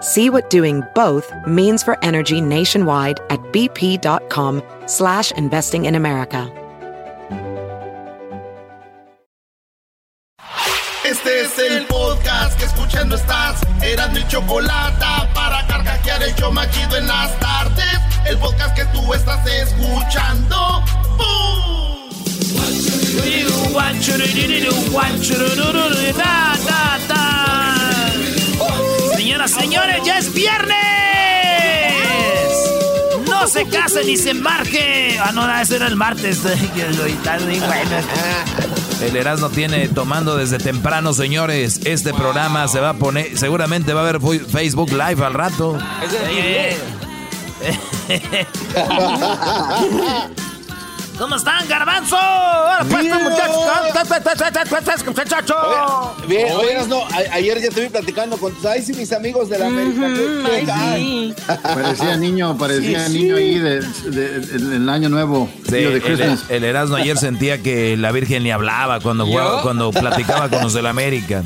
See 0.00 0.30
what 0.30 0.48
doing 0.48 0.82
both 0.94 1.32
means 1.46 1.82
for 1.82 2.02
energy 2.04 2.40
nationwide 2.40 3.20
at 3.30 3.40
bp.com 3.52 4.62
slash 4.86 5.32
investing 5.32 5.84
in 5.86 5.94
America. 5.94 6.52
Este 11.04 11.40
es 11.40 11.58
el 11.58 11.86
podcast 11.86 12.58
que 12.58 12.66
escuchando 12.66 13.16
estás. 13.16 13.62
Eran 13.82 14.12
mi 14.12 14.22
chocolate 14.28 15.04
para 15.34 15.66
carcajear 15.66 16.22
el 16.22 16.34
yo 16.34 16.52
machido 16.52 16.96
en 16.96 17.06
las 17.06 17.38
tardes. 17.40 17.98
El 18.26 18.36
podcast 18.38 18.76
que 18.76 18.84
tú 18.86 19.14
estás 19.14 19.40
escuchando. 19.46 20.84
¡Bum! 21.16 21.48
Señoras, 29.28 29.50
señores, 29.50 29.96
ya 30.06 30.16
es 30.16 30.32
viernes. 30.32 30.74
No 33.28 33.46
se 33.46 33.68
case 33.68 34.02
ni 34.06 34.16
se 34.16 34.30
embarque. 34.30 35.20
Ah, 35.22 35.32
no, 35.34 35.60
ese 35.60 35.76
era 35.76 35.86
el 35.86 35.96
martes. 35.96 36.40
El 39.02 39.16
Erasmo 39.16 39.50
tiene 39.50 39.86
tomando 39.88 40.38
desde 40.38 40.56
temprano, 40.56 41.12
señores. 41.12 41.80
Este 41.84 42.14
programa 42.14 42.68
se 42.68 42.80
va 42.80 42.88
a 42.88 42.94
poner, 42.94 43.36
seguramente 43.36 43.92
va 43.92 44.00
a 44.00 44.08
haber 44.08 44.46
Facebook 44.46 44.92
Live 44.92 45.22
al 45.22 45.34
rato. 45.34 45.78
¿Cómo 51.18 51.34
están, 51.34 51.66
garbanzo? 51.66 52.16
Pues, 52.88 53.04
muchachos. 53.06 53.56
muchachos. 55.04 55.56
Bien, 56.28 56.46
no, 56.88 57.02
ayer 57.32 57.60
ya 57.60 57.70
te 57.70 57.80
vi 57.80 57.88
platicando 57.88 58.36
con 58.36 58.54
tus 58.54 58.64
ay, 58.64 58.82
sí, 58.82 58.92
mis 58.92 59.12
amigos 59.12 59.48
de 59.48 59.58
la 59.58 59.66
América. 59.66 60.94
sí. 60.96 61.34
Parecía 61.62 62.16
niño, 62.16 62.56
parecía 62.56 63.08
niño 63.08 63.36
ahí 63.36 63.58
del 63.58 64.88
año 64.88 65.08
nuevo. 65.08 65.50
Sí, 65.68 65.76
el, 65.76 66.38
el, 66.48 66.64
Erasmo 66.64 66.96
ayer 66.96 67.18
sentía 67.18 67.62
que 67.62 67.96
la 67.96 68.12
Virgen 68.12 68.44
le 68.44 68.52
hablaba 68.52 69.00
cuando, 69.00 69.26
jugaba, 69.26 69.62
cuando 69.62 69.90
platicaba 69.90 70.48
con 70.48 70.62
los 70.62 70.72
del 70.72 70.86
América. 70.86 71.42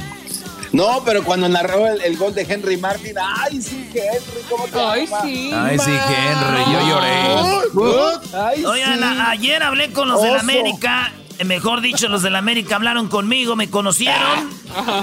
No, 0.72 1.02
pero 1.04 1.22
cuando 1.22 1.48
narró 1.48 1.86
el, 1.86 2.16
gol 2.16 2.34
de 2.34 2.42
Henry 2.48 2.78
Martin, 2.78 3.14
ay 3.18 3.60
sí, 3.60 3.90
Henry, 3.92 4.42
¿cómo 4.48 4.64
te 4.66 4.80
Ay 4.80 5.06
sí. 5.22 5.50
Ay 5.54 5.78
sí, 5.78 5.90
Henry, 5.90 6.72
yo 6.72 6.80
lloré. 6.88 8.66
Oigan, 8.66 9.02
ayer 9.20 9.62
hablé 9.62 9.92
con 9.92 10.08
los 10.08 10.22
del 10.22 10.38
América. 10.38 11.12
Eh, 11.38 11.44
mejor 11.44 11.82
dicho, 11.82 12.08
los 12.08 12.22
del 12.22 12.36
América 12.36 12.76
hablaron 12.76 13.08
conmigo, 13.08 13.54
me 13.54 13.68
conocieron. 13.68 14.50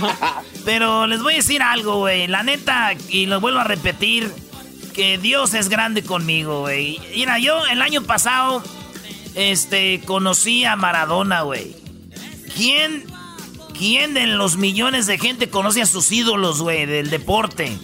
pero 0.65 1.05
les 1.05 1.21
voy 1.21 1.33
a 1.33 1.37
decir 1.37 1.61
algo, 1.61 1.99
güey. 1.99 2.27
La 2.27 2.41
neta, 2.41 2.93
y 3.07 3.27
lo 3.27 3.39
vuelvo 3.39 3.59
a 3.59 3.63
repetir, 3.63 4.33
que 4.93 5.17
Dios 5.19 5.53
es 5.53 5.69
grande 5.69 6.03
conmigo, 6.03 6.61
güey. 6.61 6.99
Mira, 7.15 7.37
yo 7.37 7.65
el 7.67 7.81
año 7.81 8.01
pasado, 8.03 8.63
este, 9.35 10.01
conocí 10.05 10.65
a 10.65 10.75
Maradona, 10.75 11.43
güey. 11.43 11.75
¿Quién 12.55 13.08
¿Quién 13.79 14.13
de 14.13 14.27
los 14.27 14.57
millones 14.57 15.07
de 15.07 15.17
gente 15.17 15.49
conoce 15.49 15.81
a 15.81 15.85
sus 15.85 16.11
ídolos, 16.11 16.61
güey, 16.61 16.85
del 16.85 17.09
deporte? 17.09 17.77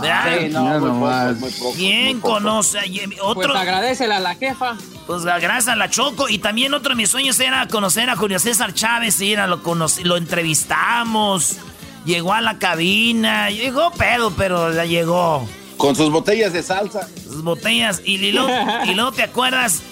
¿Verdad? 0.00 0.38
Sí, 0.38 0.48
no, 0.50 0.62
muy 0.78 1.50
poco, 1.50 1.74
¿Quién 1.74 2.20
conoce? 2.20 2.78
Otro... 3.20 3.50
Pues 3.50 3.60
agradecele 3.60 4.14
a 4.14 4.20
la 4.20 4.36
jefa. 4.36 4.76
Pues 5.04 5.24
gracias 5.24 5.66
a 5.66 5.74
la 5.74 5.90
Choco. 5.90 6.28
Y 6.28 6.38
también 6.38 6.72
otro 6.74 6.90
de 6.90 6.94
mis 6.94 7.08
sueños 7.08 7.40
era 7.40 7.66
conocer 7.66 8.08
a 8.08 8.14
Julio 8.14 8.38
César 8.38 8.72
Chávez. 8.72 9.20
Y 9.20 9.32
era, 9.32 9.48
lo, 9.48 9.60
lo 10.04 10.16
entrevistamos. 10.16 11.56
Llegó 12.04 12.34
a 12.34 12.40
la 12.40 12.58
cabina. 12.58 13.50
Llegó 13.50 13.90
pedo, 13.90 14.30
pero 14.36 14.72
ya 14.72 14.84
llegó. 14.84 15.48
Con 15.76 15.96
sus 15.96 16.10
botellas 16.10 16.52
de 16.52 16.62
salsa. 16.62 17.08
Sus 17.20 17.42
botellas. 17.42 18.00
Y, 18.04 18.14
y, 18.14 18.30
luego, 18.30 18.48
y 18.86 18.94
luego 18.94 19.10
te 19.10 19.24
acuerdas. 19.24 19.82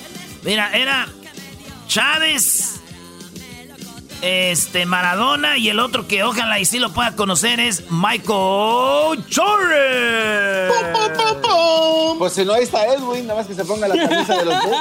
Mira, 0.45 0.71
era 0.79 1.09
Chávez 1.89 2.80
este 4.23 4.87
Maradona 4.87 5.59
y 5.59 5.69
el 5.69 5.81
otro 5.81 6.07
que 6.07 6.23
ojalá 6.25 6.59
y 6.59 6.65
sí 6.65 6.79
lo 6.79 6.93
pueda 6.93 7.17
conocer 7.17 7.61
es 7.61 7.91
Michael 7.91 9.25
Jordan. 9.35 10.71
Pues 12.19 12.33
si 12.35 12.45
no 12.45 12.53
ahí 12.53 12.65
está 12.65 12.87
Edwin, 12.87 13.27
nada 13.27 13.41
más 13.41 13.49
que 13.49 13.55
se 13.55 13.65
ponga 13.65 13.89
la 13.89 13.97
camisa 13.97 14.37
de 14.37 14.45
los 14.45 14.55
dos. 14.55 14.77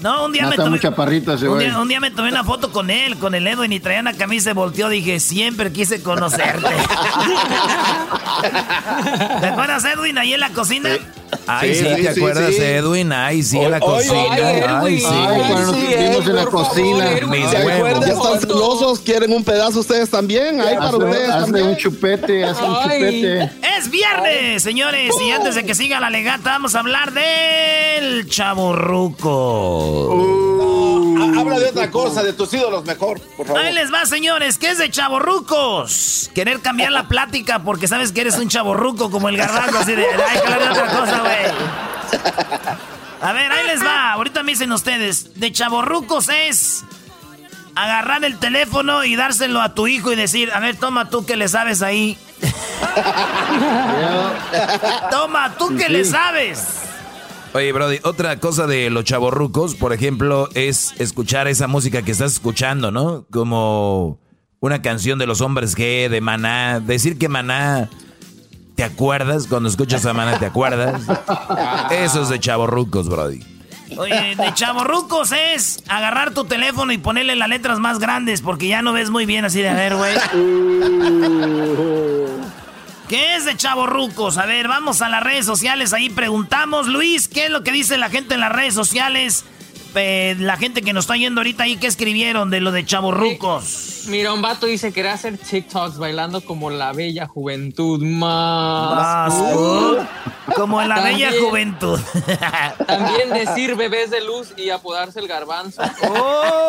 No, 0.00 0.26
un 0.26 0.32
día, 0.32 0.46
me 0.46 0.56
tomé, 0.56 0.78
un, 0.78 1.58
día, 1.58 1.78
un 1.80 1.88
día, 1.88 2.00
me 2.00 2.10
tomé 2.12 2.28
una 2.28 2.44
foto 2.44 2.70
con 2.70 2.90
él, 2.90 3.18
con 3.18 3.34
el 3.34 3.46
Edwin, 3.46 3.72
y 3.72 3.80
traía 3.80 4.00
una 4.00 4.12
camisa 4.12 4.50
y 4.50 4.52
volteó. 4.52 4.88
Dije, 4.88 5.18
siempre 5.18 5.72
quise 5.72 6.02
conocerte. 6.02 6.68
¿Te 9.40 9.46
acuerdas, 9.46 9.84
Edwin, 9.84 10.18
ahí 10.18 10.34
en 10.34 10.40
la 10.40 10.50
cocina? 10.50 10.90
Ay, 11.46 11.74
sí, 11.74 11.84
¿te 11.84 12.08
acuerdas, 12.10 12.54
Edwin? 12.54 13.12
Ay, 13.12 13.42
sí, 13.42 13.58
en 13.58 13.70
la 13.70 13.80
cocina. 13.80 14.80
Ay, 14.80 15.00
sí. 15.00 15.06
cuando 15.06 15.72
nos 15.72 15.76
vimos 15.76 16.26
en 16.28 16.36
la 16.36 16.46
cocina. 16.46 17.06
Mis 17.26 17.52
huevos. 17.64 18.06
Ya 18.06 18.12
están 18.12 18.40
celosos, 18.40 19.00
quieren 19.00 19.32
un 19.32 19.44
pedazo 19.44 19.80
ustedes 19.80 20.10
también. 20.10 20.60
Ahí 20.60 20.76
para 20.76 20.96
ustedes 20.96 21.30
hazle 21.30 21.62
un 21.62 21.76
chupete, 21.76 22.44
hazle 22.44 22.68
un 22.68 22.82
chupete. 22.82 23.50
Es 23.78 23.90
viernes, 23.90 24.62
señores, 24.62 25.12
y 25.20 25.30
antes 25.30 25.54
de 25.54 25.64
que 25.64 25.74
siga 25.74 26.00
la 26.00 26.10
legata, 26.10 26.50
vamos 26.50 26.74
a 26.74 26.80
hablar 26.80 27.12
del 27.12 28.28
chaburruco. 28.28 29.32
Habla 31.42 31.58
de 31.58 31.70
otra 31.70 31.90
cosa, 31.90 32.22
de 32.22 32.32
tus 32.32 32.52
ídolos 32.54 32.84
mejor, 32.84 33.20
por 33.36 33.46
favor. 33.46 33.62
Ahí 33.62 33.72
les 33.72 33.92
va, 33.92 34.06
señores, 34.06 34.58
¿qué 34.58 34.70
es 34.70 34.78
de 34.78 34.90
chaborrucos? 34.90 36.30
Querer 36.34 36.60
cambiar 36.60 36.92
la 36.92 37.08
plática 37.08 37.60
porque 37.60 37.88
sabes 37.88 38.12
que 38.12 38.22
eres 38.22 38.38
un 38.38 38.48
chaborruco 38.48 39.10
como 39.10 39.28
el 39.28 39.36
garbanzo, 39.36 39.78
así 39.78 39.92
de, 39.92 40.06
ay, 40.06 40.40
que 40.40 40.52
de 40.52 40.68
otra 40.70 40.86
cosa, 40.86 41.20
güey. 41.20 41.36
A 43.20 43.32
ver, 43.32 43.52
ahí 43.52 43.66
les 43.66 43.84
va. 43.84 44.12
Ahorita 44.12 44.42
me 44.42 44.52
dicen 44.52 44.72
ustedes. 44.72 45.38
De 45.38 45.52
chaborrucos 45.52 46.28
es 46.28 46.84
agarrar 47.74 48.24
el 48.24 48.38
teléfono 48.38 49.04
y 49.04 49.16
dárselo 49.16 49.60
a 49.60 49.74
tu 49.74 49.86
hijo 49.86 50.12
y 50.12 50.16
decir, 50.16 50.50
a 50.52 50.60
ver, 50.60 50.76
toma 50.76 51.08
tú 51.08 51.24
que 51.24 51.36
le 51.36 51.48
sabes 51.48 51.82
ahí. 51.82 52.18
toma 55.10 55.54
tú 55.56 55.76
que 55.76 55.88
le 55.88 56.04
sabes. 56.04 56.64
Oye, 57.54 57.72
Brody, 57.72 57.98
otra 58.04 58.40
cosa 58.40 58.66
de 58.66 58.88
los 58.88 59.04
chaborrucos, 59.04 59.74
por 59.74 59.92
ejemplo, 59.92 60.48
es 60.54 60.94
escuchar 60.98 61.48
esa 61.48 61.66
música 61.66 62.02
que 62.02 62.12
estás 62.12 62.32
escuchando, 62.32 62.90
¿no? 62.90 63.26
Como 63.30 64.18
una 64.60 64.80
canción 64.80 65.18
de 65.18 65.26
los 65.26 65.40
hombres 65.40 65.76
G, 65.76 66.08
de 66.08 66.20
Maná. 66.20 66.80
Decir 66.80 67.18
que 67.18 67.28
Maná 67.28 67.90
¿Te 68.74 68.84
acuerdas? 68.84 69.46
Cuando 69.46 69.68
escuchas 69.68 70.06
a 70.06 70.14
Maná, 70.14 70.38
¿te 70.38 70.46
acuerdas? 70.46 71.02
Eso 71.90 72.22
es 72.22 72.28
de 72.30 72.40
chavorrucos, 72.40 73.08
Brody. 73.08 73.40
Oye, 73.98 74.34
de 74.34 74.54
chavorrucos 74.54 75.32
es 75.32 75.84
agarrar 75.88 76.32
tu 76.32 76.44
teléfono 76.44 76.92
y 76.92 76.98
ponerle 76.98 77.36
las 77.36 77.48
letras 77.50 77.78
más 77.78 77.98
grandes 77.98 78.40
porque 78.40 78.68
ya 78.68 78.80
no 78.80 78.94
ves 78.94 79.10
muy 79.10 79.26
bien 79.26 79.44
así 79.44 79.60
de 79.60 79.68
a 79.68 79.74
ver, 79.74 79.96
güey. 79.96 80.14
¿Qué 83.12 83.36
es 83.36 83.44
de 83.44 83.54
chavorrucos? 83.54 84.38
A 84.38 84.46
ver, 84.46 84.68
vamos 84.68 85.02
a 85.02 85.10
las 85.10 85.22
redes 85.22 85.44
sociales, 85.44 85.92
ahí 85.92 86.08
preguntamos. 86.08 86.86
Luis, 86.86 87.28
¿qué 87.28 87.44
es 87.44 87.50
lo 87.50 87.62
que 87.62 87.70
dice 87.70 87.98
la 87.98 88.08
gente 88.08 88.32
en 88.32 88.40
las 88.40 88.50
redes 88.50 88.72
sociales? 88.72 89.44
la 89.94 90.56
gente 90.56 90.80
que 90.80 90.94
nos 90.94 91.04
está 91.04 91.16
yendo 91.18 91.42
ahorita 91.42 91.64
ahí, 91.64 91.76
¿qué 91.76 91.86
escribieron 91.86 92.48
de 92.48 92.62
lo 92.62 92.72
de 92.72 92.86
chavorrucos? 92.86 94.04
Mira, 94.06 94.32
un 94.32 94.40
vato 94.40 94.64
dice 94.64 94.86
que 94.88 94.94
quería 94.94 95.12
hacer 95.12 95.36
TikToks 95.36 95.98
bailando 95.98 96.40
como 96.40 96.70
la 96.70 96.94
bella 96.94 97.26
juventud 97.26 98.02
más. 98.02 99.34
como 100.56 100.80
la 100.80 101.02
bella 101.02 101.32
juventud. 101.38 102.00
También 102.86 103.28
decir 103.28 103.76
bebés 103.76 104.10
de 104.10 104.24
luz 104.24 104.54
y 104.56 104.70
apodarse 104.70 105.20
el 105.20 105.28
garbanzo. 105.28 105.82
¡Oh! 106.08 106.62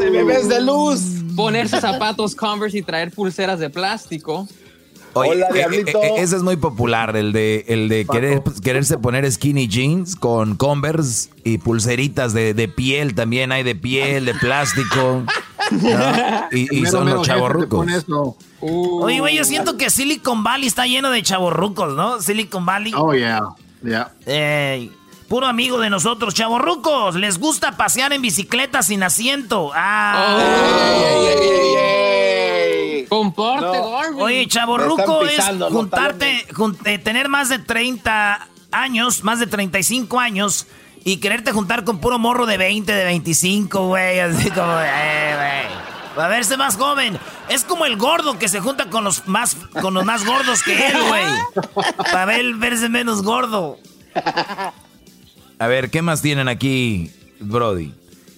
Sables 0.00 0.48
de 0.48 0.62
luz. 0.62 1.23
Ponerse 1.36 1.80
zapatos 1.80 2.34
Converse 2.34 2.78
y 2.78 2.82
traer 2.82 3.10
pulseras 3.10 3.58
de 3.58 3.70
plástico. 3.70 4.46
Oye, 5.16 5.30
Hola, 5.30 5.46
eh, 5.54 5.66
eh, 5.70 5.84
eh, 5.86 6.12
ese 6.16 6.34
es 6.36 6.42
muy 6.42 6.56
popular, 6.56 7.14
el 7.16 7.32
de, 7.32 7.64
el 7.68 7.88
de 7.88 8.04
querer, 8.04 8.42
quererse 8.64 8.98
poner 8.98 9.30
skinny 9.30 9.68
jeans 9.68 10.16
con 10.16 10.56
Converse 10.56 11.30
y 11.44 11.58
pulseritas 11.58 12.32
de, 12.32 12.52
de 12.52 12.66
piel 12.66 13.14
también, 13.14 13.52
hay 13.52 13.62
de 13.62 13.76
piel, 13.76 14.24
de 14.24 14.34
plástico. 14.34 15.22
¿no? 15.70 16.48
Y, 16.50 16.76
y 16.76 16.80
Mero, 16.80 16.90
son 16.90 17.04
mero 17.04 17.18
los 17.18 17.26
chavorrucos. 17.26 17.86
Oye, 18.60 19.20
güey, 19.20 19.36
yo 19.36 19.44
siento 19.44 19.76
que 19.76 19.88
Silicon 19.88 20.42
Valley 20.42 20.66
está 20.66 20.86
lleno 20.86 21.10
de 21.10 21.22
chavorrucos, 21.22 21.94
¿no? 21.94 22.20
Silicon 22.20 22.66
Valley. 22.66 22.92
Oh, 22.96 23.14
yeah. 23.14 23.40
Yeah. 23.84 24.10
Puro 25.28 25.46
amigo 25.46 25.78
de 25.78 25.90
nosotros, 25.90 26.34
chavorrucos. 26.34 27.14
Les 27.16 27.38
gusta 27.38 27.72
pasear 27.76 28.12
en 28.12 28.22
bicicleta 28.22 28.82
sin 28.82 29.02
asiento. 29.02 29.70
Ah. 29.74 30.38
Ey, 30.40 31.26
ey, 31.26 31.48
ey, 31.48 31.74
ey. 33.00 33.06
Comporte, 33.06 33.64
No. 33.66 34.24
Oye, 34.24 34.46
chavorruco 34.48 35.24
es 35.24 35.44
juntarte, 35.70 36.46
jun- 36.52 36.76
eh, 36.84 36.98
tener 36.98 37.28
más 37.28 37.48
de 37.48 37.58
30 37.58 38.48
años, 38.72 39.22
más 39.24 39.38
de 39.38 39.46
35 39.46 40.18
años 40.18 40.66
y 41.04 41.18
quererte 41.18 41.52
juntar 41.52 41.84
con 41.84 41.98
puro 42.00 42.18
morro 42.18 42.46
de 42.46 42.56
20, 42.56 42.92
de 42.92 43.04
25, 43.04 43.86
güey. 43.88 44.20
Así 44.20 44.50
como, 44.50 44.72
eh, 44.80 45.34
güey. 45.36 45.84
Para 46.16 46.28
verse 46.28 46.56
más 46.56 46.76
joven. 46.76 47.18
Es 47.48 47.64
como 47.64 47.86
el 47.86 47.96
gordo 47.96 48.38
que 48.38 48.48
se 48.48 48.60
junta 48.60 48.88
con 48.88 49.04
los 49.04 49.26
más, 49.26 49.56
con 49.82 49.94
los 49.94 50.04
más 50.04 50.24
gordos 50.24 50.62
que 50.62 50.86
él, 50.86 50.96
güey. 51.08 51.24
Para 51.96 52.24
ver, 52.24 52.54
verse 52.54 52.88
menos 52.88 53.22
gordo. 53.22 53.78
A 55.58 55.66
ver, 55.66 55.90
¿qué 55.90 56.02
más 56.02 56.20
tienen 56.22 56.48
aquí, 56.48 57.10
Brody? 57.40 57.92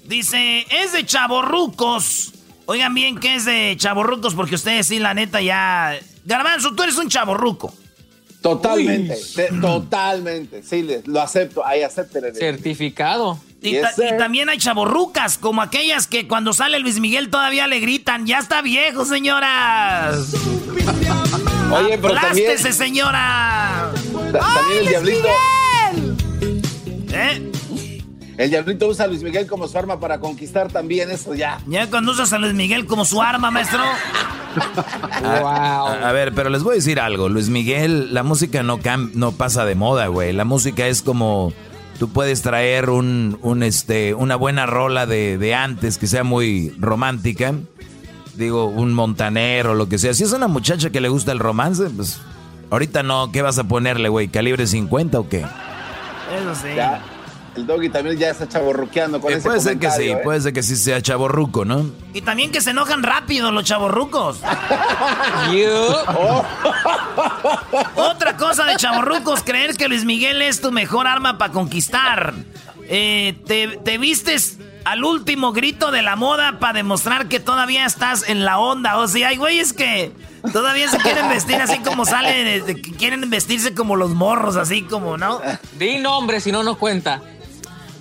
Dice, 0.06 0.66
es 0.70 0.92
de 0.92 1.04
chavorrucos. 1.04 2.32
Oigan 2.66 2.94
bien 2.94 3.18
que 3.18 3.36
es 3.36 3.44
de 3.44 3.74
chavorrucos 3.78 4.34
porque 4.34 4.54
ustedes 4.56 4.86
sí, 4.86 4.98
la 4.98 5.14
neta, 5.14 5.40
ya... 5.40 5.98
Garbanzo, 6.24 6.74
tú 6.74 6.82
eres 6.82 6.96
un 6.96 7.08
chavorruco. 7.08 7.72
Totalmente, 8.42 9.16
te- 9.34 9.48
totalmente. 9.60 10.62
Sí, 10.62 10.86
lo 11.06 11.20
acepto. 11.20 11.64
Ahí 11.66 11.82
acepten. 11.82 12.34
Certificado. 12.34 13.40
Y, 13.62 13.70
Yes, 13.72 13.82
ta- 13.82 14.04
y 14.04 14.08
sir. 14.08 14.18
también 14.18 14.48
hay 14.48 14.58
chavorrucas, 14.58 15.38
como 15.38 15.62
aquellas 15.62 16.06
que 16.06 16.28
cuando 16.28 16.52
sale 16.52 16.78
Luis 16.78 17.00
Miguel 17.00 17.30
todavía 17.30 17.66
le 17.66 17.80
gritan, 17.80 18.26
ya 18.26 18.38
está 18.38 18.62
viejo, 18.62 19.04
señoras. 19.04 20.32
Oye, 21.72 21.98
pero 21.98 22.14
también, 22.14 22.58
señora. 22.58 23.90
ta- 24.32 24.38
también 24.38 24.80
el 24.82 24.88
diablito, 24.88 25.28
¿Eh? 27.12 27.50
el 28.38 28.50
diablito 28.50 28.86
usa 28.88 29.06
a 29.06 29.08
Luis 29.08 29.22
Miguel 29.22 29.46
como 29.46 29.66
su 29.66 29.78
arma 29.78 29.98
para 29.98 30.20
conquistar 30.20 30.70
también 30.70 31.10
eso 31.10 31.34
ya. 31.34 31.58
Ya 31.66 31.88
cuando 31.88 32.12
usas 32.12 32.32
a 32.34 32.38
Luis 32.38 32.52
Miguel 32.52 32.84
como 32.86 33.04
su 33.04 33.20
arma, 33.22 33.50
maestro. 33.50 33.80
Wow. 35.22 35.46
A, 35.46 36.08
a 36.08 36.12
ver, 36.12 36.32
pero 36.34 36.48
les 36.48 36.62
voy 36.62 36.72
a 36.72 36.74
decir 36.76 36.98
algo. 37.00 37.28
Luis 37.28 37.48
Miguel, 37.50 38.14
la 38.14 38.22
música 38.22 38.62
no, 38.62 38.78
cam- 38.78 39.12
no 39.14 39.32
pasa 39.32 39.64
de 39.66 39.74
moda, 39.74 40.06
güey. 40.06 40.32
La 40.32 40.44
música 40.44 40.86
es 40.86 41.02
como... 41.02 41.52
Tú 41.98 42.08
puedes 42.08 42.40
traer 42.42 42.88
un, 42.90 43.38
un, 43.42 43.62
este, 43.62 44.14
una 44.14 44.36
buena 44.36 44.64
rola 44.66 45.04
de, 45.06 45.36
de 45.38 45.54
antes 45.54 45.98
que 45.98 46.06
sea 46.06 46.24
muy 46.24 46.74
romántica. 46.78 47.54
Digo, 48.34 48.66
un 48.66 48.92
montanero, 48.94 49.74
lo 49.74 49.88
que 49.88 49.98
sea. 49.98 50.12
Si 50.14 50.24
es 50.24 50.32
una 50.32 50.48
muchacha 50.48 50.90
que 50.90 51.00
le 51.00 51.08
gusta 51.08 51.32
el 51.32 51.38
romance, 51.38 51.88
pues... 51.90 52.20
Ahorita 52.70 53.02
no, 53.02 53.30
¿qué 53.32 53.42
vas 53.42 53.58
a 53.58 53.64
ponerle, 53.64 54.08
güey? 54.08 54.28
¿Calibre 54.28 54.66
50 54.66 55.20
o 55.20 55.28
qué? 55.28 55.44
Eso 56.34 56.54
sí. 56.54 56.68
Ya, 56.74 57.00
el 57.56 57.66
doggy 57.66 57.88
también 57.88 58.16
ya 58.18 58.30
está 58.30 58.48
chaborruqueando 58.48 59.20
con 59.20 59.32
Eh, 59.32 59.36
ese 59.36 59.48
puede 59.48 59.60
ser 59.60 59.78
que 59.78 59.90
sí, 59.90 60.10
¿eh? 60.10 60.20
puede 60.22 60.40
ser 60.40 60.52
que 60.52 60.62
sí 60.62 60.76
sea 60.76 61.00
chaborruco, 61.00 61.64
¿no? 61.64 61.86
Y 62.12 62.20
también 62.22 62.50
que 62.52 62.60
se 62.60 62.70
enojan 62.70 63.02
rápido 63.02 63.50
los 63.52 63.64
chavorrucos. 63.64 64.40
You. 65.52 65.70
Otra 67.96 68.36
cosa 68.36 68.64
de 68.64 68.76
chavorrucos, 68.76 69.42
creer 69.42 69.76
que 69.76 69.88
Luis 69.88 70.04
Miguel 70.04 70.42
es 70.42 70.60
tu 70.60 70.70
mejor 70.72 71.06
arma 71.06 71.38
para 71.38 71.52
conquistar. 71.52 72.34
Eh, 72.88 73.38
te, 73.46 73.78
te 73.78 73.98
vistes 73.98 74.58
al 74.86 75.02
último 75.02 75.52
grito 75.52 75.90
de 75.90 76.00
la 76.00 76.14
moda 76.14 76.60
para 76.60 76.74
demostrar 76.74 77.26
que 77.26 77.40
todavía 77.40 77.84
estás 77.84 78.28
en 78.28 78.44
la 78.44 78.60
onda. 78.60 78.98
O 78.98 79.08
sea, 79.08 79.28
hay 79.28 79.36
güeyes 79.36 79.72
que 79.72 80.12
todavía 80.52 80.88
se 80.88 80.98
quieren 80.98 81.28
vestir 81.28 81.56
así 81.56 81.78
como 81.80 82.04
que 82.04 82.94
quieren 82.96 83.28
vestirse 83.28 83.74
como 83.74 83.96
los 83.96 84.10
morros, 84.14 84.54
así 84.54 84.82
como, 84.82 85.18
¿no? 85.18 85.40
Di 85.76 85.98
nombre, 85.98 86.40
si 86.40 86.52
no, 86.52 86.62
no 86.62 86.78
cuenta. 86.78 87.20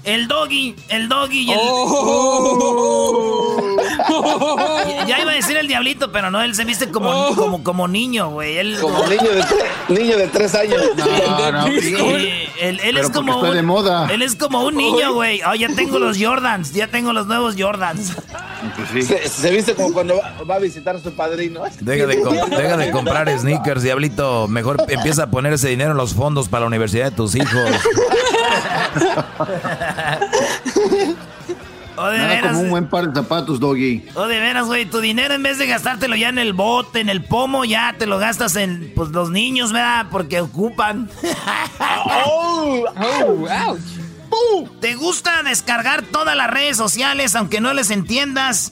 El 0.05 0.27
doggy, 0.27 0.75
el 0.89 1.09
doggy 1.09 1.39
y 1.39 1.51
el... 1.51 1.57
Oh. 1.59 3.57
Ya 5.07 5.19
iba 5.19 5.31
a 5.31 5.35
decir 5.35 5.57
el 5.57 5.67
diablito, 5.67 6.11
pero 6.11 6.31
no, 6.31 6.41
él 6.41 6.55
se 6.55 6.63
viste 6.65 6.89
como, 6.89 7.35
como, 7.35 7.63
como 7.63 7.87
niño, 7.87 8.29
güey. 8.29 8.57
Él, 8.57 8.77
Como 8.79 9.05
niño 9.07 9.29
de, 9.31 9.43
niño 9.89 10.17
de 10.17 10.27
tres 10.27 10.53
años. 10.55 10.81
No, 10.95 11.51
no, 11.51 11.65
Sí, 11.81 11.95
él, 12.59 12.97
es 12.97 13.09
como 13.09 13.39
un, 13.39 13.53
de 13.53 13.61
moda. 13.61 14.07
Él 14.11 14.21
es 14.21 14.35
como 14.35 14.63
un 14.63 14.75
niño, 14.75 15.13
güey. 15.13 15.41
Oh, 15.43 15.53
ya 15.55 15.67
tengo 15.69 15.99
los 15.99 16.17
Jordans, 16.19 16.73
ya 16.73 16.87
tengo 16.87 17.13
los 17.13 17.27
nuevos 17.27 17.55
Jordans. 17.57 18.13
Pues 18.75 18.89
sí. 18.93 19.01
Se, 19.03 19.27
se 19.27 19.51
viste 19.51 19.75
como 19.75 19.93
cuando 19.93 20.17
va, 20.17 20.33
va 20.49 20.55
a 20.55 20.59
visitar 20.59 20.95
a 20.95 20.99
su 20.99 21.13
padrino. 21.13 21.61
Deja 21.81 22.05
de, 22.07 22.21
com- 22.21 22.35
deja 22.49 22.77
de 22.77 22.91
comprar 22.91 23.29
sneakers, 23.39 23.83
diablito. 23.83 24.47
Mejor 24.47 24.83
empieza 24.87 25.23
a 25.23 25.27
poner 25.31 25.53
ese 25.53 25.67
dinero 25.69 25.91
en 25.91 25.97
los 25.97 26.13
fondos 26.13 26.47
para 26.49 26.61
la 26.61 26.67
universidad 26.67 27.05
de 27.05 27.11
tus 27.11 27.35
hijos. 27.35 27.69
O 31.97 32.07
de 32.07 32.17
Nada 32.17 32.27
veras, 32.29 32.51
como 32.51 32.63
un 32.63 32.69
buen 32.71 32.89
par 32.89 33.07
de 33.07 33.15
zapatos, 33.15 33.57
doggy. 33.57 34.05
o 34.15 34.27
de 34.27 34.39
veras, 34.39 34.65
güey. 34.65 34.85
Tu 34.85 34.99
dinero 34.99 35.33
en 35.33 35.43
vez 35.43 35.57
de 35.57 35.65
gastártelo 35.65 36.17
ya 36.17 36.27
en 36.27 36.39
el 36.39 36.51
bote, 36.51 36.99
en 36.99 37.07
el 37.07 37.23
pomo, 37.23 37.63
ya 37.63 37.95
te 37.97 38.05
lo 38.05 38.17
gastas 38.17 38.57
en 38.57 38.91
pues 38.93 39.09
los 39.11 39.29
niños, 39.31 39.71
¿verdad? 39.71 40.07
Porque 40.11 40.41
ocupan. 40.41 41.09
¡Oh! 42.25 42.83
Oh, 42.97 43.47
ouch. 43.69 43.79
¿Te 44.79 44.95
gusta 44.95 45.43
descargar 45.43 46.03
todas 46.03 46.35
las 46.35 46.49
redes 46.49 46.77
sociales 46.77 47.35
aunque 47.35 47.61
no 47.61 47.73
les 47.73 47.89
entiendas? 47.89 48.71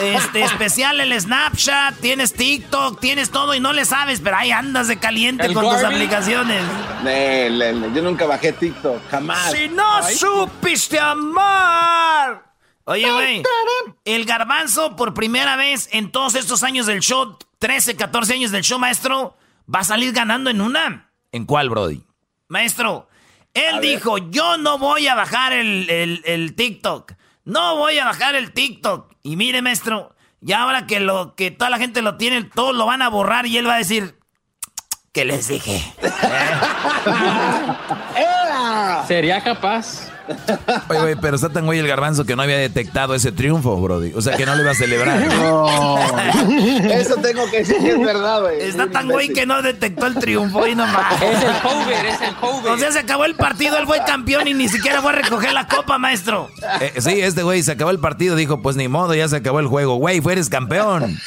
Este, 0.00 0.42
especial 0.42 1.00
el 1.00 1.18
Snapchat, 1.18 2.00
tienes 2.00 2.32
TikTok, 2.34 3.00
tienes 3.00 3.30
todo 3.30 3.54
y 3.54 3.60
no 3.60 3.72
le 3.72 3.84
sabes, 3.84 4.20
pero 4.20 4.36
ahí 4.36 4.50
andas 4.50 4.88
de 4.88 4.98
caliente 4.98 5.46
El 5.46 5.54
con 5.54 5.64
tus 5.64 5.82
aplicaciones. 5.82 6.62
Le, 7.04 7.50
le, 7.50 7.72
le, 7.72 7.92
Yo 7.94 8.02
nunca 8.02 8.26
bajé 8.26 8.52
TikTok, 8.52 9.08
jamás. 9.10 9.52
Si 9.52 9.68
no 9.68 10.02
supiste 10.02 10.98
amar. 10.98 12.46
Oye, 12.84 13.10
güey, 13.10 13.42
el 14.04 14.24
garbanzo 14.26 14.94
por 14.94 15.12
primera 15.12 15.56
vez 15.56 15.88
en 15.90 16.12
todos 16.12 16.36
estos 16.36 16.62
años 16.62 16.86
del 16.86 17.00
show, 17.00 17.36
13, 17.58 17.96
14 17.96 18.34
años 18.34 18.50
del 18.52 18.62
show, 18.62 18.78
maestro, 18.78 19.36
va 19.72 19.80
a 19.80 19.84
salir 19.84 20.12
ganando 20.12 20.50
en 20.50 20.60
una. 20.60 21.10
¿En 21.32 21.46
cuál, 21.46 21.68
Brody? 21.68 22.04
Maestro, 22.48 23.08
él 23.56 23.80
dijo, 23.80 24.18
yo 24.18 24.56
no 24.58 24.78
voy 24.78 25.08
a 25.08 25.14
bajar 25.14 25.52
el, 25.52 25.88
el- 25.90 26.22
el 26.26 26.54
TikTok. 26.54 27.12
No 27.44 27.76
voy 27.76 27.98
a 27.98 28.04
bajar 28.04 28.34
el 28.34 28.52
TikTok. 28.52 29.12
Y 29.22 29.36
mire, 29.36 29.62
maestro, 29.62 30.14
ya 30.40 30.62
ahora 30.62 30.86
que 30.86 31.00
lo 31.00 31.34
que 31.34 31.50
toda 31.50 31.70
la 31.70 31.78
gente 31.78 32.02
lo 32.02 32.16
tiene, 32.16 32.44
todos 32.44 32.74
lo 32.74 32.86
van 32.86 33.02
a 33.02 33.08
borrar 33.08 33.46
y 33.46 33.56
él 33.58 33.66
va 33.68 33.74
a 33.74 33.78
decir, 33.78 34.18
¿qué 35.12 35.24
les 35.24 35.48
dije? 35.48 35.82
Sería 39.06 39.42
capaz. 39.42 40.10
Oye, 40.88 41.00
güey, 41.00 41.16
pero 41.16 41.36
está 41.36 41.48
tan 41.48 41.66
güey 41.66 41.78
el 41.78 41.86
garbanzo 41.86 42.24
que 42.24 42.36
no 42.36 42.42
había 42.42 42.58
detectado 42.58 43.14
ese 43.14 43.32
triunfo, 43.32 43.76
Brody. 43.76 44.12
O 44.14 44.22
sea, 44.22 44.36
que 44.36 44.46
no 44.46 44.54
le 44.54 44.62
iba 44.62 44.72
a 44.72 44.74
celebrar. 44.74 45.26
No. 45.36 45.66
Eso 46.90 47.16
tengo 47.16 47.48
que 47.50 47.58
decir 47.58 47.76
que 47.78 47.90
es 47.90 48.00
verdad, 48.00 48.40
güey. 48.40 48.60
Está 48.62 48.88
tan 48.88 49.08
güey 49.08 49.28
que 49.28 49.44
no 49.46 49.60
detectó 49.62 50.06
el 50.06 50.14
triunfo 50.14 50.66
y 50.66 50.74
nomás. 50.74 51.20
Es 51.22 51.42
el 51.42 52.06
es 52.06 52.20
el. 52.20 52.34
O 52.42 52.78
sea, 52.78 52.92
se 52.92 52.98
acabó 53.00 53.24
el 53.24 53.34
partido, 53.34 53.76
él 53.78 53.86
fue 53.86 54.02
campeón 54.04 54.48
y 54.48 54.54
ni 54.54 54.68
siquiera 54.68 55.02
fue 55.02 55.12
a 55.12 55.16
recoger 55.16 55.52
la 55.52 55.68
copa, 55.68 55.98
maestro. 55.98 56.48
Eh, 56.80 56.94
sí, 56.98 57.20
este 57.20 57.42
güey 57.42 57.62
se 57.62 57.72
acabó 57.72 57.90
el 57.90 57.98
partido, 57.98 58.34
dijo, 58.34 58.62
pues 58.62 58.76
ni 58.76 58.88
modo, 58.88 59.14
ya 59.14 59.28
se 59.28 59.36
acabó 59.36 59.60
el 59.60 59.66
juego. 59.66 59.96
Güey, 59.96 60.20
fueres 60.20 60.48
campeón. 60.48 61.18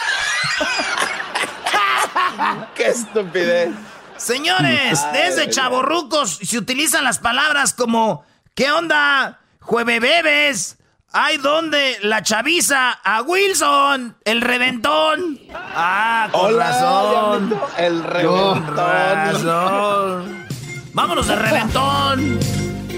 ¡Qué 2.76 2.88
estupidez! 2.88 3.70
Señores, 4.18 5.00
desde 5.14 5.50
chavorrucos 5.50 6.40
se 6.44 6.58
utilizan 6.58 7.04
las 7.06 7.20
palabras 7.20 7.74
como 7.74 8.26
¿Qué 8.60 8.70
onda? 8.70 9.40
Juevebebes. 9.62 10.78
Hay 11.14 11.38
donde 11.38 11.98
la 12.02 12.24
chaviza 12.24 12.92
a 12.92 13.22
Wilson, 13.22 14.18
el 14.26 14.42
reventón. 14.42 15.40
Ah, 15.54 16.28
con 16.30 16.56
Hola, 16.56 16.68
razón. 16.68 17.60
El 17.78 18.02
Con 18.02 18.04
reventón. 18.10 18.68
razón. 18.76 20.46
Vámonos 20.92 21.28
de 21.30 21.36
reventón. 21.38 22.40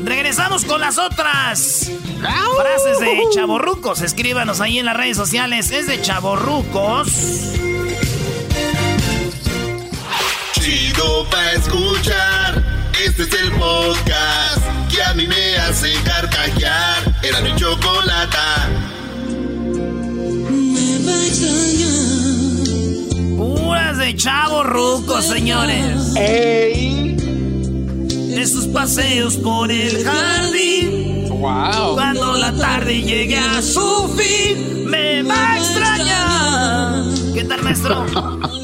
Regresamos 0.03 0.65
con 0.65 0.82
las 0.82 0.98
otras 0.98 1.91
frases 2.58 3.00
de 3.00 3.22
chavorrucos. 3.32 4.01
Escríbanos 4.01 4.62
ahí 4.62 4.80
en 4.80 4.88
las 4.88 4.98
redes 4.98 5.15
sociales. 5.15 5.70
Es 5.70 5.86
de 5.86 6.01
chavorrucos. 6.01 7.08
Chido 10.53 11.30
pa' 11.30 11.51
escuchar. 11.51 12.63
Este 13.00 13.22
es 13.22 13.34
el 13.34 13.51
podcast 13.51 14.80
mí 15.13 15.27
me 15.27 15.58
hace 15.58 15.94
carcajear. 16.03 17.15
Era 17.24 17.41
mi 17.41 17.56
chocolata. 17.56 18.70
Me 20.50 21.00
va 21.06 21.13
a 21.13 21.25
extrañar. 21.25 21.91
Puras 23.38 23.98
de 23.98 24.15
chavo 24.15 24.63
ruco, 24.63 25.22
señores. 25.22 26.15
¡Ey! 26.15 27.15
De 27.15 28.48
sus 28.48 28.68
paseos 28.68 29.38
por 29.38 29.72
el 29.72 30.03
jardín. 30.03 31.27
¡Wow! 31.30 31.96
Cuando 31.96 32.38
la 32.38 32.53
tarde 32.53 33.01
llegue 33.01 33.38
a 33.38 33.62
su 33.62 34.15
fin, 34.18 34.86
me 34.86 35.24
va 35.24 35.53
a 35.53 35.58
extrañar. 35.58 37.20
¿Qué 37.33 37.43
tal, 37.45 37.63
maestro? 37.63 38.05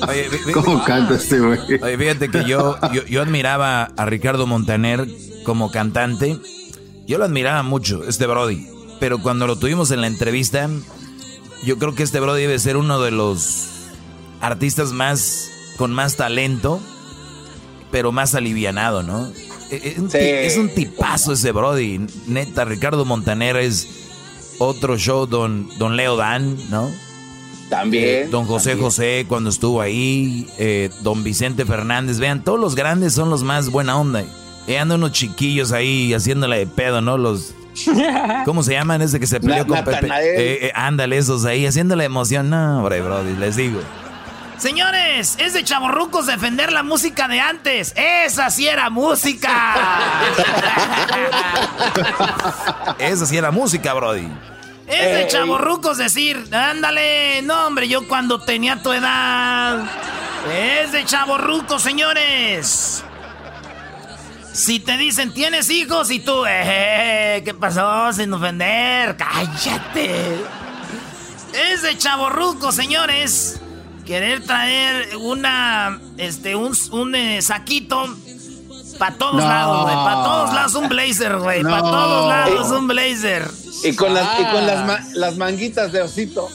Oye, 0.08 0.30
¿Cómo 0.54 0.84
canta 0.84 1.16
este 1.16 1.40
güey? 1.40 1.60
Oye, 1.82 1.98
fíjate 1.98 2.30
que 2.30 2.44
yo, 2.46 2.78
yo, 2.94 3.06
yo 3.06 3.22
admiraba 3.22 3.92
a 3.96 4.06
Ricardo 4.06 4.46
Montaner 4.46 5.08
como 5.44 5.72
cantante. 5.72 6.38
Yo 7.06 7.18
lo 7.18 7.26
admiraba 7.26 7.64
mucho, 7.64 8.04
este 8.08 8.28
Brody. 8.28 8.68
Pero 9.00 9.20
cuando 9.22 9.48
lo 9.48 9.56
tuvimos 9.56 9.92
en 9.92 10.02
la 10.02 10.08
entrevista, 10.08 10.70
yo 11.64 11.78
creo 11.78 11.96
que 11.96 12.04
este 12.04 12.20
Brody 12.20 12.42
debe 12.42 12.60
ser 12.60 12.78
uno 12.78 13.00
de 13.00 13.12
los 13.12 13.68
artistas 14.42 14.92
más 14.92 15.50
con 15.78 15.94
más 15.94 16.18
talento, 16.18 16.82
pero 17.92 18.12
más 18.12 18.36
alivianado, 18.36 19.04
¿no? 19.04 19.28
E, 19.70 19.76
e, 19.76 19.90
es 19.92 19.98
un, 19.98 20.10
es 20.14 20.58
un 20.58 20.70
tipazo 20.70 21.34
ese 21.34 21.52
Brody. 21.52 22.06
Neta, 22.28 22.66
Ricardo 22.66 23.06
Montaner 23.06 23.56
es 23.58 23.88
otro 24.60 24.98
show, 24.98 25.26
don, 25.26 25.70
don 25.78 25.96
Leo 25.96 26.18
Dan, 26.18 26.58
¿no? 26.70 26.92
También. 27.70 28.06
Eh, 28.06 28.28
don 28.30 28.46
José 28.46 28.76
José 28.76 29.26
cuando 29.28 29.50
estuvo 29.50 29.82
ahí, 29.82 30.48
eh, 30.58 30.90
don 31.02 31.24
Vicente 31.24 31.66
Fernández, 31.66 32.20
vean, 32.20 32.44
todos 32.44 32.60
los 32.60 32.76
grandes 32.76 33.14
son 33.14 33.30
los 33.30 33.44
más 33.44 33.70
buena 33.70 33.98
onda. 33.98 34.24
Y 34.68 34.76
andan 34.76 35.00
unos 35.00 35.14
chiquillos 35.14 35.72
ahí 35.72 36.14
haciéndole 36.14 36.60
de 36.60 36.68
pedo, 36.68 37.02
¿no? 37.02 37.18
Los... 37.18 37.54
¿Cómo 38.46 38.64
se 38.64 38.74
llaman 38.74 39.02
ese 39.02 39.20
que 39.20 39.28
se 39.28 39.40
peleó 39.40 39.66
con 39.68 39.84
Pepe? 39.84 40.10
Eh, 40.12 40.72
ándale, 40.74 41.18
esos 41.18 41.46
ahí, 41.46 41.66
haciéndole 41.66 42.06
emoción. 42.06 42.50
No, 42.50 42.80
hombre, 42.80 43.02
Brody, 43.02 43.36
les 43.36 43.56
digo. 43.56 43.80
Señores, 44.58 45.36
es 45.38 45.54
de 45.54 45.64
chavorrucos 45.64 46.26
defender 46.26 46.72
la 46.72 46.82
música 46.82 47.28
de 47.28 47.40
antes. 47.40 47.94
Esa 47.96 48.50
sí 48.50 48.68
era 48.68 48.90
música. 48.90 49.76
Esa 52.98 53.26
sí 53.28 53.38
era 53.38 53.52
música, 53.52 53.94
Brody. 53.94 54.28
Es 54.88 55.14
de 55.14 55.28
chavorrucos 55.28 55.98
decir, 55.98 56.48
ándale, 56.52 57.42
no 57.42 57.68
hombre, 57.68 57.90
yo 57.90 58.08
cuando 58.08 58.40
tenía 58.40 58.82
tu 58.82 58.94
edad. 58.94 59.84
Es 60.52 60.92
de 60.94 61.04
chavorrucos, 61.04 61.82
señores. 61.82 63.04
Si 64.54 64.80
te 64.80 64.98
dicen, 64.98 65.34
tienes 65.34 65.70
hijos 65.70 66.10
y 66.10 66.20
tú, 66.20 66.46
eh, 66.48 67.42
¿qué 67.44 67.54
pasó? 67.54 68.12
Sin 68.14 68.34
ofender, 68.34 69.18
cállate. 69.18 70.36
Es 71.72 71.82
de 71.82 71.98
chavorrucos, 71.98 72.74
señores 72.74 73.62
querer 74.08 74.42
traer 74.42 75.18
una, 75.18 76.00
este, 76.16 76.56
un, 76.56 76.72
un 76.92 77.14
eh, 77.14 77.42
saquito 77.42 78.16
para 78.98 79.16
todos 79.16 79.36
lados, 79.36 79.84
güey. 79.84 79.96
Para 79.96 80.24
todos 80.24 80.54
lados 80.54 80.76
un 80.76 80.90
blazer, 80.90 81.38
güey. 81.38 81.64
Para 81.64 81.82
todos 81.82 82.30
lados 82.30 82.72
un 82.72 82.88
blazer. 82.88 83.50
Y 83.84 83.96
con, 83.96 84.14
las, 84.14 84.40
y 84.40 84.44
con 84.46 84.66
las, 84.66 85.14
las 85.16 85.38
manguitas 85.38 85.92
de 85.92 86.02
osito. 86.02 86.50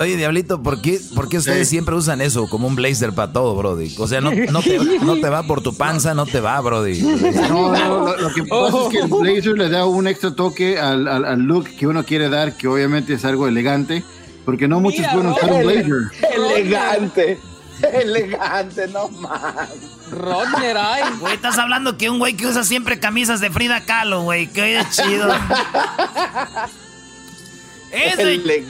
Oye, 0.00 0.16
Diablito, 0.16 0.60
¿por 0.62 0.80
qué, 0.82 1.00
por 1.14 1.28
qué 1.28 1.38
ustedes 1.38 1.68
siempre 1.68 1.94
usan 1.94 2.20
eso 2.20 2.48
como 2.48 2.66
un 2.66 2.74
blazer 2.74 3.12
para 3.12 3.32
todo, 3.32 3.54
Brody? 3.54 3.94
O 3.98 4.08
sea, 4.08 4.20
no, 4.20 4.32
no, 4.32 4.60
te, 4.60 4.78
no, 4.78 5.16
te, 5.16 5.28
va 5.28 5.44
por 5.44 5.62
tu 5.62 5.76
panza, 5.76 6.14
no 6.14 6.26
te 6.26 6.40
va, 6.40 6.60
Brody. 6.60 7.00
No, 7.48 7.72
no, 7.72 8.16
lo, 8.16 8.34
que 8.34 8.42
pasa 8.44 8.76
es 8.82 8.88
que 8.90 8.98
el 8.98 9.08
blazer 9.08 9.56
le 9.56 9.68
da 9.68 9.86
un 9.86 10.08
extra 10.08 10.34
toque 10.34 10.78
al, 10.78 11.06
al, 11.06 11.24
al, 11.24 11.40
look 11.42 11.68
que 11.76 11.86
uno 11.86 12.04
quiere 12.04 12.28
dar, 12.28 12.56
que 12.56 12.66
obviamente 12.66 13.14
es 13.14 13.24
algo 13.24 13.46
elegante. 13.46 14.02
Porque 14.44 14.66
no 14.66 14.80
muchos 14.80 15.06
pueden 15.12 15.28
usar 15.28 15.52
un 15.52 15.62
blazer. 15.62 16.10
Elegante. 16.34 17.38
Elegante, 17.92 18.88
no 18.88 19.08
más. 19.10 19.68
Rodner, 20.10 20.76
ay. 20.76 21.02
Güey, 21.18 21.34
estás 21.34 21.58
hablando 21.58 21.96
que 21.96 22.10
un 22.10 22.18
güey 22.18 22.34
que 22.34 22.46
usa 22.46 22.64
siempre 22.64 22.98
camisas 22.98 23.40
de 23.40 23.50
Frida 23.50 23.84
Kahlo, 23.84 24.22
güey. 24.22 24.46
Qué 24.48 24.82
chido. 24.90 25.28
es 27.92 28.16
de, 28.16 28.66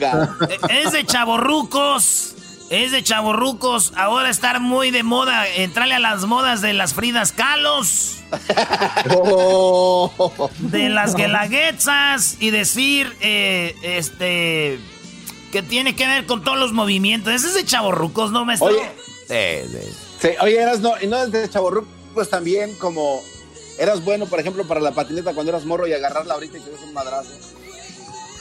es 0.69 0.91
de 0.91 1.05
chavorrucos. 1.05 2.35
Es 2.69 2.91
de 2.91 3.03
chavorrucos. 3.03 3.93
Ahora 3.95 4.29
estar 4.29 4.59
muy 4.59 4.91
de 4.91 5.03
moda. 5.03 5.47
Entrarle 5.47 5.95
a 5.95 5.99
las 5.99 6.25
modas 6.25 6.61
de 6.61 6.73
las 6.73 6.93
Fridas 6.93 7.31
Kalos. 7.31 8.17
Oh. 9.11 10.51
De 10.59 10.89
las 10.89 11.15
guelaguetzas. 11.15 12.37
Y 12.39 12.51
decir, 12.51 13.15
eh, 13.21 13.75
este 13.81 14.79
que 15.51 15.63
tiene 15.63 15.95
que 15.95 16.05
ver 16.07 16.25
con 16.25 16.43
todos 16.43 16.59
los 16.59 16.73
movimientos. 16.73 17.33
Ese 17.33 17.47
es 17.47 17.53
de 17.55 17.65
chaborrucos, 17.65 18.31
¿no, 18.31 18.45
maestro? 18.45 18.67
Oye, 18.67 18.91
sí, 19.27 19.33
oye, 20.41 20.61
eras 20.61 20.79
no, 20.79 20.93
y 21.01 21.07
no 21.07 21.23
es 21.23 21.31
de 21.31 21.49
chaborrucos 21.49 22.29
también 22.29 22.75
como 22.75 23.21
eras 23.77 24.03
bueno, 24.03 24.25
por 24.25 24.39
ejemplo, 24.39 24.65
para 24.67 24.81
la 24.81 24.91
patineta 24.91 25.33
cuando 25.33 25.51
eras 25.51 25.65
morro 25.65 25.87
y 25.87 25.93
agarrarla 25.93 26.33
ahorita 26.33 26.57
y 26.57 26.61
te 26.61 26.69
des 26.69 26.81
un 26.81 26.93
madrazo. 26.93 27.29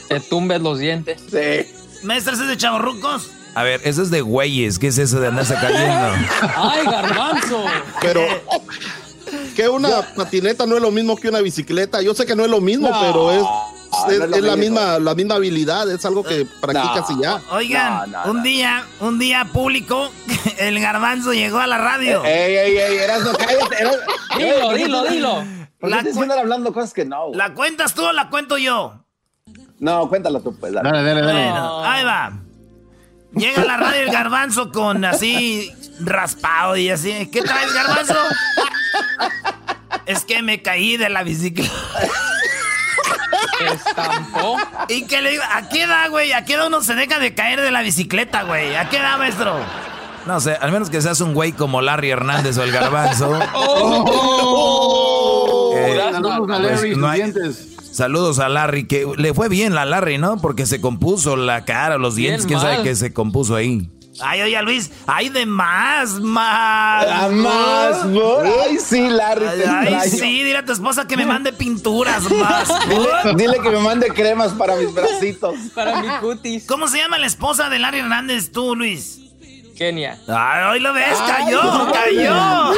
Te 0.08 0.20
tumbes 0.20 0.60
los 0.60 0.78
dientes. 0.78 1.20
Sí. 1.30 1.70
Maestro, 2.02 2.34
¿ese 2.34 2.42
es 2.44 2.48
de 2.48 2.56
chaborrucos? 2.56 3.30
A 3.54 3.62
ver, 3.62 3.80
eso 3.84 4.02
es 4.02 4.10
de 4.10 4.20
güeyes. 4.20 4.78
¿Qué 4.78 4.88
es 4.88 4.98
eso 4.98 5.20
de 5.20 5.28
andarse 5.28 5.54
cayendo? 5.54 6.12
¡Ay, 6.56 6.84
garbanzo! 6.84 7.64
Pero 8.00 8.22
que 9.54 9.68
una 9.68 10.14
patineta 10.14 10.66
no 10.66 10.76
es 10.76 10.82
lo 10.82 10.90
mismo 10.90 11.16
que 11.16 11.28
una 11.28 11.40
bicicleta. 11.40 12.00
Yo 12.02 12.14
sé 12.14 12.24
que 12.24 12.36
no 12.36 12.44
es 12.44 12.50
lo 12.50 12.60
mismo, 12.60 12.88
pero 13.00 13.32
es 13.32 13.42
es, 14.08 14.42
la 14.42 14.56
misma, 14.56 14.98
la 14.98 15.14
misma 15.14 15.36
habilidad, 15.36 15.90
es 15.90 16.04
algo 16.04 16.22
que 16.22 16.46
practicas 16.60 17.10
y 17.10 17.22
ya. 17.22 17.40
Oigan, 17.50 18.14
un 18.26 18.42
día, 18.42 18.84
un 19.00 19.18
día 19.18 19.46
público, 19.52 20.10
el 20.58 20.80
garbanzo 20.80 21.32
llegó 21.32 21.58
a 21.58 21.66
la 21.66 21.78
radio. 21.78 22.24
Ey, 22.24 22.56
ey, 22.56 22.76
ey, 22.76 22.96
eras 22.98 23.22
no 23.24 23.32
Dilo, 24.38 24.72
dilo, 24.74 25.04
dilo. 25.04 25.44
La 25.80 25.98
andar 25.98 26.38
hablando 26.38 26.72
cosas 26.72 26.92
que 26.92 27.04
no. 27.04 27.30
¿La 27.34 27.54
cuentas 27.54 27.94
tú 27.94 28.04
o 28.04 28.12
la 28.12 28.28
cuento 28.30 28.58
yo? 28.58 29.04
No, 29.78 30.08
cuéntalo 30.08 30.40
tú, 30.40 30.56
pues. 30.58 30.72
Dale, 30.72 30.90
dale, 30.90 31.22
dale. 31.22 31.40
ahí 31.84 32.04
va. 32.04 32.32
Llega 33.32 33.62
a 33.62 33.64
la 33.64 33.76
radio 33.76 34.02
el 34.02 34.10
garbanzo 34.10 34.72
con 34.72 35.04
así 35.04 35.70
raspado 36.00 36.76
y 36.76 36.90
así. 36.90 37.28
¿Qué 37.30 37.42
traes, 37.42 37.72
garbanzo? 37.72 38.14
es 40.06 40.24
que 40.24 40.42
me 40.42 40.62
caí 40.62 40.96
de 40.96 41.08
la 41.08 41.22
bicicleta. 41.22 41.72
Estampó. 43.72 44.56
¿Y 44.88 45.06
qué 45.06 45.22
le 45.22 45.30
digo? 45.30 45.42
¿A 45.50 45.68
qué 45.68 45.82
edad, 45.82 46.10
güey? 46.10 46.32
¿A 46.32 46.44
qué 46.44 46.54
edad 46.54 46.66
uno 46.66 46.82
se 46.82 46.94
deja 46.94 47.18
de 47.18 47.34
caer 47.34 47.60
de 47.60 47.70
la 47.70 47.82
bicicleta, 47.82 48.42
güey? 48.44 48.74
¿A 48.76 48.88
qué 48.88 48.98
edad, 48.98 49.18
maestro? 49.18 49.58
No 50.26 50.40
sé, 50.40 50.56
al 50.60 50.72
menos 50.72 50.90
que 50.90 51.00
seas 51.00 51.20
un 51.20 51.32
güey 51.32 51.52
como 51.52 51.80
Larry 51.80 52.10
Hernández 52.10 52.58
o 52.58 52.62
el 52.62 52.72
Garbanzo. 52.72 53.38
Oh. 53.54 54.88
Eh, 55.76 55.98
saludos 56.12 56.50
a 56.50 56.58
Larry, 56.58 56.94
pues, 57.32 57.68
Saludos 57.92 58.38
a 58.38 58.48
Larry, 58.48 58.86
que 58.86 59.06
le 59.16 59.34
fue 59.34 59.48
bien 59.48 59.74
la 59.74 59.84
Larry, 59.84 60.18
¿no? 60.18 60.38
Porque 60.38 60.66
se 60.66 60.80
compuso 60.80 61.36
la 61.36 61.64
cara, 61.64 61.98
los 61.98 62.14
dientes, 62.14 62.46
quién 62.46 62.60
sabe 62.60 62.82
qué 62.82 62.94
se 62.94 63.12
compuso 63.12 63.56
ahí. 63.56 63.90
Ay, 64.20 64.42
oye, 64.42 64.62
Luis, 64.62 64.90
hay 65.06 65.28
de 65.28 65.46
más, 65.46 66.20
más. 66.20 67.06
Ah, 67.08 67.28
más, 67.30 67.98
Ay, 68.64 68.78
sí, 68.78 69.08
Larry. 69.08 69.46
Ay, 69.46 70.10
sí, 70.10 70.42
dile 70.42 70.58
a 70.58 70.64
tu 70.64 70.72
esposa 70.72 71.06
que 71.06 71.16
me 71.16 71.24
mande 71.24 71.52
pinturas 71.52 72.22
más. 72.30 72.68
dile, 73.36 73.60
que 73.62 73.70
me 73.70 73.78
mande 73.78 74.08
cremas 74.08 74.52
para 74.52 74.76
mis 74.76 74.92
bracitos. 74.92 75.54
para 75.74 76.00
mi 76.00 76.08
cutis. 76.20 76.66
¿Cómo 76.66 76.88
se 76.88 76.98
llama 76.98 77.18
la 77.18 77.26
esposa 77.26 77.68
de 77.68 77.78
Larry 77.78 78.00
Hernández, 78.00 78.50
tú, 78.50 78.74
Luis? 78.74 79.20
Kenia. 79.76 80.18
Ay, 80.26 80.64
hoy 80.64 80.80
lo 80.80 80.92
ves, 80.92 81.16
cayó, 81.18 81.92
cayó. 81.92 82.72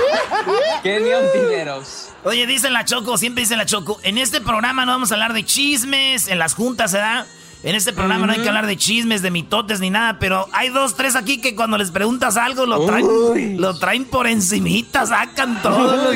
Kenia 0.82 1.18
Ontiveros. 1.18 2.08
Oye, 2.24 2.46
dice 2.46 2.68
la 2.68 2.84
Choco, 2.84 3.16
siempre 3.16 3.42
dice 3.42 3.56
la 3.56 3.64
Choco, 3.64 3.98
en 4.02 4.18
este 4.18 4.42
programa 4.42 4.84
no 4.84 4.92
vamos 4.92 5.10
a 5.10 5.14
hablar 5.14 5.32
de 5.32 5.42
chismes, 5.42 6.28
en 6.28 6.38
las 6.38 6.54
juntas 6.54 6.90
se 6.90 6.98
da 6.98 7.26
en 7.62 7.74
este 7.74 7.92
programa 7.92 8.26
no 8.26 8.32
hay 8.32 8.40
que 8.40 8.48
hablar 8.48 8.66
de 8.66 8.76
chismes, 8.76 9.22
de 9.22 9.30
mitotes 9.30 9.80
ni 9.80 9.90
nada, 9.90 10.18
pero 10.18 10.46
hay 10.52 10.70
dos, 10.70 10.96
tres 10.96 11.16
aquí 11.16 11.40
que 11.40 11.54
cuando 11.54 11.76
les 11.76 11.90
preguntas 11.90 12.36
algo 12.36 12.66
lo 12.66 12.86
traen, 12.86 13.60
lo 13.60 13.78
traen 13.78 14.04
por 14.04 14.26
encimita, 14.26 15.06
sacan 15.06 15.60
todo. 15.62 16.12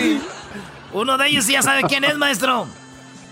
Uno 0.93 1.19
de 1.19 1.29
ellos 1.29 1.47
ya 1.47 1.63
sabe 1.63 1.83
quién 1.83 2.05
es, 2.05 2.17
maestro. 2.17 2.67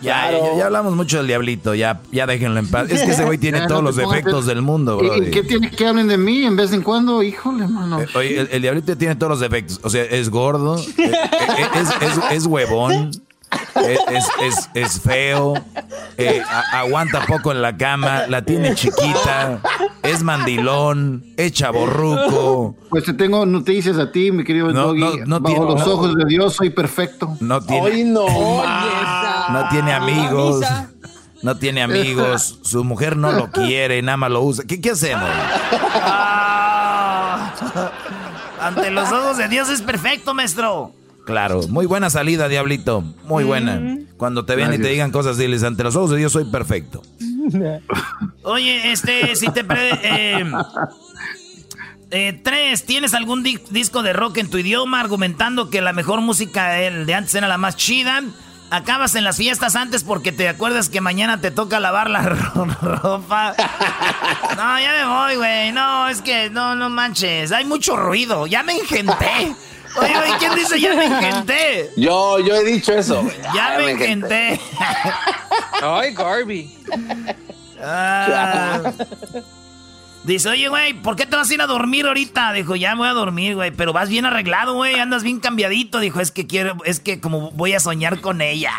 Ya, 0.02 0.32
ya, 0.56 0.66
hablamos 0.66 0.96
mucho 0.96 1.18
del 1.18 1.28
diablito, 1.28 1.76
ya, 1.76 2.00
ya 2.10 2.26
déjenlo 2.26 2.58
en 2.58 2.68
paz. 2.68 2.90
Es 2.90 3.02
que 3.02 3.12
ese 3.12 3.24
güey 3.24 3.38
tiene 3.38 3.66
todos 3.68 3.84
los 3.84 3.94
defectos 3.94 4.46
del 4.46 4.60
mundo, 4.60 4.98
bro. 4.98 5.16
¿Y 5.16 5.30
qué 5.30 5.44
tiene 5.44 5.70
que 5.70 5.86
hablen 5.86 6.08
de 6.08 6.18
mí 6.18 6.44
en 6.44 6.56
vez 6.56 6.72
en 6.72 6.82
cuando? 6.82 7.22
Híjole, 7.22 7.68
mano. 7.68 8.00
Eh, 8.00 8.08
oye, 8.14 8.48
el, 8.50 8.62
diablito 8.62 8.96
tiene 8.98 9.14
todos 9.14 9.30
los 9.30 9.40
defectos. 9.40 9.78
O 9.82 9.90
sea, 9.90 10.02
es 10.02 10.28
gordo, 10.28 10.76
eh, 10.76 10.84
eh, 10.98 11.12
es, 12.00 12.18
es, 12.32 12.46
huevón, 12.46 13.12
es, 13.76 14.26
es, 14.40 14.70
es, 14.74 15.00
feo, 15.00 15.54
eh, 16.16 16.42
aguanta 16.72 17.24
poco 17.26 17.52
en 17.52 17.62
la 17.62 17.76
cama, 17.76 18.26
la 18.28 18.42
tiene 18.42 18.74
chiquita, 18.74 19.60
es 20.02 20.22
mandilón, 20.22 21.24
es 21.36 21.52
chaborruco. 21.52 22.76
Pues 22.90 23.04
te 23.04 23.14
tengo 23.14 23.44
noticias 23.46 23.98
a 23.98 24.12
ti, 24.12 24.32
mi 24.32 24.44
querido 24.44 24.72
no, 24.72 24.88
Doggy. 24.88 25.20
No, 25.26 25.40
Bajo 25.40 25.64
los 25.64 25.86
ojos 25.86 26.14
de 26.14 26.24
Dios 26.26 26.54
soy 26.54 26.70
perfecto. 26.70 27.36
No 27.40 27.60
tiene, 27.60 27.82
Hoy 27.82 28.04
no, 28.04 28.26
no 29.50 29.68
tiene 29.70 29.92
amigos. 29.92 30.64
No 31.42 31.56
tiene 31.56 31.82
amigos, 31.82 32.60
su 32.62 32.84
mujer 32.84 33.16
no 33.16 33.32
lo 33.32 33.50
quiere, 33.50 34.00
nada 34.00 34.16
más 34.16 34.30
lo 34.30 34.42
usa. 34.42 34.64
¿Qué, 34.64 34.80
qué 34.80 34.92
hacemos? 34.92 35.28
Ante 38.60 38.92
los 38.92 39.10
ojos 39.10 39.38
de 39.38 39.48
Dios 39.48 39.68
es 39.68 39.82
perfecto, 39.82 40.34
maestro. 40.34 40.92
Claro, 41.24 41.62
muy 41.68 41.86
buena 41.86 42.10
salida, 42.10 42.48
Diablito. 42.48 43.02
Muy 43.24 43.44
buena. 43.44 43.80
Cuando 44.16 44.44
te 44.44 44.56
vean 44.56 44.74
y 44.74 44.78
te 44.78 44.88
digan 44.88 45.10
cosas, 45.10 45.36
diles, 45.38 45.62
ante 45.62 45.84
los 45.84 45.96
ojos 45.96 46.10
de 46.10 46.18
Dios 46.18 46.32
soy 46.32 46.44
perfecto. 46.44 47.02
Oye, 48.42 48.92
este, 48.92 49.34
si 49.36 49.46
te... 49.48 49.64
Eh, 49.70 50.44
eh, 52.10 52.40
tres, 52.44 52.84
¿tienes 52.84 53.14
algún 53.14 53.42
disco 53.42 54.02
de 54.02 54.12
rock 54.12 54.38
en 54.38 54.50
tu 54.50 54.58
idioma 54.58 55.00
argumentando 55.00 55.70
que 55.70 55.80
la 55.80 55.92
mejor 55.92 56.20
música 56.20 56.70
de 56.72 57.14
antes 57.14 57.34
era 57.34 57.48
la 57.48 57.58
más 57.58 57.76
chida? 57.76 58.22
Acabas 58.70 59.14
en 59.16 59.24
las 59.24 59.36
fiestas 59.36 59.76
antes 59.76 60.02
porque 60.02 60.32
te 60.32 60.48
acuerdas 60.48 60.88
que 60.88 61.02
mañana 61.02 61.42
te 61.42 61.50
toca 61.50 61.78
lavar 61.78 62.08
la 62.08 62.22
ropa. 62.22 63.54
No, 64.56 64.80
ya 64.80 64.92
me 64.98 65.04
voy, 65.06 65.36
güey. 65.36 65.72
No, 65.72 66.08
es 66.08 66.22
que 66.22 66.48
no, 66.48 66.74
no 66.74 66.88
manches. 66.88 67.52
Hay 67.52 67.66
mucho 67.66 67.96
ruido. 67.96 68.46
Ya 68.46 68.62
me 68.62 68.72
engenté. 68.72 69.54
Oye, 69.96 70.14
¿quién 70.38 70.54
dice 70.54 70.80
ya 70.80 70.94
me 70.94 71.04
engenté? 71.06 71.90
Yo, 71.96 72.38
yo 72.40 72.54
he 72.54 72.64
dicho 72.64 72.92
eso. 72.92 73.22
Ya, 73.54 73.76
me, 73.78 73.90
engenté. 73.90 74.60
Ay, 75.82 76.14
Garby. 76.14 76.74
Ah. 77.80 78.92
Dice, 80.24 80.48
oye, 80.50 80.68
güey, 80.68 80.94
¿por 80.94 81.16
qué 81.16 81.26
te 81.26 81.34
vas 81.34 81.50
a 81.50 81.54
ir 81.54 81.60
a 81.60 81.66
dormir 81.66 82.06
ahorita? 82.06 82.52
Dijo, 82.52 82.76
ya 82.76 82.92
me 82.94 82.98
voy 82.98 83.08
a 83.08 83.12
dormir, 83.12 83.56
güey, 83.56 83.72
pero 83.72 83.92
vas 83.92 84.08
bien 84.08 84.24
arreglado, 84.24 84.74
güey, 84.74 85.00
andas 85.00 85.24
bien 85.24 85.40
cambiadito. 85.40 85.98
Dijo, 85.98 86.20
es 86.20 86.30
que 86.30 86.46
quiero, 86.46 86.76
es 86.84 87.00
que 87.00 87.20
como 87.20 87.50
voy 87.50 87.72
a 87.72 87.80
soñar 87.80 88.20
con 88.20 88.40
ella. 88.40 88.72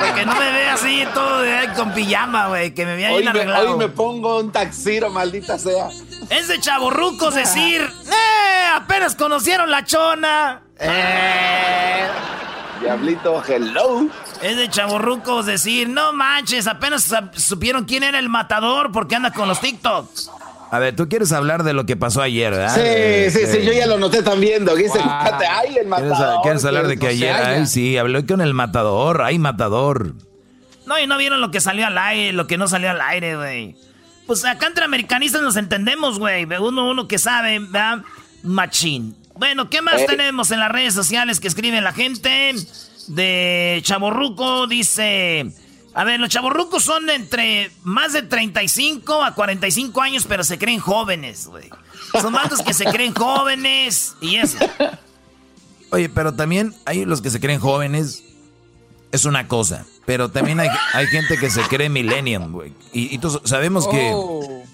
Porque 0.00 0.26
no 0.26 0.34
me 0.34 0.52
ve 0.52 0.68
así 0.68 1.04
todo 1.14 1.38
con 1.78 1.94
pijama, 1.94 2.48
güey, 2.48 2.74
que 2.74 2.84
me 2.84 2.96
vea 2.96 3.10
bien 3.10 3.28
arreglado. 3.28 3.72
hoy 3.72 3.78
me 3.78 3.88
pongo 3.88 4.40
un 4.40 4.50
taxiro, 4.50 5.10
maldita 5.10 5.58
sea. 5.58 5.88
Es 6.30 6.48
de 6.48 6.60
chaborrucos 6.60 7.34
decir, 7.34 7.80
¡eh! 8.06 8.66
Apenas 8.74 9.14
conocieron 9.14 9.70
la 9.70 9.84
chona. 9.84 10.62
¡Eh! 10.78 12.06
Diablito, 12.80 13.42
hello. 13.46 14.06
Es 14.40 14.56
de 14.56 14.68
chaborrucos 14.68 15.46
decir, 15.46 15.88
no 15.88 16.12
manches, 16.12 16.66
apenas 16.66 17.12
supieron 17.34 17.84
quién 17.84 18.04
era 18.04 18.18
el 18.18 18.28
matador 18.28 18.92
porque 18.92 19.16
anda 19.16 19.32
con 19.32 19.48
los 19.48 19.60
TikToks. 19.60 20.30
A 20.70 20.78
ver, 20.78 20.94
tú 20.94 21.08
quieres 21.08 21.32
hablar 21.32 21.62
de 21.62 21.72
lo 21.72 21.86
que 21.86 21.96
pasó 21.96 22.20
ayer, 22.20 22.52
¿verdad? 22.52 22.74
Sí, 22.74 23.30
sí, 23.30 23.46
sí, 23.46 23.64
yo 23.64 23.72
ya 23.72 23.86
lo 23.86 23.96
noté 23.96 24.22
también, 24.22 24.66
Dice, 24.76 25.00
ay, 25.02 25.78
el 25.78 25.86
matador. 25.86 26.42
¿Quieres, 26.42 26.64
hablar 26.64 26.86
de 26.86 26.98
que 26.98 27.08
ayer, 27.08 27.32
ay, 27.32 27.66
sí, 27.66 27.96
habló 27.96 28.24
con 28.26 28.42
el 28.42 28.52
matador, 28.52 29.22
ay, 29.22 29.38
matador. 29.38 30.12
No, 30.84 30.98
y 30.98 31.06
no 31.06 31.16
vieron 31.16 31.40
lo 31.40 31.50
que 31.50 31.60
salió 31.60 31.86
al 31.86 31.96
aire, 31.96 32.32
lo 32.34 32.46
que 32.46 32.58
no 32.58 32.68
salió 32.68 32.90
al 32.90 33.00
aire, 33.00 33.36
güey. 33.36 33.76
Pues 34.28 34.44
acá 34.44 34.66
entre 34.66 34.84
americanistas 34.84 35.40
nos 35.40 35.56
entendemos, 35.56 36.18
güey. 36.18 36.44
Uno, 36.44 36.90
uno 36.90 37.08
que 37.08 37.18
sabe, 37.18 37.58
¿verdad? 37.60 38.02
Machín. 38.42 39.16
Bueno, 39.34 39.70
¿qué 39.70 39.80
más 39.80 40.02
eh. 40.02 40.06
tenemos 40.06 40.50
en 40.50 40.60
las 40.60 40.70
redes 40.70 40.92
sociales 40.92 41.40
que 41.40 41.48
escribe 41.48 41.80
la 41.80 41.94
gente? 41.94 42.54
De 43.06 43.80
Chaborruco 43.82 44.66
dice... 44.66 45.50
A 45.94 46.04
ver, 46.04 46.20
los 46.20 46.28
chaborrucos 46.28 46.84
son 46.84 47.08
entre 47.08 47.72
más 47.82 48.12
de 48.12 48.20
35 48.20 49.24
a 49.24 49.34
45 49.34 50.00
años, 50.02 50.26
pero 50.28 50.44
se 50.44 50.58
creen 50.58 50.78
jóvenes, 50.78 51.46
güey. 51.46 51.70
Son 52.20 52.32
los 52.32 52.62
que 52.62 52.74
se 52.74 52.84
creen 52.84 53.14
jóvenes 53.14 54.14
y 54.20 54.36
eso. 54.36 54.58
Oye, 55.90 56.10
pero 56.10 56.34
también 56.34 56.74
hay 56.84 57.06
los 57.06 57.22
que 57.22 57.30
se 57.30 57.40
creen 57.40 57.58
jóvenes, 57.58 58.22
es 59.10 59.24
una 59.24 59.48
cosa. 59.48 59.86
Pero 60.08 60.30
también 60.30 60.58
hay, 60.58 60.70
hay 60.94 61.06
gente 61.08 61.36
que 61.36 61.50
se 61.50 61.60
cree 61.64 61.90
millennium, 61.90 62.50
güey. 62.50 62.72
Y, 62.94 63.14
y 63.14 63.20
sabemos 63.44 63.86
que... 63.86 64.10
Oh. 64.14 64.64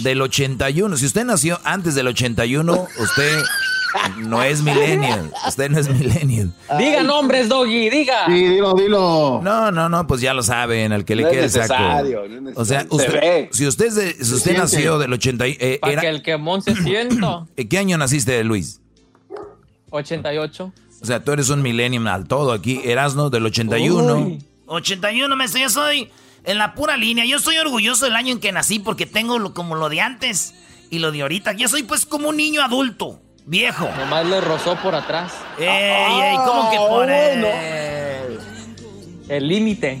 Del 0.00 0.20
81. 0.20 0.94
Si 0.98 1.06
usted 1.06 1.24
nació 1.24 1.58
antes 1.64 1.94
del 1.94 2.06
81, 2.08 2.86
usted 2.98 3.42
no 4.18 4.42
es 4.42 4.62
millennial. 4.62 5.32
Usted 5.48 5.70
no 5.70 5.78
es 5.78 5.88
millennial. 5.88 6.52
Diga 6.78 7.02
nombres, 7.02 7.48
Doggy, 7.48 7.88
diga. 7.88 8.26
Sí, 8.26 8.44
dilo, 8.44 8.74
dilo. 8.74 9.40
No, 9.42 9.70
no, 9.70 9.88
no, 9.88 10.06
pues 10.06 10.20
ya 10.20 10.34
lo 10.34 10.42
saben, 10.42 10.92
al 10.92 11.06
que 11.06 11.16
le 11.16 11.30
quede 11.30 11.48
saco. 11.48 11.74
o 12.54 12.64
sea, 12.66 12.86
usted, 12.90 13.48
si 13.52 13.66
usted, 13.66 13.90
si 14.20 14.34
usted 14.34 14.58
nació 14.58 14.98
del 14.98 15.14
81. 15.14 15.56
Eh, 15.58 15.78
Para 15.80 16.02
que 16.02 16.08
el 16.08 16.22
quemón 16.22 16.60
se 16.60 16.76
sienta. 16.76 17.46
¿Qué 17.70 17.78
año 17.78 17.96
naciste, 17.96 18.44
Luis? 18.44 18.82
88. 19.88 20.72
O 21.02 21.04
sea, 21.04 21.24
tú 21.24 21.32
eres 21.32 21.50
un 21.50 21.62
millennial 21.62 22.06
al 22.06 22.28
todo 22.28 22.52
aquí. 22.52 22.80
Erasno 22.84 23.28
del 23.28 23.46
81. 23.46 24.38
81, 24.66 25.36
me 25.36 25.46
yo 25.48 25.70
soy 25.70 26.10
en 26.44 26.58
la 26.58 26.74
pura 26.74 26.96
línea. 26.96 27.24
Yo 27.24 27.38
soy 27.38 27.58
orgulloso 27.58 28.04
del 28.04 28.16
año 28.16 28.32
en 28.32 28.40
que 28.40 28.52
nací 28.52 28.78
porque 28.78 29.06
tengo 29.06 29.38
lo, 29.38 29.54
como 29.54 29.74
lo 29.74 29.88
de 29.88 30.00
antes 30.00 30.54
y 30.90 30.98
lo 30.98 31.12
de 31.12 31.22
ahorita. 31.22 31.52
Yo 31.52 31.68
soy 31.68 31.82
pues 31.82 32.06
como 32.06 32.28
un 32.28 32.36
niño 32.36 32.62
adulto. 32.62 33.20
Viejo. 33.44 33.88
Nomás 33.98 34.26
le 34.26 34.40
rozó 34.40 34.76
por 34.76 34.94
atrás. 34.94 35.32
Ey, 35.58 35.66
ey, 35.66 36.36
¿cómo 36.46 36.70
que 36.70 36.76
por 36.76 37.10
él? 37.10 37.44
El 39.28 39.48
límite. 39.48 40.00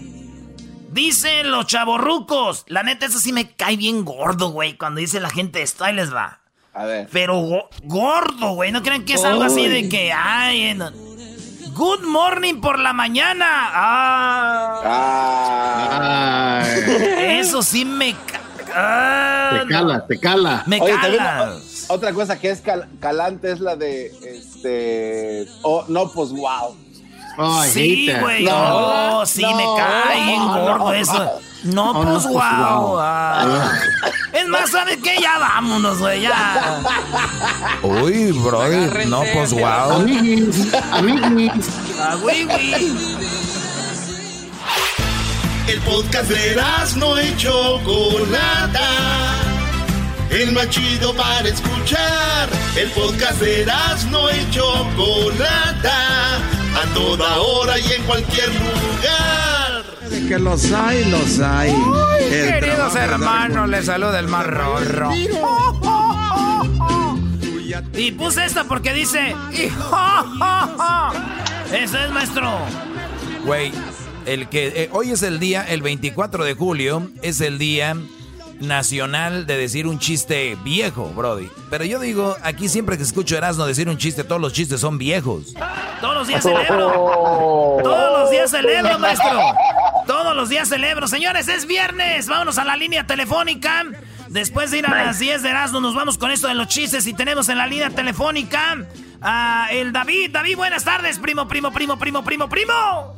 Dicen 0.90 1.50
los 1.50 1.66
chavorrucos. 1.66 2.64
La 2.68 2.82
neta, 2.82 3.06
eso 3.06 3.18
sí 3.18 3.32
me 3.32 3.50
cae 3.50 3.76
bien 3.76 4.04
gordo, 4.04 4.50
güey. 4.50 4.76
Cuando 4.76 5.00
dice 5.00 5.20
la 5.20 5.30
gente 5.30 5.62
esto, 5.62 5.84
ahí 5.84 5.94
les 5.94 6.14
va. 6.14 6.40
A 6.74 6.84
ver. 6.84 7.08
Pero 7.10 7.68
gordo, 7.82 8.54
güey. 8.54 8.70
No 8.70 8.82
crean 8.82 9.04
que 9.04 9.14
es 9.14 9.24
algo 9.24 9.42
así 9.42 9.66
de 9.66 9.88
que, 9.88 10.12
ay, 10.12 10.78
Good 11.74 12.02
morning 12.04 12.60
por 12.60 12.78
la 12.78 12.92
mañana. 12.92 13.46
Ah. 14.84 16.62
Eso 17.18 17.62
sí 17.62 17.84
me. 17.84 18.14
Ah, 18.74 19.60
te 19.62 19.68
cala, 19.72 20.06
te 20.06 20.20
cala. 20.20 20.64
Me 20.66 20.78
cala 20.78 21.56
otra 21.88 22.12
cosa 22.12 22.38
que 22.38 22.50
es 22.50 22.62
calante 23.00 23.52
es 23.52 23.60
la 23.60 23.76
de 23.76 24.06
este. 24.06 25.46
Oh, 25.62 25.84
no, 25.88 26.10
pues 26.10 26.30
wow. 26.30 26.76
Sí, 27.70 28.10
güey. 28.20 28.44
No, 28.44 29.24
sí, 29.26 29.44
me 29.44 29.64
cae 29.76 30.36
gordo 30.38 30.92
eso. 30.92 31.40
No, 31.64 31.92
pues, 31.94 32.24
pues 32.24 32.24
wow. 32.24 32.98
Ah. 32.98 33.72
Es 34.32 34.48
más, 34.48 34.70
¿sabes 34.70 34.98
qué? 35.02 35.20
Ya 35.20 35.38
vámonos, 35.38 35.98
güey, 35.98 36.22
ya. 36.22 36.80
Uy, 37.82 38.32
bro, 38.32 38.66
no, 39.06 39.22
pues. 39.32 39.52
Amiguis, 39.52 40.74
amiguis. 40.92 41.68
Ah, 42.00 42.16
güey, 42.20 42.44
güey. 42.44 42.92
El 45.68 45.80
podcast 45.82 46.28
de 46.28 46.60
no 46.96 47.16
hecho 47.16 47.78
Chocolata 47.78 49.51
el 50.32 50.52
más 50.52 50.68
chido 50.70 51.14
para 51.14 51.48
escuchar. 51.48 52.48
El 52.76 52.90
podcast 52.90 53.40
de 53.40 53.66
no 54.10 54.30
y 54.30 54.50
Chocolata, 54.50 56.36
a 56.36 56.94
toda 56.94 57.38
hora 57.40 57.78
y 57.78 57.92
en 57.92 58.02
cualquier 58.04 58.48
lugar. 58.48 59.84
De 60.08 60.26
que 60.28 60.38
los 60.38 60.72
hay, 60.72 61.04
los 61.10 61.38
hay. 61.40 61.74
queridos 62.30 62.94
hermanos, 62.96 63.68
les 63.68 63.86
saluda 63.86 64.18
el 64.18 64.28
más 64.28 64.46
Y 67.94 68.12
puse 68.12 68.44
esta 68.44 68.64
porque 68.64 68.92
dice... 68.92 69.34
Eso 71.72 71.98
es, 71.98 72.10
maestro. 72.10 72.50
Güey, 73.44 73.72
el 74.26 74.48
que 74.48 74.68
eh, 74.68 74.88
hoy 74.92 75.10
es 75.10 75.22
el 75.22 75.40
día, 75.40 75.62
el 75.62 75.82
24 75.82 76.44
de 76.44 76.54
julio, 76.54 77.10
es 77.22 77.40
el 77.40 77.58
día 77.58 77.96
nacional 78.62 79.46
de 79.46 79.56
decir 79.56 79.86
un 79.86 79.98
chiste 79.98 80.56
viejo, 80.62 81.08
Brody. 81.14 81.50
Pero 81.68 81.84
yo 81.84 81.98
digo, 81.98 82.36
aquí 82.42 82.68
siempre 82.68 82.96
que 82.96 83.02
escucho 83.02 83.36
Erasmo 83.36 83.66
decir 83.66 83.88
un 83.88 83.98
chiste, 83.98 84.24
todos 84.24 84.40
los 84.40 84.52
chistes 84.52 84.80
son 84.80 84.98
viejos. 84.98 85.54
Todos 86.00 86.14
los 86.14 86.28
días 86.28 86.42
celebro. 86.42 86.92
Todos 87.82 88.20
los 88.20 88.30
días 88.30 88.50
celebro, 88.50 88.98
maestro. 88.98 89.40
Todos 90.06 90.34
los 90.34 90.48
días 90.48 90.68
celebro. 90.68 91.06
Señores, 91.06 91.48
es 91.48 91.66
viernes. 91.66 92.26
Vámonos 92.28 92.58
a 92.58 92.64
la 92.64 92.76
línea 92.76 93.06
telefónica. 93.06 93.84
Después 94.28 94.70
de 94.70 94.78
ir 94.78 94.86
a 94.86 95.04
las 95.04 95.18
10 95.18 95.42
de 95.42 95.50
Erasmo, 95.50 95.80
nos 95.80 95.94
vamos 95.94 96.16
con 96.16 96.30
esto 96.30 96.48
de 96.48 96.54
los 96.54 96.66
chistes 96.66 97.06
y 97.06 97.12
tenemos 97.12 97.50
en 97.50 97.58
la 97.58 97.66
línea 97.66 97.90
telefónica 97.90 98.78
a 99.20 99.68
el 99.70 99.92
David. 99.92 100.30
David, 100.32 100.56
buenas 100.56 100.84
tardes, 100.84 101.18
primo, 101.18 101.46
primo, 101.46 101.70
primo, 101.70 101.98
primo, 101.98 102.24
primo, 102.24 102.48
primo. 102.48 103.11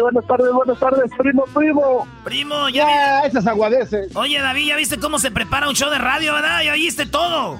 Buenas 0.00 0.26
tardes, 0.26 0.52
buenas 0.52 0.78
tardes, 0.78 1.10
primo, 1.16 1.44
primo. 1.54 2.08
Primo, 2.24 2.68
ya. 2.68 2.86
ya 2.86 3.20
esas 3.26 3.46
aguadeces. 3.46 4.14
Oye, 4.16 4.40
David, 4.40 4.68
¿ya 4.68 4.76
viste 4.76 4.98
cómo 4.98 5.18
se 5.18 5.30
prepara 5.30 5.68
un 5.68 5.74
show 5.74 5.90
de 5.90 5.98
radio, 5.98 6.34
verdad? 6.34 6.62
¿Ya 6.62 6.74
viste 6.74 7.06
todo? 7.06 7.58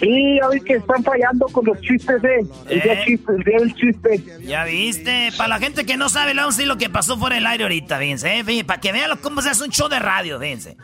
Sí, 0.00 0.38
ya 0.40 0.48
vi 0.48 0.60
que 0.60 0.74
están 0.74 1.04
fallando 1.04 1.46
con 1.48 1.66
los 1.66 1.78
chistes, 1.82 2.24
¿eh? 2.24 2.40
El, 2.68 2.80
día, 2.80 2.94
¿Eh? 2.94 3.02
chiste, 3.04 3.32
el 3.36 3.44
día 3.44 3.58
del 3.58 3.74
chiste. 3.74 4.24
Ya 4.42 4.64
viste. 4.64 5.30
Para 5.36 5.48
la 5.48 5.58
gente 5.58 5.84
que 5.84 5.98
no 5.98 6.08
sabe, 6.08 6.32
vamos 6.32 6.54
a 6.54 6.56
decir 6.56 6.68
lo 6.68 6.78
que 6.78 6.88
pasó 6.88 7.18
fuera 7.18 7.36
del 7.36 7.46
aire 7.46 7.64
ahorita, 7.64 7.98
fíjense, 7.98 8.38
¿eh? 8.38 8.64
Para 8.64 8.80
que 8.80 8.92
vean 8.92 9.18
cómo 9.18 9.42
se 9.42 9.50
hace 9.50 9.64
un 9.64 9.70
show 9.70 9.88
de 9.88 9.98
radio, 9.98 10.40
fíjense. 10.40 10.78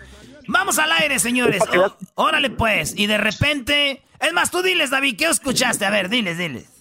Vamos 0.49 0.79
al 0.79 0.93
aire, 0.93 1.19
señores. 1.19 1.63
órale, 2.15 2.51
pues. 2.51 2.95
Y 2.97 3.07
de 3.07 3.19
repente. 3.19 4.03
Es 4.21 4.33
más, 4.33 4.51
tú 4.51 4.63
diles, 4.63 4.91
David, 4.91 5.17
¿qué 5.17 5.27
escuchaste? 5.27 5.85
A 5.85 5.91
ver, 5.91 6.09
diles, 6.09 6.39
diles. 6.39 6.76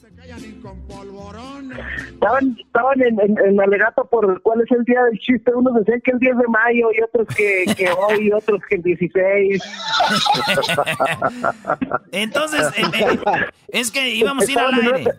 Estaban, 2.10 2.58
estaban 2.60 3.02
en, 3.02 3.20
en, 3.20 3.62
alegato 3.62 4.06
por 4.06 4.42
cuál 4.42 4.62
es 4.62 4.72
el 4.72 4.84
día 4.84 5.04
del 5.04 5.20
chiste. 5.20 5.54
Unos 5.54 5.76
decían 5.76 6.02
que 6.02 6.12
el 6.12 6.20
10 6.20 6.38
de 6.38 6.48
mayo 6.48 6.90
y 6.92 7.02
otros 7.02 7.28
que, 7.36 7.66
que 7.76 7.92
hoy 7.98 8.28
y 8.28 8.32
otros 8.32 8.62
que 8.70 8.76
el 8.76 8.84
16. 8.84 9.64
Entonces, 12.12 12.68
eh, 12.78 12.84
eh, 12.94 13.20
es 13.68 13.92
que 13.92 14.10
íbamos 14.10 14.48
a 14.48 14.52
ir 14.52 14.60
al 14.60 14.74
aire. 14.74 15.12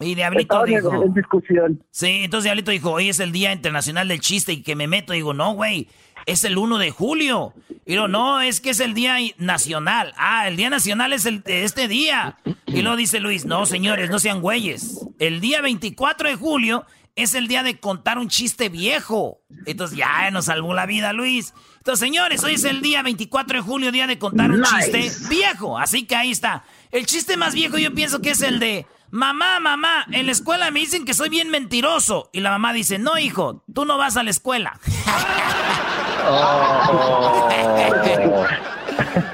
Y 0.00 0.14
Diablito 0.14 0.64
dijo. 0.64 1.02
En 1.02 1.12
discusión. 1.12 1.84
Sí, 1.90 2.22
entonces 2.24 2.44
Diablito 2.44 2.70
dijo: 2.70 2.90
Hoy 2.90 3.10
es 3.10 3.20
el 3.20 3.32
Día 3.32 3.52
Internacional 3.52 4.08
del 4.08 4.20
Chiste 4.20 4.52
y 4.52 4.62
que 4.62 4.74
me 4.74 4.88
meto. 4.88 5.12
Y 5.12 5.16
digo: 5.16 5.34
No, 5.34 5.52
güey, 5.52 5.88
es 6.26 6.44
el 6.44 6.58
1 6.58 6.78
de 6.78 6.90
julio. 6.90 7.54
Y 7.86 7.94
luego, 7.94 8.08
no, 8.08 8.40
es 8.40 8.60
que 8.60 8.70
es 8.70 8.80
el 8.80 8.94
Día 8.94 9.16
Nacional. 9.38 10.14
Ah, 10.16 10.46
el 10.48 10.56
Día 10.56 10.70
Nacional 10.70 11.12
es 11.12 11.26
el, 11.26 11.42
este 11.46 11.88
día. 11.88 12.36
Y 12.66 12.82
luego 12.82 12.96
dice 12.96 13.20
Luis: 13.20 13.44
No, 13.44 13.66
señores, 13.66 14.10
no 14.10 14.18
sean 14.18 14.40
güeyes. 14.40 15.06
El 15.18 15.40
día 15.40 15.60
24 15.60 16.28
de 16.28 16.36
julio 16.36 16.84
es 17.16 17.34
el 17.34 17.48
día 17.48 17.62
de 17.62 17.80
contar 17.80 18.18
un 18.18 18.28
chiste 18.28 18.68
viejo. 18.68 19.42
Entonces 19.66 19.96
ya 19.96 20.30
nos 20.30 20.46
salvó 20.46 20.74
la 20.74 20.86
vida, 20.86 21.12
Luis. 21.12 21.52
Entonces, 21.78 22.00
señores, 22.00 22.44
hoy 22.44 22.54
es 22.54 22.64
el 22.64 22.82
día 22.82 23.02
24 23.02 23.58
de 23.58 23.62
julio, 23.62 23.92
día 23.92 24.06
de 24.06 24.18
contar 24.18 24.50
un 24.50 24.62
chiste 24.62 25.10
viejo. 25.28 25.78
Así 25.78 26.04
que 26.04 26.14
ahí 26.14 26.30
está. 26.30 26.64
El 26.90 27.06
chiste 27.06 27.36
más 27.36 27.54
viejo 27.54 27.78
yo 27.78 27.94
pienso 27.94 28.20
que 28.20 28.30
es 28.30 28.42
el 28.42 28.58
de 28.60 28.86
mamá, 29.10 29.60
mamá, 29.60 30.06
en 30.12 30.26
la 30.26 30.32
escuela 30.32 30.70
me 30.70 30.80
dicen 30.80 31.04
que 31.04 31.14
soy 31.14 31.28
bien 31.28 31.50
mentiroso. 31.50 32.30
Y 32.32 32.40
la 32.40 32.50
mamá 32.50 32.72
dice, 32.72 32.98
no, 32.98 33.18
hijo, 33.18 33.64
tú 33.72 33.84
no 33.84 33.98
vas 33.98 34.16
a 34.16 34.22
la 34.22 34.30
escuela. 34.30 34.78
Oh. 36.32 37.50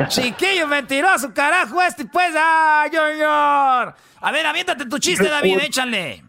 Chiquillo 0.09 0.67
mentiroso, 0.67 1.33
carajo, 1.35 1.83
este 1.83 2.07
pues, 2.07 2.35
¡ay, 2.35 2.91
señor! 2.91 3.95
A 4.21 4.33
ver, 4.33 4.47
aviéntate 4.47 4.87
tu 4.87 4.99
chiste, 4.99 5.29
David, 5.29 5.59
échale. 5.63 6.23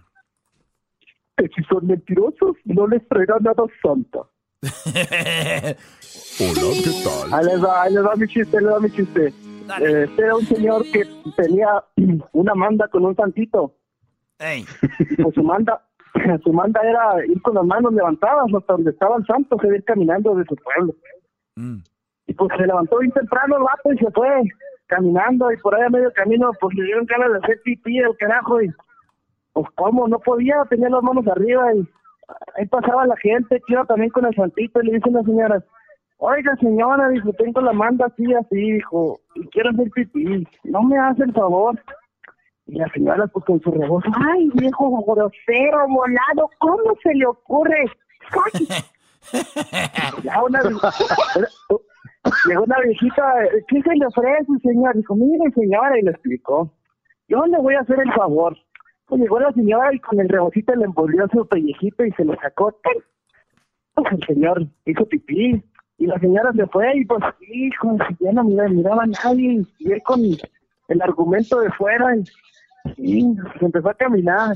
Si 1.37 1.63
son 1.69 1.85
mentirosos, 1.87 2.55
no 2.65 2.87
les 2.87 3.07
traerá 3.07 3.35
nada 3.39 3.63
santa. 3.81 4.19
Hola, 6.39 6.61
¿qué 6.83 6.91
tal? 7.03 7.33
Ahí 7.33 7.45
les 7.45 7.63
va, 7.63 7.83
ahí 7.83 7.93
les 7.93 8.03
va 8.03 8.15
mi 8.15 8.27
chiste, 8.27 8.57
ahí 8.57 8.63
les 8.63 8.73
va 8.73 8.79
mi 8.79 8.91
chiste. 8.91 9.27
Eh, 9.81 10.05
este 10.09 10.21
era 10.21 10.35
un 10.35 10.47
señor 10.47 10.83
que 10.91 11.03
tenía 11.35 11.83
una 12.33 12.55
manda 12.55 12.87
con 12.87 13.05
un 13.05 13.15
santito. 13.15 13.75
pues 14.37 15.35
su 15.35 15.43
manda, 15.43 15.81
su 16.43 16.53
manda 16.53 16.81
era 16.81 17.25
ir 17.25 17.41
con 17.41 17.55
las 17.55 17.65
manos 17.65 17.93
levantadas 17.93 18.45
hasta 18.55 18.73
donde 18.73 18.91
estaba 18.91 19.17
el 19.17 19.25
santo, 19.25 19.57
se 19.61 19.67
ir 19.67 19.83
caminando 19.83 20.35
de 20.35 20.45
su 20.45 20.55
pueblo. 20.55 20.93
Mm. 21.55 21.77
Y 22.27 22.33
pues 22.33 22.51
se 22.57 22.67
levantó 22.67 22.99
bien 22.99 23.11
temprano 23.11 23.57
el 23.57 23.63
vato 23.63 23.93
y 23.93 23.97
se 23.97 24.11
fue 24.11 24.43
caminando 24.87 25.51
y 25.51 25.57
por 25.57 25.75
ahí 25.75 25.83
a 25.83 25.89
medio 25.89 26.11
camino 26.13 26.51
pues 26.59 26.75
le 26.75 26.85
dieron 26.85 27.05
ganas 27.05 27.31
de 27.31 27.37
hacer 27.39 27.61
pipí 27.63 27.99
el 27.99 28.15
carajo 28.17 28.61
y 28.61 28.69
pues 29.53 29.67
cómo, 29.75 30.07
no 30.07 30.19
podía, 30.19 30.63
tenía 30.69 30.89
las 30.89 31.03
manos 31.03 31.27
arriba 31.27 31.73
y 31.73 31.87
ahí 32.55 32.65
pasaba 32.67 33.05
la 33.05 33.17
gente 33.17 33.61
que 33.65 33.73
iba 33.73 33.85
también 33.85 34.11
con 34.11 34.25
el 34.25 34.35
santito 34.35 34.81
y 34.81 34.87
le 34.87 34.93
dice 34.93 35.09
a 35.09 35.13
la 35.13 35.23
señora, 35.23 35.63
Oiga, 36.19 36.55
señora, 36.55 37.09
dijo, 37.09 37.31
tengo 37.33 37.61
la 37.61 37.73
manda 37.73 38.07
así, 38.07 38.33
así, 38.33 38.55
dijo, 38.55 39.19
y 39.35 39.47
quiero 39.49 39.69
hacer 39.69 39.89
pipí, 39.91 40.47
no 40.63 40.81
me 40.81 40.97
hace 40.97 41.23
el 41.23 41.33
favor. 41.33 41.79
Y 42.67 42.77
la 42.77 42.89
señora, 42.91 43.27
pues 43.27 43.45
con 43.45 43.61
su 43.61 43.71
rebozo, 43.71 44.09
ay, 44.13 44.49
viejo 44.53 45.03
grosero, 45.05 45.87
volado, 45.87 46.49
¿cómo 46.59 46.95
se 47.01 47.13
le 47.13 47.25
ocurre? 47.25 47.85
ya 50.23 50.43
una, 50.43 50.61
llegó 52.47 52.63
una 52.63 52.79
viejita, 52.81 53.33
¿qué 53.69 53.81
se 53.81 53.95
le 53.95 54.05
ofrece, 54.05 54.51
señor? 54.61 54.95
Dijo, 54.95 55.15
mire, 55.15 55.51
señora, 55.55 55.97
y 55.97 56.03
le 56.03 56.11
explicó, 56.11 56.73
yo 57.29 57.45
le 57.45 57.57
voy 57.57 57.75
a 57.75 57.81
hacer 57.81 57.99
el 57.99 58.11
favor. 58.13 58.57
Pues 59.05 59.21
llegó 59.21 59.39
la 59.39 59.53
señora 59.53 59.93
y 59.93 59.99
con 59.99 60.19
el 60.19 60.27
rebocito 60.27 60.75
le 60.75 60.85
envolvió 60.85 61.27
su 61.31 61.47
pellejito 61.47 62.03
y 62.03 62.11
se 62.11 62.25
lo 62.25 62.35
sacó. 62.41 62.77
Pues 63.93 64.11
el 64.11 64.23
señor 64.25 64.67
hizo 64.85 65.05
pipí 65.05 65.63
y 65.97 66.05
la 66.05 66.19
señora 66.19 66.51
se 66.53 66.67
fue 66.67 66.97
y 66.97 67.05
pues, 67.05 67.23
hijo, 67.49 67.97
ya 68.19 68.33
no 68.33 68.43
miraba, 68.43 69.03
a 69.03 69.07
nadie. 69.07 69.65
Y 69.79 69.91
él 69.91 70.03
con 70.03 70.21
el 70.21 71.01
argumento 71.01 71.59
de 71.61 71.71
fuera 71.71 72.15
y, 72.97 73.35
se 73.59 73.65
empezó 73.65 73.89
a 73.89 73.93
caminar. 73.93 74.55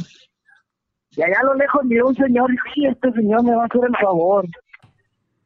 Y 1.11 1.21
allá 1.21 1.39
a 1.41 1.45
lo 1.45 1.55
lejos 1.55 1.83
miró 1.83 2.07
un 2.07 2.15
señor 2.15 2.49
y 2.49 2.53
dijo, 2.53 2.91
este 2.91 3.11
señor 3.13 3.43
me 3.43 3.55
va 3.55 3.63
a 3.63 3.65
hacer 3.65 3.81
el 3.87 3.97
favor. 3.97 4.45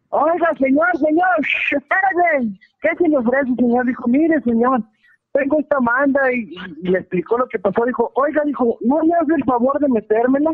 Oiga, 0.10 0.50
señor, 0.60 0.98
señor, 0.98 1.28
espérate. 1.72 2.60
¿Qué 2.82 2.90
se 2.98 3.10
le 3.10 3.18
ofrece, 3.18 3.54
señor? 3.56 3.86
Dijo, 3.86 4.08
mire, 4.08 4.40
señor, 4.42 4.82
tengo 5.34 5.60
esta 5.60 5.80
manda 5.82 6.32
y, 6.32 6.56
le 6.84 7.00
explicó 7.00 7.38
lo 7.38 7.48
que 7.48 7.60
pasó. 7.60 7.84
Dijo, 7.86 8.12
oiga, 8.16 8.42
dijo, 8.46 8.78
¿no 8.82 9.04
me 9.04 9.14
hace 9.16 9.34
el 9.36 9.44
favor 9.44 9.80
de 9.80 9.90
metérmela? 9.90 10.52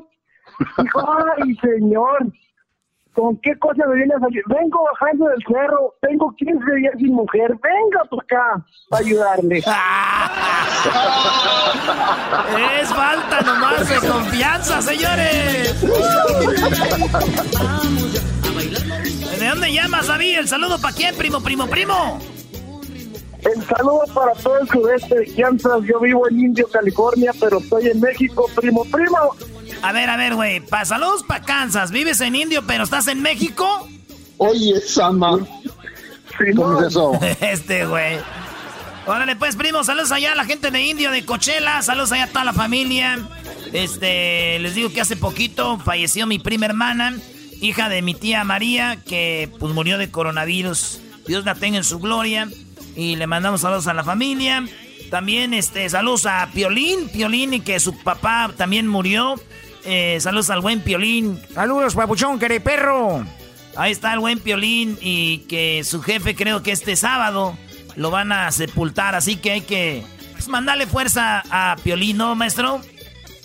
Dijo, 0.78 1.02
ay, 1.38 1.56
señor, 1.56 2.32
¿Con 3.13 3.38
qué 3.38 3.58
cosa 3.60 3.86
me 3.88 3.95
vienes 3.95 4.17
a 4.21 4.26
decir? 4.28 4.43
Vengo 4.47 4.84
bajando 4.93 5.28
del 5.28 5.41
cerro, 5.45 5.95
tengo 6.02 6.34
15 6.36 6.76
días 6.76 6.93
sin 6.97 7.13
mujer, 7.13 7.52
venga 7.62 8.04
por 8.10 8.24
acá 8.24 8.65
para 8.89 9.06
ayudarle. 9.06 9.58
es 12.82 12.93
falta 12.93 13.41
nomás 13.41 13.89
de 13.89 14.08
confianza, 14.08 14.82
señores. 14.82 15.82
¿De 19.39 19.47
dónde 19.47 19.74
llamas, 19.74 20.08
David? 20.08 20.39
¿El 20.39 20.47
saludo 20.47 20.80
para 20.80 20.95
quién, 20.95 21.13
primo, 21.15 21.41
primo, 21.41 21.67
primo? 21.67 22.19
El 23.41 23.62
saludo 23.63 24.04
para 24.13 24.32
todo 24.34 24.60
el 24.60 24.69
sudeste 24.69 25.19
de 25.19 25.36
Kansas. 25.36 25.82
Yo 25.84 26.00
vivo 26.00 26.30
en 26.30 26.39
Indio, 26.39 26.67
California, 26.71 27.34
pero 27.39 27.58
estoy 27.58 27.89
en 27.89 28.00
México, 28.00 28.45
primo, 28.56 28.86
primo. 28.86 29.36
A 29.82 29.91
ver, 29.91 30.10
a 30.10 30.17
ver, 30.17 30.36
güey. 30.36 30.60
Pa 30.60 30.86
saludos 30.86 31.24
para 31.24 31.44
Kansas. 31.44 31.91
¿Vives 31.91 32.22
en 32.22 32.36
Indio, 32.36 32.63
pero 32.65 32.84
estás 32.84 33.08
en 33.08 33.22
México? 33.22 33.88
Oye, 34.38 34.80
Sama. 34.82 35.39
Sí, 36.38 36.56
¿Cómo 36.56 36.80
es 36.82 36.88
eso? 36.88 37.13
este, 37.41 37.86
güey. 37.86 38.17
Órale, 39.06 39.36
pues, 39.36 39.56
primo, 39.56 39.84
saludos 39.84 40.12
allá 40.12 40.34
a 40.34 40.36
la 40.36 40.46
gente 40.46 40.70
de 40.70 40.82
Indio, 40.82 41.12
de 41.12 41.26
Cochela. 41.26 41.82
Saludos 41.82 42.12
allá 42.12 42.26
a 42.26 42.28
toda 42.28 42.46
la 42.46 42.54
familia. 42.54 43.20
Este, 43.74 44.60
les 44.60 44.76
digo 44.76 44.91
que 44.91 45.02
hace 45.02 45.15
poquito 45.15 45.80
falleció 45.80 46.28
mi 46.28 46.39
prima 46.39 46.65
hermana, 46.65 47.17
hija 47.62 47.89
de 47.89 48.02
mi 48.02 48.13
tía 48.13 48.44
María, 48.44 48.98
que 49.06 49.50
pues 49.60 49.74
murió 49.74 49.98
de 49.98 50.12
coronavirus. 50.12 51.02
Dios 51.28 51.46
la 51.46 51.56
tenga 51.56 51.78
en 51.78 51.84
su 51.84 52.00
gloria. 52.00 52.48
Y 52.96 53.15
le 53.15 53.26
mandamos 53.26 53.62
saludos 53.62 53.88
a 53.88 53.94
la 53.94 54.04
familia. 54.04 54.65
También 55.10 55.54
este, 55.54 55.89
saludos 55.89 56.26
a 56.26 56.50
Piolín, 56.54 57.10
Piolín 57.10 57.54
y 57.54 57.60
que 57.62 57.80
su 57.80 57.98
papá 57.98 58.52
también 58.56 58.88
murió. 58.88 59.36
Eh, 59.84 60.17
saludos 60.20 60.50
al 60.50 60.62
buen 60.62 60.82
Piolín. 60.82 61.39
Saludos, 61.54 61.96
papuchón, 61.96 62.39
queré 62.39 62.60
perro. 62.60 63.26
Ahí 63.76 63.91
está 63.91 64.13
el 64.13 64.20
buen 64.20 64.39
Piolín 64.39 64.98
y 65.02 65.39
que 65.50 65.84
su 65.84 66.02
jefe 66.02 66.36
creo 66.36 66.62
que 66.62 66.72
este 66.72 66.96
sábado 66.96 67.58
lo 67.96 68.12
van 68.12 68.32
a 68.32 68.52
sepultar, 68.52 69.15
así 69.15 69.38
que 69.38 69.52
hay 69.52 69.62
que 69.62 70.04
pues, 70.34 70.48
mandarle 70.48 70.88
fuerza 70.88 71.44
a 71.50 71.76
Piolín, 71.84 72.17
¿no, 72.17 72.36
maestro? 72.36 72.82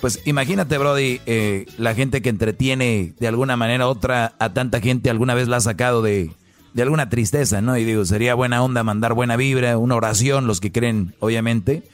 Pues 0.01 0.21
imagínate, 0.25 0.77
Brody, 0.79 1.21
eh, 1.27 1.67
la 1.79 1.95
gente 1.95 2.21
que 2.23 2.29
entretiene 2.29 3.15
de 3.19 3.29
alguna 3.29 3.57
manera 3.57 3.87
u 3.87 3.91
otra 3.91 4.35
a 4.39 4.53
tanta 4.53 4.81
gente 4.81 5.11
alguna 5.11 5.35
vez 5.35 5.49
la 5.49 5.57
ha 5.57 5.61
sacado 5.61 6.03
de, 6.03 6.31
de 6.75 6.83
alguna 6.83 7.09
tristeza, 7.09 7.63
¿no? 7.63 7.77
Y 7.79 7.85
digo, 7.85 8.05
sería 8.05 8.35
buena 8.35 8.63
onda 8.63 8.85
mandar 8.85 9.15
buena 9.15 9.37
vibra, 9.37 9.79
una 9.79 9.95
oración, 9.97 10.47
los 10.47 10.61
que 10.61 10.73
creen, 10.73 11.15
obviamente, 11.21 11.85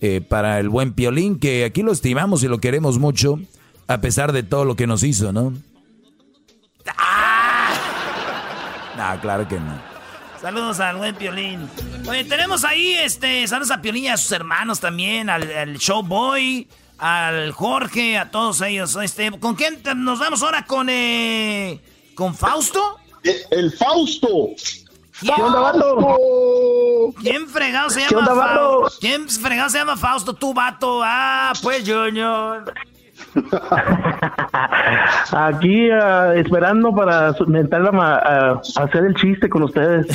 eh, 0.00 0.20
para 0.20 0.58
el 0.58 0.68
buen 0.70 0.92
Piolín, 0.94 1.38
que 1.38 1.64
aquí 1.64 1.82
lo 1.82 1.92
estimamos 1.92 2.42
y 2.42 2.48
lo 2.48 2.58
queremos 2.58 2.98
mucho 2.98 3.38
a 3.86 4.00
pesar 4.00 4.32
de 4.32 4.42
todo 4.42 4.64
lo 4.64 4.76
que 4.76 4.86
nos 4.86 5.02
hizo, 5.02 5.32
¿no? 5.32 5.52
¡Ah! 6.96 7.70
No, 8.96 9.20
claro 9.20 9.48
que 9.48 9.58
no. 9.58 9.92
Saludos 10.40 10.80
al 10.80 10.96
buen 10.96 11.14
Piolín. 11.14 11.68
Oye, 12.08 12.24
tenemos 12.24 12.64
ahí, 12.64 12.94
este, 12.94 13.46
saludos 13.46 13.70
a 13.70 13.80
Piolín 13.80 14.04
y 14.04 14.08
a 14.08 14.16
sus 14.16 14.32
hermanos 14.32 14.80
también, 14.80 15.30
al, 15.30 15.76
Showboy, 15.76 16.66
al 16.98 17.52
Jorge, 17.52 18.18
a 18.18 18.30
todos 18.32 18.60
ellos. 18.62 18.96
Este, 18.96 19.30
¿con 19.38 19.54
quién 19.54 19.80
nos 19.96 20.18
vamos 20.18 20.42
ahora? 20.42 20.66
¿Con, 20.66 20.88
eh, 20.90 21.80
con 22.16 22.34
Fausto? 22.34 22.98
El, 23.22 23.72
Fausto. 23.72 24.28
¿Quién, 25.20 25.34
¿Qué 25.36 25.42
onda, 25.42 25.72
¿Quién 27.20 27.48
fregado 27.48 27.90
se 27.90 28.00
llama 28.00 28.26
Fausto? 28.26 28.98
¿Quién 29.00 29.28
fregado 29.28 29.70
se 29.70 29.78
llama 29.78 29.96
Fausto? 29.96 30.34
Tu 30.34 30.52
vato. 30.52 31.02
Ah, 31.04 31.52
pues 31.62 31.88
Junior. 31.88 32.74
Aquí 35.32 35.90
uh, 35.90 36.32
esperando 36.32 36.94
para 36.94 37.34
entrar 37.54 37.90
a, 37.94 38.60
hacer 38.76 39.04
el 39.06 39.14
chiste 39.14 39.48
con 39.48 39.62
ustedes. 39.62 40.06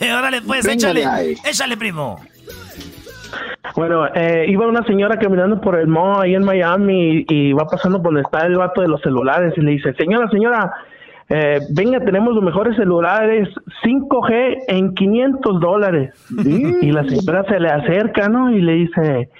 Órale, 0.18 0.40
pues, 0.42 0.66
échale, 0.66 1.04
échale, 1.44 1.76
primo. 1.76 2.18
Bueno, 3.76 4.06
eh, 4.14 4.44
iba 4.48 4.66
una 4.66 4.84
señora 4.84 5.18
caminando 5.18 5.60
por 5.60 5.78
el 5.78 5.86
mall 5.86 6.22
ahí 6.22 6.34
en 6.34 6.44
Miami 6.44 7.24
y, 7.28 7.52
va 7.52 7.66
pasando 7.66 7.98
por 8.02 8.12
donde 8.12 8.22
está 8.22 8.46
el 8.46 8.56
vato 8.56 8.82
de 8.82 8.88
los 8.88 9.00
celulares 9.00 9.54
y 9.56 9.60
le 9.60 9.72
dice, 9.72 9.94
señora, 9.94 10.28
señora, 10.30 10.72
eh, 11.28 11.60
venga, 11.70 12.00
tenemos 12.00 12.34
los 12.34 12.44
mejores 12.44 12.76
celulares 12.76 13.48
5G 13.84 14.64
en 14.68 14.94
500 14.94 15.60
dólares. 15.60 16.12
Y 16.30 16.92
la 16.92 17.04
señora 17.04 17.44
se 17.44 17.60
le 17.60 17.68
acerca, 17.70 18.28
¿no? 18.28 18.50
Y 18.50 18.60
le 18.60 18.72
dice, 18.72 19.30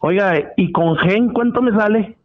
Oiga, 0.00 0.34
¿y 0.56 0.70
con 0.70 0.96
gen 0.98 1.32
cuánto 1.32 1.60
me 1.60 1.72
sale? 1.72 2.16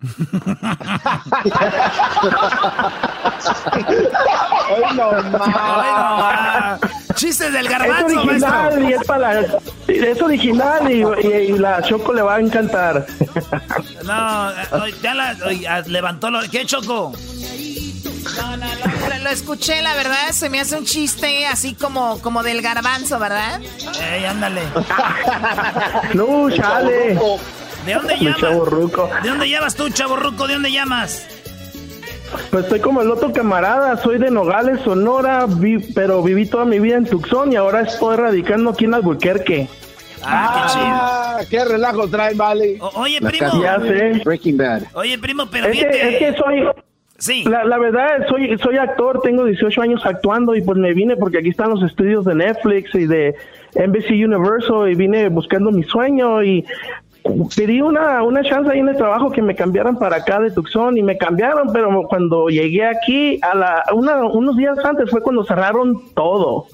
Ay, 4.69 4.95
no, 4.95 5.11
ma. 5.39 6.79
Chistes 7.15 7.51
del 7.53 7.67
garbanzo, 7.67 8.07
es 8.07 8.15
original 8.15 8.79
maestro. 8.79 8.89
y 8.89 8.93
es 8.93 9.03
para 9.05 9.33
la- 9.41 9.47
es 9.87 10.21
original 10.21 10.91
y, 10.91 11.03
y- 11.27 11.33
y 11.53 11.57
la 11.57 11.81
Choco 11.83 12.13
le 12.13 12.21
va 12.21 12.35
a 12.35 12.39
encantar. 12.39 13.05
No, 14.05 14.51
ya 15.01 15.13
la, 15.13 15.33
levantó 15.87 16.29
lo... 16.31 16.41
¿Qué, 16.49 16.65
Choco? 16.65 17.13
No, 18.37 18.57
no, 18.57 18.65
no, 18.65 19.09
lo, 19.09 19.23
lo 19.23 19.29
escuché, 19.29 19.81
la 19.81 19.93
verdad, 19.95 20.29
se 20.31 20.49
me 20.49 20.59
hace 20.59 20.75
un 20.77 20.85
chiste 20.85 21.45
así 21.45 21.75
como, 21.75 22.19
como 22.21 22.41
del 22.41 22.61
garbanzo, 22.61 23.19
¿verdad? 23.19 23.59
Ey, 24.01 24.25
ándale. 24.25 24.61
no, 26.13 26.49
chale. 26.49 27.19
¿De 27.85 27.93
dónde 27.93 28.17
llamas? 28.17 28.39
chavorruco. 28.39 29.09
¿De 29.23 29.29
dónde 29.29 29.49
llamas 29.49 29.75
tú, 29.75 29.89
chaborruco? 29.89 30.47
¿De 30.47 30.53
dónde 30.53 30.71
llamas? 30.71 31.27
Pues 32.49 32.63
estoy 32.63 32.79
como 32.79 33.01
el 33.01 33.11
otro 33.11 33.31
camarada, 33.31 33.95
soy 33.97 34.17
de 34.17 34.31
Nogales, 34.31 34.79
Sonora, 34.81 35.45
vi- 35.47 35.91
pero 35.93 36.23
viví 36.23 36.47
toda 36.47 36.65
mi 36.65 36.79
vida 36.79 36.97
en 36.97 37.05
Tucson 37.05 37.51
y 37.53 37.55
ahora 37.55 37.81
estoy 37.81 38.15
radicando 38.15 38.71
aquí 38.71 38.85
en 38.85 38.95
Albuquerque. 38.95 39.67
Ah, 40.25 41.41
qué 41.49 41.63
relajo 41.65 42.07
trae, 42.07 42.33
vale. 42.33 42.77
oye, 42.95 43.19
La 43.19 43.29
primo. 43.29 43.61
Ya 43.61 43.79
sé. 43.81 44.21
Breaking 44.23 44.57
Bad. 44.57 44.83
Oye, 44.93 45.17
primo, 45.19 45.45
pero 45.51 45.67
Es 45.67 45.77
que, 45.77 45.89
es 45.89 46.17
que 46.17 46.33
soy... 46.37 46.63
Sí. 47.19 47.43
La, 47.45 47.63
la 47.63 47.77
verdad, 47.77 48.25
soy, 48.27 48.57
soy 48.57 48.77
actor, 48.77 49.21
tengo 49.21 49.45
18 49.45 49.81
años 49.81 50.01
actuando 50.05 50.55
y 50.55 50.61
pues 50.61 50.77
me 50.77 50.93
vine 50.93 51.15
porque 51.15 51.37
aquí 51.37 51.49
están 51.49 51.69
los 51.69 51.81
estudios 51.83 52.25
de 52.25 52.35
Netflix 52.35 52.93
y 52.95 53.05
de 53.05 53.33
NBC 53.75 54.09
Universal 54.25 54.89
y 54.91 54.95
vine 54.95 55.29
buscando 55.29 55.71
mi 55.71 55.83
sueño 55.83 56.43
y 56.43 56.65
pedí 57.55 57.81
una, 57.81 58.21
una 58.23 58.43
chance 58.43 58.69
ahí 58.71 58.79
en 58.79 58.89
el 58.89 58.97
trabajo 58.97 59.31
que 59.31 59.41
me 59.41 59.55
cambiaran 59.55 59.97
para 59.97 60.17
acá 60.17 60.39
de 60.39 60.51
Tucson 60.51 60.97
y 60.97 61.03
me 61.03 61.17
cambiaron, 61.17 61.71
pero 61.71 62.03
cuando 62.09 62.47
llegué 62.49 62.85
aquí, 62.85 63.39
a 63.41 63.55
la, 63.55 63.83
una- 63.93 64.23
unos 64.25 64.57
días 64.57 64.77
antes 64.83 65.09
fue 65.09 65.21
cuando 65.21 65.43
cerraron 65.45 66.13
todo. 66.13 66.65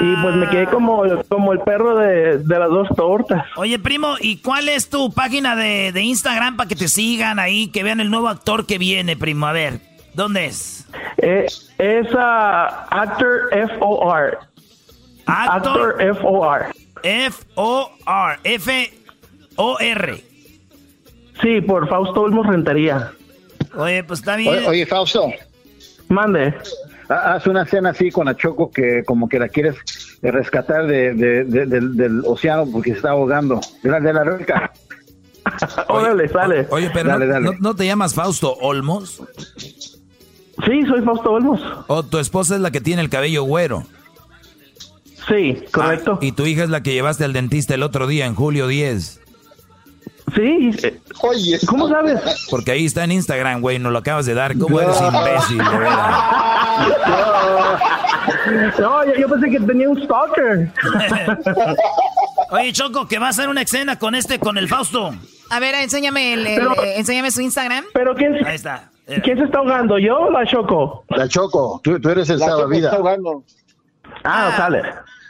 Y 0.00 0.22
pues 0.22 0.36
me 0.36 0.48
quedé 0.48 0.66
como, 0.66 1.02
como 1.28 1.52
el 1.52 1.58
perro 1.58 1.96
de, 1.98 2.38
de 2.38 2.58
las 2.58 2.68
dos 2.70 2.88
tortas. 2.96 3.44
Oye, 3.56 3.80
primo, 3.80 4.14
¿y 4.20 4.36
cuál 4.38 4.68
es 4.68 4.88
tu 4.88 5.12
página 5.12 5.56
de, 5.56 5.90
de 5.92 6.02
Instagram 6.02 6.56
para 6.56 6.68
que 6.68 6.76
te 6.76 6.86
sigan 6.86 7.40
ahí, 7.40 7.66
que 7.68 7.82
vean 7.82 7.98
el 8.00 8.10
nuevo 8.10 8.28
actor 8.28 8.64
que 8.64 8.78
viene, 8.78 9.16
primo? 9.16 9.46
A 9.48 9.52
ver, 9.52 9.80
¿dónde 10.14 10.46
es? 10.46 10.88
Eh, 11.18 11.46
es 11.78 12.06
ah, 12.16 12.86
Actor 12.90 13.48
F-O-R. 13.52 14.38
Actor 15.26 15.96
F-O-R. 16.00 16.66
F-O-R. 17.02 18.38
F-O-R. 19.60 20.24
Sí, 21.42 21.60
por 21.60 21.88
Fausto 21.88 22.22
Olmos 22.22 22.46
Rentería. 22.46 23.12
Oye, 23.76 24.02
pues 24.04 24.20
está 24.20 24.36
bien. 24.36 24.54
Oye, 24.54 24.66
oye, 24.68 24.86
Fausto. 24.86 25.30
Mande. 26.08 26.54
ha- 27.08 27.34
Haz 27.34 27.46
una 27.46 27.62
escena 27.62 27.90
así 27.90 28.10
con 28.10 28.26
la 28.26 28.36
Choco 28.36 28.70
que 28.70 29.02
como 29.04 29.28
que 29.28 29.38
la 29.38 29.48
quieres 29.48 29.76
rescatar 30.22 30.86
de, 30.86 31.14
de- 31.14 31.44
de- 31.44 31.66
del, 31.66 31.96
del 31.96 32.20
océano 32.24 32.66
porque 32.70 32.90
se 32.92 32.96
está 32.96 33.10
ahogando. 33.10 33.60
De 33.82 33.90
la, 33.90 34.00
de 34.00 34.12
la 34.12 34.20
alberca. 34.22 34.72
Órale, 35.88 36.28
sale. 36.28 36.66
Oye, 36.70 36.90
pero 36.92 37.10
Dale, 37.10 37.26
no, 37.26 37.32
dale. 37.32 37.44
no- 37.46 37.52
no 37.60 37.74
te 37.76 37.86
llamas 37.86 38.14
Fausto 38.14 38.54
Olmos? 38.60 39.22
Sí, 40.66 40.82
soy 40.88 41.02
Fausto 41.02 41.32
Olmos. 41.32 41.60
¿O 41.86 42.02
tu 42.02 42.18
esposa 42.18 42.54
es 42.56 42.60
la 42.60 42.70
que 42.70 42.80
tiene 42.80 43.02
el 43.02 43.08
cabello 43.10 43.42
güero? 43.44 43.84
Sí, 45.28 45.62
correcto. 45.70 46.18
y 46.22 46.32
tu 46.32 46.44
hija 46.46 46.64
es 46.64 46.70
la 46.70 46.82
que 46.82 46.92
llevaste 46.92 47.24
al 47.24 47.32
dentista 47.32 47.74
el 47.74 47.82
otro 47.82 48.06
día, 48.06 48.26
en 48.26 48.34
julio 48.34 48.66
10. 48.66 49.20
Sí. 50.34 50.70
Oye. 51.22 51.58
¿Cómo 51.66 51.88
sabes? 51.88 52.20
Porque 52.50 52.70
ahí 52.72 52.84
está 52.86 53.04
en 53.04 53.12
Instagram, 53.12 53.60
güey, 53.60 53.78
nos 53.78 53.92
lo 53.92 53.98
acabas 53.98 54.26
de 54.26 54.34
dar. 54.34 54.56
¿Cómo 54.58 54.80
eres 54.80 54.96
imbécil, 55.00 55.58
de 55.58 55.78
veras? 55.78 56.24
No, 58.78 59.04
yo, 59.06 59.14
yo 59.14 59.28
pensé 59.28 59.50
que 59.50 59.60
tenía 59.60 59.88
un 59.88 60.02
stalker. 60.02 60.70
Oye, 62.50 62.72
Choco, 62.72 63.06
que 63.06 63.18
va 63.18 63.26
a 63.26 63.30
hacer 63.30 63.48
una 63.48 63.62
escena 63.62 63.98
con 63.98 64.14
este, 64.14 64.38
con 64.38 64.58
el 64.58 64.68
Fausto. 64.68 65.14
A 65.50 65.60
ver, 65.60 65.74
enséñame, 65.76 66.32
el, 66.34 66.46
el- 66.46 66.58
Pero- 66.58 66.82
eh, 66.84 66.94
enséñame 66.98 67.30
su 67.30 67.40
Instagram. 67.40 67.84
Pero 67.92 68.14
¿quién, 68.14 68.34
Ahí 68.46 68.56
está. 68.56 68.90
¿quién 69.22 69.38
se 69.38 69.44
está 69.44 69.58
ahogando? 69.58 69.98
¿Yo 69.98 70.16
o 70.18 70.30
la 70.30 70.46
Choco? 70.46 71.04
La 71.08 71.28
Choco, 71.28 71.80
tú, 71.82 72.00
tú 72.00 72.08
eres 72.10 72.28
el 72.30 72.38
La 72.38 72.46
Choco 72.46 72.58
salvavidas. 72.60 72.84
está 72.92 72.96
ahogando. 72.96 73.44
Ah, 74.24 74.52
sale. 74.56 74.82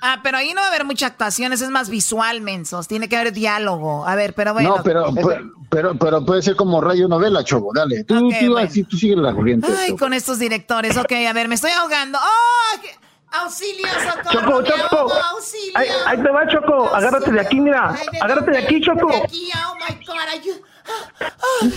Ah, 0.02 0.20
pero 0.22 0.38
ahí 0.38 0.52
no 0.54 0.60
va 0.60 0.66
a 0.66 0.70
haber 0.70 0.84
mucha 0.84 1.06
actuación, 1.06 1.52
eso 1.52 1.64
es 1.64 1.70
más 1.70 1.90
visual, 1.90 2.40
mensos. 2.40 2.88
Tiene 2.88 3.08
que 3.08 3.16
haber 3.16 3.32
diálogo. 3.32 4.06
A 4.06 4.14
ver, 4.14 4.34
pero 4.34 4.52
bueno. 4.54 4.76
No, 4.76 4.82
pero, 4.82 5.06
pero, 5.14 5.42
pero, 5.68 5.94
pero 5.96 6.24
puede 6.24 6.42
ser 6.42 6.56
como 6.56 6.80
radio 6.80 7.06
novela, 7.08 7.44
Choco. 7.44 7.70
Dale. 7.74 8.04
Tú, 8.04 8.14
Ok, 8.28 8.34
tú, 8.40 8.50
bueno. 8.52 8.68
así, 8.68 8.84
tú 8.84 8.96
sigue 8.96 9.16
la 9.16 9.34
corriente. 9.34 9.66
Ay, 9.70 9.88
Choco. 9.90 9.98
con 10.00 10.14
estos 10.14 10.38
directores. 10.38 10.96
Ok, 10.96 11.12
a 11.28 11.32
ver, 11.32 11.48
me 11.48 11.54
estoy 11.54 11.70
ahogando. 11.72 12.18
¡Oh! 12.18 12.80
qué- 12.80 12.90
¡Auxilio, 13.32 13.86
socorro! 13.86 14.32
Choco, 14.32 14.60
me 14.62 14.68
Choco. 14.68 14.96
ahogo, 14.96 15.12
¡Auxilio! 15.36 15.72
Ahí, 15.76 15.88
ahí 16.06 16.16
te 16.22 16.30
va, 16.30 16.48
Choco. 16.48 16.94
Agárrate 16.94 17.30
de 17.30 17.40
aquí, 17.40 17.60
mira. 17.60 17.94
Ay, 17.96 18.06
¿de 18.10 18.18
Agárrate 18.20 18.50
de 18.50 18.58
aquí, 18.58 18.80
Choco. 18.80 19.06
De 19.06 19.16
aquí, 19.18 19.50
oh 19.54 19.74
my 19.76 20.04
God, 20.04 20.14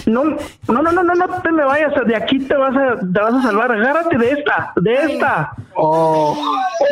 No, 0.05 0.23
no, 0.23 0.81
no, 0.81 0.91
no, 0.91 1.03
no, 1.03 1.41
te 1.41 1.51
me 1.51 1.63
vayas. 1.65 1.93
De 2.05 2.15
aquí 2.15 2.39
te 2.39 2.55
vas 2.55 2.75
a, 2.75 2.95
te 2.99 3.19
vas 3.19 3.33
a 3.35 3.41
salvar. 3.41 3.71
Agárrate 3.71 4.17
de 4.17 4.31
esta, 4.31 4.71
de 4.77 4.93
esta. 4.93 5.51
Oh, 5.75 6.37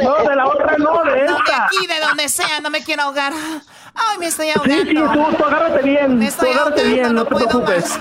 No, 0.03 0.29
de 0.29 0.35
la 0.35 0.47
otra 0.47 0.75
no, 0.77 1.03
de 1.03 1.05
No, 1.05 1.11
de 1.13 1.25
esta. 1.25 1.65
aquí, 1.65 1.87
de 1.87 1.99
donde 2.05 2.29
sea, 2.29 2.59
no 2.61 2.69
me 2.69 2.83
quiero 2.83 3.03
ahogar. 3.03 3.33
Ay, 3.93 4.17
me 4.19 4.27
estoy 4.27 4.47
Sí, 4.47 4.53
ahogando. 4.55 4.83
sí, 4.83 4.95
tú, 4.95 5.37
tú 5.37 5.45
agárrate 5.45 5.81
bien. 5.83 6.17
Me 6.17 6.25
Tú 6.25 6.29
estoy 6.29 6.49
agárrate 6.51 6.81
ahogando, 6.81 6.95
bien, 7.01 7.07
no 7.07 7.13
no 7.13 7.23
te 7.25 7.31
puedo 7.31 7.47
preocupes. 7.47 7.89
más. 7.89 7.99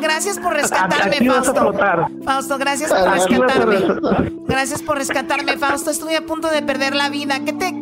Gracias 0.00 0.38
por 0.38 0.52
rescatarme, 0.52 1.16
Aquí 1.16 1.28
vas 1.28 1.38
a 1.38 1.42
Fausto. 1.54 1.60
flotar. 1.60 2.06
Fausto, 2.24 2.58
gracias 2.58 2.92
por 2.92 3.10
rescatarme. 3.10 3.76
res- 3.76 4.32
Gracias 4.46 4.82
por 4.82 4.98
rescatarme, 4.98 5.56
Fausto. 5.56 5.90
Estuve 5.90 6.16
a 6.16 6.22
punto 6.26 6.48
de 6.48 6.62
perder 6.62 6.94
la 6.94 7.08
vida. 7.08 7.40
¿Qué 7.44 7.52
te, 7.54 7.72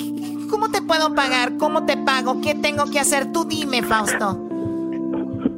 ¿Cómo 0.49 0.71
te 0.71 0.83
puedo 0.83 1.15
pagar? 1.15 1.57
¿Cómo 1.59 1.85
te 1.85 1.97
pago? 1.97 2.41
¿Qué 2.41 2.55
tengo 2.55 2.91
que 2.91 3.01
hacer? 3.01 3.33
Tú 3.33 3.45
dime, 3.45 3.83
Fausto. 3.83 4.49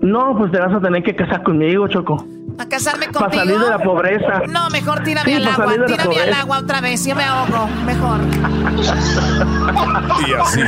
No, 0.04 0.36
pues 0.36 0.52
te 0.52 0.58
vas 0.58 0.72
a 0.74 0.80
tener 0.80 1.02
que 1.02 1.16
casar 1.16 1.42
conmigo, 1.42 1.88
Choco. 1.88 2.26
¿A 2.58 2.66
casarme 2.68 3.06
Para 3.06 3.26
contigo? 3.26 3.42
salir 3.44 3.58
de 3.58 3.68
la 3.70 3.78
pobreza. 3.78 4.42
No, 4.48 4.68
mejor 4.70 5.02
tírame 5.02 5.28
Sí, 5.30 5.34
al 5.36 5.42
para 5.56 5.72
agua. 5.72 5.86
Tírame 5.86 6.20
al 6.20 6.34
agua 6.34 6.58
otra 6.58 6.80
vez. 6.80 7.04
Yo 7.04 7.16
me 7.16 7.24
ahogo. 7.24 7.68
Mejor. 7.84 8.20
Y 10.28 10.32
así, 10.34 10.60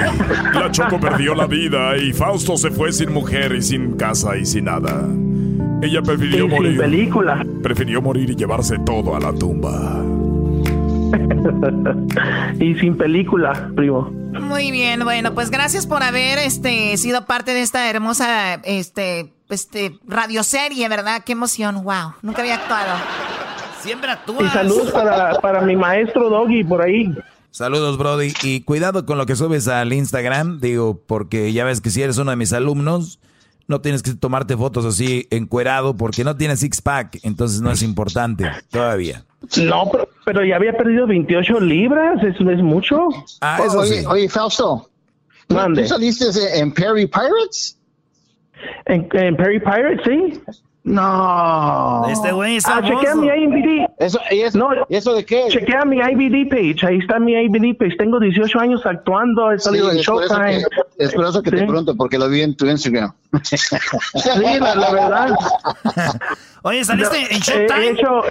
la 0.54 0.70
Choco 0.70 0.98
perdió 0.98 1.34
la 1.34 1.46
vida 1.46 1.96
y 1.96 2.12
Fausto 2.12 2.56
se 2.56 2.70
fue 2.70 2.92
sin 2.92 3.12
mujer 3.12 3.52
y 3.54 3.62
sin 3.62 3.96
casa 3.96 4.36
y 4.36 4.44
sin 4.46 4.64
nada. 4.64 5.04
Ella 5.82 6.02
prefirió 6.02 6.46
Y 6.46 6.48
sin 6.48 6.50
morir. 6.56 6.78
película. 6.78 7.46
Prefirió 7.62 8.02
morir 8.02 8.30
y 8.30 8.34
llevarse 8.34 8.78
todo 8.84 9.14
a 9.14 9.20
la 9.20 9.32
tumba. 9.32 10.02
y 12.60 12.74
sin 12.76 12.96
película, 12.96 13.70
primo. 13.74 14.10
Muy 14.40 14.70
bien, 14.70 15.04
bueno, 15.04 15.34
pues 15.34 15.50
gracias 15.50 15.86
por 15.86 16.02
haber 16.02 16.38
este 16.38 16.96
sido 16.96 17.24
parte 17.26 17.54
de 17.54 17.62
esta 17.62 17.88
hermosa 17.88 18.54
este 18.64 19.32
este 19.48 19.98
radioserie, 20.06 20.88
¿verdad? 20.88 21.22
Qué 21.24 21.32
emoción, 21.32 21.84
wow. 21.84 22.14
Nunca 22.22 22.42
había 22.42 22.56
actuado. 22.56 22.98
Siempre 23.80 24.10
actúas. 24.10 24.44
Y 24.44 24.48
saludos 24.48 24.90
para, 24.90 25.34
para 25.40 25.60
mi 25.62 25.76
maestro 25.76 26.28
Doggy 26.28 26.64
por 26.64 26.82
ahí. 26.82 27.14
Saludos, 27.56 27.96
Brody. 27.96 28.34
Y 28.42 28.60
cuidado 28.62 29.06
con 29.06 29.16
lo 29.16 29.24
que 29.24 29.34
subes 29.34 29.66
al 29.68 29.92
Instagram, 29.92 30.60
digo, 30.60 31.00
porque 31.06 31.52
ya 31.54 31.64
ves 31.64 31.80
que 31.80 31.88
si 31.88 32.02
eres 32.02 32.18
uno 32.18 32.30
de 32.30 32.36
mis 32.36 32.52
alumnos, 32.52 33.18
no 33.66 33.80
tienes 33.80 34.02
que 34.02 34.14
tomarte 34.14 34.56
fotos 34.56 34.84
así 34.84 35.26
encuerado 35.30 35.96
porque 35.96 36.22
no 36.22 36.36
tienes 36.36 36.60
six 36.60 36.82
pack, 36.82 37.20
entonces 37.22 37.62
no 37.62 37.70
es 37.70 37.82
importante 37.82 38.44
todavía. 38.70 39.24
No, 39.64 39.88
pero, 39.90 40.08
pero 40.26 40.44
ya 40.44 40.56
había 40.56 40.76
perdido 40.76 41.06
28 41.06 41.60
libras, 41.60 42.20
eso 42.24 42.50
es 42.50 42.60
mucho. 42.60 42.98
Ah, 43.40 43.58
Oh, 43.62 43.78
oye, 43.78 44.04
oye, 44.08 44.28
Fausto. 44.28 44.90
¿tú-. 45.46 45.54
¿Tú 45.74 45.84
saliste 45.86 46.24
en 46.58 46.72
Perry 46.74 47.06
Pirates? 47.06 47.78
En, 48.86 49.08
en 49.12 49.36
Perry 49.36 49.60
Pirates, 49.60 50.00
sí. 50.04 50.40
No. 50.82 52.06
Este 52.08 52.32
güey 52.32 52.56
es 52.56 52.64
Ah, 52.66 52.80
chequea 52.82 53.14
mi 53.14 53.28
IMDb. 53.28 53.88
Eso, 53.98 54.18
¿y 54.30 54.40
eso, 54.40 54.58
No, 54.58 54.70
¿y 54.88 54.96
eso 54.96 55.14
de 55.14 55.24
qué? 55.24 55.46
Chequea 55.48 55.84
mi 55.84 55.98
IBD 55.98 56.48
page, 56.48 56.86
ahí 56.86 56.98
está 56.98 57.18
mi 57.20 57.32
IBD 57.34 57.76
page. 57.78 57.96
Tengo 57.96 58.18
18 58.20 58.58
años 58.58 58.84
actuando, 58.84 59.52
he 59.52 59.58
Sí, 59.60 59.64
salido 59.64 59.90
en 59.92 59.98
es, 59.98 60.06
por 60.06 60.24
eso 60.24 60.34
Showtime. 60.34 60.58
que, 60.96 61.04
es 61.04 61.14
por 61.14 61.24
eso 61.26 61.42
que 61.42 61.50
te 61.52 61.58
Sí. 61.58 61.64
pregunto, 61.64 61.94
porque 61.96 62.18
lo 62.18 62.28
vi 62.28 62.42
en 62.42 62.56
tu 62.56 62.66
Instagram. 62.66 63.12
Sí, 63.44 63.56
la, 64.60 64.74
la 64.74 64.92
verdad. 64.92 65.30
Oye, 66.62 66.84
¿saliste 66.84 67.16
en 67.16 67.24
Eh, 67.24 67.28
He 67.32 67.38
Showtime? 67.40 67.88
hecho, 67.90 68.22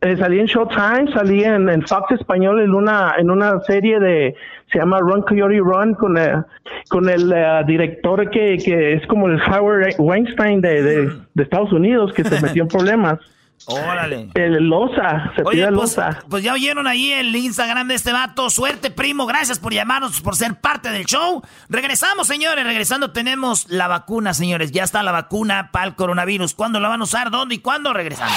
eh, 0.00 0.16
salí 0.16 0.40
en 0.40 0.46
Showtime, 0.46 1.12
salí 1.12 1.44
en, 1.44 1.68
en 1.68 1.82
Fox 1.82 2.12
Español 2.12 2.60
en 2.60 2.74
una 2.74 3.14
en 3.18 3.30
una 3.30 3.60
serie 3.60 3.98
de 4.00 4.34
se 4.72 4.78
llama 4.78 5.00
Run 5.00 5.22
Coyote 5.22 5.58
Run 5.58 5.94
con 5.94 6.16
el, 6.16 6.44
con 6.88 7.08
el 7.08 7.32
eh, 7.32 7.62
director 7.66 8.30
que, 8.30 8.56
que 8.58 8.94
es 8.94 9.06
como 9.06 9.26
el 9.26 9.40
Howard 9.42 9.94
Weinstein 9.98 10.60
de, 10.60 10.82
de, 10.82 11.10
de 11.34 11.42
Estados 11.42 11.72
Unidos 11.72 12.12
que 12.12 12.24
se 12.24 12.40
metió 12.40 12.62
en 12.62 12.68
problemas. 12.76 13.18
Órale. 13.66 14.28
El 14.34 14.68
Loza, 14.68 15.32
se 15.36 15.42
Oye, 15.42 15.58
pide 15.58 15.66
pues, 15.72 15.96
Loza. 15.96 16.18
pues 16.28 16.42
ya 16.42 16.54
oyeron 16.54 16.86
ahí 16.86 17.12
el 17.12 17.34
Instagram 17.36 17.88
de 17.88 17.94
este 17.94 18.12
vato. 18.12 18.50
Suerte, 18.50 18.90
primo. 18.90 19.26
Gracias 19.26 19.58
por 19.58 19.72
llamarnos, 19.72 20.20
por 20.22 20.34
ser 20.36 20.56
parte 20.60 20.90
del 20.90 21.04
show. 21.04 21.42
Regresamos, 21.68 22.26
señores. 22.26 22.64
Regresando 22.64 23.12
tenemos 23.12 23.68
la 23.68 23.86
vacuna, 23.86 24.34
señores. 24.34 24.72
Ya 24.72 24.82
está 24.82 25.02
la 25.02 25.12
vacuna 25.12 25.70
para 25.72 25.86
el 25.86 25.94
coronavirus. 25.94 26.54
¿Cuándo 26.54 26.80
la 26.80 26.88
van 26.88 27.00
a 27.00 27.04
usar? 27.04 27.30
¿Dónde 27.30 27.54
y 27.56 27.58
cuándo? 27.58 27.92
Regresamos. 27.92 28.36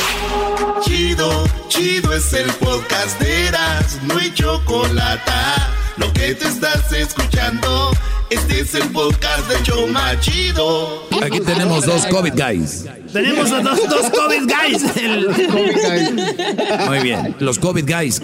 Chido, 0.82 1.44
chido 1.68 2.14
es 2.14 2.32
el 2.34 2.52
podcast 2.54 3.20
de 3.20 3.48
Eras, 3.48 4.00
no 4.04 4.18
hay 4.18 4.32
chocolate. 4.34 5.32
Lo 5.98 6.12
que 6.14 6.34
te 6.34 6.48
estás 6.48 6.92
escuchando, 6.92 7.92
este 8.30 8.62
es 8.62 8.74
el 8.76 8.90
podcast 8.90 9.48
de 9.48 9.62
Choma 9.64 10.20
Chido. 10.20 11.04
Aquí 11.24 11.40
tenemos 11.40 11.86
dos 11.86 12.06
COVID 12.08 12.34
guys. 12.34 12.86
Tenemos 13.12 13.52
a 13.52 13.62
dos, 13.62 13.80
dos 13.88 14.10
COVID 14.10 14.44
guys. 14.50 14.84
El- 14.98 15.28
Muy 16.88 17.00
bien, 17.00 17.36
los 17.40 17.60
COVID 17.60 17.86
guys. 17.88 18.22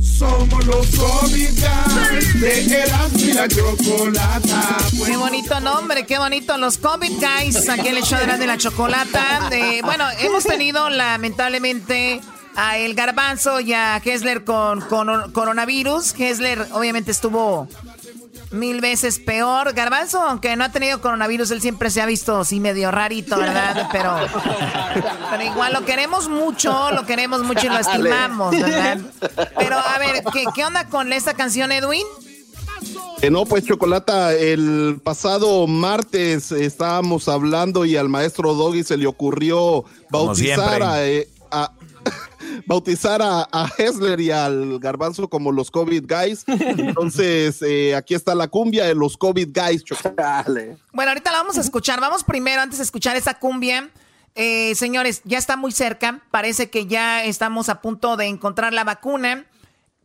Somos 0.00 0.64
los 0.66 0.86
COVID 0.94 1.48
Guys 1.50 2.40
de 2.40 2.86
y 3.18 3.32
la 3.32 3.48
chocolata. 3.48 4.76
Qué 5.04 5.16
bonito 5.16 5.58
nombre, 5.60 6.06
qué 6.06 6.18
bonito. 6.18 6.56
Los 6.56 6.78
COVID 6.78 7.10
Guys, 7.18 7.68
aquí 7.68 7.88
en 7.88 7.96
el 7.96 8.04
show 8.04 8.20
de 8.20 8.26
la, 8.28 8.36
de 8.38 8.46
la 8.46 8.56
chocolata. 8.56 9.48
Eh, 9.50 9.80
bueno, 9.82 10.04
hemos 10.20 10.44
tenido 10.44 10.88
lamentablemente 10.88 12.20
a 12.56 12.78
El 12.78 12.94
Garbanzo 12.94 13.60
y 13.60 13.72
a 13.72 13.96
Hessler 14.04 14.44
con, 14.44 14.80
con 14.82 15.32
coronavirus. 15.32 16.14
Hessler 16.18 16.66
obviamente 16.72 17.10
estuvo 17.10 17.68
mil 18.50 18.80
veces 18.80 19.18
peor. 19.18 19.72
Garbanzo, 19.72 20.20
aunque 20.22 20.54
no 20.56 20.64
ha 20.64 20.68
tenido 20.70 21.00
coronavirus, 21.00 21.50
él 21.50 21.60
siempre 21.60 21.90
se 21.90 22.00
ha 22.00 22.06
visto 22.06 22.38
así 22.38 22.60
medio 22.60 22.90
rarito, 22.90 23.36
¿verdad? 23.36 23.88
Pero, 23.92 24.14
pero 25.30 25.42
igual 25.42 25.72
lo 25.72 25.84
queremos 25.84 26.28
mucho, 26.28 26.90
lo 26.92 27.04
queremos 27.04 27.42
mucho 27.42 27.66
y 27.66 27.68
lo 27.68 27.78
estimamos, 27.78 28.52
¿verdad? 28.52 28.98
Pero 29.58 29.76
a 29.78 29.98
ver, 29.98 30.22
¿qué, 30.32 30.44
qué 30.54 30.64
onda 30.64 30.86
con 30.88 31.12
esta 31.12 31.34
canción, 31.34 31.72
Edwin? 31.72 32.06
Eh, 33.22 33.30
no, 33.30 33.44
pues 33.46 33.64
Chocolata, 33.64 34.34
el 34.34 35.00
pasado 35.02 35.66
martes 35.66 36.52
estábamos 36.52 37.28
hablando 37.28 37.84
y 37.86 37.96
al 37.96 38.08
maestro 38.08 38.54
Doggy 38.54 38.84
se 38.84 38.96
le 38.96 39.06
ocurrió 39.06 39.84
bautizar 40.10 40.82
a, 40.82 41.04
eh, 41.06 41.28
a- 41.33 41.33
bautizar 42.66 43.22
a, 43.22 43.48
a 43.50 43.70
Hessler 43.76 44.20
y 44.20 44.30
al 44.30 44.78
Garbanzo 44.78 45.28
como 45.28 45.52
los 45.52 45.70
COVID 45.70 46.04
Guys. 46.06 46.44
Entonces, 46.46 47.60
eh, 47.62 47.94
aquí 47.94 48.14
está 48.14 48.34
la 48.34 48.48
cumbia 48.48 48.84
de 48.84 48.94
los 48.94 49.16
COVID 49.16 49.48
Guys, 49.52 49.84
Chocolata. 49.84 50.44
Bueno, 50.92 51.10
ahorita 51.10 51.32
la 51.32 51.38
vamos 51.38 51.58
a 51.58 51.60
escuchar. 51.60 52.00
Vamos 52.00 52.24
primero, 52.24 52.62
antes 52.62 52.78
de 52.78 52.84
escuchar 52.84 53.16
esa 53.16 53.34
cumbia. 53.34 53.90
Eh, 54.34 54.74
señores, 54.74 55.22
ya 55.24 55.38
está 55.38 55.56
muy 55.56 55.72
cerca. 55.72 56.22
Parece 56.30 56.70
que 56.70 56.86
ya 56.86 57.24
estamos 57.24 57.68
a 57.68 57.80
punto 57.80 58.16
de 58.16 58.26
encontrar 58.26 58.72
la 58.72 58.84
vacuna. 58.84 59.46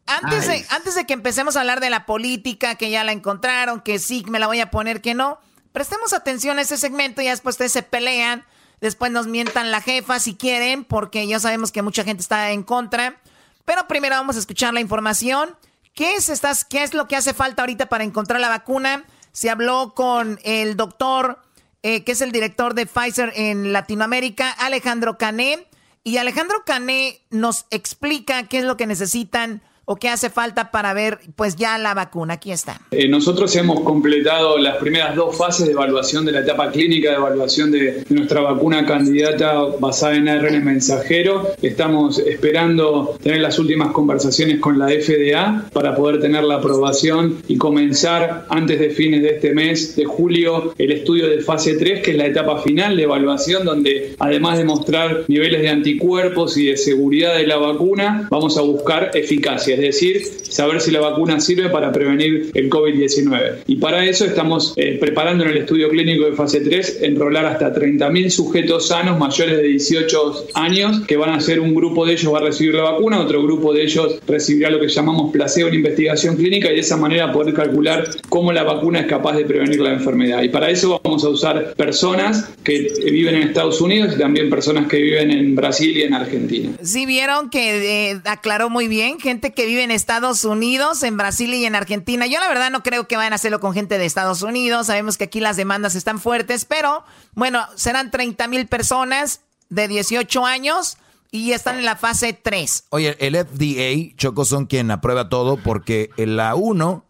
Antes 0.05 0.47
de, 0.47 0.65
antes 0.69 0.95
de 0.95 1.05
que 1.05 1.13
empecemos 1.13 1.55
a 1.55 1.59
hablar 1.59 1.81
de 1.81 1.91
la 1.91 2.07
política, 2.07 2.75
que 2.75 2.89
ya 2.89 3.03
la 3.03 3.11
encontraron, 3.11 3.81
que 3.81 3.99
sí, 3.99 4.25
me 4.27 4.39
la 4.39 4.47
voy 4.47 4.59
a 4.59 4.71
poner, 4.71 5.01
que 5.01 5.13
no, 5.13 5.39
prestemos 5.71 6.13
atención 6.13 6.57
a 6.57 6.63
ese 6.63 6.77
segmento 6.77 7.21
y 7.21 7.25
ya 7.25 7.31
después 7.31 7.53
ustedes 7.53 7.73
se 7.73 7.83
pelean. 7.83 8.43
Después 8.81 9.11
nos 9.11 9.27
mientan 9.27 9.71
la 9.71 9.81
jefa 9.81 10.19
si 10.19 10.35
quieren, 10.35 10.83
porque 10.83 11.27
ya 11.27 11.39
sabemos 11.39 11.71
que 11.71 11.81
mucha 11.81 12.03
gente 12.03 12.21
está 12.21 12.51
en 12.51 12.63
contra. 12.63 13.19
Pero 13.65 13.87
primero 13.87 14.15
vamos 14.15 14.35
a 14.35 14.39
escuchar 14.39 14.73
la 14.73 14.79
información. 14.79 15.55
¿Qué 15.93 16.15
es, 16.15 16.29
estas, 16.29 16.63
¿Qué 16.65 16.83
es 16.83 16.93
lo 16.93 17.07
que 17.07 17.15
hace 17.15 17.33
falta 17.33 17.61
ahorita 17.61 17.87
para 17.87 18.03
encontrar 18.03 18.39
la 18.39 18.49
vacuna? 18.49 19.03
Se 19.31 19.49
habló 19.49 19.93
con 19.95 20.39
el 20.43 20.77
doctor, 20.77 21.41
eh, 21.83 22.03
que 22.03 22.13
es 22.13 22.21
el 22.21 22.31
director 22.31 22.73
de 22.73 22.85
Pfizer 22.85 23.33
en 23.35 23.73
Latinoamérica, 23.73 24.49
Alejandro 24.49 25.17
Cané. 25.17 25.67
Y 26.03 26.17
Alejandro 26.17 26.63
Cané 26.65 27.19
nos 27.29 27.65
explica 27.69 28.43
qué 28.43 28.59
es 28.59 28.63
lo 28.63 28.77
que 28.77 28.87
necesitan 28.87 29.61
o 29.91 29.95
qué 29.95 30.07
hace 30.07 30.29
falta 30.29 30.69
para 30.69 30.93
ver 30.93 31.17
pues 31.35 31.55
ya 31.55 31.79
la 31.79 31.95
vacuna. 31.95 32.35
Aquí 32.35 32.51
está. 32.51 32.79
Eh, 32.91 33.07
nosotros 33.07 33.55
hemos 33.55 33.79
completado 33.79 34.59
las 34.59 34.77
primeras 34.77 35.15
dos 35.15 35.35
fases 35.35 35.65
de 35.65 35.71
evaluación 35.71 36.25
de 36.25 36.31
la 36.31 36.41
etapa 36.41 36.69
clínica 36.69 37.09
de 37.09 37.15
evaluación 37.15 37.71
de 37.71 38.03
nuestra 38.09 38.41
vacuna 38.41 38.85
candidata 38.85 39.55
basada 39.79 40.15
en 40.15 40.29
ARN 40.29 40.63
mensajero. 40.63 41.47
Estamos 41.63 42.19
esperando 42.19 43.17
tener 43.23 43.41
las 43.41 43.57
últimas 43.57 43.91
conversaciones 43.91 44.59
con 44.59 44.77
la 44.77 44.89
FDA 44.89 45.65
para 45.73 45.95
poder 45.95 46.21
tener 46.21 46.43
la 46.43 46.57
aprobación 46.57 47.41
y 47.47 47.57
comenzar 47.57 48.45
antes 48.49 48.79
de 48.79 48.91
fines 48.91 49.23
de 49.23 49.29
este 49.29 49.55
mes 49.55 49.95
de 49.95 50.05
julio 50.05 50.71
el 50.77 50.91
estudio 50.91 51.27
de 51.27 51.41
fase 51.41 51.73
3, 51.77 52.03
que 52.03 52.11
es 52.11 52.17
la 52.17 52.27
etapa 52.27 52.61
final 52.61 52.95
de 52.95 53.03
evaluación, 53.03 53.65
donde 53.65 54.15
además 54.19 54.59
de 54.59 54.65
mostrar 54.65 55.23
niveles 55.27 55.63
de 55.63 55.69
anticuerpos 55.69 56.57
y 56.57 56.67
de 56.67 56.77
seguridad 56.77 57.35
de 57.37 57.47
la 57.47 57.57
vacuna, 57.57 58.27
vamos 58.29 58.55
a 58.55 58.61
buscar 58.61 59.09
eficacia, 59.15 59.78
es 59.79 59.95
decir, 59.95 60.21
saber 60.49 60.81
si 60.81 60.91
la 60.91 60.99
vacuna 60.99 61.39
sirve 61.39 61.69
para 61.69 61.91
prevenir 61.91 62.51
el 62.53 62.69
COVID-19. 62.69 63.63
Y 63.67 63.75
para 63.77 64.05
eso 64.05 64.25
estamos 64.25 64.73
eh, 64.75 64.97
preparando 64.99 65.43
en 65.43 65.51
el 65.51 65.57
estudio 65.57 65.89
clínico 65.89 66.25
de 66.25 66.33
fase 66.33 66.61
3 66.61 66.99
enrolar 67.03 67.45
hasta 67.45 67.73
30.000 67.73 68.29
sujetos 68.29 68.87
sanos 68.87 69.17
mayores 69.17 69.57
de 69.57 69.63
18 69.63 70.47
años, 70.55 71.01
que 71.07 71.17
van 71.17 71.31
a 71.31 71.39
ser 71.39 71.59
un 71.59 71.73
grupo 71.73 72.05
de 72.05 72.13
ellos 72.13 72.33
va 72.33 72.39
a 72.39 72.41
recibir 72.41 72.75
la 72.75 72.83
vacuna, 72.83 73.19
otro 73.19 73.41
grupo 73.43 73.73
de 73.73 73.83
ellos 73.83 74.19
recibirá 74.27 74.69
lo 74.69 74.79
que 74.79 74.87
llamamos 74.87 75.31
placebo 75.31 75.69
en 75.69 75.75
investigación 75.75 76.35
clínica 76.35 76.69
y 76.71 76.75
de 76.75 76.79
esa 76.81 76.97
manera 76.97 77.31
poder 77.31 77.53
calcular 77.53 78.09
cómo 78.29 78.51
la 78.51 78.63
vacuna 78.63 79.01
es 79.01 79.07
capaz 79.07 79.37
de 79.37 79.45
prevenir 79.45 79.79
la 79.79 79.93
enfermedad. 79.93 80.43
Y 80.43 80.49
para 80.49 80.69
eso 80.69 80.99
vamos 81.03 81.23
a 81.23 81.29
usar 81.29 81.73
personas 81.75 82.49
que 82.63 82.91
viven 83.05 83.35
en 83.35 83.43
Estados 83.43 83.81
Unidos 83.81 84.13
y 84.15 84.19
también 84.19 84.49
personas 84.49 84.87
que 84.87 84.97
viven 84.97 85.31
en 85.31 85.55
Brasil 85.55 85.97
y 85.97 86.03
en 86.03 86.13
Argentina. 86.13 86.71
Sí, 86.81 87.05
vieron 87.05 87.49
que 87.49 88.11
eh, 88.11 88.21
aclaró 88.25 88.69
muy 88.69 88.87
bien, 88.87 89.19
gente 89.19 89.51
que 89.51 89.65
vive 89.69 89.83
en 89.83 89.91
Estados 89.91 90.45
Unidos, 90.45 91.03
en 91.03 91.15
Brasil 91.15 91.53
y 91.53 91.63
en 91.65 91.75
Argentina. 91.75 92.25
Yo 92.25 92.39
la 92.39 92.47
verdad 92.47 92.71
no 92.71 92.81
creo 92.81 93.07
que 93.07 93.17
vayan 93.17 93.33
a 93.33 93.35
hacerlo 93.35 93.59
con 93.59 93.73
gente 93.73 93.99
de 93.99 94.05
Estados 94.05 94.41
Unidos. 94.41 94.87
Sabemos 94.87 95.15
que 95.15 95.25
aquí 95.25 95.39
las 95.39 95.57
demandas 95.57 95.93
están 95.93 96.19
fuertes, 96.19 96.65
pero 96.65 97.03
bueno, 97.35 97.67
serán 97.75 98.09
30 98.09 98.47
mil 98.47 98.67
personas 98.67 99.41
de 99.69 99.87
18 99.87 100.43
años 100.43 100.97
y 101.29 101.51
están 101.51 101.77
en 101.77 101.85
la 101.85 101.95
fase 101.95 102.33
3. 102.33 102.85
Oye, 102.89 103.15
el 103.19 103.35
FDA, 103.35 104.15
Choco, 104.17 104.43
son 104.43 104.65
quien 104.65 104.89
aprueba 104.89 105.29
todo 105.29 105.57
porque 105.57 106.09
en 106.17 106.35
la 106.35 106.55
1, 106.55 107.05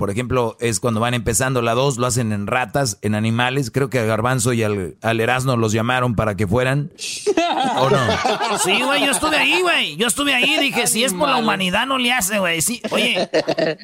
por 0.00 0.08
ejemplo, 0.10 0.56
es 0.60 0.80
cuando 0.80 0.98
van 0.98 1.12
empezando, 1.12 1.60
la 1.60 1.74
2 1.74 1.98
lo 1.98 2.06
hacen 2.06 2.32
en 2.32 2.46
ratas, 2.46 2.96
en 3.02 3.14
animales. 3.14 3.70
Creo 3.70 3.90
que 3.90 3.98
a 3.98 4.04
Garbanzo 4.04 4.54
y 4.54 4.62
al, 4.62 4.96
al 5.02 5.20
Erasmo 5.20 5.56
los 5.58 5.72
llamaron 5.72 6.16
para 6.16 6.36
que 6.36 6.46
fueran. 6.46 6.90
¿O 7.76 7.90
no? 7.90 7.98
Sí, 8.64 8.80
güey, 8.80 9.04
yo 9.04 9.10
estuve 9.12 9.36
ahí, 9.36 9.60
güey. 9.60 9.96
Yo 9.96 10.06
estuve 10.06 10.34
ahí, 10.34 10.56
dije, 10.58 10.86
si 10.86 11.04
es 11.04 11.12
por 11.12 11.28
la 11.28 11.36
humanidad, 11.36 11.84
no 11.86 11.98
le 11.98 12.12
hace, 12.14 12.38
güey. 12.38 12.62
Sí, 12.62 12.80
oye, 12.90 13.28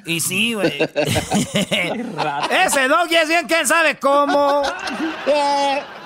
y 0.06 0.20
sí, 0.20 0.54
güey. 0.54 0.72
Ese 2.64 2.88
dog 2.88 3.08
ya 3.10 3.20
es 3.22 3.28
bien, 3.28 3.46
quién 3.46 3.66
sabe 3.66 3.98
cómo. 3.98 4.62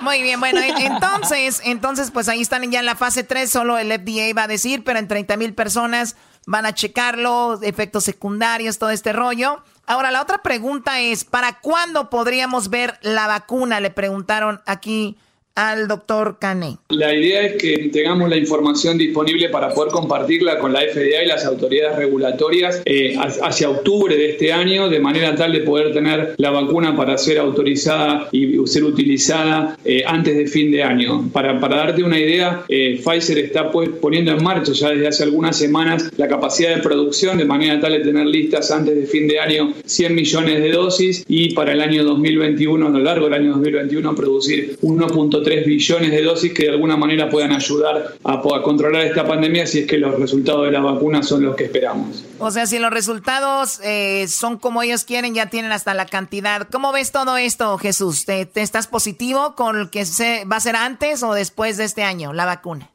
Muy 0.01 0.21
bien, 0.23 0.41
bueno, 0.41 0.59
en- 0.59 0.77
entonces, 0.77 1.61
entonces, 1.63 2.11
pues 2.11 2.27
ahí 2.27 2.41
están 2.41 2.69
ya 2.69 2.79
en 2.81 2.85
la 2.85 2.95
fase 2.95 3.23
3, 3.23 3.49
solo 3.49 3.77
el 3.77 3.91
FDA 3.93 4.33
va 4.35 4.43
a 4.43 4.47
decir, 4.47 4.83
pero 4.83 4.99
en 4.99 5.07
30 5.07 5.37
mil 5.37 5.53
personas 5.53 6.17
van 6.45 6.65
a 6.65 6.73
checarlo, 6.73 7.61
efectos 7.61 8.03
secundarios, 8.03 8.77
todo 8.77 8.89
este 8.89 9.13
rollo. 9.13 9.63
Ahora, 9.85 10.11
la 10.11 10.21
otra 10.21 10.41
pregunta 10.41 10.99
es, 10.99 11.25
¿para 11.25 11.59
cuándo 11.59 12.09
podríamos 12.09 12.69
ver 12.69 12.97
la 13.01 13.27
vacuna? 13.27 13.79
Le 13.79 13.89
preguntaron 13.89 14.61
aquí 14.65 15.17
al 15.55 15.87
doctor 15.87 16.37
Cané. 16.39 16.77
La 16.89 17.13
idea 17.13 17.41
es 17.43 17.53
que 17.61 17.89
tengamos 17.91 18.29
la 18.29 18.37
información 18.37 18.97
disponible 18.97 19.49
para 19.49 19.73
poder 19.73 19.91
compartirla 19.91 20.57
con 20.59 20.71
la 20.73 20.81
FDA 20.81 21.23
y 21.23 21.27
las 21.27 21.45
autoridades 21.45 21.97
regulatorias 21.97 22.81
eh, 22.85 23.15
ha- 23.17 23.47
hacia 23.47 23.69
octubre 23.69 24.15
de 24.15 24.31
este 24.31 24.53
año, 24.53 24.89
de 24.89 24.99
manera 24.99 25.35
tal 25.35 25.51
de 25.51 25.59
poder 25.61 25.91
tener 25.93 26.35
la 26.37 26.51
vacuna 26.51 26.95
para 26.95 27.17
ser 27.17 27.37
autorizada 27.37 28.29
y 28.31 28.57
ser 28.65 28.83
utilizada 28.83 29.77
eh, 29.83 30.03
antes 30.07 30.35
de 30.37 30.47
fin 30.47 30.71
de 30.71 30.83
año. 30.83 31.29
Para, 31.33 31.59
para 31.59 31.77
darte 31.77 32.03
una 32.03 32.17
idea, 32.19 32.63
eh, 32.69 33.01
Pfizer 33.03 33.37
está 33.39 33.69
pues, 33.71 33.89
poniendo 34.01 34.31
en 34.31 34.43
marcha 34.43 34.71
ya 34.71 34.89
desde 34.91 35.07
hace 35.07 35.23
algunas 35.23 35.57
semanas 35.57 36.09
la 36.17 36.27
capacidad 36.27 36.75
de 36.75 36.81
producción, 36.81 37.37
de 37.37 37.45
manera 37.45 37.79
tal 37.79 37.91
de 37.93 37.99
tener 37.99 38.25
listas 38.25 38.71
antes 38.71 38.95
de 38.95 39.05
fin 39.05 39.27
de 39.27 39.39
año 39.39 39.73
100 39.85 40.15
millones 40.15 40.61
de 40.61 40.71
dosis 40.71 41.25
y 41.27 41.53
para 41.53 41.73
el 41.73 41.81
año 41.81 42.03
2021, 42.05 42.87
a 42.87 42.89
lo 42.89 42.99
largo 42.99 43.25
del 43.25 43.33
año 43.33 43.49
2021, 43.51 44.15
producir 44.15 44.77
1.3 44.81 45.40
billones 45.65 46.11
de 46.11 46.21
dosis 46.21 46.53
que 46.53 46.63
de 46.63 46.69
alguna 46.69 46.97
manera 46.97 47.29
puedan 47.29 47.51
ayudar 47.51 48.15
a, 48.23 48.41
controlar 48.61 49.05
esta 49.05 49.25
pandemia 49.25 49.65
si 49.65 49.79
es 49.79 49.87
que 49.87 49.97
los 49.97 50.19
resultados 50.19 50.65
de 50.65 50.71
la 50.71 50.79
vacuna 50.79 51.23
son 51.23 51.43
los 51.43 51.55
que 51.55 51.65
esperamos. 51.65 52.23
O 52.39 52.51
sea, 52.51 52.65
si 52.65 52.79
los 52.79 52.91
resultados 52.91 53.79
eh, 53.83 54.27
son 54.27 54.57
como 54.57 54.83
ellos 54.83 55.03
quieren, 55.03 55.33
ya 55.33 55.47
tienen 55.47 55.71
hasta 55.71 55.93
la 55.93 56.05
cantidad. 56.05 56.67
¿Cómo 56.69 56.91
ves 56.91 57.11
todo 57.11 57.37
esto, 57.37 57.77
Jesús? 57.77 58.25
¿Te, 58.25 58.45
te 58.45 58.61
estás 58.61 58.87
positivo 58.87 59.55
con 59.55 59.79
el 59.79 59.89
que 59.89 60.05
se, 60.05 60.45
va 60.45 60.57
a 60.57 60.61
ser 60.61 60.75
antes 60.75 61.23
o 61.23 61.33
después 61.33 61.77
de 61.77 61.85
este 61.85 62.03
año, 62.03 62.33
la 62.33 62.45
vacuna? 62.45 62.90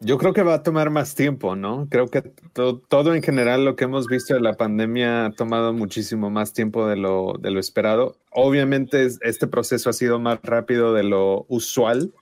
Yo 0.00 0.18
creo 0.18 0.32
que 0.34 0.42
va 0.42 0.54
a 0.54 0.62
tomar 0.62 0.90
más 0.90 1.14
tiempo, 1.14 1.56
¿no? 1.56 1.88
Creo 1.90 2.08
que 2.08 2.20
to- 2.22 2.78
todo 2.88 3.14
en 3.14 3.22
general 3.22 3.64
lo 3.64 3.76
que 3.76 3.84
hemos 3.84 4.06
visto 4.06 4.34
de 4.34 4.40
la 4.40 4.52
pandemia 4.54 5.26
ha 5.26 5.30
tomado 5.32 5.72
muchísimo 5.72 6.28
más 6.30 6.52
tiempo 6.52 6.86
de 6.86 6.96
lo, 6.96 7.34
de 7.40 7.50
lo 7.50 7.58
esperado. 7.60 8.16
Obviamente 8.30 9.04
es- 9.06 9.18
este 9.22 9.46
proceso 9.46 9.88
ha 9.88 9.94
sido 9.94 10.18
más 10.20 10.38
rápido 10.42 10.92
de 10.92 11.02
lo 11.02 11.46
usual, 11.48 12.12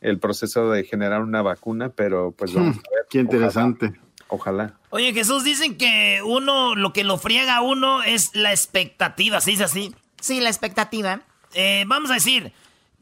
el 0.00 0.18
proceso 0.18 0.68
de 0.70 0.82
generar 0.82 1.22
una 1.22 1.42
vacuna, 1.42 1.90
pero 1.90 2.32
pues 2.32 2.52
vamos 2.54 2.76
a 2.76 2.80
ver. 2.80 3.06
Qué 3.08 3.20
interesante. 3.20 3.92
Ojalá. 4.28 4.74
Oye, 4.90 5.12
Jesús, 5.12 5.44
dicen 5.44 5.76
que 5.76 6.20
uno, 6.24 6.74
lo 6.74 6.92
que 6.92 7.04
lo 7.04 7.18
friega 7.18 7.56
a 7.56 7.60
uno 7.62 8.02
es 8.02 8.34
la 8.34 8.50
expectativa, 8.50 9.40
¿se 9.40 9.50
dice 9.52 9.64
así? 9.64 9.94
Sí, 10.20 10.40
la 10.40 10.48
expectativa. 10.48 11.20
Eh, 11.54 11.84
vamos 11.86 12.10
a 12.10 12.14
decir, 12.14 12.52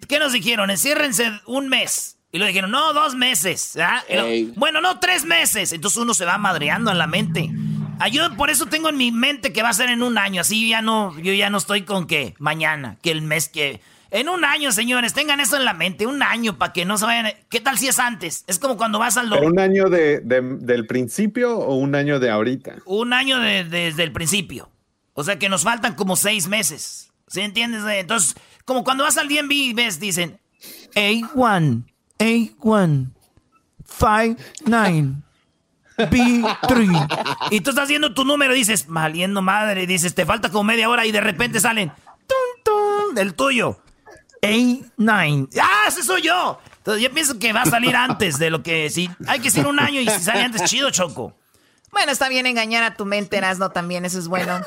¿qué 0.09 0.19
nos 0.19 0.33
dijeron? 0.33 0.71
Enciérrense 0.71 1.31
un 1.47 1.69
mes. 1.69 2.19
Y 2.33 2.39
lo 2.39 2.47
dijeron, 2.47 2.71
no, 2.71 2.93
dos 2.93 3.15
meses. 3.15 3.77
bueno, 4.57 4.81
no, 4.81 5.01
tres 5.01 5.25
meses. 5.25 5.73
Entonces 5.73 5.99
uno 6.01 6.15
se 6.15 6.25
va 6.25 6.39
madreando 6.39 6.91
en 6.91 6.99
la 6.99 7.07
mente. 7.07 7.51
Ah, 7.99 8.09
yo 8.09 8.35
por 8.37 8.51
eso 8.51 8.67
tengo 8.67 8.89
en 8.89 8.97
mi 8.97 9.13
mente 9.13 9.53
que 9.53 9.63
va 9.63 9.69
a 9.69 9.75
ser 9.75 9.91
en 9.91 10.03
un 10.03 10.17
año. 10.17 10.41
Así 10.41 10.69
ya 10.69 10.81
no, 10.81 11.19
yo 11.19 11.33
ya 11.33 11.51
no 11.51 11.59
estoy 11.59 11.83
con 11.83 12.07
que 12.07 12.35
mañana, 12.39 12.97
que 13.03 13.11
el 13.11 13.23
mes 13.23 13.49
que. 13.49 13.81
En 14.13 14.29
un 14.29 14.45
año, 14.45 14.73
señores, 14.73 15.13
tengan 15.13 15.39
eso 15.39 15.57
en 15.57 15.65
la 15.65 15.73
mente, 15.73 16.05
un 16.05 16.21
año 16.23 16.59
para 16.59 16.73
que 16.73 16.85
no 16.85 16.99
se 16.99 17.05
vayan. 17.05 17.33
¿Qué 17.49 17.61
tal 17.61 17.79
si 17.79 17.87
es 17.87 17.99
antes? 18.01 18.45
Es 18.49 18.59
como 18.59 18.77
cuando 18.77 18.99
vas 18.99 19.17
al 19.17 19.33
¿Un 19.33 19.61
año 19.61 19.89
de, 19.89 20.21
del 20.21 20.87
principio 20.87 21.57
o 21.57 21.77
un 21.77 21.95
año 21.95 22.19
de 22.19 22.31
ahorita? 22.31 22.77
Un 22.87 23.13
año 23.13 23.39
desde 23.39 24.03
el 24.03 24.13
principio. 24.13 24.71
O 25.15 25.23
sea 25.23 25.39
que 25.39 25.49
nos 25.49 25.63
faltan 25.63 25.95
como 25.95 26.17
seis 26.17 26.49
meses. 26.49 27.13
¿Sí 27.29 27.41
entiendes? 27.41 27.85
Entonces, 27.87 28.35
como 28.65 28.83
cuando 28.83 29.05
vas 29.05 29.17
al 29.17 29.29
DMV 29.29 29.53
y 29.53 29.75
ves, 29.75 30.01
dicen 30.01 30.41
A1, 32.21 33.11
A1, 33.89 34.37
59, 34.65 35.23
B3. 35.97 37.49
Y 37.51 37.61
tú 37.61 37.71
estás 37.71 37.85
haciendo 37.85 38.15
tu 38.15 38.25
número 38.25 38.55
dices, 38.55 38.89
maliendo 38.89 39.43
madre, 39.43 39.87
dices, 39.87 40.15
te 40.15 40.27
falta 40.27 40.51
como 40.51 40.65
media 40.65 40.89
hora 40.89 41.07
y 41.07 41.13
de 41.13 41.21
repente 41.21 41.61
salen, 41.61 41.91
tum, 42.27 42.63
tum, 42.65 43.15
del 43.15 43.35
tuyo. 43.35 43.81
A9. 44.43 45.49
¡Ah, 45.61 45.85
ese 45.89 46.03
soy 46.03 46.23
yo! 46.23 46.59
Entonces 46.79 47.03
yo 47.03 47.11
pienso 47.13 47.39
que 47.39 47.53
va 47.53 47.63
a 47.63 47.67
salir 47.67 47.95
antes 47.95 48.39
de 48.39 48.51
lo 48.51 48.63
que... 48.63 48.89
Si 48.89 49.11
hay 49.27 49.41
que 49.41 49.51
ser 49.51 49.67
un 49.67 49.79
año 49.79 50.01
y 50.01 50.09
si 50.09 50.21
sale 50.21 50.43
antes, 50.43 50.65
chido, 50.65 50.91
Choco. 50.91 51.37
Bueno, 51.93 52.13
está 52.13 52.29
bien 52.29 52.47
engañar 52.47 52.83
a 52.85 52.95
tu 52.97 53.05
mente, 53.05 53.37
Erasno, 53.37 53.71
también, 53.71 54.05
eso 54.05 54.19
es 54.19 54.29
bueno. 54.29 54.61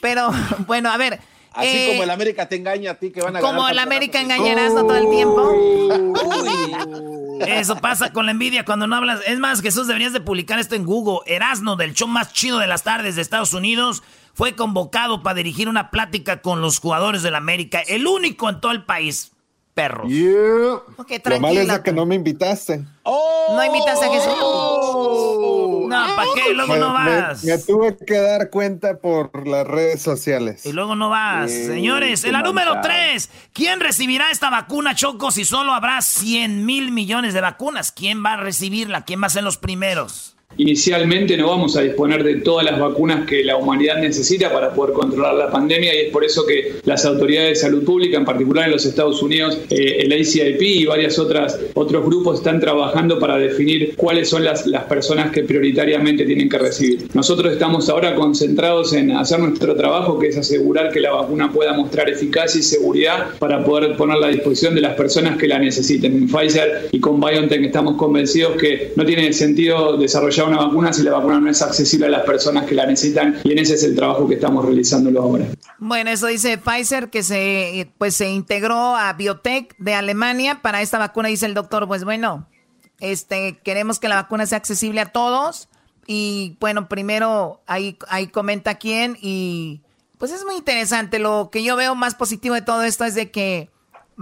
Pero, 0.00 0.30
bueno, 0.66 0.90
a 0.90 0.96
ver... 0.96 1.20
Así 1.52 1.68
eh, 1.68 1.88
como 1.90 2.02
el 2.04 2.10
América 2.10 2.48
te 2.48 2.56
engaña 2.56 2.92
a 2.92 2.94
ti 2.94 3.10
que 3.10 3.20
van 3.20 3.36
a 3.36 3.40
Como 3.40 3.68
el 3.68 3.78
América 3.78 4.20
engaña 4.20 4.44
a 4.44 4.52
Erasno 4.52 4.86
todo 4.86 4.96
el 4.96 5.08
tiempo. 5.10 5.52
Eso 7.46 7.76
pasa 7.76 8.12
con 8.12 8.26
la 8.26 8.32
envidia 8.32 8.64
cuando 8.64 8.86
no 8.86 8.96
hablas. 8.96 9.20
Es 9.26 9.38
más, 9.38 9.60
Jesús, 9.60 9.86
deberías 9.86 10.12
de 10.12 10.20
publicar 10.20 10.58
esto 10.58 10.74
en 10.74 10.84
Google. 10.84 11.20
Erasno, 11.26 11.76
del 11.76 11.94
show 11.94 12.08
más 12.08 12.32
chido 12.32 12.58
de 12.58 12.66
las 12.66 12.82
tardes 12.82 13.16
de 13.16 13.22
Estados 13.22 13.52
Unidos, 13.52 14.02
fue 14.34 14.54
convocado 14.54 15.22
para 15.22 15.34
dirigir 15.34 15.68
una 15.68 15.90
plática 15.90 16.42
con 16.42 16.60
los 16.60 16.78
jugadores 16.78 17.22
del 17.22 17.34
América, 17.34 17.80
el 17.80 18.06
único 18.06 18.48
en 18.48 18.60
todo 18.60 18.72
el 18.72 18.84
país. 18.84 19.32
Perros. 19.74 20.10
Lo 20.10 21.40
malo 21.40 21.60
es 21.60 21.78
que 21.80 21.92
no 21.92 22.04
me 22.04 22.16
invitaste. 22.16 22.84
¿No 23.04 23.64
invitaste 23.64 24.06
a 24.06 24.10
Jesús? 24.10 24.34
No, 25.88 26.16
¿para 26.16 26.28
qué? 26.34 26.54
Luego 26.54 26.76
no 26.76 26.92
vas. 26.92 27.44
Me, 27.44 27.58
tuve 27.58 27.96
que 27.96 28.18
dar 28.18 28.50
cuenta 28.50 28.98
por 28.98 29.46
las 29.46 29.66
redes 29.66 30.02
sociales. 30.02 30.64
Y 30.66 30.72
luego 30.72 30.94
no 30.94 31.10
vas. 31.10 31.50
Señores, 31.50 32.24
en 32.24 32.32
la 32.32 32.42
número 32.42 32.80
3. 32.80 33.30
¿Quién 33.52 33.80
recibirá 33.80 34.30
esta 34.30 34.50
vacuna, 34.50 34.94
Choco, 34.94 35.30
si 35.30 35.44
solo 35.44 35.72
habrá 35.72 36.00
100 36.00 36.64
mil 36.64 36.92
millones 36.92 37.34
de 37.34 37.40
vacunas? 37.40 37.92
¿Quién 37.92 38.24
va 38.24 38.34
a 38.34 38.36
recibirla? 38.36 39.04
¿Quién 39.04 39.22
va 39.22 39.26
a 39.26 39.30
ser 39.30 39.44
los 39.44 39.58
primeros? 39.58 40.37
Inicialmente 40.58 41.36
no 41.36 41.46
vamos 41.46 41.76
a 41.76 41.82
disponer 41.82 42.24
de 42.24 42.36
todas 42.36 42.64
las 42.64 42.80
vacunas 42.80 43.24
que 43.28 43.44
la 43.44 43.56
humanidad 43.56 43.98
necesita 43.98 44.52
para 44.52 44.72
poder 44.72 44.92
controlar 44.92 45.34
la 45.34 45.52
pandemia 45.52 45.94
y 45.94 46.06
es 46.06 46.12
por 46.12 46.24
eso 46.24 46.44
que 46.44 46.80
las 46.84 47.04
autoridades 47.04 47.50
de 47.50 47.54
salud 47.54 47.84
pública, 47.84 48.18
en 48.18 48.24
particular 48.24 48.64
en 48.64 48.72
los 48.72 48.84
Estados 48.84 49.22
Unidos, 49.22 49.56
eh, 49.70 49.98
el 50.00 50.12
ACIP 50.12 50.60
y 50.60 50.84
varios 50.84 51.16
otras, 51.20 51.60
otros 51.74 52.04
grupos 52.04 52.38
están 52.38 52.58
trabajando 52.58 53.20
para 53.20 53.38
definir 53.38 53.94
cuáles 53.94 54.28
son 54.28 54.42
las, 54.42 54.66
las 54.66 54.82
personas 54.84 55.30
que 55.30 55.44
prioritariamente 55.44 56.24
tienen 56.24 56.48
que 56.48 56.58
recibir. 56.58 57.06
Nosotros 57.14 57.52
estamos 57.52 57.88
ahora 57.88 58.16
concentrados 58.16 58.92
en 58.94 59.12
hacer 59.12 59.38
nuestro 59.38 59.76
trabajo, 59.76 60.18
que 60.18 60.26
es 60.26 60.36
asegurar 60.36 60.90
que 60.90 60.98
la 60.98 61.12
vacuna 61.12 61.52
pueda 61.52 61.72
mostrar 61.72 62.10
eficacia 62.10 62.58
y 62.58 62.64
seguridad 62.64 63.28
para 63.38 63.64
poder 63.64 63.96
ponerla 63.96 64.26
a 64.26 64.30
disposición 64.30 64.74
de 64.74 64.80
las 64.80 64.96
personas 64.96 65.38
que 65.38 65.46
la 65.46 65.60
necesiten. 65.60 66.16
En 66.16 66.26
Pfizer 66.26 66.88
y 66.90 66.98
con 66.98 67.20
BioNTech 67.20 67.62
estamos 67.62 67.94
convencidos 67.94 68.56
que 68.56 68.92
no 68.96 69.04
tiene 69.06 69.32
sentido 69.32 69.96
desarrollar 69.96 70.47
una 70.48 70.58
vacuna 70.58 70.92
si 70.92 71.02
la 71.02 71.12
vacuna 71.12 71.40
no 71.40 71.50
es 71.50 71.62
accesible 71.62 72.06
a 72.06 72.10
las 72.10 72.24
personas 72.24 72.66
que 72.66 72.74
la 72.74 72.86
necesitan 72.86 73.40
y 73.44 73.52
en 73.52 73.58
ese 73.58 73.74
es 73.74 73.84
el 73.84 73.94
trabajo 73.94 74.26
que 74.26 74.34
estamos 74.34 74.64
realizando 74.64 75.20
ahora. 75.20 75.46
Bueno, 75.78 76.10
eso 76.10 76.26
dice 76.26 76.58
Pfizer 76.58 77.10
que 77.10 77.22
se 77.22 77.90
pues 77.98 78.14
se 78.16 78.30
integró 78.30 78.96
a 78.96 79.12
Biotech 79.12 79.76
de 79.78 79.94
Alemania 79.94 80.60
para 80.62 80.82
esta 80.82 80.98
vacuna 80.98 81.28
dice 81.28 81.46
el 81.46 81.54
doctor, 81.54 81.86
pues 81.86 82.04
bueno, 82.04 82.48
este 83.00 83.58
queremos 83.62 83.98
que 83.98 84.08
la 84.08 84.16
vacuna 84.16 84.46
sea 84.46 84.58
accesible 84.58 85.00
a 85.00 85.06
todos 85.06 85.68
y 86.06 86.56
bueno, 86.60 86.88
primero 86.88 87.62
ahí 87.66 87.98
ahí 88.08 88.28
comenta 88.28 88.76
quién 88.76 89.16
y 89.20 89.82
pues 90.18 90.32
es 90.32 90.44
muy 90.44 90.56
interesante. 90.56 91.18
Lo 91.18 91.50
que 91.50 91.62
yo 91.62 91.76
veo 91.76 91.94
más 91.94 92.14
positivo 92.14 92.54
de 92.54 92.62
todo 92.62 92.82
esto 92.82 93.04
es 93.04 93.14
de 93.14 93.30
que 93.30 93.70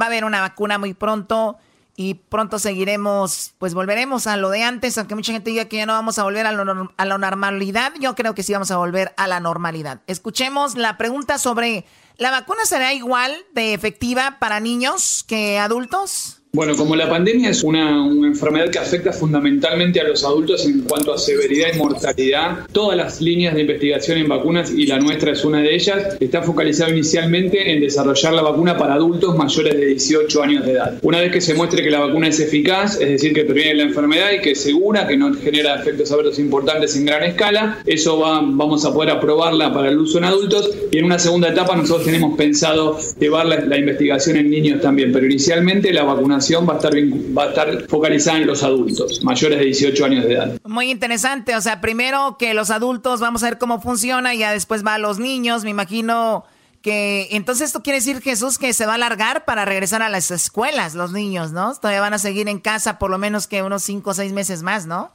va 0.01 0.07
a 0.07 0.09
haber 0.09 0.25
una 0.25 0.41
vacuna 0.41 0.79
muy 0.79 0.95
pronto 0.95 1.57
y 1.97 2.15
pronto 2.15 2.59
seguiremos, 2.59 3.55
pues 3.59 3.73
volveremos 3.73 4.27
a 4.27 4.37
lo 4.37 4.51
de 4.51 4.63
antes, 4.63 4.99
aunque 4.99 5.15
mucha 5.15 5.33
gente 5.33 5.51
diga 5.51 5.65
que 5.65 5.79
ya 5.79 5.87
no 5.87 5.95
vamos 5.95 6.19
a 6.19 6.25
volver 6.25 6.47
a, 6.47 6.51
a 6.51 7.05
la 7.05 7.19
normalidad, 7.19 7.93
yo 7.99 8.15
creo 8.15 8.35
que 8.35 8.43
sí 8.43 8.53
vamos 8.53 8.71
a 8.71 8.77
volver 8.77 9.15
a 9.17 9.27
la 9.27 9.41
normalidad. 9.41 10.03
Escuchemos 10.07 10.77
la 10.77 10.99
pregunta 10.99 11.39
sobre, 11.39 11.87
¿la 12.19 12.31
vacuna 12.31 12.67
será 12.67 12.93
igual 12.93 13.35
de 13.55 13.73
efectiva 13.73 14.37
para 14.39 14.61
niños 14.61 15.25
que 15.27 15.59
adultos? 15.59 16.43
Bueno, 16.57 16.75
como 16.75 16.97
la 16.97 17.07
pandemia 17.07 17.51
es 17.51 17.63
una, 17.63 18.07
enfermedad 18.07 18.71
que 18.71 18.79
afecta 18.79 19.13
fundamentalmente 19.13 20.01
a 20.01 20.05
los 20.05 20.25
adultos 20.25 20.65
en 20.65 20.81
cuanto 20.81 21.13
a 21.13 21.19
severidad 21.19 21.69
y 21.75 21.77
mortalidad, 21.77 22.67
todas 22.73 22.97
las 22.97 23.21
líneas 23.21 23.55
de 23.55 23.61
investigación 23.61 24.17
en 24.17 24.27
vacunas, 24.27 24.73
y 24.73 24.87
la 24.87 24.99
nuestra 24.99 25.33
es 25.33 25.45
una 25.45 25.61
de 25.61 25.75
ellas, 25.75 26.17
está 26.19 26.43
focalizado 26.43 26.91
inicialmente 26.91 27.71
en 27.71 27.83
desarrollar 27.83 28.33
la 28.33 28.41
vacuna 28.41 28.79
para 28.79 28.95
adultos 28.95 29.37
mayores 29.37 29.75
de 29.75 29.85
18 29.85 30.43
años 30.43 30.65
de 30.65 30.73
edad. 30.73 30.99
Una 31.03 31.21
vez 31.21 31.31
que 31.31 31.43
se 31.43 31.53
muestre 31.53 31.83
que 31.83 31.91
la 31.91 32.01
vacuna 32.01 32.29
es 32.29 32.41
eficaz, 32.41 32.99
es 33.03 33.11
decir, 33.11 33.35
que 33.35 33.45
previene 33.45 33.75
la 33.75 33.83
enfermedad 33.83 34.33
y 34.33 34.41
que 34.41 34.53
es 34.53 34.61
segura, 34.63 35.07
que 35.07 35.19
no 35.19 35.35
genera 35.35 35.75
efectos 35.75 36.11
adversos 36.11 36.39
importantes 36.39 36.97
en 36.97 37.05
gran 37.05 37.23
escala, 37.23 37.83
eso 37.85 38.19
va, 38.19 38.41
vamos 38.43 38.83
a 38.87 38.95
poder 38.95 39.11
aprobarla 39.11 39.75
para 39.75 39.91
el 39.91 39.99
uso 39.99 40.17
en 40.17 40.25
adultos 40.25 40.71
y 40.91 40.97
en 40.97 41.05
una 41.05 41.19
segunda 41.19 41.51
etapa 41.51 41.77
nosotros 41.77 42.07
tenemos 42.07 42.35
pensado 42.35 42.99
llevar 43.21 43.45
la, 43.45 43.61
la 43.61 43.77
investigación 43.77 44.39
en 44.39 44.49
niños 44.49 44.81
también, 44.81 45.13
pero 45.13 45.27
inicialmente 45.27 45.93
la 45.93 46.05
vacunación 46.05 46.46
va 46.55 46.75
a 46.75 46.77
estar, 46.77 46.93
va 46.95 47.45
a 47.45 47.49
estar 47.49 47.89
focalizada 47.89 48.39
en 48.39 48.47
los 48.47 48.63
adultos, 48.63 49.23
mayores 49.23 49.59
de 49.59 49.65
18 49.65 50.05
años 50.05 50.25
de 50.25 50.35
edad. 50.35 50.61
Muy 50.65 50.91
interesante, 50.91 51.57
o 51.57 51.61
sea, 51.61 51.81
primero 51.81 52.37
que 52.39 52.55
los 52.55 52.71
adultos 52.71 53.21
vamos 53.21 53.43
a 53.43 53.51
ver 53.51 53.59
cómo 53.59 53.81
funciona 53.81 54.35
y 54.35 54.39
ya 54.39 54.53
después 54.53 54.85
va 54.85 54.95
a 54.95 54.99
los 54.99 55.19
niños, 55.19 55.65
me 55.65 55.71
imagino 55.71 56.45
que 56.83 57.29
entonces 57.33 57.67
esto 57.67 57.83
quiere 57.83 57.99
decir 57.99 58.21
Jesús 58.21 58.59
que 58.59 58.73
se 58.73 58.87
va 58.87 58.93
a 58.93 58.95
alargar 58.95 59.45
para 59.45 59.65
regresar 59.65 60.03
a 60.03 60.09
las 60.09 60.31
escuelas 60.31 60.95
los 60.95 61.13
niños, 61.13 61.51
¿no? 61.51 61.75
Todavía 61.75 62.01
van 62.01 62.15
a 62.15 62.19
seguir 62.19 62.49
en 62.49 62.61
casa 62.61 62.99
por 62.99 63.11
lo 63.11 63.19
menos 63.19 63.49
que 63.49 63.63
unos 63.63 63.83
5 63.83 64.11
o 64.11 64.15
6 64.15 64.33
meses 64.33 64.63
más, 64.63 64.87
¿no? 64.87 65.11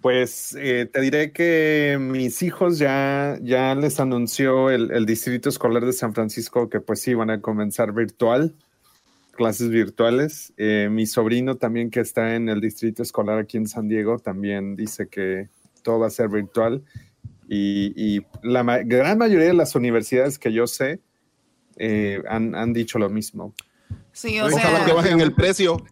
Pues 0.00 0.56
eh, 0.58 0.88
te 0.90 1.00
diré 1.00 1.32
que 1.32 1.98
mis 2.00 2.42
hijos 2.42 2.78
ya, 2.78 3.36
ya 3.42 3.74
les 3.74 3.98
anunció 4.00 4.70
el, 4.70 4.92
el, 4.92 5.04
Distrito 5.06 5.48
Escolar 5.48 5.84
de 5.84 5.92
San 5.92 6.14
Francisco 6.14 6.70
que 6.70 6.80
pues 6.80 7.00
sí 7.00 7.14
van 7.14 7.30
a 7.30 7.40
comenzar 7.40 7.92
virtual 7.92 8.54
clases 9.38 9.70
virtuales. 9.70 10.52
Eh, 10.56 10.88
mi 10.90 11.06
sobrino 11.06 11.54
también 11.54 11.90
que 11.90 12.00
está 12.00 12.34
en 12.34 12.48
el 12.48 12.60
distrito 12.60 13.04
escolar 13.04 13.38
aquí 13.38 13.56
en 13.56 13.68
San 13.68 13.88
Diego 13.88 14.18
también 14.18 14.74
dice 14.74 15.06
que 15.06 15.48
todo 15.82 16.00
va 16.00 16.08
a 16.08 16.10
ser 16.10 16.28
virtual 16.28 16.82
y, 17.48 18.20
la 18.42 18.62
gran 18.82 19.16
mayoría 19.16 19.46
de 19.46 19.54
las 19.54 19.76
universidades 19.76 20.40
que 20.40 20.52
yo 20.52 20.66
sé 20.66 21.00
eh, 21.76 22.20
han, 22.28 22.72
dicho 22.72 22.98
lo 22.98 23.08
mismo. 23.08 23.54
Sí, 24.12 24.40
o 24.40 24.50
sea, 24.50 24.84
que 24.84 24.92
bajen 24.92 25.20
el 25.20 25.32
precio. 25.32 25.86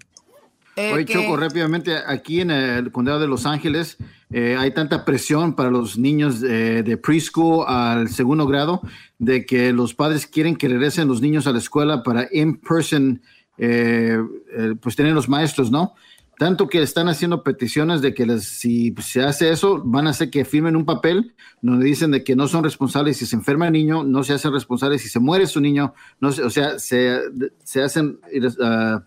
Eh, 0.74 0.92
Oye, 0.92 1.04
Choco, 1.06 1.36
rápidamente, 1.36 1.96
aquí 2.04 2.40
en 2.40 2.50
el 2.50 2.90
condado 2.90 3.20
de 3.20 3.28
Los 3.28 3.46
Ángeles 3.46 3.96
hay 4.28 4.72
tanta 4.72 5.04
presión 5.04 5.54
para 5.54 5.70
los 5.70 5.96
niños 5.96 6.40
de 6.40 6.98
preschool 7.00 7.64
al 7.68 8.08
segundo 8.08 8.44
grado 8.46 8.82
de 9.18 9.46
que 9.46 9.72
los 9.72 9.94
padres 9.94 10.26
quieren 10.26 10.56
que 10.56 10.68
regresen 10.68 11.06
los 11.06 11.22
niños 11.22 11.46
a 11.46 11.52
la 11.52 11.58
escuela 11.58 12.02
para 12.02 12.28
in-person 12.32 13.22
eh, 13.58 14.18
eh, 14.56 14.74
pues 14.80 14.96
tienen 14.96 15.14
los 15.14 15.28
maestros, 15.28 15.70
¿no? 15.70 15.94
Tanto 16.38 16.68
que 16.68 16.82
están 16.82 17.08
haciendo 17.08 17.42
peticiones 17.42 18.02
de 18.02 18.12
que 18.12 18.26
les, 18.26 18.44
si 18.44 18.94
se 19.00 19.22
hace 19.22 19.50
eso, 19.50 19.80
van 19.82 20.06
a 20.06 20.10
hacer 20.10 20.28
que 20.28 20.44
firmen 20.44 20.76
un 20.76 20.84
papel 20.84 21.34
donde 21.62 21.86
dicen 21.86 22.10
de 22.10 22.24
que 22.24 22.36
no 22.36 22.46
son 22.46 22.62
responsables 22.62 23.16
si 23.16 23.24
se 23.24 23.36
enferma 23.36 23.66
el 23.66 23.72
niño, 23.72 24.04
no 24.04 24.22
se 24.22 24.34
hacen 24.34 24.52
responsables 24.52 25.00
si 25.00 25.08
se 25.08 25.18
muere 25.18 25.46
su 25.46 25.60
niño, 25.60 25.94
no 26.20 26.28
o 26.28 26.50
sea, 26.50 26.78
se, 26.78 27.20
se 27.64 27.82
hacen, 27.82 28.18
uh, 28.34 29.00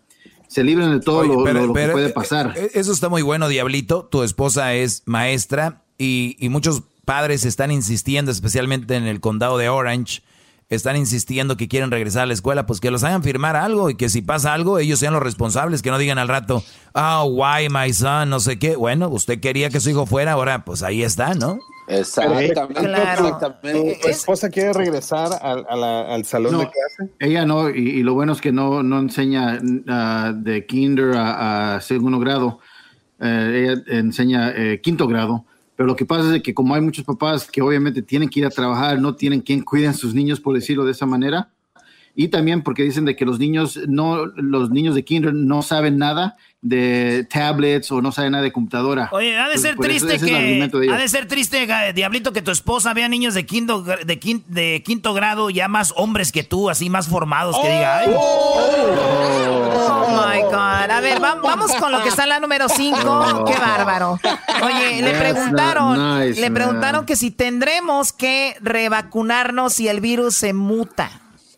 se 0.47 0.64
libran 0.64 0.91
de 0.91 1.00
todo 1.02 1.24
lo, 1.24 1.43
que 1.74 1.88
puede 1.89 2.10
pasar. 2.10 2.54
Eh, 2.58 2.72
eso 2.74 2.91
está 2.91 3.10
muy 3.10 3.22
bueno, 3.22 3.47
Diablito. 3.47 4.06
Tu 4.06 4.24
esposa 4.24 4.74
es 4.74 5.04
maestra 5.06 5.84
y, 6.00 6.36
y 6.39 6.50
muchos 6.50 6.82
padres 7.06 7.45
están 7.45 7.70
insistiendo, 7.70 8.32
especialmente 8.32 8.95
en 8.95 9.06
el 9.06 9.20
condado 9.20 9.60
de 9.60 9.70
Orange, 9.70 10.24
están 10.70 10.96
insistiendo 10.96 11.58
que 11.58 11.68
quieren 11.68 11.90
regresar 11.90 12.24
a 12.24 12.26
la 12.28 12.34
escuela, 12.34 12.68
pues 12.68 12.80
que 12.80 12.92
los 12.92 13.04
hagan 13.04 13.24
firmar 13.24 13.56
algo 13.56 13.90
y 13.90 13.96
que 13.96 14.08
si 14.08 14.22
pasa 14.22 14.54
algo, 14.54 14.78
ellos 14.78 15.00
sean 15.00 15.14
los 15.14 15.24
responsables, 15.24 15.82
que 15.82 15.90
no 15.90 15.98
digan 15.98 16.20
al 16.20 16.28
rato, 16.28 16.64
oh, 16.94 17.26
why 17.26 17.68
my 17.70 17.92
son, 17.92 18.30
no 18.30 18.40
sé 18.40 18.60
qué. 18.60 18.76
Bueno, 18.76 19.10
usted 19.10 19.40
quería 19.40 19.70
que 19.70 19.80
su 19.80 19.90
hijo 19.90 20.06
fuera, 20.06 20.34
ahora 20.34 20.64
pues 20.66 20.84
ahí 20.84 21.02
está, 21.02 21.34
¿no? 21.34 21.58
Exactamente. 21.88 22.54
Claro. 22.76 23.40
¿Tu 23.64 24.08
esposa 24.08 24.50
quiere 24.52 24.74
regresar 24.74 25.32
al, 25.42 26.24
salón 26.26 26.60
de 26.60 26.70
clase? 26.70 27.14
Ella 27.18 27.46
no, 27.46 27.72
y, 27.72 28.04
lo 28.04 28.14
bueno 28.14 28.34
es 28.34 28.42
que 28.42 28.52
no, 28.52 28.84
no 28.84 29.00
enseña 29.00 29.60
uh, 29.60 30.34
de 30.34 30.68
kinder 30.68 31.14
a, 31.16 31.82
segundo 31.82 32.20
grado, 32.20 32.60
eh, 33.20 33.66
ella 33.66 33.84
enseña 33.88 34.52
eh, 34.56 34.82
quinto 34.82 35.08
grado. 35.08 35.46
Pero 35.80 35.88
lo 35.88 35.96
que 35.96 36.06
pasa 36.06 36.36
es 36.36 36.44
que 36.44 36.54
como 36.54 36.76
hay 36.76 36.82
muchos 36.82 37.06
papás 37.06 37.50
que 37.50 37.62
obviamente 37.62 38.02
tienen 38.02 38.28
que 38.28 38.42
ir 38.42 38.46
a 38.46 38.50
trabajar, 38.50 39.00
no 39.00 39.16
tienen 39.16 39.40
quien 39.40 39.62
cuiden 39.62 39.92
a 39.92 39.94
sus 39.94 40.14
niños, 40.14 40.42
por 40.42 40.54
decirlo 40.54 40.84
de 40.84 40.92
esa 40.92 41.06
manera, 41.06 41.54
y 42.14 42.28
también 42.28 42.64
porque 42.64 42.84
dicen 42.84 43.06
de 43.06 43.16
que 43.16 43.24
los 43.24 43.40
niños 43.40 43.80
no 43.88 44.26
los 44.26 44.72
niños 44.72 44.94
de 44.94 45.06
kinder 45.06 45.34
no 45.34 45.62
saben 45.62 45.98
nada 45.98 46.36
de 46.62 47.26
tablets 47.30 47.89
o 47.91 48.01
no 48.01 48.12
saben 48.12 48.34
nada 48.34 48.43
de 48.43 48.51
computadora. 48.51 49.10
Oye, 49.12 49.38
ha 49.38 49.47
de 49.47 49.57
ser 49.57 49.78
triste 49.78 50.20
que 50.20 50.89
ha 50.91 50.97
de 50.97 51.07
ser 51.07 51.28
triste 51.28 51.68
diablito 51.93 52.34
que 52.34 52.41
tu 52.41 52.51
esposa 52.51 52.93
vea 52.93 53.07
niños 53.07 53.34
de 53.34 53.45
quinto 53.45 53.82
de 53.82 54.20
quinto, 54.20 54.45
de 54.49 54.84
quinto 54.84 55.14
grado 55.14 55.49
ya 55.49 55.68
más 55.68 55.93
hombres 55.95 56.32
que 56.32 56.43
tú, 56.43 56.70
así 56.70 56.89
más 56.89 57.07
formados 57.07 57.57
que 57.60 57.68
diga, 57.68 57.99
Ay. 57.99 58.14
Oh, 58.16 60.07
my 60.10 60.41
god. 60.43 60.91
A 60.91 60.99
ver, 61.01 61.20
vamos 61.20 61.72
con 61.76 61.91
lo 61.91 62.03
que 62.03 62.10
está 62.10 62.24
en 62.24 62.30
la 62.30 62.39
número 62.39 62.68
5. 62.68 63.45
Qué 63.45 63.57
bárbaro. 63.57 64.20
Oye, 64.64 65.01
le 65.01 65.14
preguntaron, 65.18 66.20
le 66.30 66.51
preguntaron 66.51 67.05
que 67.05 67.16
si 67.16 67.32
tendremos 67.32 68.12
que 68.12 68.57
revacunarnos 68.60 69.74
si 69.74 69.88
el 69.88 70.01
virus 70.01 70.36
se 70.36 70.53
muta. 70.53 71.10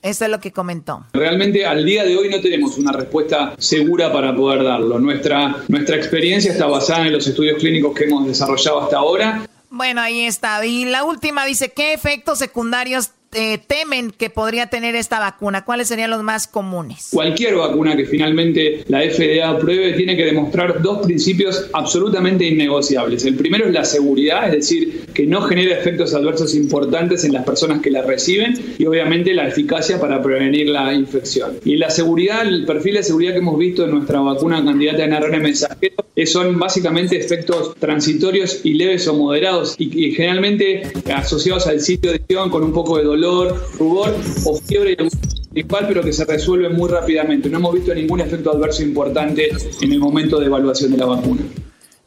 Eso 0.01 0.25
es 0.25 0.31
lo 0.31 0.39
que 0.39 0.51
comentó. 0.51 1.05
Realmente 1.13 1.65
al 1.65 1.85
día 1.85 2.03
de 2.03 2.17
hoy 2.17 2.29
no 2.29 2.41
tenemos 2.41 2.77
una 2.77 2.91
respuesta 2.91 3.53
segura 3.57 4.11
para 4.11 4.35
poder 4.35 4.63
darlo. 4.63 4.99
Nuestra, 4.99 5.57
nuestra 5.67 5.95
experiencia 5.95 6.51
está 6.51 6.65
basada 6.65 7.05
en 7.05 7.13
los 7.13 7.27
estudios 7.27 7.59
clínicos 7.59 7.93
que 7.93 8.05
hemos 8.05 8.25
desarrollado 8.25 8.81
hasta 8.81 8.97
ahora. 8.97 9.47
Bueno, 9.69 10.01
ahí 10.01 10.25
está. 10.25 10.65
Y 10.65 10.85
la 10.85 11.03
última 11.03 11.45
dice, 11.45 11.71
¿qué 11.71 11.93
efectos 11.93 12.39
secundarios 12.39 13.11
temen 13.32 14.11
que 14.11 14.29
podría 14.29 14.67
tener 14.67 14.95
esta 14.95 15.19
vacuna? 15.19 15.63
¿Cuáles 15.63 15.88
serían 15.88 16.09
los 16.09 16.21
más 16.21 16.47
comunes? 16.47 17.09
Cualquier 17.11 17.55
vacuna 17.55 17.95
que 17.95 18.05
finalmente 18.05 18.84
la 18.89 18.99
FDA 19.01 19.49
apruebe 19.49 19.93
tiene 19.93 20.17
que 20.17 20.25
demostrar 20.25 20.82
dos 20.82 21.05
principios 21.05 21.69
absolutamente 21.73 22.45
innegociables. 22.45 23.23
El 23.25 23.36
primero 23.36 23.67
es 23.67 23.73
la 23.73 23.86
seguridad, 23.86 24.47
es 24.47 24.51
decir, 24.51 25.05
que 25.13 25.25
no 25.25 25.41
genera 25.43 25.77
efectos 25.77 26.13
adversos 26.13 26.53
importantes 26.55 27.23
en 27.23 27.34
las 27.34 27.45
personas 27.45 27.82
que 27.82 27.89
la 27.89 28.01
reciben 28.01 28.53
y 28.77 28.86
obviamente 28.86 29.34
la 29.34 29.47
eficacia 29.47 29.99
para 29.99 30.21
prevenir 30.21 30.67
la 30.67 30.93
infección. 30.93 31.57
Y 31.63 31.77
la 31.77 31.89
seguridad, 31.89 32.45
el 32.45 32.65
perfil 32.65 32.95
de 32.95 33.03
seguridad 33.03 33.32
que 33.32 33.39
hemos 33.39 33.57
visto 33.57 33.86
en 33.86 33.91
nuestra 33.91 34.19
vacuna 34.19 34.63
candidata 34.63 35.05
en 35.05 35.13
ARN 35.13 35.41
mensajero 35.41 35.95
son 36.25 36.59
básicamente 36.59 37.17
efectos 37.17 37.75
transitorios 37.79 38.61
y 38.63 38.73
leves 38.73 39.07
o 39.07 39.15
moderados 39.15 39.75
y, 39.79 40.05
y 40.05 40.11
generalmente 40.11 40.84
asociados 41.15 41.65
al 41.65 41.79
sitio 41.79 42.11
de 42.11 42.17
acción 42.17 42.49
con 42.49 42.63
un 42.63 42.73
poco 42.73 42.97
de 42.97 43.05
dolor 43.05 43.20
dolor, 43.22 43.72
rubor 43.78 44.15
o 44.45 44.57
fiebre 44.57 44.97
igual, 45.53 45.86
pero 45.88 46.01
que 46.01 46.13
se 46.13 46.26
resuelve 46.26 46.69
muy 46.69 46.89
rápidamente. 46.89 47.49
No 47.49 47.57
hemos 47.57 47.74
visto 47.76 47.93
ningún 47.93 48.19
efecto 48.22 48.51
adverso 48.51 48.84
importante 48.84 49.49
en 49.82 49.91
el 49.91 49.99
momento 49.99 50.39
de 50.39 50.47
evaluación 50.47 50.91
de 50.91 50.97
la 50.97 51.05
vacuna. 51.05 51.41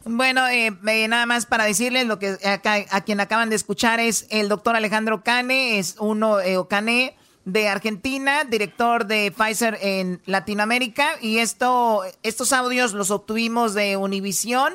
Bueno, 0.07 0.47
eh, 0.47 0.71
eh, 0.87 1.07
nada 1.07 1.25
más 1.25 1.47
para 1.47 1.65
decirles 1.65 2.05
lo 2.05 2.19
que 2.19 2.37
a 2.43 3.01
quien 3.01 3.19
acaban 3.19 3.49
de 3.49 3.55
escuchar 3.55 3.99
es 3.99 4.27
el 4.29 4.49
doctor 4.49 4.75
Alejandro 4.75 5.23
Cane, 5.23 5.79
es 5.79 5.95
uno 5.99 6.39
eh, 6.39 6.57
Cane 6.69 7.15
de 7.43 7.67
Argentina, 7.67 8.43
director 8.43 9.07
de 9.07 9.31
Pfizer 9.31 9.79
en 9.81 10.21
Latinoamérica 10.25 11.17
y 11.21 11.39
esto, 11.39 12.03
estos 12.21 12.53
audios 12.53 12.93
los 12.93 13.09
obtuvimos 13.09 13.73
de 13.73 13.97
Univision, 13.97 14.73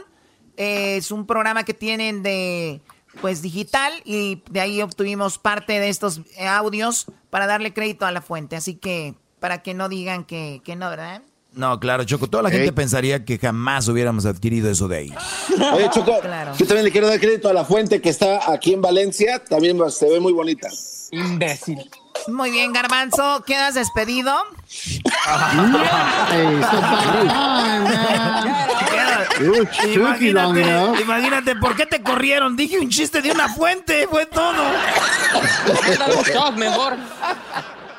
es 0.57 1.11
un 1.11 1.27
programa 1.27 1.65
que 1.65 1.75
tienen 1.75 2.23
de 2.23 2.81
pues 3.21 3.43
digital 3.43 3.93
y 4.05 4.43
de 4.51 4.61
ahí 4.61 4.83
obtuvimos 4.83 5.39
parte 5.39 5.81
de 5.81 5.89
estos 5.89 6.21
audios 6.39 7.07
para 7.31 7.47
darle 7.47 7.73
crédito 7.73 8.07
a 8.07 8.13
la 8.13 8.23
fuente. 8.23 8.57
Así 8.57 8.75
que 8.75 9.15
para 9.41 9.63
que 9.63 9.75
no 9.75 9.89
digan 9.89 10.25
que, 10.25 10.61
que 10.65 10.77
no, 10.77 10.91
¿verdad? 10.91 11.23
No, 11.53 11.81
claro, 11.81 12.05
Choco. 12.05 12.29
Toda 12.29 12.45
la 12.45 12.51
gente 12.51 12.73
pensaría 12.73 13.25
que 13.25 13.39
jamás 13.39 13.89
hubiéramos 13.89 14.25
adquirido 14.25 14.71
eso 14.71 14.87
de 14.87 14.99
ahí. 14.99 15.15
Oye, 15.75 15.91
Choco, 15.91 16.21
yo 16.23 16.67
también 16.67 16.85
le 16.85 16.93
quiero 16.93 17.09
dar 17.09 17.19
crédito 17.19 17.49
a 17.49 17.53
la 17.53 17.65
fuente 17.65 18.01
que 18.01 18.09
está 18.09 18.53
aquí 18.53 18.73
en 18.73 18.81
Valencia. 18.81 19.43
También 19.43 19.79
se 19.91 20.09
ve 20.09 20.21
muy 20.21 20.33
bonita. 20.33 20.69
Imbécil. 21.11 21.91
Muy 22.29 22.51
bien, 22.51 22.73
Garbanzo, 22.73 23.43
quedas 23.47 23.75
despedido. 23.75 24.35
imagínate, 29.95 31.03
imagínate, 31.03 31.57
¿por 31.57 31.77
qué 31.77 31.87
te 31.87 32.03
corrieron? 32.03 32.57
Dije 32.57 32.79
un 32.79 32.89
chiste 32.89 33.23
de 33.23 33.33
una 33.33 33.49
fuente, 33.49 34.07
fue 34.09 34.27
todo. 34.27 34.53
mejor. 36.57 36.97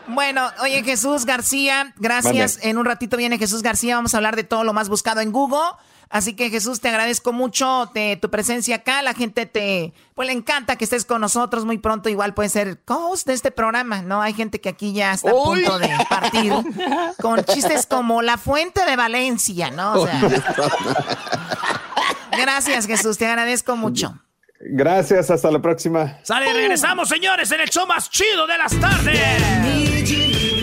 Bueno, 0.08 0.50
oye 0.62 0.84
Jesús 0.84 1.26
García, 1.26 1.94
gracias. 1.98 2.60
En 2.62 2.78
un 2.78 2.86
ratito 2.86 3.18
viene 3.18 3.38
Jesús 3.38 3.62
García, 3.62 3.96
vamos 3.96 4.14
a 4.14 4.18
hablar 4.18 4.36
de 4.36 4.44
todo 4.44 4.64
lo 4.64 4.74
más 4.74 4.90
buscado 4.90 5.22
en 5.22 5.32
Google. 5.32 5.72
Así 6.12 6.34
que 6.34 6.50
Jesús, 6.50 6.82
te 6.82 6.90
agradezco 6.90 7.32
mucho 7.32 7.90
de 7.94 8.18
tu 8.22 8.30
presencia 8.30 8.76
acá. 8.76 9.02
La 9.02 9.14
gente 9.14 9.46
te, 9.46 9.94
pues 10.14 10.28
le 10.28 10.34
encanta 10.34 10.76
que 10.76 10.84
estés 10.84 11.06
con 11.06 11.22
nosotros. 11.22 11.64
Muy 11.64 11.78
pronto 11.78 12.10
igual 12.10 12.34
puede 12.34 12.50
ser 12.50 12.82
host 12.86 13.26
de 13.26 13.34
este 13.34 13.50
programa, 13.50 14.02
¿no? 14.02 14.22
Hay 14.22 14.34
gente 14.34 14.60
que 14.60 14.68
aquí 14.68 14.92
ya 14.92 15.14
está 15.14 15.30
a 15.30 15.34
punto 15.34 15.80
de 15.80 15.90
partir 16.10 16.54
con 17.22 17.42
chistes 17.46 17.86
como 17.86 18.22
la 18.22 18.38
fuente 18.38 18.84
de 18.86 18.98
Valencia, 18.98 19.72
¿no? 19.72 20.02
O 20.02 20.06
sea, 20.06 20.22
gracias 22.32 22.88
Jesús, 22.88 23.18
te 23.18 23.26
agradezco 23.26 23.78
mucho. 23.78 24.14
Gracias, 24.60 25.32
hasta 25.32 25.50
la 25.50 25.62
próxima. 25.62 26.20
Sale, 26.24 26.52
regresamos, 26.52 27.08
señores, 27.08 27.50
en 27.52 27.62
el 27.62 27.70
show 27.70 27.88
más 27.88 28.10
chido 28.10 28.46
de 28.46 28.58
las 28.58 28.78
tardes. 28.80 30.61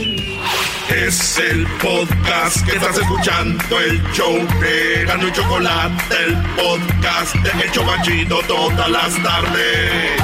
Es 0.91 1.39
el 1.39 1.67
podcast 1.83 2.65
que 2.65 2.77
estás 2.77 2.97
escuchando, 2.99 3.63
el 3.79 4.03
show 4.13 4.35
de 4.61 5.05
Gano 5.05 5.29
y 5.29 5.33
Chocolate, 5.33 6.15
el 6.27 6.35
podcast 6.57 7.35
de 7.37 7.63
El 7.63 7.71
Chocachito 7.73 8.41
todas 8.49 8.91
las 8.91 9.23
tardes. 9.23 10.21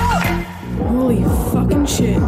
Holy 0.89 1.23
fucking 1.53 1.85
shit. 1.85 2.19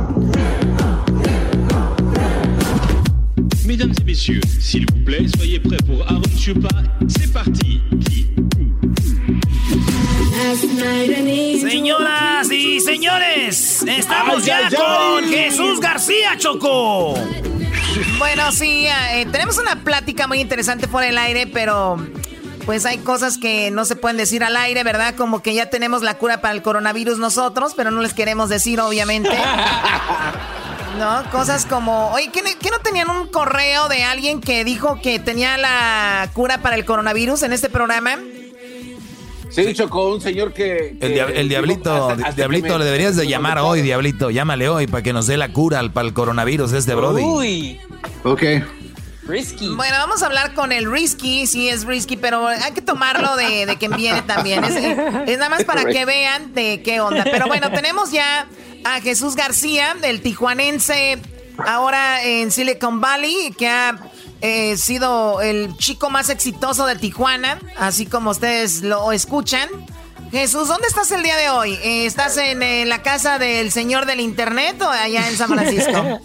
Mesdames 3.66 3.94
et 4.00 4.04
messieurs, 4.04 4.40
s'il 4.60 4.84
vous 4.92 5.04
plaît, 5.04 5.26
soyez 5.36 5.58
prêts 5.58 5.82
pour 5.86 6.02
Aaron 6.02 6.22
Chupa. 6.38 6.68
C'est 7.08 7.32
parti. 7.32 7.80
Señoras 10.56 12.50
y 12.50 12.80
señores, 12.80 13.82
estamos 13.82 14.42
ya 14.46 14.70
con 14.70 15.24
Jesús 15.28 15.80
García 15.80 16.38
Choco. 16.38 17.14
Bueno, 18.18 18.50
sí, 18.52 18.86
eh, 18.86 19.26
tenemos 19.30 19.58
una 19.58 19.84
plática 19.84 20.26
muy 20.26 20.40
interesante 20.40 20.88
por 20.88 21.04
el 21.04 21.18
aire, 21.18 21.46
pero 21.46 21.98
pues 22.64 22.86
hay 22.86 22.98
cosas 22.98 23.36
que 23.36 23.70
no 23.70 23.84
se 23.84 23.96
pueden 23.96 24.16
decir 24.16 24.42
al 24.44 24.56
aire, 24.56 24.82
¿verdad? 24.82 25.14
Como 25.14 25.42
que 25.42 25.52
ya 25.52 25.68
tenemos 25.68 26.00
la 26.02 26.16
cura 26.16 26.40
para 26.40 26.54
el 26.54 26.62
coronavirus 26.62 27.18
nosotros, 27.18 27.74
pero 27.76 27.90
no 27.90 28.00
les 28.00 28.14
queremos 28.14 28.48
decir, 28.48 28.80
obviamente. 28.80 29.30
¿No? 30.98 31.30
Cosas 31.30 31.66
como, 31.66 32.12
oye, 32.12 32.30
¿qué, 32.32 32.40
¿qué, 32.58 32.70
no 32.70 32.78
tenían 32.78 33.10
un 33.10 33.26
correo 33.26 33.88
de 33.88 34.04
alguien 34.04 34.40
que 34.40 34.64
dijo 34.64 34.98
que 35.02 35.18
tenía 35.18 35.58
la 35.58 36.30
cura 36.32 36.62
para 36.62 36.76
el 36.76 36.86
coronavirus 36.86 37.42
en 37.42 37.52
este 37.52 37.68
programa? 37.68 38.16
Sí, 39.50 39.62
dicho 39.62 39.88
con 39.88 40.12
un 40.12 40.20
señor 40.20 40.52
que... 40.52 40.96
el, 41.00 41.48
diablito, 41.48 42.16
diablito, 42.34 42.78
le 42.78 42.84
deberías 42.84 43.16
de 43.16 43.26
llamar 43.26 43.58
hoy, 43.58 43.82
diablito. 43.82 44.30
Llámale 44.30 44.68
hoy 44.68 44.86
para 44.86 45.02
que 45.02 45.12
nos 45.12 45.26
dé 45.26 45.36
la 45.36 45.52
cura 45.52 45.78
al, 45.78 45.92
para 45.92 46.06
el 46.06 46.14
coronavirus 46.14 46.72
este 46.72 46.94
Brody. 46.94 47.22
Uy. 47.22 47.80
Ok. 48.24 48.42
Risky. 49.22 49.74
Bueno, 49.74 49.96
vamos 49.98 50.22
a 50.22 50.26
hablar 50.26 50.54
con 50.54 50.70
el 50.70 50.90
risky, 50.90 51.46
sí 51.46 51.68
es 51.68 51.84
risky, 51.84 52.16
pero 52.16 52.46
hay 52.46 52.72
que 52.72 52.80
tomarlo 52.80 53.34
de, 53.36 53.66
de 53.66 53.76
quien 53.76 53.92
viene 53.96 54.22
también. 54.22 54.62
Es, 54.62 54.76
es, 54.76 55.38
nada 55.38 55.48
más 55.48 55.64
para 55.64 55.84
que 55.84 56.04
vean 56.04 56.54
de 56.54 56.80
qué 56.82 57.00
onda. 57.00 57.24
Pero 57.24 57.46
bueno, 57.46 57.70
tenemos 57.70 58.12
ya 58.12 58.46
a 58.84 59.00
Jesús 59.00 59.34
García, 59.34 59.96
el 60.02 60.20
tijuanense, 60.20 61.18
ahora 61.58 62.22
en 62.22 62.52
Silicon 62.52 63.00
Valley, 63.00 63.52
que 63.58 63.68
ha 63.68 63.98
He 64.40 64.76
sido 64.76 65.40
el 65.40 65.76
chico 65.76 66.10
más 66.10 66.28
exitoso 66.30 66.86
de 66.86 66.96
Tijuana, 66.96 67.58
así 67.76 68.06
como 68.06 68.30
ustedes 68.30 68.82
lo 68.82 69.12
escuchan. 69.12 69.68
Jesús, 70.30 70.68
¿dónde 70.68 70.88
estás 70.88 71.10
el 71.12 71.22
día 71.22 71.36
de 71.36 71.50
hoy? 71.50 71.74
Eh, 71.82 72.06
¿Estás 72.06 72.36
en 72.36 72.62
eh, 72.62 72.84
la 72.84 73.02
casa 73.02 73.38
del 73.38 73.70
señor 73.70 74.06
del 74.06 74.20
internet 74.20 74.80
o 74.82 74.88
allá 74.88 75.28
en 75.28 75.36
San 75.36 75.48
Francisco? 75.48 76.20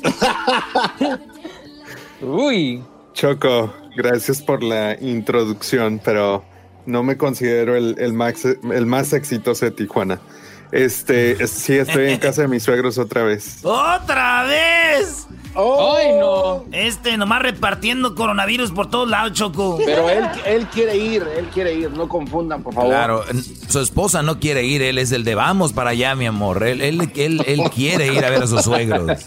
Uy. 2.21 2.83
Choco, 3.13 3.73
gracias 3.95 4.41
por 4.41 4.63
la 4.63 4.97
introducción, 4.99 6.01
pero 6.03 6.43
no 6.85 7.03
me 7.03 7.17
considero 7.17 7.75
el, 7.75 8.13
más, 8.13 8.45
el 8.45 8.85
más 8.85 9.13
exitoso 9.13 9.65
de 9.65 9.71
Tijuana. 9.71 10.19
Este, 10.71 11.47
sí, 11.47 11.77
estoy 11.77 12.11
en 12.11 12.19
casa 12.19 12.43
de 12.43 12.47
mis 12.47 12.63
suegros 12.63 12.97
otra 12.97 13.23
vez. 13.23 13.59
¡Otra 13.63 14.43
vez! 14.43 15.27
Oh. 15.53 15.95
¡Ay, 15.97 16.13
no! 16.17 16.65
Este, 16.71 17.17
nomás 17.17 17.41
repartiendo 17.41 18.15
coronavirus 18.15 18.71
por 18.71 18.89
todos 18.89 19.09
lados, 19.09 19.33
Choco. 19.33 19.79
Pero 19.83 20.09
él, 20.09 20.25
él 20.45 20.65
quiere 20.67 20.95
ir, 20.95 21.27
él 21.37 21.45
quiere 21.53 21.73
ir, 21.73 21.91
no 21.91 22.07
confundan, 22.07 22.63
por 22.63 22.73
favor. 22.73 22.89
Claro, 22.89 23.25
su 23.67 23.79
esposa 23.79 24.21
no 24.23 24.39
quiere 24.39 24.63
ir, 24.63 24.81
él 24.81 24.97
es 24.97 25.11
el 25.11 25.25
de 25.25 25.35
vamos 25.35 25.73
para 25.73 25.89
allá, 25.89 26.15
mi 26.15 26.25
amor. 26.25 26.63
Él, 26.63 26.81
él, 26.81 27.11
él, 27.15 27.43
él 27.45 27.61
quiere 27.75 28.13
ir 28.13 28.23
a 28.23 28.29
ver 28.29 28.43
a 28.43 28.47
sus 28.47 28.63
suegros. 28.63 29.25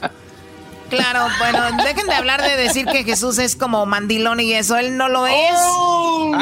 Claro, 0.97 1.27
bueno, 1.39 1.83
dejen 1.85 2.07
de 2.07 2.15
hablar 2.15 2.43
de 2.43 2.57
decir 2.57 2.87
que 2.87 3.05
Jesús 3.05 3.39
es 3.39 3.57
como 3.57 3.87
mandilón 3.87 4.41
y 4.41 4.53
eso, 4.53 4.77
él 4.77 4.97
no 4.97 5.09
lo 5.09 5.27
es. 5.27 5.55
Oh. 5.57 6.33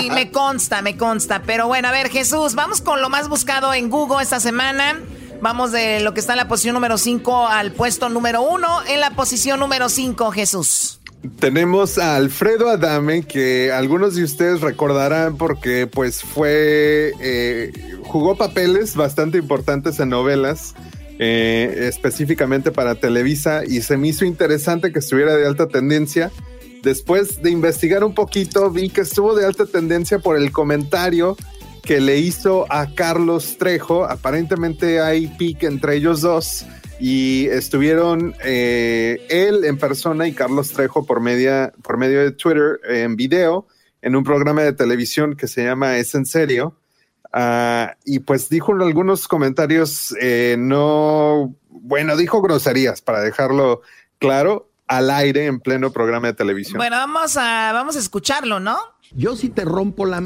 Y, 0.00 0.06
y, 0.06 0.10
me 0.10 0.30
consta, 0.30 0.82
me 0.82 0.96
consta. 0.96 1.42
Pero 1.44 1.66
bueno, 1.66 1.88
a 1.88 1.92
ver, 1.92 2.08
Jesús, 2.10 2.54
vamos 2.54 2.80
con 2.80 3.00
lo 3.00 3.08
más 3.08 3.28
buscado 3.28 3.74
en 3.74 3.90
Google 3.90 4.22
esta 4.22 4.40
semana. 4.40 4.98
Vamos 5.40 5.72
de 5.72 5.98
lo 6.00 6.14
que 6.14 6.20
está 6.20 6.34
en 6.34 6.36
la 6.36 6.46
posición 6.46 6.74
número 6.74 6.96
5 6.96 7.48
al 7.48 7.72
puesto 7.72 8.08
número 8.08 8.42
1. 8.42 8.86
En 8.86 9.00
la 9.00 9.10
posición 9.10 9.58
número 9.58 9.88
5, 9.88 10.30
Jesús. 10.30 11.00
Tenemos 11.38 11.98
a 11.98 12.16
Alfredo 12.16 12.68
Adame, 12.68 13.24
que 13.24 13.70
algunos 13.72 14.16
de 14.16 14.24
ustedes 14.24 14.60
recordarán 14.60 15.36
porque 15.36 15.86
pues 15.86 16.22
fue, 16.22 17.12
eh, 17.20 17.72
jugó 18.04 18.36
papeles 18.36 18.96
bastante 18.96 19.38
importantes 19.38 20.00
en 20.00 20.08
novelas, 20.08 20.74
eh, 21.24 21.86
específicamente 21.86 22.72
para 22.72 22.96
Televisa, 22.96 23.62
y 23.64 23.82
se 23.82 23.96
me 23.96 24.08
hizo 24.08 24.24
interesante 24.24 24.90
que 24.90 24.98
estuviera 24.98 25.36
de 25.36 25.46
alta 25.46 25.68
tendencia. 25.68 26.32
Después 26.82 27.40
de 27.44 27.50
investigar 27.50 28.02
un 28.02 28.12
poquito, 28.12 28.68
vi 28.72 28.88
que 28.88 29.02
estuvo 29.02 29.32
de 29.36 29.46
alta 29.46 29.66
tendencia 29.66 30.18
por 30.18 30.36
el 30.36 30.50
comentario 30.50 31.36
que 31.84 32.00
le 32.00 32.18
hizo 32.18 32.66
a 32.72 32.92
Carlos 32.92 33.56
Trejo. 33.56 34.04
Aparentemente 34.04 35.00
hay 35.00 35.28
pique 35.38 35.66
entre 35.66 35.94
ellos 35.94 36.22
dos 36.22 36.66
y 36.98 37.46
estuvieron 37.46 38.34
eh, 38.42 39.24
él 39.30 39.64
en 39.64 39.78
persona 39.78 40.26
y 40.26 40.32
Carlos 40.32 40.70
Trejo 40.70 41.06
por, 41.06 41.20
media, 41.20 41.72
por 41.84 41.98
medio 41.98 42.18
de 42.18 42.32
Twitter 42.32 42.80
en 42.88 43.14
video 43.14 43.68
en 44.00 44.16
un 44.16 44.24
programa 44.24 44.62
de 44.62 44.72
televisión 44.72 45.36
que 45.36 45.46
se 45.46 45.62
llama 45.62 45.98
Es 45.98 46.16
en 46.16 46.26
serio. 46.26 46.81
Uh, 47.34 47.92
y 48.04 48.18
pues 48.18 48.48
dijo 48.48 48.72
algunos 48.72 49.26
comentarios, 49.26 50.14
eh, 50.20 50.56
no, 50.58 51.54
bueno, 51.70 52.16
dijo 52.16 52.42
groserías 52.42 53.00
para 53.00 53.20
dejarlo 53.20 53.80
claro 54.18 54.68
al 54.86 55.10
aire 55.10 55.46
en 55.46 55.60
pleno 55.60 55.92
programa 55.92 56.26
de 56.28 56.34
televisión. 56.34 56.76
Bueno, 56.76 56.96
vamos 56.96 57.36
a, 57.38 57.72
vamos 57.72 57.96
a 57.96 57.98
escucharlo, 57.98 58.60
¿no? 58.60 58.76
Yo 59.12 59.36
sí 59.36 59.48
te 59.48 59.64
rompo 59.64 60.04
la 60.04 60.22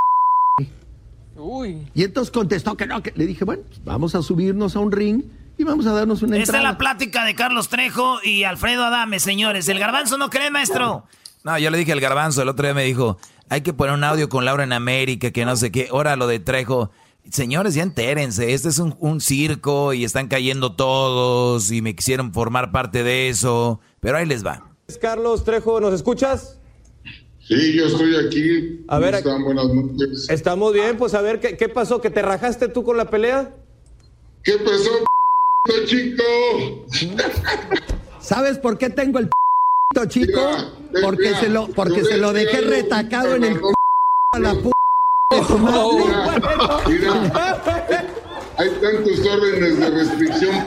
Uy. 1.36 1.86
Y 1.94 2.02
entonces 2.02 2.32
contestó 2.32 2.76
que 2.76 2.86
no, 2.86 3.02
que 3.02 3.12
le 3.14 3.26
dije, 3.26 3.44
bueno, 3.44 3.62
vamos 3.84 4.14
a 4.14 4.22
subirnos 4.22 4.74
a 4.74 4.80
un 4.80 4.90
ring 4.90 5.22
y 5.58 5.64
vamos 5.64 5.86
a 5.86 5.92
darnos 5.92 6.22
una 6.22 6.36
Esta 6.38 6.56
es 6.56 6.62
la 6.62 6.76
plática 6.76 7.24
de 7.24 7.34
Carlos 7.34 7.68
Trejo 7.68 8.18
y 8.22 8.44
Alfredo 8.44 8.84
Adame, 8.84 9.20
señores. 9.20 9.68
¿El 9.68 9.78
garbanzo 9.78 10.18
no 10.18 10.28
cree, 10.28 10.50
maestro? 10.50 11.06
No, 11.44 11.58
yo 11.58 11.70
le 11.70 11.78
dije 11.78 11.92
al 11.92 12.00
garbanzo, 12.00 12.42
el 12.42 12.48
otro 12.48 12.64
día 12.66 12.74
me 12.74 12.84
dijo, 12.84 13.18
hay 13.48 13.60
que 13.60 13.72
poner 13.72 13.94
un 13.94 14.04
audio 14.04 14.28
con 14.28 14.44
Laura 14.44 14.64
en 14.64 14.72
América, 14.72 15.30
que 15.30 15.44
no 15.44 15.56
sé 15.56 15.70
qué. 15.70 15.88
Ahora 15.90 16.16
lo 16.16 16.26
de 16.26 16.40
Trejo. 16.40 16.90
Señores, 17.30 17.74
ya 17.74 17.82
entérense, 17.82 18.54
este 18.54 18.68
es 18.68 18.78
un, 18.78 18.96
un 19.00 19.20
circo 19.20 19.92
y 19.92 20.04
están 20.04 20.28
cayendo 20.28 20.76
todos 20.76 21.72
y 21.72 21.82
me 21.82 21.96
quisieron 21.96 22.32
formar 22.32 22.70
parte 22.70 23.02
de 23.02 23.28
eso, 23.28 23.80
pero 23.98 24.16
ahí 24.18 24.26
les 24.26 24.46
va. 24.46 24.70
Carlos 25.00 25.42
Trejo, 25.42 25.80
¿nos 25.80 25.92
escuchas? 25.92 26.60
Sí, 27.40 27.76
yo 27.76 27.86
estoy 27.86 28.14
aquí. 28.14 28.84
A 28.86 29.00
ver, 29.00 29.16
están? 29.16 29.42
Buenas 29.42 29.66
noches. 29.66 30.30
Estamos 30.30 30.72
bien, 30.72 30.96
pues 30.96 31.14
a 31.14 31.20
ver, 31.20 31.40
¿qué, 31.40 31.56
¿qué, 31.56 31.68
pasó? 31.68 32.00
¿Que 32.00 32.10
te 32.10 32.22
rajaste 32.22 32.68
tú 32.68 32.84
con 32.84 32.96
la 32.96 33.10
pelea? 33.10 33.52
¿Qué 34.44 34.58
pasó, 34.58 34.90
chico? 35.86 36.22
¿Sabes 38.20 38.58
por 38.58 38.78
qué 38.78 38.88
tengo 38.88 39.18
el 39.18 39.28
chico? 40.08 40.40
Mira, 40.92 41.02
porque 41.02 41.28
mira, 41.28 41.40
se 41.40 41.48
lo, 41.48 41.68
porque 41.68 42.04
se 42.04 42.16
lo 42.18 42.32
dejé 42.32 42.60
retacado 42.60 43.34
en 43.36 43.44
el 43.44 43.60
a 44.32 44.38
la 44.38 44.54
p 44.54 44.70
de 45.30 45.40
tu 45.40 45.58
madre. 45.58 46.04
Mira, 46.86 47.62
hay 48.58 48.70
tantos 48.80 49.26
órdenes 49.26 49.78
de 49.78 49.90
restricción 49.90 50.66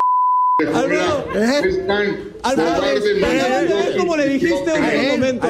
Alfredo, 0.73 1.25
¿eh? 1.35 2.33
Alfredo, 2.43 3.97
como 3.97 4.17
le 4.17 4.27
dijiste 4.27 4.73
en 4.75 4.83
un 4.83 5.07
momento. 5.11 5.47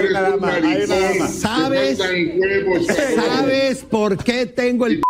¿Sabes? 1.28 1.98
¿Sabes 3.16 3.84
por 3.86 4.24
qué 4.24 4.46
tengo 4.46 4.86
el 4.86 5.02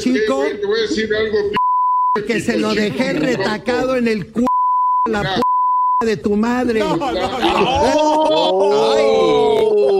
chico? 0.00 0.44
Te 0.44 0.66
voy 0.66 0.80
a 0.80 0.82
decir 0.82 1.14
algo, 1.14 1.38
que 2.26 2.40
se 2.40 2.58
lo 2.58 2.74
dejé 2.74 3.12
retacado 3.12 3.96
en 3.96 4.08
el 4.08 4.32
cu 4.32 4.46
la 5.08 5.22
p 5.22 5.42
de 6.02 6.16
tu 6.16 6.34
madre. 6.34 6.78
No, 6.80 6.96
no, 6.96 7.12
no. 7.12 7.40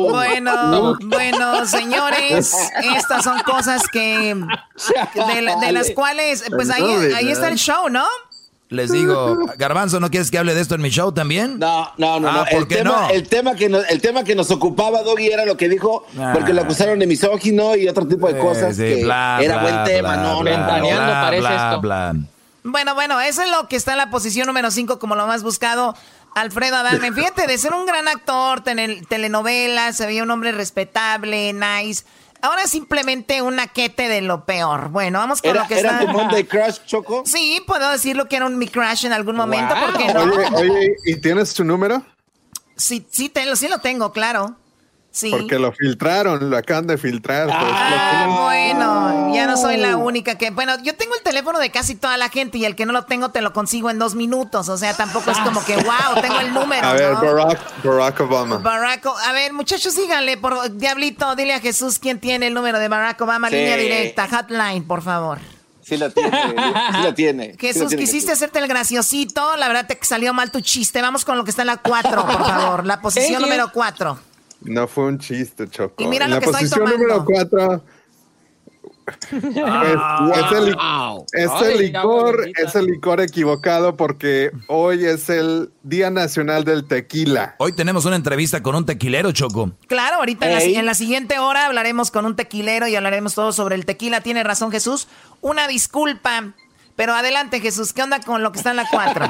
Bueno, 0.09 0.97
bueno, 1.03 1.67
señores, 1.67 2.55
estas 2.97 3.23
son 3.23 3.39
cosas 3.41 3.83
que 3.93 4.35
de, 4.35 5.57
de 5.61 5.73
las 5.73 5.91
cuales, 5.91 6.43
pues 6.57 6.71
ahí, 6.71 6.83
ahí 7.15 7.29
está 7.31 7.49
el 7.49 7.57
show, 7.57 7.91
¿no? 7.91 8.07
Les 8.71 8.91
digo, 8.91 9.37
Garbanzo, 9.59 10.01
¿no 10.01 10.09
quieres 10.11 10.31
que 10.31 10.39
hable 10.39 10.55
de 10.55 10.63
esto 10.63 10.75
en 10.75 10.81
mi 10.81 10.89
show 10.89 11.13
también? 11.13 11.59
No, 11.59 11.91
no, 11.99 12.19
no. 12.19 12.29
Ah, 12.29 12.33
no. 12.33 12.45
¿por 12.45 12.61
el, 12.63 12.67
qué 12.67 12.77
tema, 12.77 12.91
no? 12.91 13.11
el, 13.11 13.29
tema 13.29 13.55
que 13.55 13.69
nos, 13.69 13.91
el 13.91 14.01
tema 14.01 14.25
que 14.25 14.35
nos 14.35 14.51
ocupaba, 14.51 15.03
Doggy, 15.03 15.27
era 15.27 15.45
lo 15.45 15.59
que 15.59 15.69
dijo, 15.69 16.07
Ah. 16.19 16.31
porque 16.33 16.55
lo 16.55 16.63
acusaron 16.63 16.99
de 16.99 17.07
misógino 17.07 17.77
y 17.77 17.87
otro 17.89 18.09
tipo 18.09 18.27
de 18.27 18.39
cosas 18.39 18.75
Sí, 18.75 18.85
que 18.85 19.05
bla, 19.05 19.39
era 19.43 19.59
bla, 19.59 19.63
buen 19.71 19.85
tema, 19.85 20.15
bla, 20.17 20.23
¿no? 20.23 20.41
bla, 20.41 20.51
Ventaneando 20.51 21.05
bla, 21.05 21.21
parece 21.21 21.43
bla, 21.43 22.11
esto. 22.15 22.27
Bueno, 22.63 22.95
bueno, 22.95 23.21
eso 23.21 23.43
es 23.43 23.51
lo 23.51 23.69
que 23.69 23.77
está 23.77 23.93
en 23.93 23.99
la 23.99 24.11
posición 24.11 24.47
número 24.47 24.71
5 24.71 24.99
como 24.99 25.15
lo 25.17 25.27
más 25.27 25.43
buscado. 25.43 25.97
Alfredo 26.35 26.77
Adame, 26.77 27.13
fíjate, 27.15 27.47
de 27.47 27.59
ser 27.59 27.73
un 27.73 27.87
gran 27.87 28.07
actor, 28.09 28.63
tener 28.63 29.05
telenovelas, 29.07 29.97
se 29.97 30.07
veía 30.07 30.23
un 30.23 30.31
hombre 30.31 30.53
respetable, 30.53 31.53
nice. 31.53 32.05
Ahora 32.43 32.67
simplemente 32.67 33.43
un 33.43 33.57
naquete 33.57 34.09
de 34.09 34.23
lo 34.23 34.45
peor. 34.47 34.89
Bueno, 34.89 35.19
vamos 35.19 35.43
con 35.43 35.51
¿Era, 35.51 35.63
lo 35.63 35.69
que 35.69 35.79
¿Era 35.79 35.91
está. 36.01 36.07
tu 36.07 36.09
Monday 36.19 36.45
Crush, 36.49 36.79
Choco? 36.87 37.23
Sí, 37.27 37.63
puedo 37.67 37.91
decirlo 37.91 38.29
que 38.29 38.37
era 38.37 38.47
un 38.47 38.57
mi 38.59 38.67
crush 38.69 39.05
en 39.05 39.13
algún 39.13 39.37
momento, 39.37 39.75
¿por 39.75 39.99
qué 39.99 40.13
no? 40.15 40.23
Oye, 40.23 40.47
oye, 40.55 40.97
¿y 41.05 41.17
tienes 41.17 41.53
tu 41.53 41.65
número? 41.65 42.03
Sí, 42.77 43.07
sí, 43.11 43.29
te- 43.29 43.55
sí 43.57 43.69
lo 43.69 43.79
tengo, 43.81 44.11
claro. 44.13 44.57
Sí. 45.13 45.31
Porque 45.33 45.59
lo 45.59 45.73
filtraron, 45.73 46.51
lo 46.51 46.57
acaban 46.57 46.87
de 46.87 46.97
filtrar. 46.97 47.47
pues, 47.47 47.57
Ah, 47.61 48.27
bueno, 48.45 49.35
ya 49.35 49.47
no 49.47 49.57
soy 49.57 49.77
la 49.77 49.97
única 49.97 50.37
que. 50.39 50.51
Bueno, 50.51 50.75
yo 50.85 50.95
tengo 50.95 51.15
el 51.17 51.23
teléfono 51.23 51.59
de 51.59 51.71
casi 51.71 51.97
toda 51.97 52.17
la 52.17 52.29
gente 52.29 52.59
y 52.59 52.65
el 52.65 52.77
que 52.77 52.87
no 52.87 52.93
lo 52.93 53.05
tengo 53.07 53.31
te 53.31 53.41
lo 53.41 53.53
consigo 53.53 53.91
en 53.91 53.99
dos 53.99 54.15
minutos. 54.15 54.69
O 54.69 54.79
sea, 54.79 54.95
tampoco 54.95 55.33
es 55.33 55.39
como 55.39 55.65
que, 55.65 55.75
wow, 55.77 56.21
tengo 56.23 56.39
el 56.39 56.55
número. 56.55 56.87
A 56.87 56.93
ver, 56.93 57.13
¿no? 57.15 57.23
Barack, 57.23 57.83
Barack 57.83 58.21
Obama. 58.21 58.59
Barack, 58.59 59.07
a 59.07 59.33
ver, 59.33 59.53
muchachos, 59.53 59.97
díganle, 59.97 60.37
por 60.37 60.77
Diablito, 60.77 61.35
dile 61.35 61.55
a 61.55 61.61
Jesús 61.61 61.99
quién 61.99 62.21
tiene 62.21 62.47
el 62.47 62.55
número 62.55 62.79
de 62.79 62.87
Barack 62.89 63.21
Obama, 63.21 63.49
Sí. 63.49 63.57
línea 63.57 63.77
directa, 63.77 64.29
hotline, 64.29 64.85
por 64.85 65.03
favor. 65.03 65.39
Sí 65.83 65.97
la 65.97 66.11
tiene, 66.11 66.31
sí 66.31 67.03
la 67.03 67.15
tiene. 67.17 67.45
sí 67.47 67.53
la 67.53 67.59
Jesús, 67.59 67.89
tiene, 67.89 68.05
quisiste 68.05 68.31
hacerte 68.31 68.61
el 68.61 68.69
graciosito, 68.69 69.57
la 69.57 69.67
verdad 69.67 69.87
te 69.89 69.99
salió 70.03 70.33
mal 70.33 70.53
tu 70.53 70.61
chiste. 70.61 71.03
Vamos 71.03 71.25
con 71.25 71.37
lo 71.37 71.43
que 71.43 71.51
está 71.51 71.63
en 71.63 71.67
la 71.67 71.79
4, 71.79 72.27
por 72.27 72.47
favor, 72.47 72.87
la 72.87 73.01
posición 73.01 73.43
número 73.43 73.73
4. 73.73 74.19
No 74.63 74.87
fue 74.87 75.05
un 75.05 75.19
chiste, 75.19 75.69
Choco. 75.69 76.03
Y 76.03 76.07
mira 76.07 76.27
en 76.27 76.33
lo 76.33 76.37
la 76.37 76.41
que 76.41 76.47
estoy 76.47 76.63
posición 76.63 76.85
tomando. 76.85 77.15
número 77.15 77.25
4 77.25 77.85
Ah, 79.65 80.31
es, 80.35 80.53
el, 80.53 80.69
es 81.33 81.51
el 81.63 81.79
Ay, 81.79 81.87
licor, 81.87 82.49
es 82.57 82.75
el 82.75 82.87
licor 82.87 83.21
equivocado 83.21 83.97
porque 83.97 84.51
hoy 84.69 85.05
es 85.05 85.29
el 85.31 85.73
Día 85.83 86.11
Nacional 86.11 86.65
del 86.65 86.87
Tequila. 86.87 87.55
Hoy 87.59 87.73
tenemos 87.73 88.05
una 88.05 88.17
entrevista 88.17 88.63
con 88.63 88.75
un 88.75 88.87
tequilero, 88.87 89.33
Choco. 89.33 89.73
Claro, 89.87 90.17
ahorita 90.17 90.47
en 90.47 90.53
la, 90.53 90.63
en 90.81 90.87
la 90.87 90.95
siguiente 90.95 91.39
hora 91.39 91.67
hablaremos 91.67 92.11
con 92.11 92.27
un 92.27 92.37
tequilero 92.37 92.87
y 92.87 92.97
hablaremos 92.97 93.35
todo 93.35 93.53
sobre 93.53 93.75
el 93.75 93.85
tequila. 93.87 94.21
Tiene 94.21 94.43
razón 94.45 94.71
Jesús. 94.71 95.09
Una 95.41 95.67
disculpa, 95.67 96.53
pero 96.97 97.15
adelante 97.15 97.61
Jesús, 97.61 97.93
¿qué 97.93 98.03
onda 98.03 98.21
con 98.21 98.43
lo 98.43 98.53
que 98.53 98.59
está 98.59 98.71
en 98.71 98.77
la 98.77 98.87
4? 98.91 99.27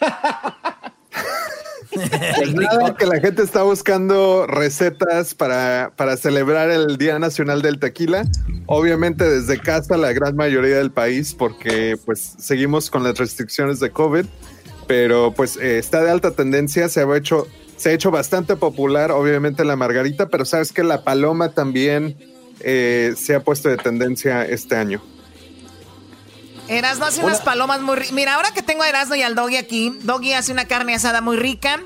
Pues 1.90 2.54
nada, 2.54 2.96
que 2.96 3.06
la 3.06 3.20
gente 3.20 3.42
está 3.42 3.62
buscando 3.62 4.46
recetas 4.46 5.34
para, 5.34 5.92
para 5.96 6.16
celebrar 6.16 6.70
el 6.70 6.98
Día 6.98 7.18
Nacional 7.18 7.62
del 7.62 7.78
Tequila. 7.78 8.24
Obviamente 8.66 9.24
desde 9.28 9.58
casa 9.58 9.96
la 9.96 10.12
gran 10.12 10.36
mayoría 10.36 10.76
del 10.76 10.90
país 10.90 11.34
porque 11.34 11.96
pues 12.04 12.34
seguimos 12.38 12.90
con 12.90 13.02
las 13.04 13.16
restricciones 13.18 13.80
de 13.80 13.90
COVID, 13.90 14.26
pero 14.86 15.32
pues 15.32 15.56
eh, 15.56 15.78
está 15.78 16.02
de 16.02 16.10
alta 16.10 16.32
tendencia, 16.32 16.88
se 16.88 17.00
ha 17.00 17.16
hecho 17.16 17.46
se 17.76 17.90
ha 17.90 17.92
hecho 17.92 18.10
bastante 18.10 18.56
popular 18.56 19.12
obviamente 19.12 19.64
la 19.64 19.76
margarita, 19.76 20.28
pero 20.28 20.44
sabes 20.44 20.72
que 20.72 20.82
la 20.82 21.04
paloma 21.04 21.52
también 21.52 22.16
eh, 22.60 23.14
se 23.16 23.36
ha 23.36 23.40
puesto 23.40 23.68
de 23.68 23.76
tendencia 23.76 24.44
este 24.44 24.74
año. 24.74 25.00
Erasno 26.68 27.06
hace 27.06 27.24
unas 27.24 27.40
palomas 27.40 27.80
muy 27.80 27.96
ricas. 27.96 28.12
Mira, 28.12 28.34
ahora 28.34 28.50
que 28.52 28.62
tengo 28.62 28.82
a 28.82 28.88
Erasno 28.88 29.14
y 29.16 29.22
al 29.22 29.34
Doggy 29.34 29.56
aquí, 29.56 29.98
Doggy 30.02 30.34
hace 30.34 30.52
una 30.52 30.66
carne 30.66 30.94
asada 30.94 31.20
muy 31.20 31.36
rica. 31.36 31.80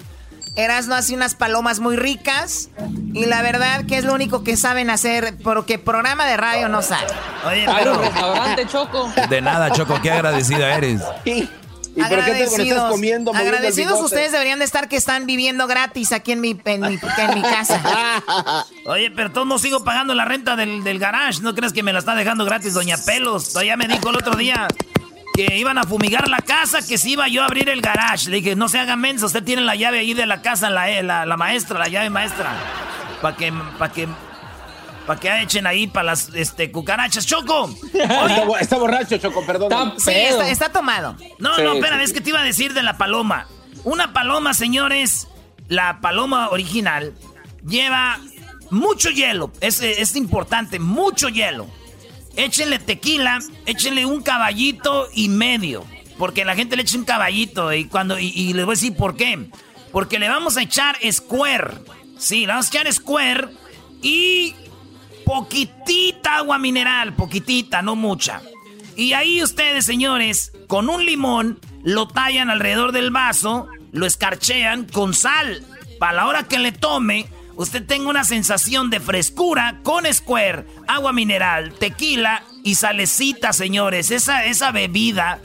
Erasno 0.55 0.95
hace 0.95 1.15
unas 1.15 1.35
palomas 1.35 1.81
muy 1.81 1.97
ricas. 1.97 2.69
Y 3.15 3.27
la 3.27 3.43
verdad 3.43 3.85
que 3.87 3.97
es 3.97 4.05
lo 4.05 4.15
único 4.15 4.43
que 4.43 4.57
saben 4.57 4.91
hacer, 4.91 5.35
porque 5.43 5.79
programa 5.79 6.27
de 6.27 6.37
radio 6.37 6.69
no 6.69 6.83
sabe. 6.83 7.07
Oye, 7.47 7.67
pero... 7.79 7.99
restaurante, 7.99 8.67
Choco. 8.67 9.13
De 9.29 9.41
nada, 9.41 9.71
Choco, 9.71 10.01
qué 10.03 10.11
agradecida 10.11 10.75
eres. 10.77 11.03
¿Y 11.95 12.03
por 12.03 12.25
qué 12.25 12.33
te 12.33 12.45
estás 12.45 12.91
comiendo? 12.91 13.35
Agradecidos 13.35 14.01
ustedes 14.01 14.33
deberían 14.33 14.59
de 14.59 14.65
estar 14.65 14.89
que 14.89 14.97
están 14.97 15.27
viviendo 15.27 15.67
gratis 15.67 16.13
aquí 16.13 16.33
en 16.33 16.41
mi, 16.41 16.59
en 16.65 16.81
mi, 16.81 16.99
en 17.19 17.35
mi 17.35 17.43
casa. 17.43 18.65
Oye, 18.87 19.11
pero 19.11 19.31
todos 19.31 19.47
no 19.47 19.59
sigo 19.59 19.85
pagando 19.85 20.15
la 20.15 20.25
renta 20.25 20.57
del, 20.57 20.83
del 20.85 20.99
garage. 20.99 21.41
¿No 21.43 21.55
crees 21.55 21.73
que 21.73 21.83
me 21.83 21.93
la 21.93 21.99
está 21.99 22.15
dejando 22.15 22.45
gratis, 22.45 22.75
doña 22.75 22.97
Pelos? 22.97 23.53
Todavía 23.53 23.77
me 23.77 23.89
dijo 23.89 24.09
el 24.09 24.17
otro 24.17 24.37
día 24.37 24.69
que 25.35 25.59
iban 25.59 25.79
a 25.79 25.85
fumigar 25.85 26.29
la 26.29 26.39
casa, 26.39 26.87
que 26.87 26.99
si 26.99 27.13
iba 27.13 27.29
yo 27.29 27.43
a 27.43 27.47
abrir 27.47 27.69
el 27.69 27.81
garage. 27.81 28.31
Le 28.31 28.37
dije, 28.39 28.57
no 28.57 28.69
se 28.69 28.79
haga 28.79 28.97
mensa, 28.97 29.27
usted 29.27 29.43
tiene 29.43 29.63
la 29.63 29.75
llave 29.75 29.99
ahí 29.99 30.15
de 30.15 30.27
la 30.27 30.43
casa, 30.43 30.71
la, 30.71 30.91
eh, 30.91 31.03
la, 31.03 31.27
la 31.27 31.37
maestra, 31.37 31.79
la 31.79 31.89
llave 31.89 32.11
maestra. 32.11 32.55
Para 33.21 33.37
que, 33.37 33.53
para 33.79 33.93
que, 33.93 34.09
para 35.07 35.19
que 35.21 35.43
echen 35.43 35.67
ahí 35.67 35.87
para 35.87 36.05
las 36.07 36.29
este, 36.35 36.71
cucarachas. 36.71 37.27
¡Choco! 37.27 37.75
Está, 37.95 38.45
bo- 38.45 38.57
está 38.59 38.79
borracho, 38.79 39.19
Choco, 39.19 39.45
perdón. 39.45 39.95
Sí, 39.99 40.11
está, 40.13 40.49
está 40.49 40.69
tomado. 40.73 41.17
No, 41.39 41.55
Sí, 41.57 41.63
no, 41.63 41.75
espera, 41.75 41.99
sí, 41.99 42.05
es 42.05 42.13
que 42.13 42.21
te 42.21 42.31
iba 42.31 42.41
a 42.41 42.45
decir 42.45 42.73
de 42.75 42.83
la 42.83 42.97
paloma. 42.99 43.47
Una 43.85 44.13
paloma, 44.13 44.55
señores, 44.55 45.29
la 45.69 46.01
paloma 46.01 46.49
original 46.51 47.15
lleva 47.67 48.19
mucho 48.71 49.11
hielo. 49.11 49.53
Es, 49.61 49.81
es 49.83 50.15
importante, 50.17 50.79
mucho 50.79 51.29
hielo. 51.29 51.67
Échenle 52.37 52.79
tequila, 52.79 53.41
échenle 53.67 54.07
un 54.07 54.23
caballito 54.23 55.09
y 55.15 55.29
medio. 55.29 55.85
Porque 56.19 56.45
la 56.45 56.55
gente 56.55 56.77
le 56.77 56.83
echa 56.83 56.97
un 56.97 57.05
caballito 57.05 57.73
y 57.73 57.87
cuando 57.87 58.19
y, 58.19 58.29
y 58.29 58.53
les 58.53 58.65
voy 58.65 58.73
a 58.75 58.77
decir 58.77 58.95
por 58.97 59.17
qué. 59.17 59.51
Porque 59.91 60.19
le 60.19 60.29
vamos 60.29 60.57
a 60.57 60.63
echar 60.63 60.97
square. 61.11 61.75
Sí, 62.19 62.41
le 62.43 62.47
vamos 62.49 62.67
a 62.67 62.69
echar 62.69 62.93
square 62.93 63.49
y 64.01 64.55
poquitita 65.25 66.37
agua 66.37 66.59
mineral, 66.59 67.15
poquitita, 67.15 67.83
no 67.83 67.97
mucha. 67.97 68.43
Y 68.97 69.15
ahí 69.15 69.43
ustedes, 69.43 69.85
señores, 69.85 70.53
con 70.67 70.89
un 70.89 71.05
limón, 71.05 71.61
lo 71.83 72.09
tallan 72.09 72.51
alrededor 72.51 72.93
del 72.93 73.11
vaso, 73.11 73.69
lo 73.91 74.07
escarchean 74.07 74.85
con 74.85 75.15
sal. 75.15 75.65
Para 75.99 76.15
la 76.15 76.27
hora 76.27 76.43
que 76.45 76.59
le 76.59 76.73
tome, 76.73 77.27
usted 77.57 77.87
tenga 77.87 78.11
una 78.11 78.25
sensación 78.25 78.91
de 78.91 79.01
frescura 79.01 79.81
con 79.83 80.05
square, 80.13 80.67
agua 80.87 81.13
mineral, 81.13 81.73
tequila 81.75 82.45
y 82.65 82.75
salecita, 82.75 83.53
señores. 83.53 84.11
Esa, 84.11 84.45
esa 84.45 84.73
bebida. 84.73 85.41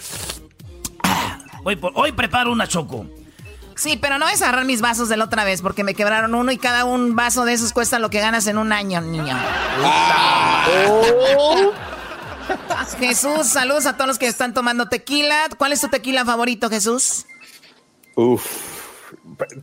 Hoy, 1.64 1.78
hoy 1.96 2.12
preparo 2.14 2.52
una 2.52 2.68
choco. 2.68 3.08
Sí, 3.78 3.98
pero 4.02 4.18
no 4.18 4.28
es 4.28 4.42
agarrar 4.42 4.66
mis 4.66 4.82
vasos 4.82 5.08
de 5.08 5.18
la 5.18 5.26
otra 5.26 5.46
vez 5.46 5.62
porque 5.62 5.84
me 5.84 5.94
quebraron 5.94 6.34
uno 6.34 6.52
y 6.52 6.58
cada 6.58 6.84
un 6.84 7.16
vaso 7.16 7.46
de 7.46 7.54
esos 7.54 7.74
cuesta 7.74 8.00
lo 8.00 8.10
que 8.10 8.20
ganas 8.20 8.48
en 8.48 8.58
un 8.58 8.74
año, 8.74 9.02
niño. 9.02 9.38
Jesús, 13.00 13.46
saludos 13.46 13.86
a 13.86 13.94
todos 13.94 14.08
los 14.08 14.18
que 14.18 14.28
están 14.28 14.54
tomando 14.54 14.88
tequila. 14.88 15.48
¿Cuál 15.58 15.74
es 15.74 15.82
tu 15.82 15.90
tequila 15.90 16.26
favorito, 16.26 16.70
Jesús? 16.70 17.28
Uf. 18.16 18.46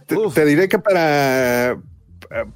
Te, 0.07 0.17
te 0.33 0.45
diré 0.45 0.69
que 0.69 0.79
para, 0.79 1.79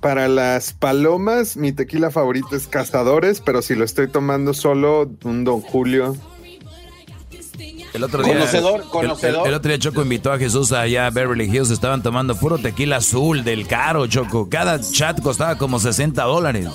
para 0.01 0.29
las 0.29 0.73
palomas, 0.73 1.57
mi 1.57 1.73
tequila 1.73 2.11
favorito 2.11 2.55
es 2.55 2.69
Cazadores, 2.69 3.41
pero 3.41 3.63
si 3.63 3.75
lo 3.75 3.85
estoy 3.85 4.07
tomando 4.07 4.55
solo, 4.55 5.11
un 5.25 5.43
Don 5.43 5.61
Julio. 5.61 6.17
El 7.99 8.05
otro 8.05 8.23
día, 8.23 8.33
Conocedor, 8.35 8.81
el- 8.81 8.87
conocedor. 8.89 9.43
El, 9.43 9.49
el 9.49 9.55
otro 9.55 9.69
día 9.69 9.79
Choco 9.79 10.03
invitó 10.03 10.33
a 10.33 10.39
Jesús 10.39 10.73
allá 10.73 11.07
a 11.07 11.11
Beverly 11.11 11.45
Hills. 11.45 11.71
Estaban 11.71 12.03
tomando 12.03 12.35
puro 12.37 12.59
tequila 12.59 12.97
azul 12.97 13.45
del 13.45 13.67
caro, 13.67 14.07
Choco. 14.07 14.49
Cada 14.49 14.81
chat 14.81 15.21
costaba 15.21 15.59
como 15.59 15.79
60 15.79 16.23
dólares. 16.23 16.69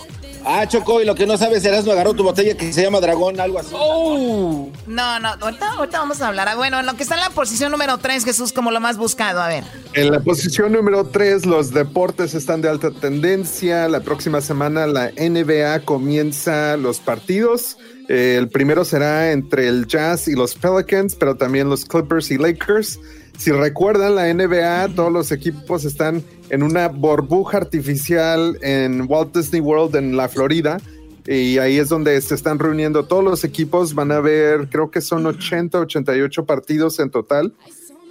Ah, 0.46 0.68
Choco, 0.68 1.02
y 1.02 1.06
lo 1.06 1.16
que 1.16 1.26
no 1.26 1.38
sabes, 1.38 1.64
Erasmo 1.64 1.94
agarró 1.94 2.14
tu 2.14 2.22
botella 2.24 2.58
que 2.58 2.74
se 2.74 2.84
llama 2.84 3.00
Dragón, 3.00 3.40
algo 3.40 3.60
así. 3.60 3.74
No, 3.74 5.20
no, 5.22 5.30
ahorita, 5.40 5.72
ahorita 5.78 6.00
vamos 6.00 6.22
a 6.22 6.28
hablar. 6.28 6.50
Ah, 6.50 6.56
Bueno, 6.56 6.82
en 6.82 6.86
lo 6.86 6.96
que 6.96 7.04
está 7.04 7.16
en 7.16 7.22
la 7.22 7.30
posición 7.30 7.72
número 7.72 7.98
3, 7.98 8.26
Jesús, 8.26 8.52
como 8.52 8.70
lo 8.70 8.82
más 8.82 8.98
buscado. 8.98 9.42
A 9.42 9.48
ver. 9.48 9.64
En 9.94 10.12
la 10.12 10.20
posición 10.20 10.74
número 10.74 11.06
3, 11.06 11.46
los 11.46 11.72
deportes 11.72 12.34
están 12.34 12.62
de 12.62 12.68
alta 12.68 12.92
tendencia. 12.92 13.88
La 13.88 14.02
próxima 14.02 14.42
semana 14.42 14.86
la 14.86 15.12
NBA 15.18 15.80
comienza 15.86 16.76
los 16.76 17.00
partidos. 17.00 17.78
Eh, 18.10 18.36
el 18.38 18.50
primero 18.50 18.84
será 18.84 19.32
entre 19.32 19.68
el 19.68 19.88
Jazz 19.88 20.28
y 20.28 20.36
los 20.36 20.56
Pelicans, 20.56 21.16
pero 21.16 21.36
también 21.36 21.70
los 21.70 21.86
Clippers 21.86 22.32
y 22.32 22.38
Lakers. 22.38 23.00
Si 23.38 23.52
recuerdan, 23.52 24.16
la 24.16 24.32
NBA, 24.34 24.90
todos 24.96 25.12
los 25.12 25.32
equipos 25.32 25.86
están 25.86 26.24
en 26.50 26.64
una 26.64 26.88
burbuja 26.88 27.58
artificial 27.58 28.58
en 28.62 29.06
Walt 29.08 29.36
Disney 29.36 29.62
World 29.62 29.96
en 29.96 30.16
la 30.16 30.30
Florida. 30.30 30.80
Y 31.26 31.58
ahí 31.58 31.78
es 31.78 31.90
donde 31.90 32.20
se 32.22 32.36
están 32.36 32.60
reuniendo 32.60 33.06
todos 33.06 33.24
los 33.24 33.44
equipos. 33.44 33.96
Van 33.96 34.12
a 34.12 34.20
ver, 34.20 34.68
creo 34.70 34.92
que 34.92 35.02
son 35.02 35.26
80, 35.26 35.80
88 35.80 36.46
partidos 36.46 37.00
en 37.00 37.10
total. 37.10 37.54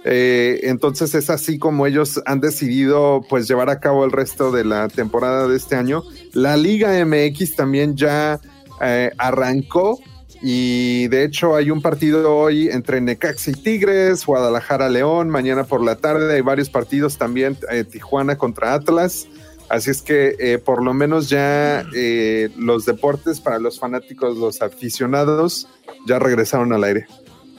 Eh, 0.05 0.61
entonces 0.63 1.15
es 1.15 1.29
así 1.29 1.57
como 1.57 1.87
ellos 1.87 2.21
han 2.25 2.41
decidido 2.41 3.21
pues 3.29 3.47
llevar 3.47 3.69
a 3.69 3.79
cabo 3.79 4.03
el 4.03 4.11
resto 4.11 4.51
de 4.51 4.65
la 4.65 4.89
temporada 4.89 5.47
de 5.47 5.55
este 5.55 5.75
año. 5.75 6.03
La 6.33 6.57
Liga 6.57 6.93
MX 7.05 7.55
también 7.55 7.95
ya 7.95 8.41
eh, 8.81 9.11
arrancó 9.17 9.99
y 10.45 11.07
de 11.07 11.23
hecho 11.23 11.55
hay 11.55 11.71
un 11.71 11.81
partido 11.81 12.35
hoy 12.35 12.67
entre 12.67 12.99
Necaxa 12.99 13.51
y 13.51 13.53
Tigres, 13.53 14.25
Guadalajara 14.25 14.89
León, 14.89 15.29
mañana 15.29 15.63
por 15.63 15.81
la 15.81 15.95
tarde 15.95 16.35
hay 16.35 16.41
varios 16.41 16.69
partidos 16.69 17.17
también, 17.17 17.57
eh, 17.71 17.85
Tijuana 17.85 18.37
contra 18.37 18.73
Atlas. 18.73 19.25
Así 19.69 19.89
es 19.89 20.01
que 20.01 20.35
eh, 20.39 20.57
por 20.57 20.83
lo 20.83 20.93
menos 20.93 21.29
ya 21.29 21.85
eh, 21.95 22.49
los 22.57 22.83
deportes 22.83 23.39
para 23.39 23.57
los 23.57 23.79
fanáticos, 23.79 24.35
los 24.35 24.61
aficionados, 24.61 25.69
ya 26.05 26.19
regresaron 26.19 26.73
al 26.73 26.83
aire. 26.83 27.07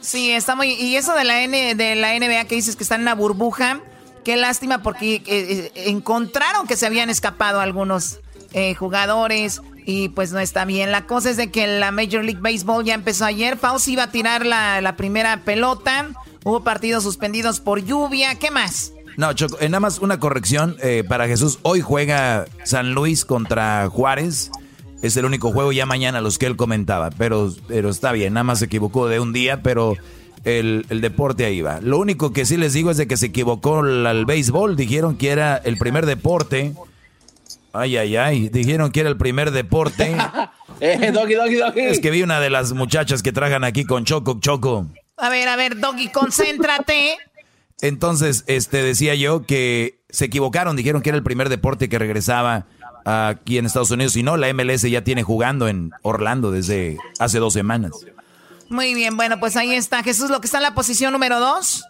Sí, 0.03 0.33
está. 0.33 0.55
Y 0.63 0.97
eso 0.97 1.15
de 1.15 1.25
la, 1.25 1.43
N, 1.43 1.75
de 1.75 1.95
la 1.97 2.19
NBA 2.19 2.45
que 2.45 2.57
dices 2.57 2.77
que 2.77 2.83
está 2.83 2.97
en 2.97 3.01
una 3.01 3.15
burbuja, 3.15 3.81
qué 4.25 4.37
lástima 4.37 4.83
porque 4.83 5.73
encontraron 5.75 6.67
que 6.67 6.77
se 6.77 6.85
habían 6.85 7.09
escapado 7.09 7.61
algunos 7.61 8.21
jugadores 8.79 9.63
y 9.85 10.09
pues 10.11 10.33
no 10.33 10.39
está 10.39 10.65
bien. 10.65 10.91
La 10.91 11.07
cosa 11.07 11.31
es 11.31 11.37
de 11.37 11.51
que 11.51 11.67
la 11.67 11.91
Major 11.91 12.25
League 12.25 12.41
Baseball 12.41 12.85
ya 12.85 12.95
empezó 12.95 13.25
ayer. 13.25 13.57
Fauci 13.57 13.93
iba 13.93 14.05
a 14.05 14.11
tirar 14.11 14.47
la, 14.47 14.81
la 14.81 14.97
primera 14.97 15.43
pelota. 15.45 16.09
Hubo 16.45 16.63
partidos 16.63 17.05
suspendidos 17.05 17.61
por 17.61 17.85
lluvia. 17.85 18.35
¿Qué 18.37 18.51
más? 18.51 18.93
No, 19.17 19.33
Choco, 19.33 19.59
eh, 19.61 19.69
nada 19.69 19.81
más 19.81 20.01
una 20.01 20.19
corrección 20.19 20.77
eh, 20.83 21.05
para 21.09 21.29
Jesús. 21.29 21.59
Hoy 21.63 21.81
juega 21.81 22.47
San 22.65 22.95
Luis 22.95 23.25
contra 23.25 23.89
Juárez. 23.89 24.51
Es 25.03 25.17
el 25.17 25.25
único 25.25 25.53
juego 25.53 25.71
ya 25.71 25.87
mañana 25.87 26.21
los 26.21 26.39
que 26.39 26.47
él 26.47 26.57
comentaba. 26.57 27.11
Pero, 27.11 27.53
pero 27.69 27.91
está 27.91 28.13
bien, 28.13 28.35
nada 28.35 28.45
más 28.45 28.59
se 28.59 28.65
equivocó 28.65 29.07
de 29.07 29.21
un 29.21 29.33
día, 29.33 29.63
pero 29.63 29.97
el, 30.45 30.87
el 30.89 31.01
deporte 31.01 31.45
ahí 31.45 31.61
va. 31.61 31.81
Lo 31.81 31.99
único 31.99 32.33
que 32.33 32.45
sí 32.45 32.57
les 32.57 32.73
digo 32.73 32.91
es 32.91 32.97
de 32.97 33.07
que 33.07 33.17
se 33.17 33.27
equivocó 33.27 33.81
al, 33.81 34.25
béisbol. 34.25 34.77
Dijeron 34.77 35.17
que 35.17 35.31
era 35.31 35.57
el 35.57 35.77
primer 35.77 36.07
deporte. 36.07 36.73
Ay, 37.75 37.97
ay, 37.97 38.17
ay. 38.17 38.49
Dijeron 38.51 38.93
que 38.93 39.01
era 39.01 39.09
el 39.09 39.17
primer 39.17 39.51
deporte. 39.51 40.17
eh, 40.81 41.11
doggy, 41.13 41.35
doggy, 41.35 41.57
doggy. 41.57 41.81
Es 41.81 41.99
que 41.99 42.11
vi 42.13 42.23
una 42.23 42.39
de 42.39 42.49
las 42.49 42.73
muchachas 42.73 43.21
que 43.21 43.33
trajan 43.33 43.65
aquí 43.65 43.85
con 43.85 44.05
Choco, 44.05 44.39
Choco. 44.41 44.87
A 45.17 45.29
ver, 45.29 45.49
a 45.49 45.57
ver, 45.57 45.79
Doggy, 45.79 46.09
concéntrate. 46.09 47.17
Entonces, 47.81 48.45
este 48.47 48.83
decía 48.83 49.17
yo 49.17 49.45
que 49.45 49.99
se 50.09 50.27
equivocaron, 50.27 50.77
dijeron 50.77 51.03
que 51.03 51.11
era 51.11 51.19
el 51.19 51.25
primer 51.25 51.49
deporte 51.49 51.89
que 51.89 51.99
regresaba 51.99 52.67
aquí 53.05 53.59
en 53.59 53.67
Estados 53.67 53.91
Unidos 53.91 54.17
y 54.17 54.23
no, 54.23 54.37
la 54.37 54.53
MLS 54.55 54.83
ya 54.83 55.03
tiene 55.03 55.23
jugando 55.23 55.69
en 55.69 55.91
Orlando 56.03 56.51
desde 56.53 56.97
hace 57.19 57.39
dos 57.41 57.53
semanas. 57.53 57.93
Muy 58.69 58.95
bien, 58.95 59.17
bueno, 59.17 59.39
pues 59.41 59.57
ahí 59.57 59.75
está. 59.75 60.03
Jesús, 60.03 60.31
lo 60.31 60.41
que 60.41 60.47
está 60.47 60.59
en 60.59 60.63
la 60.63 60.75
posición 60.75 61.13
número 61.13 61.41
dos. 61.41 61.85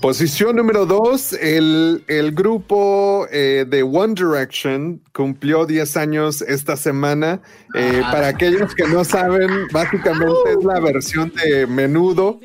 Posición 0.00 0.56
número 0.56 0.84
dos, 0.84 1.32
el, 1.32 2.04
el 2.06 2.32
grupo 2.32 3.26
eh, 3.30 3.64
de 3.66 3.82
One 3.82 4.14
Direction 4.14 5.02
cumplió 5.12 5.64
10 5.66 5.96
años 5.96 6.42
esta 6.42 6.76
semana. 6.76 7.40
Eh, 7.74 8.02
Ah. 8.04 8.12
Para 8.12 8.28
aquellos 8.28 8.74
que 8.74 8.86
no 8.86 9.04
saben, 9.04 9.50
básicamente 9.72 10.52
es 10.58 10.64
la 10.64 10.80
versión 10.80 11.32
de 11.42 11.66
menudo 11.66 12.38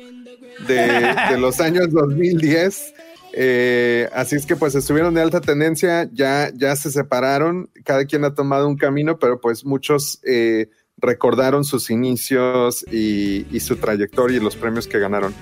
de, 0.66 1.14
de 1.30 1.38
los 1.38 1.60
años 1.60 1.90
2010. 1.90 2.94
Eh, 3.34 4.08
así 4.12 4.36
es 4.36 4.46
que 4.46 4.56
pues 4.56 4.74
estuvieron 4.74 5.14
de 5.14 5.22
alta 5.22 5.40
tendencia, 5.40 6.08
ya, 6.12 6.50
ya 6.54 6.76
se 6.76 6.90
separaron, 6.90 7.70
cada 7.84 8.04
quien 8.04 8.24
ha 8.24 8.34
tomado 8.34 8.68
un 8.68 8.76
camino, 8.76 9.18
pero 9.18 9.40
pues 9.40 9.64
muchos 9.64 10.20
eh, 10.24 10.68
recordaron 10.98 11.64
sus 11.64 11.90
inicios 11.90 12.84
y, 12.90 13.46
y 13.54 13.60
su 13.60 13.76
trayectoria 13.76 14.36
y 14.36 14.40
los 14.40 14.56
premios 14.56 14.86
que 14.86 14.98
ganaron. 14.98 15.34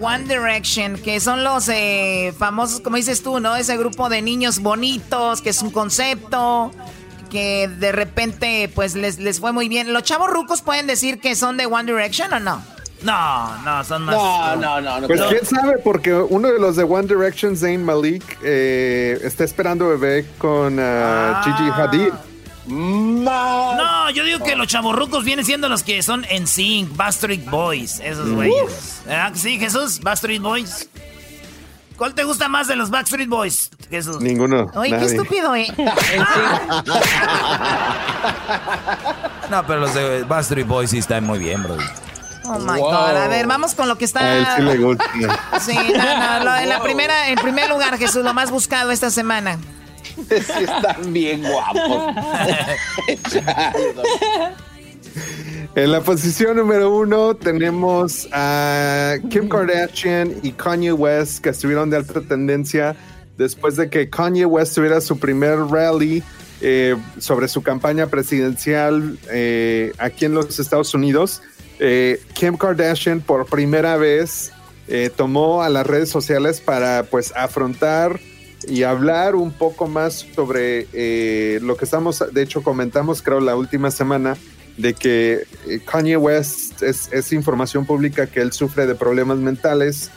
One 0.00 0.24
Direction, 0.24 0.96
que 0.96 1.20
son 1.20 1.44
los 1.44 1.68
eh, 1.68 2.34
famosos, 2.38 2.80
como 2.80 2.96
dices 2.96 3.22
tú, 3.22 3.40
¿no? 3.40 3.56
Ese 3.56 3.76
grupo 3.76 4.08
de 4.08 4.22
niños 4.22 4.60
bonitos, 4.60 5.42
que 5.42 5.50
es 5.50 5.62
un 5.62 5.70
concepto, 5.70 6.72
que 7.30 7.68
de 7.68 7.92
repente, 7.92 8.70
pues 8.74 8.94
les, 8.94 9.18
les 9.18 9.40
fue 9.40 9.52
muy 9.52 9.68
bien. 9.68 9.92
¿Los 9.92 10.02
chavos 10.02 10.30
rucos 10.30 10.62
pueden 10.62 10.86
decir 10.86 11.20
que 11.20 11.34
son 11.34 11.56
de 11.56 11.66
One 11.66 11.90
Direction 11.90 12.32
o 12.32 12.40
no? 12.40 12.62
No, 13.02 13.56
no, 13.64 13.82
son 13.84 14.02
más. 14.02 14.14
No, 14.14 14.56
no, 14.56 14.80
no. 14.80 15.00
no 15.00 15.06
Pues 15.06 15.22
quién 15.22 15.46
sabe, 15.46 15.78
porque 15.78 16.14
uno 16.14 16.48
de 16.48 16.58
los 16.58 16.76
de 16.76 16.84
One 16.84 17.06
Direction, 17.08 17.56
Zayn 17.56 17.82
Malik, 17.82 18.38
eh, 18.42 19.18
está 19.22 19.44
esperando 19.44 19.88
bebé 19.88 20.26
con 20.38 20.78
ah, 20.78 21.42
Gigi 21.44 21.70
Hadid. 21.70 22.12
No, 22.66 24.10
yo 24.10 24.24
digo 24.24 24.44
que 24.44 24.54
los 24.56 24.66
chavorrucos 24.66 25.24
vienen 25.24 25.44
siendo 25.44 25.68
los 25.68 25.82
que 25.82 26.02
son 26.02 26.24
en 26.28 26.46
Sync, 26.46 26.94
Backstreet 26.96 27.48
Boys, 27.50 28.00
esos 28.00 28.30
güeyes. 28.30 29.02
¿Verdad 29.06 29.32
que 29.32 29.38
sí, 29.38 29.58
Jesús? 29.58 30.00
Backstreet 30.00 30.40
Boys. 30.42 30.88
¿Cuál 31.96 32.14
te 32.14 32.24
gusta 32.24 32.48
más 32.48 32.66
de 32.68 32.76
los 32.76 32.88
Backstreet 32.90 33.28
Boys, 33.28 33.70
Jesús? 33.90 34.20
Ninguno. 34.20 34.70
Oye, 34.74 34.90
qué 34.90 34.96
nadie. 34.96 35.06
estúpido, 35.16 35.54
¿eh? 35.54 35.66
No, 39.50 39.66
pero 39.66 39.80
los 39.80 39.94
de 39.94 40.22
Backstreet 40.24 40.66
Boys 40.66 40.90
sí 40.90 40.98
están 40.98 41.24
muy 41.24 41.38
bien, 41.38 41.62
bro. 41.62 41.76
Oh 42.44 42.58
my 42.58 42.78
God. 42.80 43.16
A 43.16 43.28
ver, 43.28 43.46
vamos 43.46 43.74
con 43.74 43.88
lo 43.88 43.98
que 43.98 44.04
está. 44.04 44.20
A 44.20 44.36
él 44.36 44.46
sí 44.56 44.62
le 44.62 44.76
gusta. 44.78 45.04
Sí, 45.60 45.76
no, 45.76 46.38
no, 46.38 46.44
lo- 46.44 46.56
en 46.56 46.68
la 46.68 46.80
primera, 46.80 47.28
en 47.28 47.36
primer 47.36 47.68
lugar, 47.68 47.98
Jesús, 47.98 48.24
lo 48.24 48.32
más 48.32 48.50
buscado 48.50 48.90
esta 48.92 49.10
semana. 49.10 49.58
Están 50.28 51.12
bien 51.12 51.42
guapos. 51.42 52.14
En 55.76 55.92
la 55.92 56.00
posición 56.00 56.56
número 56.56 56.92
uno 56.92 57.36
tenemos 57.36 58.28
a 58.32 59.16
Kim 59.30 59.48
Kardashian 59.48 60.34
y 60.42 60.50
Kanye 60.50 60.92
West, 60.92 61.44
que 61.44 61.50
estuvieron 61.50 61.90
de 61.90 61.98
alta 61.98 62.20
tendencia 62.22 62.96
después 63.38 63.76
de 63.76 63.88
que 63.88 64.10
Kanye 64.10 64.46
West 64.46 64.74
tuviera 64.74 65.00
su 65.00 65.18
primer 65.20 65.58
rally 65.58 66.24
eh, 66.60 66.96
sobre 67.18 67.46
su 67.46 67.62
campaña 67.62 68.08
presidencial 68.08 69.16
eh, 69.30 69.92
aquí 69.98 70.24
en 70.24 70.34
los 70.34 70.58
Estados 70.58 70.92
Unidos. 70.92 71.40
Eh, 71.78 72.20
Kim 72.34 72.56
Kardashian 72.56 73.20
por 73.20 73.46
primera 73.46 73.96
vez 73.96 74.52
tomó 75.14 75.62
a 75.62 75.68
las 75.68 75.86
redes 75.86 76.08
sociales 76.08 76.60
para 76.60 77.04
pues 77.04 77.32
afrontar 77.36 78.18
y 78.68 78.82
hablar 78.82 79.34
un 79.34 79.52
poco 79.52 79.88
más 79.88 80.26
sobre 80.34 80.86
eh, 80.92 81.60
lo 81.62 81.76
que 81.76 81.84
estamos, 81.84 82.22
de 82.32 82.42
hecho 82.42 82.62
comentamos 82.62 83.22
creo 83.22 83.40
la 83.40 83.56
última 83.56 83.90
semana, 83.90 84.36
de 84.76 84.94
que 84.94 85.44
eh, 85.66 85.80
Kanye 85.84 86.16
West 86.16 86.82
es, 86.82 87.32
información 87.32 87.86
pública 87.86 88.26
que 88.26 88.40
él 88.40 88.52
sufre 88.52 88.86
de 88.86 88.94
problemas 88.94 89.38
mentales 89.38 90.10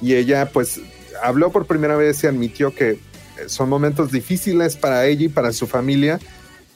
y 0.00 0.14
ella 0.14 0.50
pues 0.52 0.80
habló 1.22 1.50
por 1.50 1.66
primera 1.66 1.96
vez 1.96 2.22
y 2.22 2.26
admitió 2.26 2.74
que 2.74 2.90
eh, 2.90 2.98
son 3.46 3.68
momentos 3.68 4.12
difíciles 4.12 4.76
para 4.76 5.06
ella 5.06 5.24
y 5.24 5.28
para 5.28 5.52
su 5.52 5.66
familia 5.66 6.18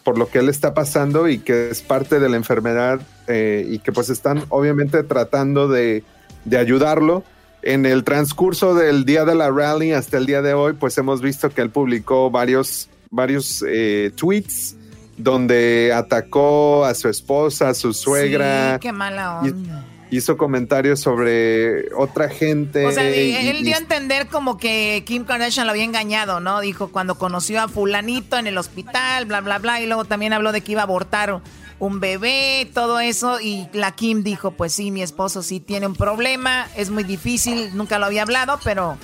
por 0.05 0.19
lo 0.19 0.29
que 0.29 0.39
él 0.39 0.49
está 0.49 0.73
pasando 0.73 1.29
y 1.29 1.39
que 1.39 1.71
es 1.71 1.83
parte 1.83 2.19
de 2.19 2.29
la 2.29 2.37
enfermedad 2.37 3.01
y 3.29 3.79
que 3.81 3.93
pues 3.93 4.09
están 4.09 4.43
obviamente 4.49 5.03
tratando 5.03 5.69
de, 5.69 6.03
de 6.47 6.57
ayudarlo. 6.57 7.25
En 7.63 7.87
el 7.87 8.05
transcurso 8.05 8.75
del 8.75 9.05
día 9.05 9.25
de 9.25 9.35
la 9.35 9.51
rally 9.51 9.93
hasta 9.93 10.17
el 10.17 10.27
día 10.27 10.43
de 10.43 10.55
hoy, 10.55 10.75
pues 10.75 10.97
hemos 10.99 11.21
visto 11.21 11.51
que 11.51 11.61
él 11.61 11.71
publicó 11.71 12.31
varios, 12.31 12.89
varios 13.11 13.65
eh, 13.69 14.13
tweets 14.15 14.77
donde 15.17 15.93
atacó 15.93 16.85
a 16.85 16.95
su 16.95 17.09
esposa, 17.09 17.71
a 17.71 17.75
su 17.75 17.93
suegra, 17.93 18.75
Sí, 18.75 18.81
qué 18.81 18.93
mala 18.93 19.41
onda. 19.41 19.85
hizo 20.13 20.37
comentarios 20.37 21.01
sobre 21.01 21.93
otra 21.97 22.29
gente. 22.29 22.87
O 22.87 22.93
sea, 22.93 23.03
él 23.09 23.57
y- 23.59 23.65
dio 23.65 23.75
a 23.75 23.79
entender 23.79 24.29
como 24.29 24.57
que 24.57 25.03
Kim 25.05 25.25
Kardashian 25.25 25.67
lo 25.67 25.73
había 25.73 25.83
engañado, 25.83 26.39
¿no? 26.39 26.61
Dijo 26.61 26.89
cuando 26.93 27.17
conoció 27.17 27.61
a 27.61 27.67
fulanito 27.67 28.39
en 28.39 28.47
el 28.47 28.57
hospital, 28.57 29.27
bla, 29.27 29.41
bla, 29.41 29.59
bla, 29.59 29.81
y 29.83 29.87
luego 29.87 30.05
también 30.05 30.33
habló 30.33 30.53
de 30.53 30.61
que 30.61 30.73
iba 30.73 30.83
a 30.83 30.85
abortar 30.85 31.41
un 31.79 32.01
bebé, 32.01 32.69
todo 32.75 32.99
eso, 33.01 33.41
y 33.41 33.69
la 33.73 33.93
Kim 33.93 34.23
dijo, 34.25 34.51
pues 34.51 34.73
sí, 34.73 34.91
mi 34.91 35.03
esposo 35.03 35.43
sí 35.43 35.61
tiene 35.61 35.87
un 35.87 35.95
problema, 35.95 36.67
es 36.77 36.91
muy 36.91 37.05
difícil, 37.05 37.71
nunca 37.77 37.99
lo 37.99 38.07
había 38.07 38.23
hablado, 38.23 38.59
pero 38.65 38.97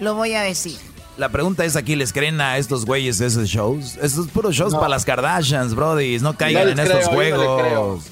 lo 0.00 0.14
voy 0.14 0.32
a 0.34 0.40
decir. 0.42 0.76
La 1.18 1.28
pregunta 1.28 1.64
es 1.66 1.76
aquí, 1.76 1.94
¿les 1.94 2.10
creen 2.12 2.40
a 2.40 2.56
estos 2.56 2.86
güeyes 2.86 3.20
esos 3.20 3.46
shows? 3.48 3.98
Esos 4.00 4.28
puros 4.28 4.54
shows 4.54 4.72
No. 4.72 4.78
para 4.78 4.88
las 4.88 5.04
Kardashians, 5.04 5.74
brody. 5.74 6.18
No 6.20 6.34
caigan 6.38 6.64
No 6.64 6.70
en 6.72 6.78
estos 6.80 7.04
no 7.04 7.12
juegos. 7.12 8.04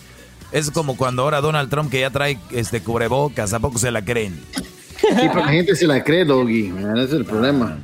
es 0.53 0.71
como 0.71 0.99
cuando 0.99 1.23
ahora 1.23 1.41
Donald 1.41 1.71
Trump 1.71 1.91
que 1.91 2.01
ya 2.01 2.11
trae 2.11 2.39
este 2.51 2.83
cubrebocas, 2.83 3.55
¿a 3.55 3.59
poco 3.59 3.79
se 3.79 3.91
la 3.91 4.05
creen? 4.05 4.39
Sí, 4.55 5.07
pero 5.16 5.37
la 5.37 5.49
gente 5.49 5.75
se 5.75 5.87
la 5.87 6.05
cree, 6.05 6.27
Doggy. 6.27 6.66
Ese 6.95 7.05
es 7.05 7.12
el 7.12 7.25
problema. 7.25 7.79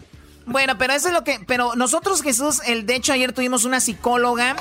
Bueno, 0.47 0.79
pero 0.79 0.93
eso 0.93 1.09
es 1.09 1.15
lo 1.15 1.25
que, 1.25 1.41
pero 1.47 1.75
nosotros 1.75 2.23
Jesús, 2.23 2.61
el 2.67 2.87
de 2.87 2.95
hecho 2.95 3.13
ayer 3.13 3.33
tuvimos 3.33 3.65
una 3.65 3.81
psicóloga 3.81 4.57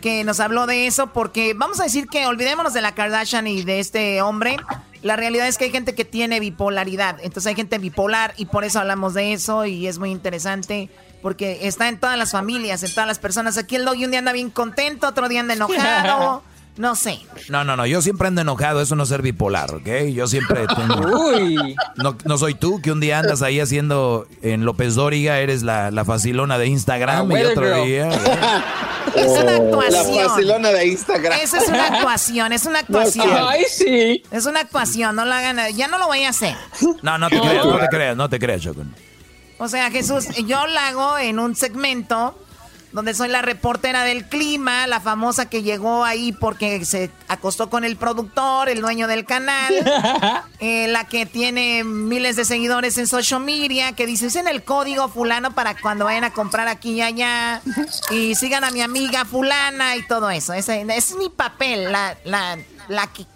que 0.00 0.24
nos 0.24 0.40
habló 0.40 0.66
de 0.66 0.86
eso 0.86 1.12
porque 1.12 1.52
vamos 1.54 1.80
a 1.80 1.84
decir 1.84 2.08
que 2.08 2.26
olvidémonos 2.26 2.72
de 2.72 2.80
la 2.80 2.94
Kardashian 2.94 3.46
y 3.46 3.62
de 3.62 3.80
este 3.80 4.22
hombre. 4.22 4.56
La 5.02 5.14
realidad 5.14 5.46
es 5.46 5.58
que 5.58 5.66
hay 5.66 5.70
gente 5.70 5.94
que 5.94 6.04
tiene 6.04 6.40
bipolaridad, 6.40 7.18
entonces 7.20 7.46
hay 7.48 7.54
gente 7.54 7.78
bipolar 7.78 8.32
y 8.36 8.46
por 8.46 8.64
eso 8.64 8.80
hablamos 8.80 9.14
de 9.14 9.34
eso 9.34 9.66
y 9.66 9.86
es 9.86 9.98
muy 9.98 10.10
interesante 10.10 10.90
porque 11.22 11.66
está 11.66 11.88
en 11.88 12.00
todas 12.00 12.16
las 12.16 12.32
familias, 12.32 12.82
en 12.82 12.90
todas 12.90 13.06
las 13.06 13.18
personas. 13.18 13.58
Aquí 13.58 13.76
el 13.76 13.84
doggy 13.84 14.04
un 14.04 14.10
día 14.10 14.20
anda 14.20 14.32
bien 14.32 14.50
contento, 14.50 15.06
otro 15.08 15.28
día 15.28 15.40
anda 15.40 15.54
enojado, 15.54 16.42
no 16.76 16.94
sé. 16.94 17.18
No, 17.48 17.64
no, 17.64 17.76
no, 17.76 17.86
yo 17.86 18.02
siempre 18.02 18.28
ando 18.28 18.40
enojado, 18.42 18.80
eso 18.80 18.96
no 18.96 19.02
es 19.04 19.08
ser 19.08 19.22
bipolar, 19.22 19.74
¿ok? 19.74 19.88
Yo 20.12 20.26
siempre 20.26 20.66
tengo... 20.76 21.26
Uy. 21.28 21.74
No, 21.96 22.16
no 22.24 22.38
soy 22.38 22.54
tú, 22.54 22.80
que 22.82 22.92
un 22.92 23.00
día 23.00 23.18
andas 23.18 23.42
ahí 23.42 23.60
haciendo 23.60 24.26
en 24.42 24.64
López 24.64 24.94
Dóriga, 24.94 25.38
eres 25.40 25.62
la, 25.62 25.90
la 25.90 26.04
facilona 26.04 26.58
de 26.58 26.66
Instagram 26.66 27.30
Ah, 27.30 27.40
y 27.40 27.44
otro 27.44 27.64
girl. 27.74 27.84
día... 27.86 28.08
Es 29.14 29.28
una 29.28 29.44
La 29.44 29.56
actuación. 29.56 30.28
facilona 30.28 30.68
de 30.70 30.86
Instagram. 30.88 31.38
Esa 31.40 31.58
es 31.58 31.68
una 31.68 31.86
actuación, 31.86 32.52
es 32.52 32.66
una 32.66 32.78
actuación. 32.80 33.30
Ay, 33.48 33.64
sí. 33.70 34.22
Es 34.30 34.44
una 34.44 34.60
actuación, 34.60 35.16
no 35.16 35.24
la 35.24 35.38
hagan, 35.38 35.74
ya 35.74 35.88
no 35.88 35.96
lo 35.98 36.06
voy 36.06 36.24
a 36.24 36.30
hacer. 36.30 36.54
No, 37.02 37.16
no 37.16 37.30
te 37.30 37.40
creas, 37.40 37.64
no 37.64 37.78
te 37.78 37.88
creas, 37.88 38.16
no 38.16 38.28
te 38.28 38.38
creas, 38.38 38.60
Choco. 38.60 38.82
O 39.58 39.68
sea, 39.68 39.90
Jesús, 39.90 40.26
yo 40.46 40.66
la 40.66 40.88
hago 40.88 41.16
en 41.16 41.38
un 41.38 41.54
segmento 41.56 42.38
donde 42.96 43.12
soy 43.12 43.28
la 43.28 43.42
reportera 43.42 44.04
del 44.04 44.24
clima, 44.24 44.86
la 44.86 45.00
famosa 45.00 45.50
que 45.50 45.62
llegó 45.62 46.02
ahí 46.02 46.32
porque 46.32 46.82
se 46.86 47.10
acostó 47.28 47.68
con 47.68 47.84
el 47.84 47.96
productor, 47.96 48.70
el 48.70 48.80
dueño 48.80 49.06
del 49.06 49.26
canal, 49.26 49.74
eh, 50.60 50.88
la 50.88 51.04
que 51.04 51.26
tiene 51.26 51.84
miles 51.84 52.36
de 52.36 52.46
seguidores 52.46 52.96
en 52.96 53.06
social 53.06 53.40
media, 53.40 53.92
que 53.92 54.06
dice, 54.06 54.26
usen 54.28 54.48
el 54.48 54.64
código 54.64 55.08
fulano 55.08 55.54
para 55.54 55.78
cuando 55.78 56.06
vayan 56.06 56.24
a 56.24 56.32
comprar 56.32 56.68
aquí 56.68 56.92
y 56.92 57.02
allá, 57.02 57.60
y 58.10 58.34
sigan 58.34 58.64
a 58.64 58.70
mi 58.70 58.80
amiga 58.80 59.26
fulana 59.26 59.94
y 59.96 60.06
todo 60.06 60.30
eso. 60.30 60.54
Ese, 60.54 60.80
ese 60.80 60.94
es 60.96 61.16
mi 61.16 61.28
papel, 61.28 61.92
la, 61.92 62.16
la, 62.24 62.56
la 62.88 63.06
que... 63.08 63.26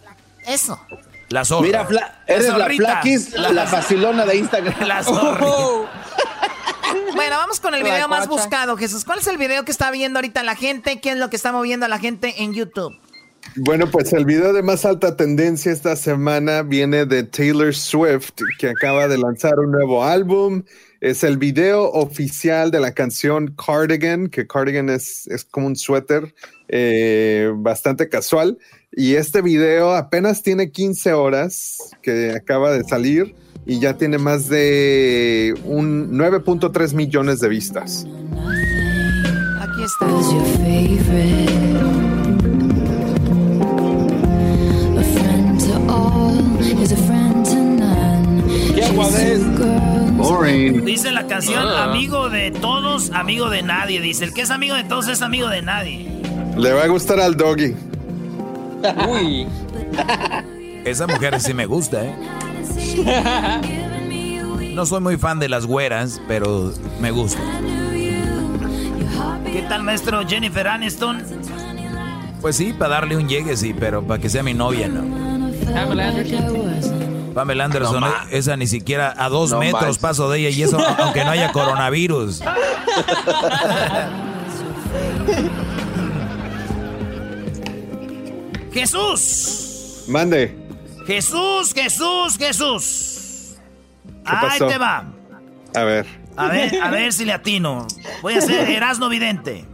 Eso. 0.46 0.80
La 1.28 1.44
zorra. 1.44 1.66
Mira, 1.66 1.86
Fla- 1.86 2.14
eres 2.26 2.48
la 2.56 2.66
flaquis, 2.66 3.32
la, 3.34 3.66
facilona 3.66 4.24
de 4.24 4.36
Instagram. 4.36 4.74
La 4.88 5.04
zorra. 5.04 5.46
Bueno, 7.14 7.36
vamos 7.36 7.61
con 7.61 7.74
el 7.74 7.82
video 7.82 8.09
más 8.09 8.28
buscado, 8.28 8.76
Jesús. 8.76 9.05
¿Cuál 9.05 9.18
es 9.18 9.26
el 9.26 9.36
video 9.36 9.64
que 9.64 9.72
está 9.72 9.91
viendo 9.91 10.18
ahorita 10.18 10.43
la 10.43 10.57
gente? 10.57 11.01
¿Qué 11.01 11.12
es 11.12 11.16
lo 11.16 11.30
que 11.30 11.36
está 11.36 11.53
moviendo 11.53 11.86
a 11.86 11.88
la 11.88 11.99
gente 11.99 12.43
en 12.43 12.55
YouTube? 12.55 12.97
Bueno, 13.57 13.91
pues 13.91 14.12
el 14.12 14.24
video 14.24 14.53
de 14.53 14.62
más 14.62 14.84
alta 14.84 15.16
tendencia 15.16 15.72
esta 15.72 15.97
semana 15.97 16.62
viene 16.62 17.07
de 17.07 17.24
Taylor 17.24 17.74
Swift, 17.74 18.30
que 18.59 18.68
acaba 18.68 19.09
de 19.09 19.18
lanzar 19.18 19.59
un 19.59 19.72
nuevo 19.72 20.05
álbum. 20.05 20.62
Es 21.01 21.24
el 21.24 21.38
video 21.38 21.91
oficial 21.91 22.70
de 22.70 22.80
la 22.80 22.93
canción 22.93 23.55
Cardigan, 23.57 24.28
que 24.28 24.47
Cardigan 24.47 24.88
es, 24.88 25.26
es 25.28 25.45
como 25.45 25.66
un 25.66 25.76
suéter 25.76 26.34
eh, 26.68 27.51
bastante 27.57 28.09
casual. 28.09 28.59
Y 28.93 29.14
este 29.14 29.41
video 29.41 29.95
apenas 29.95 30.43
tiene 30.43 30.70
15 30.70 31.12
horas 31.14 31.78
que 32.03 32.32
acaba 32.32 32.72
de 32.72 32.84
salir 32.84 33.34
y 33.66 33.78
ya 33.80 33.96
tiene 33.96 34.18
más 34.18 34.48
de 34.48 35.54
un 35.64 36.11
9.3 36.12 36.94
millones 36.94 37.40
de 37.40 37.48
vistas. 37.48 38.06
Aquí 39.61 39.82
está. 39.84 40.06
Boring. 50.16 50.84
Dice 50.84 51.11
la 51.12 51.26
canción, 51.26 51.64
Ah. 51.66 51.84
amigo 51.84 52.28
de 52.28 52.50
todos, 52.50 53.11
amigo 53.11 53.50
de 53.50 53.62
nadie. 53.62 54.00
Dice, 54.00 54.24
el 54.24 54.32
que 54.34 54.42
es 54.42 54.50
amigo 54.50 54.74
de 54.74 54.84
todos 54.84 55.08
es 55.08 55.22
amigo 55.22 55.48
de 55.48 55.62
nadie. 55.62 56.08
Le 56.56 56.72
va 56.72 56.84
a 56.84 56.86
gustar 56.88 57.20
al 57.20 57.36
doggy. 57.36 57.74
Uy. 59.08 59.46
Esa 60.84 61.06
mujer 61.06 61.40
sí 61.40 61.52
me 61.54 61.66
gusta, 61.66 62.04
¿eh? 62.04 62.14
No 64.74 64.86
soy 64.86 65.00
muy 65.00 65.16
fan 65.18 65.38
de 65.40 65.48
las 65.48 65.66
güeras, 65.66 66.22
pero 66.28 66.72
me 67.00 67.11
gusta. 67.11 67.40
¿Qué 69.44 69.62
tal, 69.68 69.82
maestro 69.82 70.26
Jennifer 70.26 70.68
Aniston? 70.68 71.22
Pues 72.40 72.56
sí, 72.56 72.72
para 72.72 72.94
darle 72.94 73.16
un 73.16 73.28
llegue, 73.28 73.56
sí, 73.56 73.74
pero 73.78 74.02
para 74.02 74.20
que 74.22 74.30
sea 74.30 74.42
mi 74.42 74.54
novia, 74.54 74.88
no. 74.88 75.02
Pamela 75.72 76.08
Anderson. 76.08 77.32
Pamela 77.34 77.64
Anderson, 77.64 78.00
No 78.00 78.08
eh, 78.08 78.12
esa 78.30 78.56
ni 78.56 78.66
siquiera 78.66 79.12
a 79.18 79.28
dos 79.28 79.50
No 79.50 79.58
metros 79.58 79.82
más. 79.82 79.98
paso 79.98 80.30
de 80.30 80.38
ella 80.38 80.48
y 80.50 80.62
eso 80.62 80.78
aunque 80.98 81.24
no 81.24 81.30
haya 81.32 81.52
coronavirus. 81.52 82.42
Jesús. 88.72 90.04
Mande. 90.08 90.59
Jesús, 91.07 91.72
Jesús, 91.74 92.36
Jesús. 92.38 93.57
¿Qué 94.05 94.20
Ahí 94.24 94.48
pasó? 94.48 94.66
te 94.66 94.78
va. 94.78 95.05
A 95.74 95.84
ver. 95.84 96.07
A 96.36 96.48
ver, 96.48 96.80
a 96.82 96.90
ver 96.90 97.12
si 97.12 97.24
le 97.24 97.32
atino. 97.32 97.86
Voy 98.22 98.34
a 98.34 98.40
ser 98.40 98.68
Erasmo 98.70 99.09
Vidente. 99.09 99.66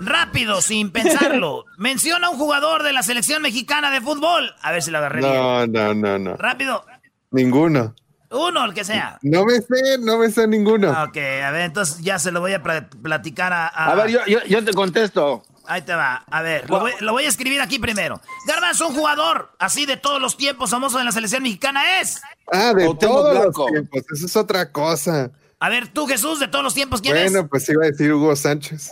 Rápido, 0.00 0.60
sin 0.60 0.90
pensarlo. 0.90 1.64
Menciona 1.78 2.28
un 2.30 2.36
jugador 2.38 2.82
de 2.82 2.92
la 2.92 3.02
selección 3.02 3.42
mexicana 3.42 3.90
de 3.90 4.00
fútbol. 4.00 4.52
A 4.62 4.72
ver 4.72 4.82
si 4.82 4.90
lo 4.90 4.98
agarré 4.98 5.20
bien. 5.20 5.32
No, 5.34 5.66
no, 5.66 5.94
no, 5.94 6.18
no. 6.18 6.36
Rápido. 6.36 6.84
Ninguno. 7.30 7.94
Uno, 8.30 8.64
el 8.64 8.72
que 8.74 8.82
sea. 8.82 9.18
No 9.22 9.44
me 9.44 9.60
sé, 9.60 9.98
no 10.00 10.18
me 10.18 10.30
sé 10.30 10.48
ninguno. 10.48 10.90
Ok, 10.90 11.18
a 11.18 11.50
ver, 11.50 11.62
entonces 11.62 11.98
ya 12.00 12.18
se 12.18 12.32
lo 12.32 12.40
voy 12.40 12.54
a 12.54 12.62
pla- 12.62 12.88
platicar 13.02 13.52
a... 13.52 13.66
A 13.68 13.94
ver, 13.94 14.08
yo, 14.10 14.20
yo, 14.26 14.38
yo 14.48 14.64
te 14.64 14.72
contesto. 14.72 15.42
Ahí 15.72 15.80
te 15.80 15.94
va. 15.94 16.22
A 16.30 16.42
ver, 16.42 16.68
lo 16.68 16.80
voy, 16.80 16.92
lo 17.00 17.12
voy 17.12 17.24
a 17.24 17.28
escribir 17.28 17.58
aquí 17.62 17.78
primero. 17.78 18.20
Garbanzo, 18.46 18.88
un 18.88 18.94
jugador 18.94 19.52
así 19.58 19.86
de 19.86 19.96
todos 19.96 20.20
los 20.20 20.36
tiempos 20.36 20.68
famoso 20.70 20.98
de 20.98 21.04
la 21.04 21.12
selección 21.12 21.42
mexicana 21.42 21.98
es. 21.98 22.20
Ah, 22.52 22.74
de 22.74 22.84
Cuauhtémoc 22.84 22.98
todos 23.00 23.30
Blanco. 23.40 23.62
los 23.62 23.70
tiempos. 23.72 24.02
Eso 24.12 24.26
es 24.26 24.36
otra 24.36 24.70
cosa. 24.70 25.30
A 25.58 25.68
ver, 25.70 25.88
tú, 25.88 26.06
Jesús, 26.06 26.40
de 26.40 26.48
todos 26.48 26.62
los 26.62 26.74
tiempos, 26.74 27.00
¿quién 27.00 27.16
es? 27.16 27.32
Bueno, 27.32 27.48
pues 27.48 27.66
iba 27.70 27.84
a 27.84 27.86
decir 27.86 28.12
Hugo 28.12 28.36
Sánchez. 28.36 28.90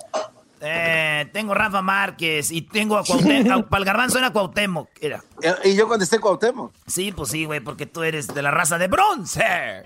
Eh, 0.60 1.28
tengo 1.32 1.54
Rafa 1.54 1.80
Márquez 1.80 2.50
y 2.50 2.62
tengo 2.62 2.98
a 2.98 3.04
Cuauhtémoc. 3.04 3.68
Para 3.68 3.80
el 3.80 3.84
garbanzo 3.84 4.18
era 4.18 4.30
Cuauhtémoc. 4.30 4.88
Era. 5.00 5.22
Y 5.64 5.74
yo 5.74 5.88
contesté 5.88 6.18
Cuauhtémoc. 6.18 6.72
Sí, 6.86 7.12
pues 7.12 7.30
sí, 7.30 7.44
güey, 7.44 7.60
porque 7.60 7.86
tú 7.86 8.02
eres 8.02 8.26
de 8.28 8.42
la 8.42 8.50
raza 8.50 8.78
de 8.78 8.88
bronce. 8.88 9.44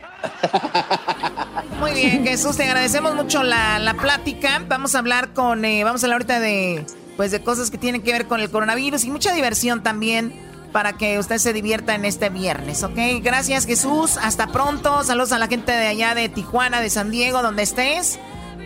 Muy 1.81 1.93
bien, 1.93 2.25
Jesús, 2.25 2.57
te 2.57 2.65
agradecemos 2.65 3.15
mucho 3.15 3.43
la, 3.43 3.79
la 3.79 3.95
plática. 3.95 4.63
Vamos 4.69 4.95
a 4.95 4.99
hablar 4.99 5.33
con, 5.33 5.65
eh, 5.65 5.85
vamos 5.85 6.03
a 6.03 6.07
hablar 6.07 6.23
ahorita 6.23 6.41
de, 6.41 6.87
pues, 7.17 7.31
de 7.31 7.43
cosas 7.43 7.71
que 7.71 7.79
tienen 7.79 8.03
que 8.03 8.13
ver 8.13 8.27
con 8.27 8.41
el 8.41 8.51
coronavirus 8.51 9.05
y 9.05 9.11
mucha 9.11 9.33
diversión 9.33 9.83
también 9.83 10.35
para 10.73 10.95
que 10.95 11.21
usted 11.21 11.39
se 11.39 11.53
divierta 11.53 11.95
en 11.95 12.05
este 12.05 12.31
viernes, 12.31 12.83
¿ok? 12.83 12.99
Gracias, 13.23 13.65
Jesús. 13.65 14.17
Hasta 14.21 14.49
pronto. 14.49 15.05
Saludos 15.05 15.31
a 15.31 15.39
la 15.39 15.47
gente 15.47 15.71
de 15.71 15.87
allá 15.87 16.17
de 16.17 16.29
Tijuana, 16.29 16.81
de 16.81 16.91
San 16.91 17.13
Diego, 17.13 17.43
donde 17.43 17.63
estés. 17.63 18.19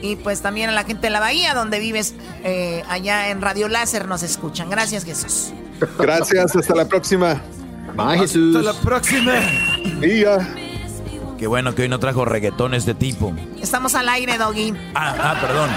Y 0.03 0.17
pues 0.17 0.43
también 0.43 0.71
a 0.71 0.73
la 0.73 0.85
gente 0.85 1.03
de 1.03 1.11
la 1.11 1.21
Bahía, 1.21 1.55
donde 1.55 1.79
vives, 1.81 2.15
eh, 2.45 2.83
allá 2.89 3.31
en 3.31 3.41
Radio 3.41 3.69
Láser 3.69 4.07
nos 4.07 4.23
escuchan. 4.23 4.71
Gracias, 4.71 5.05
Jesús. 5.05 5.53
Gracias, 5.99 6.57
hasta 6.57 6.75
la 6.75 6.87
próxima. 6.87 7.41
Bye, 7.97 8.19
Jesús. 8.19 8.57
Hasta 8.57 8.73
la 8.73 8.81
próxima. 8.81 9.35
Ya. 10.01 10.39
Qué 11.39 11.47
bueno 11.47 11.75
que 11.75 11.83
hoy 11.83 11.89
no 11.89 12.01
trajo 12.01 12.25
reggaetón 12.25 12.75
este 12.75 12.95
tipo. 12.95 13.33
Estamos 13.63 13.95
al 13.95 14.09
aire, 14.09 14.37
Doggy. 14.39 14.75
Ah, 14.95 15.15
ah, 15.21 15.37
perdón. 15.41 15.71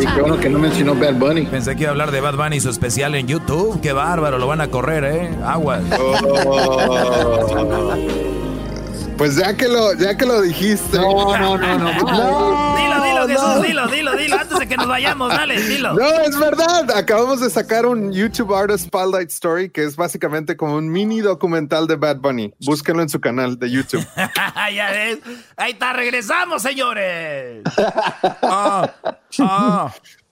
Y 0.00 0.06
qué 0.06 0.20
bueno 0.20 0.38
que 0.38 0.48
no 0.48 0.60
mencionó 0.60 0.94
Bad 0.94 1.14
Bunny. 1.14 1.46
Pensé 1.46 1.74
que 1.74 1.82
iba 1.82 1.90
a 1.90 1.92
hablar 1.92 2.12
de 2.12 2.20
Bad 2.20 2.36
Bunny 2.36 2.56
y 2.56 2.60
su 2.60 2.70
especial 2.70 3.16
en 3.16 3.26
YouTube. 3.26 3.80
Qué 3.80 3.92
bárbaro, 3.92 4.38
lo 4.38 4.46
van 4.46 4.60
a 4.60 4.68
correr, 4.68 5.04
¿eh? 5.04 5.34
Aguas. 5.44 5.82
Oh. 5.98 7.02
Pues 9.22 9.36
ya 9.36 9.56
que 9.56 9.68
lo, 9.68 9.94
ya 9.94 10.16
que 10.16 10.26
lo 10.26 10.42
dijiste. 10.42 10.98
No, 10.98 11.38
no, 11.38 11.56
no, 11.56 11.78
no. 11.78 12.76
Dilo, 12.76 13.04
dilo, 13.04 13.28
Jesús, 13.28 13.62
dilo, 13.62 13.86
dilo, 13.86 14.16
dilo, 14.16 14.36
antes 14.36 14.58
de 14.58 14.66
que 14.66 14.76
nos 14.76 14.88
vayamos, 14.88 15.28
dale, 15.28 15.62
dilo. 15.62 15.94
No, 15.94 16.10
es 16.22 16.36
verdad. 16.36 16.90
Acabamos 16.90 17.40
de 17.40 17.48
sacar 17.48 17.86
un 17.86 18.12
YouTube 18.12 18.52
Artist 18.52 18.86
Spotlight 18.86 19.30
Story 19.30 19.70
que 19.70 19.84
es 19.84 19.94
básicamente 19.94 20.56
como 20.56 20.74
un 20.74 20.90
mini 20.90 21.20
documental 21.20 21.86
de 21.86 21.94
Bad 21.94 22.16
Bunny. 22.16 22.52
Búsquenlo 22.66 23.00
en 23.00 23.08
su 23.08 23.20
canal 23.20 23.60
de 23.60 23.70
YouTube. 23.70 24.04
ya 24.74 24.90
ves. 24.90 25.18
Ahí 25.56 25.70
está, 25.70 25.92
regresamos, 25.92 26.60
señores. 26.60 27.62
Ah, 28.42 28.92
ah, 29.38 29.92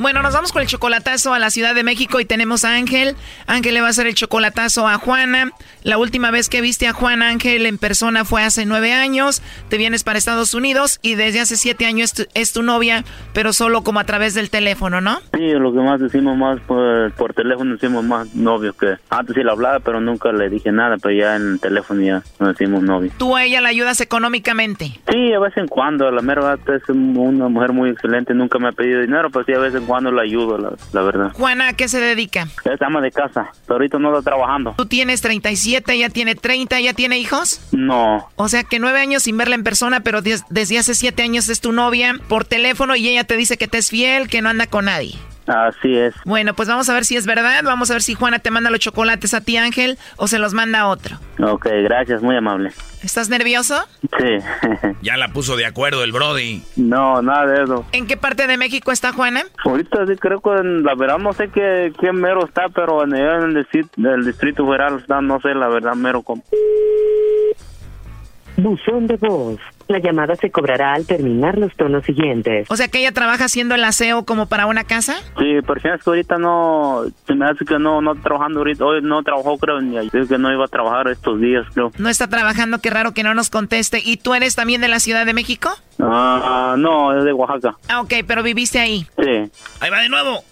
Bueno, 0.00 0.22
nos 0.22 0.32
vamos 0.32 0.50
con 0.50 0.62
el 0.62 0.66
chocolatazo 0.66 1.34
a 1.34 1.38
la 1.38 1.50
Ciudad 1.50 1.74
de 1.74 1.84
México 1.84 2.20
y 2.20 2.24
tenemos 2.24 2.64
a 2.64 2.72
Ángel. 2.72 3.16
Ángel 3.46 3.74
le 3.74 3.82
va 3.82 3.88
a 3.88 3.90
hacer 3.90 4.06
el 4.06 4.14
chocolatazo 4.14 4.88
a 4.88 4.96
Juana. 4.96 5.50
La 5.82 5.98
última 5.98 6.30
vez 6.30 6.48
que 6.48 6.62
viste 6.62 6.86
a 6.88 6.94
Juan 6.94 7.22
Ángel 7.22 7.66
en 7.66 7.76
persona 7.76 8.24
fue 8.24 8.42
hace 8.42 8.64
nueve 8.64 8.94
años. 8.94 9.42
Te 9.68 9.76
vienes 9.76 10.02
para 10.02 10.16
Estados 10.16 10.54
Unidos 10.54 11.00
y 11.02 11.16
desde 11.16 11.40
hace 11.40 11.58
siete 11.58 11.84
años 11.84 12.04
es 12.04 12.14
tu, 12.14 12.32
es 12.32 12.52
tu 12.54 12.62
novia, 12.62 13.04
pero 13.34 13.52
solo 13.52 13.82
como 13.82 14.00
a 14.00 14.04
través 14.04 14.32
del 14.32 14.48
teléfono, 14.48 15.02
¿no? 15.02 15.18
Sí, 15.34 15.50
lo 15.52 15.70
que 15.70 15.80
más 15.80 16.00
decimos 16.00 16.34
más 16.34 16.60
por, 16.60 17.12
por 17.12 17.34
teléfono 17.34 17.74
decimos 17.74 18.02
más 18.02 18.34
novios 18.34 18.76
que 18.76 18.96
antes 19.10 19.36
sí 19.36 19.42
le 19.42 19.50
hablaba, 19.50 19.80
pero 19.80 20.00
nunca 20.00 20.32
le 20.32 20.48
dije 20.48 20.72
nada, 20.72 20.96
pero 20.96 21.14
ya 21.14 21.36
en 21.36 21.52
el 21.52 21.60
teléfono 21.60 22.00
ya 22.00 22.22
nos 22.38 22.56
decimos 22.56 22.82
novios. 22.82 23.12
Tú 23.18 23.36
a 23.36 23.44
ella 23.44 23.60
la 23.60 23.68
ayudas 23.68 24.00
económicamente. 24.00 24.98
Sí, 25.10 25.32
a 25.34 25.38
vez 25.40 25.54
en 25.58 25.68
cuando, 25.68 26.10
la 26.10 26.22
mera 26.22 26.54
es 26.54 26.88
una 26.88 27.48
mujer 27.48 27.74
muy 27.74 27.90
excelente, 27.90 28.32
nunca 28.32 28.58
me 28.58 28.68
ha 28.68 28.72
pedido 28.72 29.02
dinero, 29.02 29.28
pero 29.30 29.44
sí 29.44 29.52
a 29.52 29.58
vez 29.58 29.74
en 29.74 29.89
cuando 29.90 30.12
la 30.12 30.22
ayudo, 30.22 30.56
la, 30.56 30.72
la 30.92 31.02
verdad. 31.02 31.32
Juana, 31.32 31.68
¿a 31.68 31.72
qué 31.72 31.88
se 31.88 31.98
dedica? 31.98 32.46
Es 32.64 32.80
ama 32.80 33.00
de 33.00 33.10
casa, 33.10 33.50
pero 33.66 33.74
ahorita 33.74 33.98
no 33.98 34.16
está 34.16 34.30
trabajando. 34.30 34.74
Tú 34.76 34.86
tienes 34.86 35.20
37, 35.20 35.92
ella 35.92 36.08
tiene 36.10 36.36
30, 36.36 36.78
¿ella 36.78 36.94
tiene 36.94 37.18
hijos? 37.18 37.60
No, 37.72 38.28
O 38.36 38.48
sea 38.48 38.62
que 38.62 38.78
nueve 38.78 39.00
años 39.00 39.24
sin 39.24 39.36
verla 39.36 39.56
en 39.56 39.64
persona, 39.64 40.00
pero 40.00 40.22
des- 40.22 40.44
desde 40.48 40.78
hace 40.78 40.94
siete 40.94 41.22
años 41.24 41.48
es 41.48 41.60
tu 41.60 41.72
novia 41.72 42.14
por 42.28 42.44
teléfono 42.44 42.94
y 42.94 43.08
ella 43.08 43.24
te 43.24 43.36
dice 43.36 43.58
que 43.58 43.66
te 43.66 43.78
es 43.78 43.90
fiel, 43.90 44.28
que 44.28 44.42
no 44.42 44.48
anda 44.48 44.66
con 44.68 44.84
nadie. 44.84 45.14
Así 45.46 45.96
es. 45.96 46.14
Bueno, 46.24 46.54
pues 46.54 46.68
vamos 46.68 46.88
a 46.88 46.94
ver 46.94 47.04
si 47.04 47.16
es 47.16 47.26
verdad. 47.26 47.62
Vamos 47.64 47.90
a 47.90 47.94
ver 47.94 48.02
si 48.02 48.14
Juana 48.14 48.38
te 48.38 48.50
manda 48.50 48.70
los 48.70 48.80
chocolates 48.80 49.34
a 49.34 49.40
ti, 49.40 49.56
Ángel, 49.56 49.98
o 50.16 50.28
se 50.28 50.38
los 50.38 50.54
manda 50.54 50.80
a 50.80 50.88
otro. 50.88 51.16
Ok, 51.42 51.66
gracias, 51.84 52.22
muy 52.22 52.36
amable. 52.36 52.72
¿Estás 53.02 53.28
nervioso? 53.28 53.76
Sí. 54.02 54.38
Ya 55.02 55.16
la 55.16 55.28
puso 55.28 55.56
de 55.56 55.64
acuerdo 55.64 56.04
el 56.04 56.12
Brody. 56.12 56.62
no, 56.76 57.22
nada 57.22 57.46
de 57.46 57.62
eso. 57.64 57.86
¿En 57.92 58.06
qué 58.06 58.18
parte 58.18 58.46
de 58.46 58.58
México 58.58 58.92
está 58.92 59.12
Juana? 59.14 59.44
Ahorita 59.64 60.06
sí 60.06 60.14
creo 60.16 60.40
que 60.42 60.50
en 60.50 60.82
la 60.82 60.94
verdad 60.94 61.16
no 61.18 61.32
sé 61.32 61.48
qué, 61.48 61.90
qué 61.98 62.12
mero 62.12 62.44
está, 62.44 62.68
pero 62.68 63.02
en 63.04 63.14
el, 63.14 63.22
en 63.22 63.42
el 63.44 63.54
distrito, 63.54 63.88
del 63.96 64.24
distrito 64.26 64.66
federal 64.66 64.98
está, 65.00 65.22
no 65.22 65.40
sé 65.40 65.54
la 65.54 65.68
verdad 65.68 65.94
mero 65.94 66.20
cómo. 66.22 66.42
Buzón 68.56 69.06
de 69.06 69.16
voz. 69.16 69.58
La 69.90 69.98
llamada 69.98 70.36
se 70.36 70.52
cobrará 70.52 70.94
al 70.94 71.04
terminar 71.04 71.58
los 71.58 71.74
tonos 71.74 72.04
siguientes. 72.04 72.70
O 72.70 72.76
sea 72.76 72.86
que 72.86 73.00
ella 73.00 73.10
trabaja 73.10 73.46
haciendo 73.46 73.74
el 73.74 73.82
aseo 73.82 74.24
como 74.24 74.46
para 74.46 74.66
una 74.66 74.84
casa. 74.84 75.16
Sí, 75.36 75.58
pero 75.66 75.80
si 75.80 75.88
es 75.88 76.04
que 76.04 76.10
ahorita 76.10 76.38
no, 76.38 77.02
se 77.26 77.34
me 77.34 77.46
hace 77.46 77.64
que 77.64 77.76
no, 77.76 78.00
no 78.00 78.14
trabajando 78.14 78.60
ahorita, 78.60 78.84
hoy 78.84 79.02
no 79.02 79.20
trabajó 79.24 79.58
creo, 79.58 79.80
ni 79.80 79.98
ayer, 79.98 80.28
que 80.28 80.38
no 80.38 80.52
iba 80.52 80.64
a 80.64 80.68
trabajar 80.68 81.08
estos 81.08 81.40
días 81.40 81.66
creo. 81.74 81.90
No 81.98 82.08
está 82.08 82.28
trabajando, 82.28 82.78
qué 82.78 82.88
raro 82.90 83.14
que 83.14 83.24
no 83.24 83.34
nos 83.34 83.50
conteste. 83.50 84.00
¿Y 84.04 84.18
tú 84.18 84.34
eres 84.34 84.54
también 84.54 84.80
de 84.80 84.86
la 84.86 85.00
Ciudad 85.00 85.26
de 85.26 85.34
México? 85.34 85.70
Ah, 85.98 86.76
no, 86.78 87.18
es 87.18 87.24
de 87.24 87.32
Oaxaca. 87.32 87.76
Ah, 87.88 88.00
ok, 88.00 88.14
pero 88.28 88.44
viviste 88.44 88.78
ahí. 88.78 89.08
Sí. 89.18 89.50
Ahí 89.80 89.90
va 89.90 90.02
de 90.02 90.08
nuevo. 90.08 90.44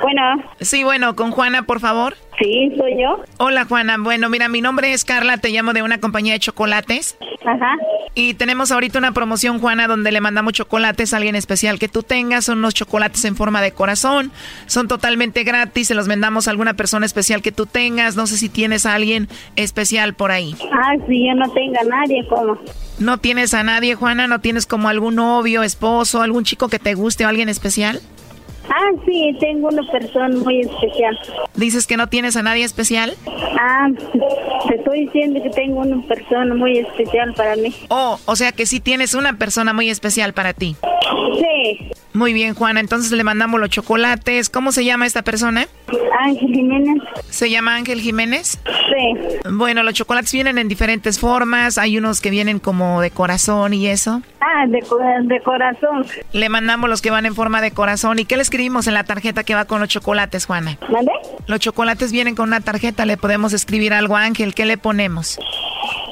Bueno. 0.00 0.42
Sí, 0.60 0.84
bueno, 0.84 1.14
con 1.14 1.32
Juana, 1.32 1.64
por 1.64 1.80
favor. 1.80 2.14
Sí, 2.40 2.72
soy 2.76 2.92
yo. 3.00 3.22
Hola, 3.36 3.66
Juana. 3.66 3.96
Bueno, 3.98 4.30
mira, 4.30 4.48
mi 4.48 4.62
nombre 4.62 4.92
es 4.92 5.04
Carla, 5.04 5.36
te 5.36 5.50
llamo 5.50 5.74
de 5.74 5.82
una 5.82 5.98
compañía 5.98 6.32
de 6.32 6.40
chocolates. 6.40 7.18
Ajá. 7.44 7.76
Y 8.14 8.34
tenemos 8.34 8.72
ahorita 8.72 8.98
una 8.98 9.12
promoción, 9.12 9.60
Juana, 9.60 9.86
donde 9.86 10.10
le 10.10 10.20
mandamos 10.20 10.54
chocolates 10.54 11.12
a 11.12 11.18
alguien 11.18 11.36
especial 11.36 11.78
que 11.78 11.88
tú 11.88 12.02
tengas. 12.02 12.46
Son 12.46 12.58
unos 12.58 12.74
chocolates 12.74 13.24
en 13.26 13.36
forma 13.36 13.60
de 13.60 13.72
corazón. 13.72 14.32
Son 14.66 14.88
totalmente 14.88 15.44
gratis. 15.44 15.88
Se 15.88 15.94
los 15.94 16.08
vendamos 16.08 16.48
a 16.48 16.50
alguna 16.50 16.74
persona 16.74 17.04
especial 17.04 17.42
que 17.42 17.52
tú 17.52 17.66
tengas. 17.66 18.16
No 18.16 18.26
sé 18.26 18.38
si 18.38 18.48
tienes 18.48 18.86
a 18.86 18.94
alguien 18.94 19.28
especial 19.56 20.14
por 20.14 20.30
ahí. 20.30 20.56
Ah, 20.72 20.94
sí, 21.06 21.26
yo 21.26 21.34
no 21.34 21.50
tengo 21.52 21.76
a 21.78 21.84
nadie, 21.84 22.26
¿cómo? 22.28 22.58
¿No 22.98 23.18
tienes 23.18 23.52
a 23.54 23.62
nadie, 23.62 23.94
Juana? 23.94 24.26
¿No 24.26 24.40
tienes 24.40 24.66
como 24.66 24.88
algún 24.88 25.16
novio, 25.16 25.62
esposo, 25.62 26.22
algún 26.22 26.44
chico 26.44 26.68
que 26.68 26.78
te 26.78 26.94
guste 26.94 27.26
o 27.26 27.28
alguien 27.28 27.48
especial? 27.48 28.00
Ah, 28.70 28.90
sí, 29.04 29.36
tengo 29.40 29.68
una 29.68 29.82
persona 29.90 30.28
muy 30.36 30.60
especial. 30.60 31.18
¿Dices 31.54 31.86
que 31.86 31.96
no 31.96 32.08
tienes 32.08 32.36
a 32.36 32.42
nadie 32.42 32.64
especial? 32.64 33.14
Ah, 33.60 33.88
te 34.68 34.76
estoy 34.76 35.06
diciendo 35.06 35.42
que 35.42 35.50
tengo 35.50 35.80
una 35.80 36.00
persona 36.06 36.54
muy 36.54 36.78
especial 36.78 37.34
para 37.34 37.56
mí. 37.56 37.74
Oh, 37.88 38.18
o 38.26 38.36
sea 38.36 38.52
que 38.52 38.66
sí 38.66 38.80
tienes 38.80 39.14
una 39.14 39.36
persona 39.36 39.72
muy 39.72 39.90
especial 39.90 40.32
para 40.34 40.52
ti. 40.52 40.76
Sí. 41.38 41.90
Muy 42.12 42.32
bien, 42.32 42.54
Juana. 42.54 42.80
Entonces 42.80 43.12
le 43.12 43.24
mandamos 43.24 43.60
los 43.60 43.70
chocolates. 43.70 44.50
¿Cómo 44.50 44.72
se 44.72 44.84
llama 44.84 45.06
esta 45.06 45.22
persona? 45.22 45.66
Ángel 46.20 46.52
Jiménez. 46.52 47.02
¿Se 47.28 47.50
llama 47.50 47.74
Ángel 47.76 48.00
Jiménez? 48.00 48.60
Bueno, 49.50 49.82
los 49.82 49.94
chocolates 49.94 50.32
vienen 50.32 50.58
en 50.58 50.68
diferentes 50.68 51.18
formas. 51.18 51.78
Hay 51.78 51.98
unos 51.98 52.20
que 52.20 52.30
vienen 52.30 52.58
como 52.58 53.00
de 53.00 53.10
corazón 53.10 53.74
y 53.74 53.86
eso. 53.86 54.22
Ah, 54.40 54.66
de, 54.66 54.80
de 55.24 55.40
corazón. 55.42 56.06
Le 56.32 56.48
mandamos 56.48 56.88
los 56.88 57.02
que 57.02 57.10
van 57.10 57.26
en 57.26 57.34
forma 57.34 57.60
de 57.60 57.70
corazón. 57.70 58.18
¿Y 58.18 58.24
qué 58.24 58.36
le 58.36 58.42
escribimos 58.42 58.86
en 58.86 58.94
la 58.94 59.04
tarjeta 59.04 59.44
que 59.44 59.54
va 59.54 59.64
con 59.64 59.80
los 59.80 59.88
chocolates, 59.88 60.46
Juana? 60.46 60.78
¿Vale? 60.88 61.12
Los 61.46 61.60
chocolates 61.60 62.12
vienen 62.12 62.34
con 62.34 62.48
una 62.48 62.60
tarjeta. 62.60 63.06
Le 63.06 63.16
podemos 63.16 63.52
escribir 63.52 63.92
algo 63.92 64.16
a 64.16 64.22
Ángel. 64.22 64.54
¿Qué 64.54 64.64
le 64.64 64.78
ponemos? 64.78 65.38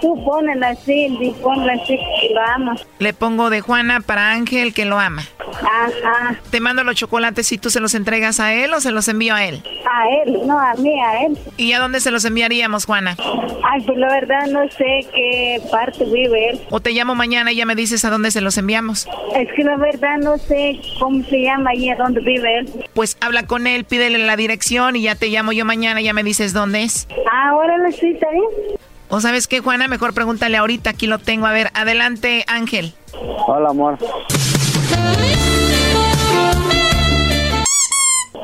Tú 0.01 0.25
ponela 0.25 0.69
así, 0.69 1.09
ponla 1.43 1.73
así, 1.73 1.99
que 2.21 2.35
lo. 2.35 2.75
Le 2.99 3.13
pongo 3.13 3.51
de 3.51 3.61
Juana 3.61 4.01
para 4.01 4.33
Ángel, 4.33 4.73
que 4.73 4.85
lo 4.85 4.99
ama. 4.99 5.23
Ajá. 5.61 6.37
Te 6.51 6.61
mando 6.61 6.85
los 6.85 6.95
chocolates 6.95 7.51
y 7.53 7.59
tú 7.59 7.71
se 7.71 7.81
los 7.81 7.95
entregas 7.95 8.39
a 8.41 8.53
él 8.55 8.73
o 8.75 8.81
se 8.81 8.93
los 8.93 9.09
envío 9.09 9.35
a 9.35 9.45
él. 9.45 9.63
A 9.91 10.09
él, 10.23 10.39
no 10.47 10.59
a 10.59 10.75
mí, 10.75 10.93
a 11.01 11.25
él. 11.25 11.39
¿Y 11.57 11.73
a 11.73 11.81
dónde 11.81 12.01
se 12.01 12.11
los 12.11 12.25
enviaríamos, 12.25 12.78
Juana? 12.87 13.17
Ay, 13.65 13.83
pues 13.83 13.99
la 13.99 14.09
verdad 14.09 14.47
no 14.51 14.69
sé 14.71 15.07
qué 15.15 15.61
parte 15.71 16.05
vive 16.05 16.51
él. 16.51 16.61
O 16.71 16.81
te 16.81 16.91
llamo 16.93 17.15
mañana 17.15 17.53
y 17.53 17.57
ya 17.57 17.67
me 17.67 17.75
dices 17.75 18.05
a 18.05 18.11
dónde 18.11 18.31
se 18.31 18.41
los 18.41 18.57
enviamos. 18.59 19.09
Es 19.37 19.49
que 19.55 19.65
la 19.65 19.77
verdad 19.77 20.17
no 20.23 20.39
sé 20.39 20.81
cómo 20.99 21.23
se 21.25 21.43
llama 21.43 21.75
y 21.75 21.91
a 21.91 21.97
dónde 21.97 22.21
vive 22.21 22.59
él. 22.59 22.85
Pues 22.95 23.17
habla 23.21 23.47
con 23.47 23.67
él, 23.67 23.85
pídele 23.85 24.19
la 24.19 24.37
dirección 24.37 24.97
y 24.97 25.03
ya 25.03 25.15
te 25.15 25.29
llamo 25.29 25.53
yo 25.53 25.65
mañana 25.65 26.01
y 26.01 26.05
ya 26.05 26.13
me 26.13 26.23
dices 26.23 26.53
dónde 26.53 26.83
es. 26.83 27.09
Ah, 27.31 27.55
órale, 27.55 27.93
sí, 27.93 28.11
está 28.11 28.31
bien. 28.31 28.79
O 29.11 29.21
sabes 29.21 29.47
qué, 29.47 29.61
Juana, 29.61 29.89
mejor 29.89 30.13
pregúntale 30.13 30.57
ahorita, 30.57 30.91
aquí 30.91 31.07
lo 31.07 31.19
tengo. 31.19 31.47
A 31.47 31.53
ver, 31.53 31.71
adelante, 31.75 32.45
Ángel. 32.47 32.93
Hola, 33.47 33.71
amor. 33.71 33.99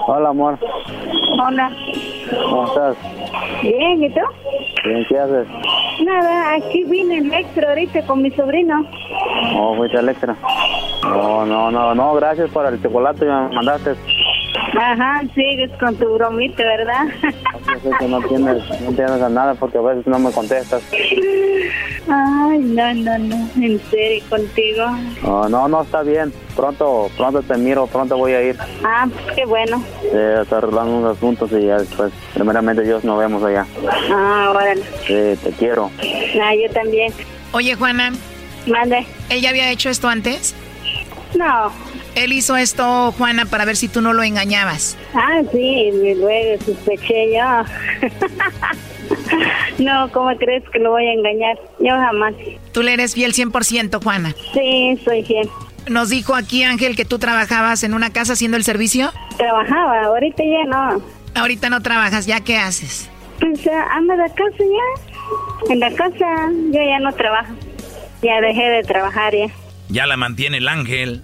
Hola, 0.06 0.28
amor. 0.30 0.58
Hola. 1.32 1.70
¿Cómo 2.50 2.66
estás? 2.66 2.96
Bien, 3.62 4.04
¿y 4.04 4.10
tú? 4.10 4.20
Bien, 4.84 5.06
¿qué 5.08 5.18
haces? 5.18 5.48
Nada, 6.04 6.54
aquí 6.54 6.84
vine 6.84 7.18
el 7.18 7.32
extra 7.32 7.70
ahorita 7.70 8.04
con 8.06 8.22
mi 8.22 8.30
sobrino. 8.32 8.84
Oh, 9.56 9.74
fuiste 9.76 9.98
Electra. 9.98 10.36
No, 11.04 11.46
no, 11.46 11.70
no, 11.70 11.94
no, 11.94 12.14
gracias 12.14 12.50
por 12.50 12.66
el 12.66 12.82
chocolate 12.82 13.20
que 13.20 13.26
me 13.26 13.48
mandaste. 13.54 13.94
Ajá, 14.78 15.22
sigues 15.34 15.70
con 15.78 15.96
tu 15.96 16.14
bromita, 16.14 16.62
¿verdad? 16.62 17.06
Yo 17.66 17.80
sé 17.80 17.90
que 17.98 18.08
no 18.08 18.20
tienes, 18.22 18.58
no 18.80 18.92
tienes 18.92 19.30
nada 19.30 19.54
porque 19.54 19.78
a 19.78 19.82
veces 19.82 20.06
no 20.06 20.18
me 20.18 20.30
contestas. 20.30 20.82
Ay, 22.08 22.58
no, 22.58 22.94
no, 22.94 23.18
no, 23.18 23.48
en 23.56 23.80
serio, 23.90 24.22
contigo. 24.28 24.86
No, 25.22 25.48
no, 25.48 25.68
no, 25.68 25.82
está 25.82 26.02
bien. 26.02 26.32
Pronto, 26.54 27.10
pronto 27.16 27.42
te 27.42 27.56
miro, 27.56 27.86
pronto 27.86 28.16
voy 28.16 28.32
a 28.32 28.42
ir. 28.42 28.56
Ah, 28.84 29.06
pues 29.12 29.36
qué 29.36 29.44
bueno. 29.44 29.82
Sí, 30.02 30.08
está 30.12 30.58
arreglando 30.58 30.98
unos 30.98 31.16
asuntos 31.16 31.50
y 31.52 31.66
ya 31.66 31.78
después, 31.78 32.12
primeramente 32.34 32.82
Dios, 32.82 33.04
nos 33.04 33.18
vemos 33.18 33.42
allá. 33.42 33.66
Ah, 34.12 34.48
órale. 34.50 34.82
Sí, 35.06 35.38
te 35.42 35.50
quiero. 35.58 35.90
Ah, 36.42 36.54
yo 36.54 36.72
también. 36.72 37.12
Oye, 37.52 37.74
Juana. 37.74 38.12
Mande. 38.66 39.06
¿Él 39.30 39.40
ya 39.40 39.50
había 39.50 39.70
hecho 39.70 39.88
esto 39.90 40.08
antes? 40.08 40.54
No. 41.36 41.72
Él 42.14 42.32
hizo 42.32 42.56
esto, 42.56 43.12
Juana, 43.12 43.46
para 43.46 43.64
ver 43.64 43.76
si 43.76 43.88
tú 43.88 44.00
no 44.00 44.12
lo 44.12 44.22
engañabas. 44.22 44.96
Ah, 45.14 45.40
sí, 45.52 45.90
luego 46.16 46.64
sospeché 46.64 47.34
yo. 47.34 47.64
no, 49.84 50.10
¿cómo 50.12 50.36
crees 50.36 50.62
que 50.70 50.78
lo 50.78 50.90
voy 50.90 51.06
a 51.06 51.12
engañar? 51.12 51.58
Yo 51.80 51.90
jamás. 51.90 52.34
¿Tú 52.72 52.82
le 52.82 52.92
eres 52.92 53.14
fiel 53.14 53.32
100%, 53.32 54.02
Juana? 54.02 54.34
Sí, 54.52 54.98
soy 55.04 55.24
fiel. 55.24 55.48
Nos 55.88 56.08
dijo 56.08 56.34
aquí 56.34 56.62
Ángel 56.62 56.96
que 56.96 57.04
tú 57.04 57.18
trabajabas 57.18 57.82
en 57.82 57.94
una 57.94 58.10
casa 58.10 58.34
haciendo 58.34 58.56
el 58.56 58.64
servicio. 58.64 59.12
Trabajaba, 59.36 60.04
ahorita 60.04 60.42
ya 60.42 60.64
no. 60.66 61.02
Ahorita 61.34 61.68
no 61.68 61.82
trabajas, 61.82 62.26
¿ya 62.26 62.40
qué 62.40 62.56
haces? 62.56 63.10
Pues 63.40 63.60
anda 63.90 64.16
de 64.16 64.28
casa 64.30 64.58
ya. 64.58 65.72
En 65.72 65.80
la 65.80 65.90
casa 65.90 66.26
yo 66.70 66.80
ya 66.80 67.00
no 67.00 67.12
trabajo. 67.12 67.52
Ya 68.22 68.40
dejé 68.40 68.62
de 68.70 68.82
trabajar 68.84 69.34
ya. 69.34 69.46
Ya 69.88 70.06
la 70.06 70.16
mantiene 70.16 70.58
el 70.58 70.68
ángel. 70.68 71.22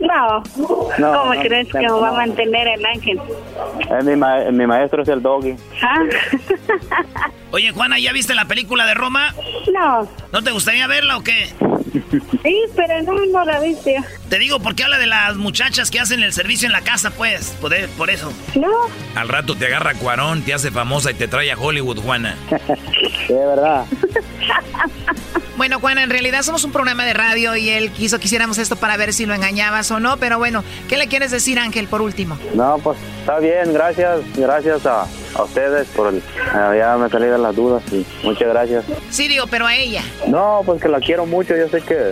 No, 0.00 0.42
¿cómo 0.98 1.30
crees 1.42 1.68
que 1.68 1.78
me 1.78 1.90
va 1.90 2.08
a 2.08 2.12
mantener 2.12 2.68
el 2.68 2.84
ángel? 2.84 3.20
mi, 4.04 4.52
mi 4.56 4.66
maestro 4.66 5.02
es 5.02 5.08
el 5.08 5.22
doggy. 5.22 5.56
¿Ah? 5.82 6.02
Oye, 7.50 7.72
Juana, 7.72 7.98
¿ya 7.98 8.12
viste 8.12 8.34
la 8.34 8.44
película 8.44 8.86
de 8.86 8.94
Roma? 8.94 9.34
No. 9.72 10.08
¿No 10.32 10.42
te 10.42 10.50
gustaría 10.50 10.86
verla 10.86 11.16
o 11.16 11.22
qué? 11.22 11.48
Sí, 12.42 12.56
pero 12.76 13.02
no, 13.02 13.26
no 13.26 13.44
la 13.44 13.60
viste. 13.60 13.96
Te 14.28 14.38
digo 14.38 14.60
porque 14.60 14.84
habla 14.84 14.98
de 14.98 15.06
las 15.06 15.36
muchachas 15.36 15.90
que 15.90 16.00
hacen 16.00 16.22
el 16.22 16.32
servicio 16.32 16.66
en 16.66 16.72
la 16.72 16.82
casa, 16.82 17.10
pues, 17.10 17.56
por, 17.60 17.74
por 17.90 18.10
eso. 18.10 18.32
No. 18.54 18.68
Al 19.14 19.28
rato 19.28 19.56
te 19.56 19.66
agarra 19.66 19.94
Cuarón, 19.94 20.42
te 20.42 20.54
hace 20.54 20.70
famosa 20.70 21.10
y 21.10 21.14
te 21.14 21.28
trae 21.28 21.50
a 21.52 21.58
Hollywood, 21.58 22.00
Juana. 22.00 22.36
sí, 23.26 23.32
verdad. 23.32 23.84
Bueno, 25.56 25.80
Juana, 25.80 26.04
en 26.04 26.10
realidad 26.10 26.42
somos 26.42 26.62
un 26.62 26.70
programa 26.70 27.04
de 27.04 27.14
radio 27.14 27.56
y 27.56 27.68
él 27.68 27.90
quiso 27.90 28.20
que 28.20 28.26
hiciéramos 28.26 28.58
esto 28.58 28.76
para 28.76 28.96
ver 28.96 29.12
si 29.12 29.26
lo 29.26 29.34
engañabas 29.34 29.90
o 29.90 29.98
no, 29.98 30.16
pero 30.16 30.38
bueno, 30.38 30.62
¿qué 30.88 30.96
le 30.96 31.08
quieres 31.08 31.32
decir, 31.32 31.58
Ángel, 31.58 31.88
por 31.88 32.00
último? 32.00 32.38
No, 32.54 32.78
pues 32.78 32.96
está 33.20 33.40
bien, 33.40 33.72
gracias, 33.72 34.20
gracias 34.36 34.86
a, 34.86 35.04
a 35.34 35.42
ustedes 35.42 35.86
por 35.88 36.12
el... 36.14 36.22
ya 36.52 36.96
me 36.96 37.08
de 37.08 37.38
las 37.38 37.54
dudas 37.54 37.82
y 37.92 38.06
muchas 38.22 38.48
gracias. 38.48 38.84
Sí, 39.10 39.28
digo, 39.28 39.46
pero 39.50 39.66
a 39.66 39.74
ella. 39.74 40.02
No, 40.26 40.62
pues 40.64 40.80
que 40.80 40.88
la 40.88 41.00
quiero 41.00 41.26
mucho, 41.26 41.56
yo 41.56 41.68
sé 41.68 41.80
que 41.82 42.10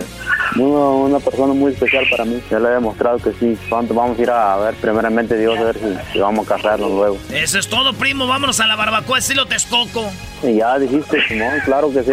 una, 0.55 0.89
una 0.89 1.19
persona 1.19 1.53
muy 1.53 1.73
especial 1.73 2.05
para 2.09 2.25
mí. 2.25 2.41
Ya 2.49 2.59
le 2.59 2.69
he 2.69 2.71
demostrado 2.71 3.17
que 3.17 3.31
sí. 3.33 3.57
Pronto 3.69 3.93
vamos 3.93 4.17
a 4.17 4.21
ir 4.21 4.29
a 4.29 4.57
ver 4.57 4.75
primeramente 4.75 5.37
Dios, 5.37 5.57
a 5.57 5.63
ver 5.63 5.77
si, 5.77 6.13
si 6.13 6.19
vamos 6.19 6.45
a 6.49 6.55
casarnos 6.55 6.91
luego. 6.91 7.17
Eso 7.31 7.59
es 7.59 7.67
todo, 7.67 7.93
primo. 7.93 8.27
Vámonos 8.27 8.59
a 8.59 8.67
la 8.67 8.75
barbacoa 8.75 9.19
estilo 9.19 9.45
Texcoco. 9.45 10.09
Y 10.43 10.55
ya 10.55 10.77
dijiste, 10.77 11.21
Simón, 11.27 11.53
claro 11.65 11.91
que 11.91 12.03
sí. 12.03 12.11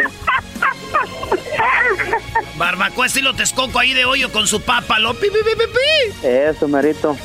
Barbacoa 2.56 3.06
estilo 3.06 3.34
Texcoco 3.34 3.78
ahí 3.78 3.94
de 3.94 4.04
hoyo 4.04 4.30
con 4.30 4.46
su 4.46 4.60
papa, 4.60 4.98
lo 4.98 5.14
pi, 5.14 5.28
pi, 5.28 5.38
pi, 5.44 5.66
pi. 5.66 6.26
Eso, 6.26 6.68
merito. 6.68 7.16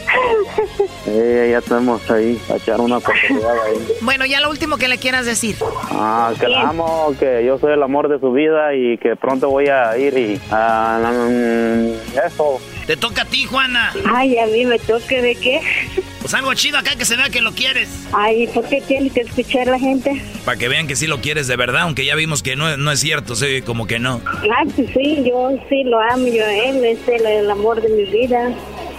Eh, 1.05 1.49
ya 1.51 1.61
tenemos 1.61 2.09
ahí 2.09 2.39
a 2.51 2.55
echar 2.55 2.81
una 2.81 2.97
oportunidad 2.97 3.63
ahí. 3.63 3.77
Bueno, 4.01 4.25
ya 4.25 4.41
lo 4.41 4.49
último 4.49 4.77
que 4.77 4.87
le 4.87 4.97
quieras 4.97 5.25
decir. 5.25 5.55
Ah, 5.91 6.33
que 6.39 6.47
la 6.47 6.69
amo, 6.69 7.13
que 7.19 7.45
yo 7.45 7.57
soy 7.59 7.73
el 7.73 7.83
amor 7.83 8.09
de 8.09 8.19
su 8.19 8.31
vida 8.31 8.73
y 8.73 8.97
que 8.97 9.15
pronto 9.15 9.49
voy 9.49 9.67
a 9.67 9.97
ir 9.97 10.17
y 10.17 10.41
ah, 10.51 11.11
eso. 12.25 12.59
Te 12.87 12.97
toca 12.97 13.21
a 13.21 13.25
ti, 13.25 13.45
Juana. 13.45 13.93
Ay, 14.13 14.37
a 14.39 14.47
mí 14.47 14.65
me 14.65 14.79
toca 14.79 15.21
de 15.21 15.35
qué. 15.35 15.61
Pues 16.30 16.38
algo 16.41 16.53
chido 16.53 16.77
acá 16.77 16.95
que 16.95 17.05
se 17.05 17.15
vea 17.15 17.32
que 17.32 17.41
lo 17.41 17.53
quieres. 17.53 17.89
Ay, 18.13 18.45
¿por 18.53 18.63
qué 18.69 18.82
tiene 18.82 19.09
que 19.09 19.21
escuchar 19.21 19.65
la 19.65 19.80
gente? 19.80 20.21
Para 20.45 20.59
que 20.59 20.67
vean 20.67 20.86
que 20.86 20.95
sí 20.95 21.07
lo 21.07 21.21
quieres 21.21 21.47
de 21.47 21.55
verdad, 21.55 21.82
aunque 21.82 22.05
ya 22.05 22.13
vimos 22.13 22.43
que 22.43 22.55
no, 22.55 22.77
no 22.77 22.91
es 22.91 22.99
cierto, 22.99 23.36
sí, 23.36 23.63
como 23.63 23.88
que 23.88 23.97
no. 23.97 24.21
Ah, 24.27 24.63
pues 24.75 24.91
sí, 24.93 25.23
yo 25.25 25.57
sí 25.69 25.84
lo 25.86 25.99
amo, 25.99 26.27
yo 26.27 26.45
a 26.45 26.53
él, 26.53 26.86
es 26.86 26.99
el, 27.07 27.25
el 27.25 27.49
amor 27.49 27.82
de 27.82 27.89
mi 27.89 28.05
vida. 28.05 28.53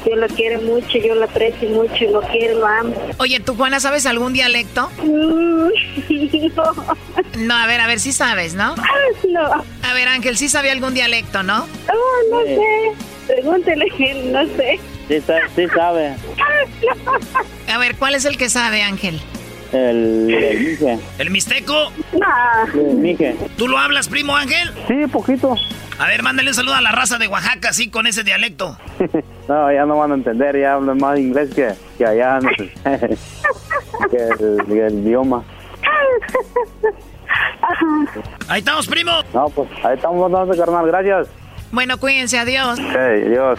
Yo 0.05 0.17
lo 0.17 0.27
quiero 0.27 0.61
mucho, 0.63 0.99
yo 0.99 1.15
lo 1.15 1.27
aprecio 1.27 1.69
mucho, 1.69 2.05
lo 2.11 2.21
quiero, 2.23 2.59
lo 2.59 2.67
amo. 2.67 2.97
Oye, 3.19 3.39
¿tú, 3.39 3.55
Juana, 3.55 3.79
sabes 3.79 4.07
algún 4.07 4.33
dialecto? 4.33 4.91
Mm, 5.01 5.69
no. 6.57 6.97
No, 7.39 7.55
a 7.55 7.67
ver, 7.69 7.81
a 7.81 7.87
ver, 7.87 8.01
sí 8.01 8.11
sabes, 8.11 8.55
¿no? 8.55 8.75
No. 9.29 9.65
A 9.85 9.95
ver, 9.95 10.09
Ángel, 10.09 10.37
¿sí 10.37 10.49
sabe 10.49 10.73
algún 10.73 10.95
dialecto, 10.95 11.45
no? 11.45 11.65
Oh, 11.93 12.29
no 12.33 12.43
sé. 12.43 12.93
Pregúntele, 13.29 13.87
no 14.33 14.45
sé. 14.57 14.81
Sí, 15.11 15.21
sí 15.57 15.67
sabe. 15.75 16.15
A 17.69 17.79
ver, 17.79 17.97
¿cuál 17.97 18.15
es 18.15 18.25
el 18.27 18.37
que 18.39 18.49
sabe, 18.49 18.83
Ángel? 18.83 19.21
El, 19.73 20.33
el 20.33 20.61
mije. 20.61 20.99
¿El 21.19 21.31
mixteco? 21.31 21.91
No. 22.13 22.81
El 22.81 22.95
mije. 22.97 23.37
¿Tú 23.57 23.67
lo 23.67 23.77
hablas, 23.77 24.09
primo 24.09 24.37
Ángel? 24.37 24.73
Sí, 24.87 24.95
poquito. 25.11 25.57
A 25.99 26.07
ver, 26.07 26.23
mándale 26.23 26.51
un 26.51 26.55
saludo 26.55 26.77
a 26.77 26.81
la 26.81 26.93
raza 26.93 27.19
de 27.19 27.27
Oaxaca, 27.27 27.71
así, 27.71 27.91
con 27.91 28.07
ese 28.07 28.23
dialecto. 28.23 28.79
no, 29.49 29.73
ya 29.73 29.85
no 29.85 29.99
van 29.99 30.13
a 30.13 30.15
entender, 30.15 30.57
ya 30.57 30.75
hablan 30.75 30.99
más 30.99 31.19
inglés 31.19 31.51
que, 31.57 31.73
que 31.99 32.07
allá, 32.07 32.39
no 32.39 32.49
sé, 32.57 32.73
que 34.11 34.17
el, 34.17 34.65
que 34.67 34.87
el 34.87 34.95
idioma. 34.95 35.43
Ahí 38.49 38.61
estamos, 38.61 38.87
primo. 38.87 39.13
No, 39.35 39.49
pues 39.49 39.69
ahí 39.83 39.97
estamos, 39.97 40.31
dando 40.31 40.57
carnal, 40.57 40.87
gracias. 40.87 41.27
Bueno, 41.73 41.99
cuídense, 41.99 42.39
adiós. 42.39 42.79
Ok, 42.79 42.97
adiós. 42.97 43.59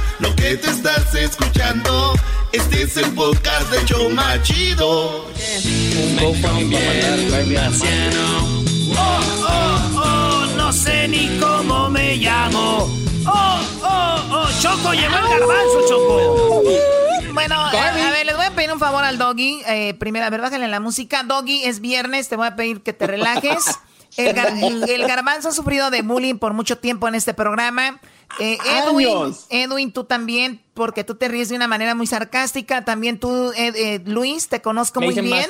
lo 0.21 0.35
que 0.35 0.55
te 0.55 0.69
estás 0.69 1.13
escuchando, 1.15 2.13
este 2.51 2.83
es 2.83 2.97
el 2.97 3.11
podcast 3.13 3.69
de 3.71 3.85
Choma 3.85 4.41
Chido. 4.43 5.25
Oh, 8.93 9.19
oh, 9.47 10.01
oh, 10.03 10.45
no 10.57 10.71
sé 10.71 11.07
ni 11.07 11.27
cómo 11.39 11.89
me 11.89 12.15
llamo. 12.17 12.89
Oh, 13.25 13.59
oh, 13.83 14.23
oh, 14.31 14.47
Choco, 14.61 14.93
llegó 14.93 15.17
el 15.17 15.27
garbanzo, 15.29 15.87
Choco. 15.87 16.63
Bueno, 17.33 17.55
a, 17.55 17.69
a 17.69 18.11
ver, 18.11 18.25
les 18.25 18.35
voy 18.35 18.45
a 18.45 18.51
pedir 18.51 18.71
un 18.71 18.79
favor 18.79 19.03
al 19.03 19.17
Doggy. 19.17 19.61
Eh, 19.67 19.93
primero, 19.95 20.25
a 20.25 20.29
ver, 20.29 20.41
bájale 20.41 20.67
la 20.67 20.79
música. 20.79 21.23
Doggy, 21.23 21.63
es 21.63 21.79
viernes, 21.79 22.29
te 22.29 22.35
voy 22.35 22.47
a 22.47 22.55
pedir 22.55 22.81
que 22.81 22.93
te 22.93 23.07
relajes. 23.07 23.79
El, 24.17 24.35
gar- 24.35 24.89
el 24.89 25.07
garbanzo 25.07 25.49
ha 25.49 25.51
sufrido 25.51 25.89
de 25.89 26.01
bullying 26.01 26.35
por 26.35 26.53
mucho 26.53 26.77
tiempo 26.77 27.07
en 27.07 27.15
este 27.15 27.33
programa. 27.33 27.99
Eh, 28.39 28.57
Edwin. 28.65 29.35
Edwin, 29.49 29.91
tú 29.91 30.03
también, 30.05 30.61
porque 30.73 31.03
tú 31.03 31.15
te 31.15 31.27
ríes 31.27 31.49
de 31.49 31.55
una 31.55 31.67
manera 31.67 31.95
muy 31.95 32.07
sarcástica. 32.07 32.83
También 32.85 33.19
tú, 33.19 33.51
Ed- 33.55 33.75
eh, 33.75 34.01
Luis, 34.05 34.47
te 34.47 34.61
conozco 34.61 34.99
Me 34.99 35.07
muy 35.07 35.15
bien. 35.21 35.49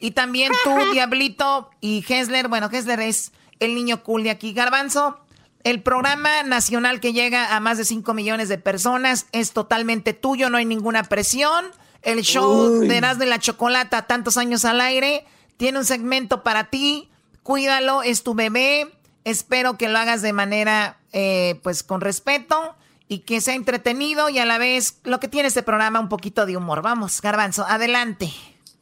Y 0.00 0.10
también 0.12 0.52
tú, 0.64 0.70
Diablito 0.92 1.70
y 1.80 2.04
Hesler. 2.08 2.48
Bueno, 2.48 2.68
Hesler 2.72 3.00
es 3.00 3.32
el 3.60 3.74
niño 3.74 4.02
cool 4.02 4.22
de 4.24 4.30
aquí. 4.30 4.52
Garbanzo, 4.52 5.18
el 5.64 5.82
programa 5.82 6.42
nacional 6.44 7.00
que 7.00 7.12
llega 7.12 7.54
a 7.56 7.60
más 7.60 7.78
de 7.78 7.84
5 7.84 8.12
millones 8.14 8.48
de 8.48 8.58
personas 8.58 9.26
es 9.32 9.52
totalmente 9.52 10.12
tuyo, 10.12 10.48
no 10.50 10.58
hay 10.58 10.64
ninguna 10.64 11.02
presión. 11.04 11.64
El 12.02 12.22
show 12.22 12.78
Uy. 12.80 12.86
de 12.88 12.96
Erasmo 12.98 13.20
de 13.24 13.26
la 13.30 13.38
Chocolata, 13.40 14.02
tantos 14.06 14.36
años 14.36 14.64
al 14.64 14.80
aire, 14.80 15.24
tiene 15.56 15.78
un 15.78 15.84
segmento 15.84 16.42
para 16.44 16.70
ti. 16.70 17.08
Cuídalo, 17.50 18.02
es 18.02 18.24
tu 18.24 18.34
bebé. 18.34 18.88
Espero 19.22 19.78
que 19.78 19.88
lo 19.88 19.98
hagas 20.00 20.20
de 20.20 20.32
manera, 20.32 20.98
eh, 21.12 21.60
pues, 21.62 21.84
con 21.84 22.00
respeto 22.00 22.74
y 23.06 23.20
que 23.20 23.40
sea 23.40 23.54
entretenido 23.54 24.28
y 24.28 24.40
a 24.40 24.44
la 24.46 24.58
vez 24.58 24.98
lo 25.04 25.20
que 25.20 25.28
tiene 25.28 25.46
este 25.46 25.62
programa, 25.62 26.00
un 26.00 26.08
poquito 26.08 26.44
de 26.44 26.56
humor. 26.56 26.82
Vamos, 26.82 27.22
Garbanzo, 27.22 27.64
adelante. 27.64 28.32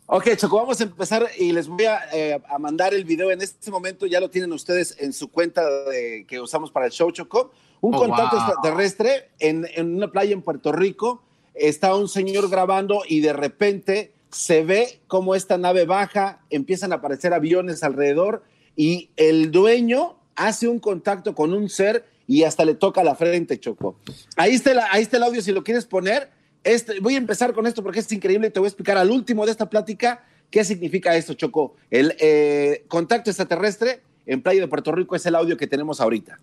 Ok, 0.06 0.30
Choco, 0.36 0.56
vamos 0.56 0.80
a 0.80 0.84
empezar 0.84 1.28
y 1.38 1.52
les 1.52 1.68
voy 1.68 1.84
a, 1.84 2.08
eh, 2.14 2.40
a 2.48 2.58
mandar 2.58 2.94
el 2.94 3.04
video 3.04 3.30
en 3.30 3.42
este 3.42 3.70
momento. 3.70 4.06
Ya 4.06 4.18
lo 4.18 4.30
tienen 4.30 4.50
ustedes 4.54 4.96
en 4.98 5.12
su 5.12 5.28
cuenta 5.30 5.62
de- 5.90 6.24
que 6.26 6.40
usamos 6.40 6.70
para 6.70 6.86
el 6.86 6.92
show, 6.92 7.10
Choco. 7.10 7.52
Un 7.82 7.94
Oh, 7.94 7.98
contacto 7.98 8.36
wow. 8.38 8.46
extraterrestre 8.46 9.28
en, 9.40 9.68
en 9.74 9.94
una 9.94 10.10
playa 10.10 10.32
en 10.32 10.40
Puerto 10.40 10.72
Rico. 10.72 11.22
Está 11.52 11.94
un 11.94 12.08
señor 12.08 12.48
grabando 12.48 13.02
y 13.06 13.20
de 13.20 13.34
repente 13.34 14.14
se 14.30 14.64
ve 14.64 15.00
como 15.06 15.34
esta 15.34 15.58
nave 15.58 15.84
baja, 15.84 16.40
empiezan 16.48 16.92
a 16.92 16.96
aparecer 16.96 17.34
aviones 17.34 17.82
alrededor 17.82 18.42
y 18.76 19.10
el 19.16 19.50
dueño 19.50 20.16
hace 20.36 20.68
un 20.68 20.78
contacto 20.78 21.34
con 21.34 21.52
un 21.52 21.68
ser 21.68 22.04
y 22.26 22.44
hasta 22.44 22.64
le 22.64 22.74
toca 22.74 23.04
la 23.04 23.14
frente, 23.14 23.58
Choco. 23.58 23.96
Ahí 24.36 24.54
está, 24.54 24.88
ahí 24.90 25.02
está 25.02 25.18
el 25.18 25.22
audio 25.24 25.42
si 25.42 25.52
lo 25.52 25.62
quieres 25.62 25.84
poner. 25.84 26.30
Este, 26.62 26.98
voy 27.00 27.14
a 27.14 27.18
empezar 27.18 27.52
con 27.52 27.66
esto 27.66 27.82
porque 27.82 28.00
es 28.00 28.10
increíble. 28.12 28.50
Te 28.50 28.60
voy 28.60 28.66
a 28.66 28.70
explicar 28.70 28.96
al 28.96 29.10
último 29.10 29.44
de 29.44 29.52
esta 29.52 29.68
plática 29.68 30.24
qué 30.50 30.64
significa 30.64 31.14
esto, 31.14 31.34
Choco. 31.34 31.76
El 31.90 32.16
eh, 32.18 32.84
contacto 32.88 33.30
extraterrestre 33.30 34.02
en 34.26 34.42
Playa 34.42 34.62
de 34.62 34.68
Puerto 34.68 34.92
Rico 34.92 35.14
es 35.14 35.26
el 35.26 35.34
audio 35.34 35.56
que 35.56 35.66
tenemos 35.66 36.00
ahorita. 36.00 36.38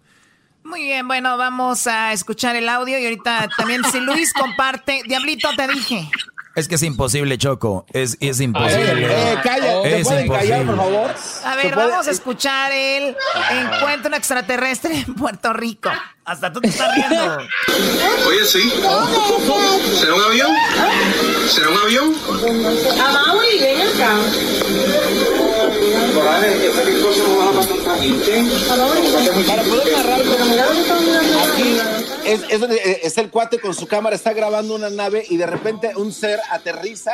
Muy 0.64 0.84
bien, 0.84 1.08
bueno, 1.08 1.38
vamos 1.38 1.88
a 1.88 2.14
escuchar 2.14 2.56
el 2.56 2.70
audio 2.70 3.00
y 3.00 3.04
ahorita 3.04 3.50
también 3.58 3.84
si 3.92 4.00
Luis 4.00 4.32
comparte, 4.32 5.02
Diablito 5.08 5.50
te 5.58 5.68
dije. 5.68 6.08
Es 6.54 6.68
que 6.68 6.76
es 6.76 6.84
imposible, 6.84 7.38
Choco. 7.38 7.86
Es, 7.94 8.18
es 8.20 8.42
imposible. 8.42 9.06
Eh, 9.10 9.38
calla, 9.42 9.82
¿te 9.84 10.00
es 10.02 10.08
pueden 10.08 10.28
callar, 10.28 10.66
por 10.66 10.76
imposible. 10.76 10.98
favor? 10.98 11.12
A 11.12 11.52
¿Se 11.52 11.56
ver, 11.64 11.74
puede? 11.74 11.88
vamos 11.88 12.08
a 12.08 12.12
escuchar 12.12 12.72
el 12.74 13.16
encuentro 13.52 14.16
extraterrestre 14.16 14.98
en 15.08 15.16
Puerto 15.16 15.54
Rico. 15.54 15.90
Hasta 16.26 16.52
tú 16.52 16.60
te 16.60 16.68
estás 16.68 16.94
riendo. 16.94 17.38
Oye, 18.28 18.46
sí. 18.46 18.70
¿Será 20.00 20.14
un 20.14 20.24
avión? 20.24 20.52
¿Será 21.50 21.70
un 21.70 21.78
avión? 21.78 22.16
Amaury, 23.00 23.60
ven 23.60 23.82
acá. 23.88 24.18
Para 29.48 29.64
poder 29.64 29.92
narrar, 29.98 30.22
aquí 30.22 31.78
es, 32.26 32.42
es 32.50 32.60
donde, 32.60 32.76
eh, 32.78 33.00
es 33.04 33.18
el 33.18 33.30
cuate 33.30 33.60
con 33.60 33.74
su 33.74 33.88
cámara, 33.88 34.16
está 34.16 34.34
grabando 34.34 34.76
una 34.76 34.90
nave 34.90 35.26
y 35.30 35.38
de 35.38 35.46
repente 35.46 35.96
un 35.96 36.12
ser 36.12 36.40
aterriza 36.50 37.12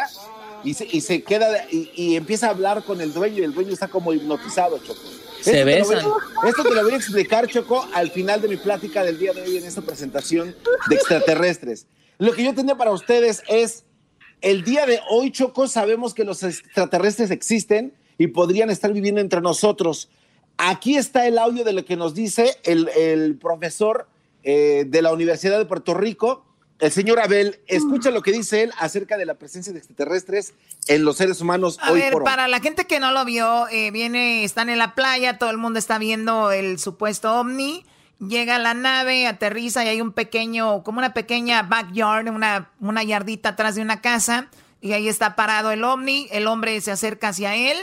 y 0.64 0.74
se, 0.74 0.86
y 0.92 1.02
se 1.02 1.24
queda 1.24 1.66
y, 1.72 1.92
y 1.96 2.16
empieza 2.16 2.48
a 2.48 2.50
hablar 2.52 2.84
con 2.84 3.00
el 3.02 3.14
dueño 3.14 3.38
y 3.40 3.44
el 3.44 3.54
dueño 3.54 3.74
está 3.74 3.88
como 3.88 4.14
hipnotizado, 4.14 4.78
Choco. 4.80 5.00
Se 5.42 5.62
Esto 5.62 5.64
te 5.64 5.66
lo 5.66 5.66
voy 5.66 5.74
a- 5.74 5.78
besan. 5.80 6.12
esto 6.50 6.64
te 6.64 6.76
lo 6.76 6.84
voy 6.84 6.94
a 6.94 6.98
explicar, 6.98 7.48
Choco, 7.48 7.88
al 7.94 8.12
final 8.12 8.42
de 8.42 8.48
mi 8.48 8.58
plática 8.58 9.04
del 9.04 9.18
día 9.20 9.34
de 9.34 9.44
hoy 9.44 9.58
en 9.58 9.66
esta 9.66 9.82
presentación 9.82 10.56
de 10.90 10.96
extraterrestres. 10.96 11.86
Lo 12.18 12.34
que 12.34 12.44
yo 12.44 12.54
tenía 12.56 12.76
para 12.76 12.92
ustedes 12.92 13.44
es, 13.48 13.84
el 14.42 14.64
día 14.64 14.86
de 14.86 15.00
hoy, 15.10 15.32
Choco, 15.32 15.68
sabemos 15.68 16.14
que 16.14 16.24
los 16.24 16.42
extraterrestres 16.44 17.30
existen 17.32 17.94
y 18.18 18.28
podrían 18.28 18.70
estar 18.72 18.92
viviendo 18.92 19.22
entre 19.22 19.42
nosotros. 19.42 20.10
Aquí 20.58 20.98
está 20.98 21.28
el 21.28 21.38
audio 21.38 21.64
de 21.64 21.74
lo 21.74 21.86
que 21.86 21.96
nos 21.96 22.16
dice 22.16 22.56
el, 22.64 22.90
el 22.98 23.38
profesor 23.38 24.08
eh, 24.50 24.86
de 24.88 25.02
la 25.02 25.12
Universidad 25.12 25.58
de 25.60 25.66
Puerto 25.66 25.94
Rico, 25.94 26.46
el 26.80 26.90
señor 26.90 27.20
Abel. 27.20 27.60
Escucha 27.68 28.12
lo 28.12 28.22
que 28.22 28.32
dice 28.32 28.64
él 28.64 28.72
acerca 28.80 29.18
de 29.18 29.26
la 29.26 29.34
presencia 29.34 29.74
de 29.74 29.80
extraterrestres 29.80 30.54
en 30.88 31.04
los 31.04 31.18
seres 31.18 31.42
humanos 31.42 31.78
A 31.82 31.92
hoy 31.92 32.00
ver, 32.00 32.14
por 32.14 32.22
hoy. 32.22 32.26
para 32.26 32.48
la 32.48 32.62
gente 32.62 32.86
que 32.86 33.02
no 33.02 33.12
lo 33.12 33.26
vio, 33.26 33.68
eh, 33.68 33.92
viene, 33.92 34.46
están 34.46 34.70
en 34.70 34.78
la 34.78 34.96
playa, 34.96 35.38
todo 35.38 35.50
el 35.50 35.58
mundo 35.58 35.80
está 35.80 35.98
viendo 35.98 36.54
el 36.54 36.80
supuesto 36.80 37.38
ovni. 37.38 37.86
Llega 38.26 38.58
la 38.58 38.74
nave, 38.74 39.28
aterriza 39.28 39.84
y 39.84 39.90
hay 39.90 40.00
un 40.00 40.14
pequeño, 40.14 40.82
como 40.84 41.00
una 41.00 41.14
pequeña 41.14 41.64
backyard, 41.64 42.30
una, 42.30 42.72
una 42.80 43.04
yardita 43.04 43.50
atrás 43.50 43.76
de 43.76 43.82
una 43.82 44.00
casa. 44.00 44.48
Y 44.80 44.94
ahí 44.94 45.10
está 45.10 45.36
parado 45.36 45.72
el 45.72 45.84
ovni. 45.84 46.30
El 46.32 46.48
hombre 46.48 46.80
se 46.80 46.92
acerca 46.92 47.28
hacia 47.28 47.54
él. 47.54 47.78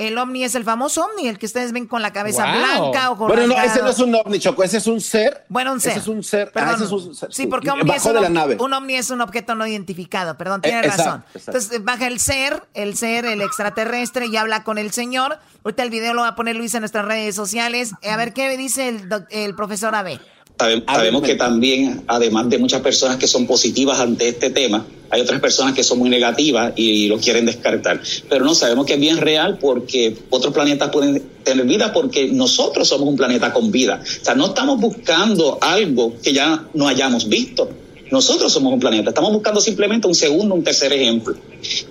El 0.00 0.16
ovni 0.18 0.44
es 0.44 0.54
el 0.54 0.64
famoso 0.64 1.04
ovni, 1.04 1.28
el 1.28 1.38
que 1.38 1.46
ustedes 1.46 1.72
ven 1.72 1.86
con 1.86 2.00
la 2.02 2.12
cabeza 2.12 2.44
Wow. 2.46 2.54
blanca 2.90 3.10
o 3.10 3.16
con 3.18 3.28
Bueno, 3.28 3.46
no, 3.46 3.60
ese 3.60 3.82
no 3.82 3.90
es 3.90 3.98
un 3.98 4.14
ovni, 4.14 4.38
Choco, 4.38 4.62
ese 4.64 4.78
es 4.78 4.86
un 4.86 5.00
ser. 5.00 5.44
Bueno, 5.48 5.72
un 5.72 5.80
ser. 5.80 5.92
Ese 5.92 6.00
es 6.00 6.08
un 6.08 6.22
ser. 6.22 6.48
ah, 6.48 6.52
Perdón. 6.54 6.74
ese 6.76 6.84
es 6.84 6.90
un 6.90 7.14
ser, 7.14 7.32
sí, 7.32 7.46
porque 7.46 7.70
ovni 7.70 7.90
es 7.90 8.04
un, 8.04 8.14
de 8.14 8.20
la 8.22 8.28
nave. 8.30 8.56
un 8.58 8.72
ovni 8.72 8.94
es 8.94 9.10
un 9.10 9.20
objeto 9.20 9.54
no 9.54 9.66
identificado. 9.66 10.36
Perdón, 10.38 10.62
tiene 10.62 10.78
Eh, 10.78 10.86
exacto, 10.86 11.04
razón. 11.04 11.24
exacto. 11.34 11.50
Entonces 11.58 11.84
baja 11.84 12.06
el 12.06 12.18
ser, 12.18 12.62
el 12.74 12.96
ser, 12.96 13.26
el 13.26 13.42
extraterrestre 13.42 14.26
y 14.26 14.36
habla 14.36 14.64
con 14.64 14.78
el 14.78 14.90
señor. 14.92 15.38
Ahorita 15.64 15.82
el 15.82 15.90
video 15.90 16.14
lo 16.14 16.22
va 16.22 16.28
a 16.28 16.34
poner 16.34 16.56
Luis 16.56 16.74
en 16.74 16.80
nuestras 16.80 17.04
redes 17.04 17.34
sociales. 17.36 17.92
Eh, 18.00 18.10
A 18.10 18.16
ver 18.16 18.32
qué 18.32 18.56
dice 18.56 18.88
el, 18.88 19.08
el 19.30 19.54
profesor 19.54 19.94
Abe. 19.94 20.18
Sabe- 20.60 20.82
Sabemos 20.86 21.22
que 21.22 21.34
también, 21.36 22.02
además 22.06 22.48
de 22.48 22.58
muchas 22.58 22.80
personas 22.82 23.16
que 23.16 23.26
son 23.26 23.46
positivas 23.46 23.98
ante 24.00 24.28
este 24.28 24.50
tema, 24.50 24.86
hay 25.12 25.20
otras 25.22 25.40
personas 25.40 25.74
que 25.74 25.82
son 25.82 25.98
muy 25.98 26.08
negativas 26.08 26.72
y 26.76 27.08
lo 27.08 27.18
quieren 27.18 27.44
descartar. 27.46 28.00
Pero 28.28 28.44
no 28.44 28.54
sabemos 28.54 28.86
que 28.86 28.94
es 28.94 29.00
bien 29.00 29.16
real 29.16 29.58
porque 29.58 30.16
otros 30.30 30.54
planetas 30.54 30.90
pueden 30.90 31.20
tener 31.42 31.66
vida 31.66 31.92
porque 31.92 32.28
nosotros 32.28 32.86
somos 32.86 33.08
un 33.08 33.16
planeta 33.16 33.52
con 33.52 33.72
vida. 33.72 34.00
O 34.04 34.24
sea, 34.24 34.34
no 34.36 34.46
estamos 34.46 34.78
buscando 34.80 35.58
algo 35.60 36.14
que 36.22 36.32
ya 36.32 36.64
no 36.74 36.86
hayamos 36.86 37.28
visto. 37.28 37.68
Nosotros 38.12 38.52
somos 38.52 38.72
un 38.72 38.78
planeta, 38.80 39.10
estamos 39.10 39.32
buscando 39.32 39.60
simplemente 39.60 40.06
un 40.06 40.14
segundo, 40.14 40.54
un 40.54 40.62
tercer 40.64 40.92
ejemplo. 40.92 41.34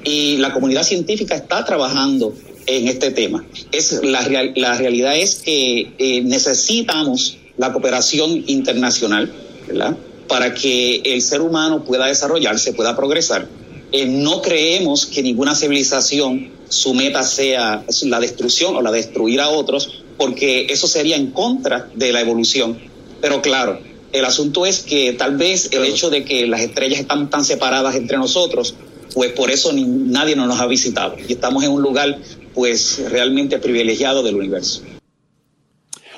Y 0.05 0.37
la 0.37 0.53
comunidad 0.53 0.83
científica 0.83 1.35
está 1.35 1.63
trabajando 1.65 2.33
en 2.67 2.87
este 2.87 3.11
tema. 3.11 3.43
Es, 3.71 3.99
la, 4.03 4.21
real- 4.21 4.53
la 4.55 4.75
realidad 4.77 5.17
es 5.17 5.35
que 5.35 5.91
eh, 5.97 6.21
necesitamos 6.21 7.37
la 7.59 7.71
cooperación 7.71 8.43
internacional, 8.47 9.31
¿verdad? 9.67 9.95
Para 10.27 10.53
que 10.55 11.01
el 11.05 11.21
ser 11.21 11.41
humano 11.41 11.83
pueda 11.83 12.07
desarrollarse, 12.07 12.73
pueda 12.73 12.95
progresar. 12.95 13.47
Eh, 13.91 14.05
no 14.07 14.41
creemos 14.41 15.05
que 15.05 15.21
ninguna 15.21 15.53
civilización 15.55 16.49
su 16.69 16.93
meta 16.93 17.23
sea 17.23 17.83
la 18.03 18.19
destrucción 18.19 18.75
o 18.75 18.81
la 18.81 18.91
destruir 18.91 19.41
a 19.41 19.49
otros, 19.49 20.03
porque 20.17 20.67
eso 20.69 20.87
sería 20.87 21.15
en 21.15 21.31
contra 21.31 21.89
de 21.95 22.11
la 22.11 22.21
evolución. 22.21 22.77
Pero 23.21 23.41
claro, 23.41 23.79
el 24.13 24.25
asunto 24.25 24.65
es 24.65 24.79
que 24.79 25.13
tal 25.13 25.35
vez 25.37 25.69
el 25.71 25.83
hecho 25.85 26.09
de 26.09 26.23
que 26.23 26.47
las 26.47 26.61
estrellas 26.61 26.99
están 26.99 27.29
tan 27.29 27.43
separadas 27.43 27.95
entre 27.95 28.17
nosotros, 28.17 28.75
pues 29.13 29.31
por 29.33 29.49
eso 29.51 29.73
ni- 29.73 29.83
nadie 29.85 30.35
no 30.35 30.45
nos 30.45 30.59
ha 30.59 30.67
visitado 30.67 31.15
y 31.27 31.33
estamos 31.33 31.63
en 31.63 31.71
un 31.71 31.81
lugar 31.81 32.19
pues 32.53 33.01
realmente 33.09 33.57
privilegiado 33.57 34.21
del 34.23 34.35
universo. 34.35 34.81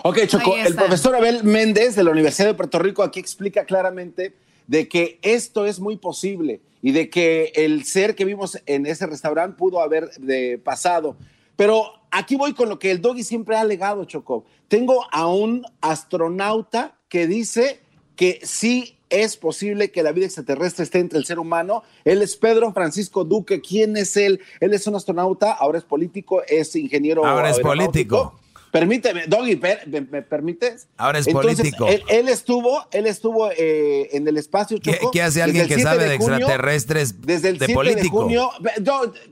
Ok, 0.04 0.26
Choco, 0.28 0.56
el 0.58 0.76
profesor 0.76 1.16
Abel 1.16 1.44
Méndez 1.44 1.96
de 1.96 2.04
la 2.04 2.12
Universidad 2.12 2.48
de 2.48 2.54
Puerto 2.56 2.80
Rico 2.80 3.04
aquí 3.04 3.20
explica 3.20 3.66
claramente 3.66 4.34
de 4.68 4.88
que 4.88 5.20
esto 5.22 5.66
es 5.66 5.80
muy 5.80 5.98
posible 5.98 6.62
y 6.82 6.92
de 6.92 7.10
que 7.10 7.52
el 7.56 7.86
ser 7.86 8.16
que 8.16 8.26
vimos 8.26 8.60
en 8.66 8.86
ese 8.86 9.06
restaurante 9.06 9.58
pudo 9.58 9.82
haber 9.82 10.10
de 10.12 10.58
pasado. 10.58 11.18
Pero 11.56 11.86
aquí 12.10 12.36
voy 12.36 12.54
con 12.54 12.70
lo 12.70 12.80
que 12.80 12.90
el 12.90 13.02
doggy 13.02 13.24
siempre 13.24 13.56
ha 13.56 13.62
alegado, 13.62 14.06
Choco. 14.06 14.46
Tengo 14.68 15.06
a 15.12 15.28
un 15.28 15.66
astronauta 15.82 16.96
que 17.08 17.28
dice 17.28 17.82
que 18.16 18.40
sí 18.44 18.98
es 19.12 19.38
posible 19.38 19.92
que 19.92 20.02
la 20.02 20.14
vida 20.14 20.26
extraterrestre 20.26 20.84
esté 20.84 21.00
entre 21.00 21.20
el 21.20 21.26
ser 21.26 21.38
humano. 21.38 21.84
Él 22.06 22.22
es 22.22 22.38
Pedro 22.38 22.72
Francisco 22.74 23.24
Duque. 23.24 23.62
¿Quién 23.62 23.98
es 23.98 24.18
él? 24.18 24.40
Él 24.60 24.74
es 24.74 24.88
un 24.88 24.96
astronauta, 24.96 25.52
ahora 25.52 25.78
es 25.78 25.84
político, 25.84 26.42
es 26.48 26.76
ingeniero. 26.76 27.26
Ahora 27.26 27.50
es 27.50 27.60
político. 27.60 28.40
Permíteme, 28.72 29.26
Doggy, 29.28 29.58
¿me, 29.58 30.22
permites? 30.22 30.88
Ahora 30.96 31.20
es 31.20 31.28
político. 31.28 31.88
Él, 31.88 32.30
estuvo, 32.30 32.88
él 32.92 33.06
estuvo 33.06 33.52
eh, 33.52 34.10
en 34.14 34.26
el 34.28 34.38
espacio 34.38 34.78
Choco. 34.78 35.12
¿Qué, 35.12 35.22
hace 35.22 35.42
alguien 35.42 35.68
que 35.68 35.80
sabe 35.80 36.06
de, 36.06 36.16
extraterrestres 36.16 37.22
desde 37.22 37.50
el 37.50 37.58
de 37.58 37.66
7 37.66 37.74
político? 37.74 38.04
de 38.04 38.10
junio, 38.10 38.50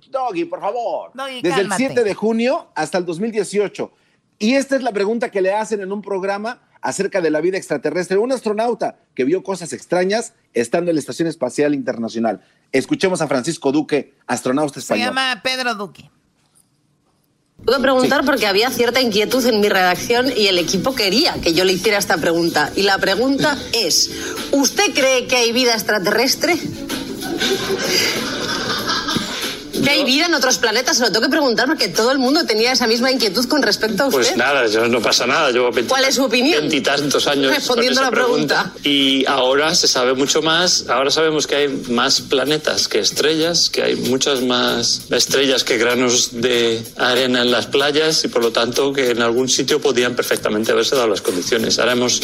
Doggy, 0.10 0.46
por 0.46 0.60
favor. 0.60 1.12
desde 1.42 1.62
el 1.62 1.72
7 1.72 2.04
de 2.04 2.14
junio 2.14 2.68
hasta 2.76 2.98
el 2.98 3.06
2018. 3.06 3.92
Y 4.40 4.56
esta 4.56 4.76
es 4.76 4.84
la 4.84 4.92
pregunta 4.92 5.32
que 5.32 5.42
le 5.42 5.54
hacen 5.54 5.82
en 5.82 5.92
un 5.92 6.02
programa 6.02 6.62
acerca 6.82 7.22
de 7.22 7.30
la 7.30 7.40
vida 7.42 7.58
extraterrestre. 7.58 8.18
Un 8.18 8.32
astronauta 8.32 9.00
que 9.16 9.24
vio 9.24 9.42
cosas 9.44 9.72
extrañas 9.74 10.34
estando 10.54 10.92
en 10.92 10.96
la 10.96 11.00
Estación 11.00 11.28
Espacial 11.28 11.74
Internacional. 11.74 12.42
Escuchemos 12.72 13.22
a 13.22 13.28
Francisco 13.28 13.72
Duque, 13.72 14.16
astronauta 14.28 14.80
español. 14.80 15.04
Se 15.04 15.08
llama 15.10 15.42
Pedro 15.44 15.76
Duque. 15.76 16.10
Puedo 17.66 17.82
preguntar 17.82 18.26
porque 18.26 18.48
había 18.48 18.70
cierta 18.72 19.02
inquietud 19.02 19.46
en 19.46 19.60
mi 19.60 19.70
redacción 19.70 20.32
y 20.36 20.48
el 20.48 20.58
equipo 20.58 20.96
quería 20.96 21.34
que 21.42 21.54
yo 21.54 21.64
le 21.64 21.74
hiciera 21.74 21.98
esta 21.98 22.18
pregunta. 22.18 22.72
Y 22.76 22.84
la 22.84 22.98
pregunta 22.98 23.58
es, 23.74 24.10
¿usted 24.52 24.94
cree 24.94 25.28
que 25.28 25.36
hay 25.36 25.52
vida 25.52 25.74
extraterrestre? 25.74 26.58
¿Que 29.84 29.90
hay 29.90 30.04
vida 30.04 30.26
en 30.26 30.34
otros 30.34 30.58
planetas? 30.58 30.98
Se 30.98 31.04
lo 31.04 31.12
tengo 31.12 31.26
que 31.26 31.32
preguntar 31.32 31.68
porque 31.68 31.88
todo 31.88 32.12
el 32.12 32.20
mundo 32.20 32.46
tenía 32.46 32.72
esa 32.72 32.88
misma 32.88 33.12
inquietud 33.12 33.46
con 33.48 33.62
respecto 33.62 34.04
a 34.04 34.08
usted. 34.08 34.20
Pues 34.20 34.38
nada, 34.38 34.68
no 34.88 35.02
pasa 35.02 35.26
nada. 35.26 35.52
¿Cuál 35.88 36.06
es 36.06 36.16
su 36.16 36.24
opinión? 36.24 36.60
Veintitantos 36.60 37.28
años 37.28 37.54
respondiendo 37.54 38.02
la 38.02 38.12
pregunta. 38.12 38.74
Y 38.84 39.26
ahora 39.26 39.74
se 39.76 39.88
sabe 39.88 40.14
mucho 40.14 40.42
más. 40.42 40.86
Ahora 40.90 41.12
sabemos 41.12 41.48
que 41.48 41.56
hay 41.56 41.68
más 41.90 42.22
planetas 42.22 42.88
que 42.88 43.00
estrellas, 43.00 43.70
que 43.70 43.84
hay 43.84 43.96
muchas 43.96 44.42
más 44.42 45.02
estrellas 45.10 45.64
que 45.64 45.78
granos 45.78 46.30
de 46.42 46.84
arena 46.98 47.42
en 47.42 47.52
las 47.52 47.68
playas 47.68 48.24
y 48.26 48.28
por 48.28 48.44
lo 48.44 48.52
tanto 48.52 48.94
que 48.94 49.12
en 49.12 49.22
algún 49.22 49.50
sitio 49.50 49.80
podían 49.80 50.16
perfectamente 50.16 50.72
haberse 50.72 50.96
dado 50.96 51.08
las 51.08 51.22
condiciones. 51.22 51.80
Ahora 51.80 51.94
hemos, 51.94 52.22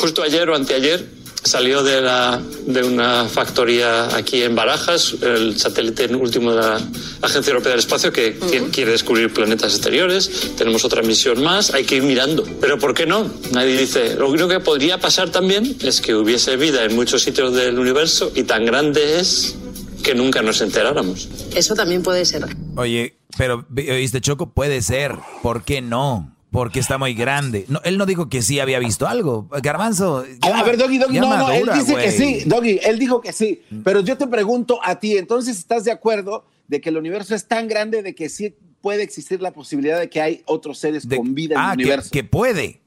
justo 0.00 0.22
ayer 0.22 0.48
o 0.48 0.54
anteayer, 0.54 1.21
salió 1.44 1.82
de, 1.82 2.00
la, 2.00 2.40
de 2.66 2.84
una 2.84 3.26
factoría 3.26 4.14
aquí 4.14 4.42
en 4.42 4.54
Barajas, 4.54 5.14
el 5.22 5.58
satélite 5.58 6.06
último 6.14 6.52
de 6.52 6.60
la 6.60 6.80
Agencia 7.22 7.50
Europea 7.50 7.70
del 7.70 7.80
Espacio 7.80 8.12
que 8.12 8.38
quiere 8.72 8.92
descubrir 8.92 9.32
planetas 9.32 9.74
exteriores. 9.74 10.54
Tenemos 10.56 10.84
otra 10.84 11.02
misión 11.02 11.42
más, 11.42 11.72
hay 11.74 11.84
que 11.84 11.96
ir 11.96 12.02
mirando. 12.02 12.44
Pero 12.60 12.78
¿por 12.78 12.94
qué 12.94 13.06
no? 13.06 13.30
Nadie 13.52 13.76
dice. 13.76 14.14
Lo 14.14 14.28
único 14.28 14.48
que 14.48 14.60
podría 14.60 14.98
pasar 14.98 15.30
también 15.30 15.76
es 15.80 16.00
que 16.00 16.14
hubiese 16.14 16.56
vida 16.56 16.84
en 16.84 16.94
muchos 16.94 17.22
sitios 17.22 17.54
del 17.54 17.78
universo 17.78 18.32
y 18.34 18.44
tan 18.44 18.64
grande 18.64 19.20
es 19.20 19.56
que 20.02 20.14
nunca 20.14 20.42
nos 20.42 20.60
enteráramos. 20.60 21.28
Eso 21.54 21.74
también 21.74 22.02
puede 22.02 22.24
ser. 22.24 22.44
Oye, 22.76 23.18
pero 23.36 23.66
oíste 23.74 24.20
Choco, 24.20 24.52
puede 24.52 24.82
ser. 24.82 25.16
¿Por 25.42 25.64
qué 25.64 25.80
no? 25.80 26.31
Porque 26.52 26.80
está 26.80 26.98
muy 26.98 27.14
grande. 27.14 27.64
No, 27.68 27.80
él 27.82 27.96
no 27.96 28.04
dijo 28.04 28.28
que 28.28 28.42
sí 28.42 28.60
había 28.60 28.78
visto 28.78 29.08
algo. 29.08 29.48
Garbanzo. 29.62 30.24
a 30.42 30.62
ver, 30.62 30.76
Doggy, 30.76 30.98
Doggy, 30.98 31.18
no, 31.18 31.36
no, 31.36 31.50
él 31.50 31.68
dice 31.74 31.96
que 31.96 32.12
sí, 32.12 32.42
Doggy, 32.44 32.78
él 32.84 32.98
dijo 32.98 33.22
que 33.22 33.32
sí. 33.32 33.62
Pero 33.82 34.00
yo 34.00 34.18
te 34.18 34.26
pregunto 34.26 34.78
a 34.84 35.00
ti, 35.00 35.16
entonces, 35.16 35.58
¿estás 35.58 35.84
de 35.84 35.90
acuerdo 35.90 36.44
de 36.68 36.82
que 36.82 36.90
el 36.90 36.98
universo 36.98 37.34
es 37.34 37.48
tan 37.48 37.68
grande 37.68 38.02
de 38.02 38.14
que 38.14 38.28
sí 38.28 38.54
puede 38.82 39.02
existir 39.02 39.40
la 39.40 39.52
posibilidad 39.52 39.98
de 39.98 40.10
que 40.10 40.20
hay 40.20 40.42
otros 40.44 40.78
seres 40.78 41.06
con 41.06 41.34
vida 41.34 41.54
en 41.54 41.60
el 41.60 41.66
ah, 41.66 41.72
universo? 41.72 42.10
Que, 42.12 42.20
que 42.20 42.28
puede. 42.28 42.82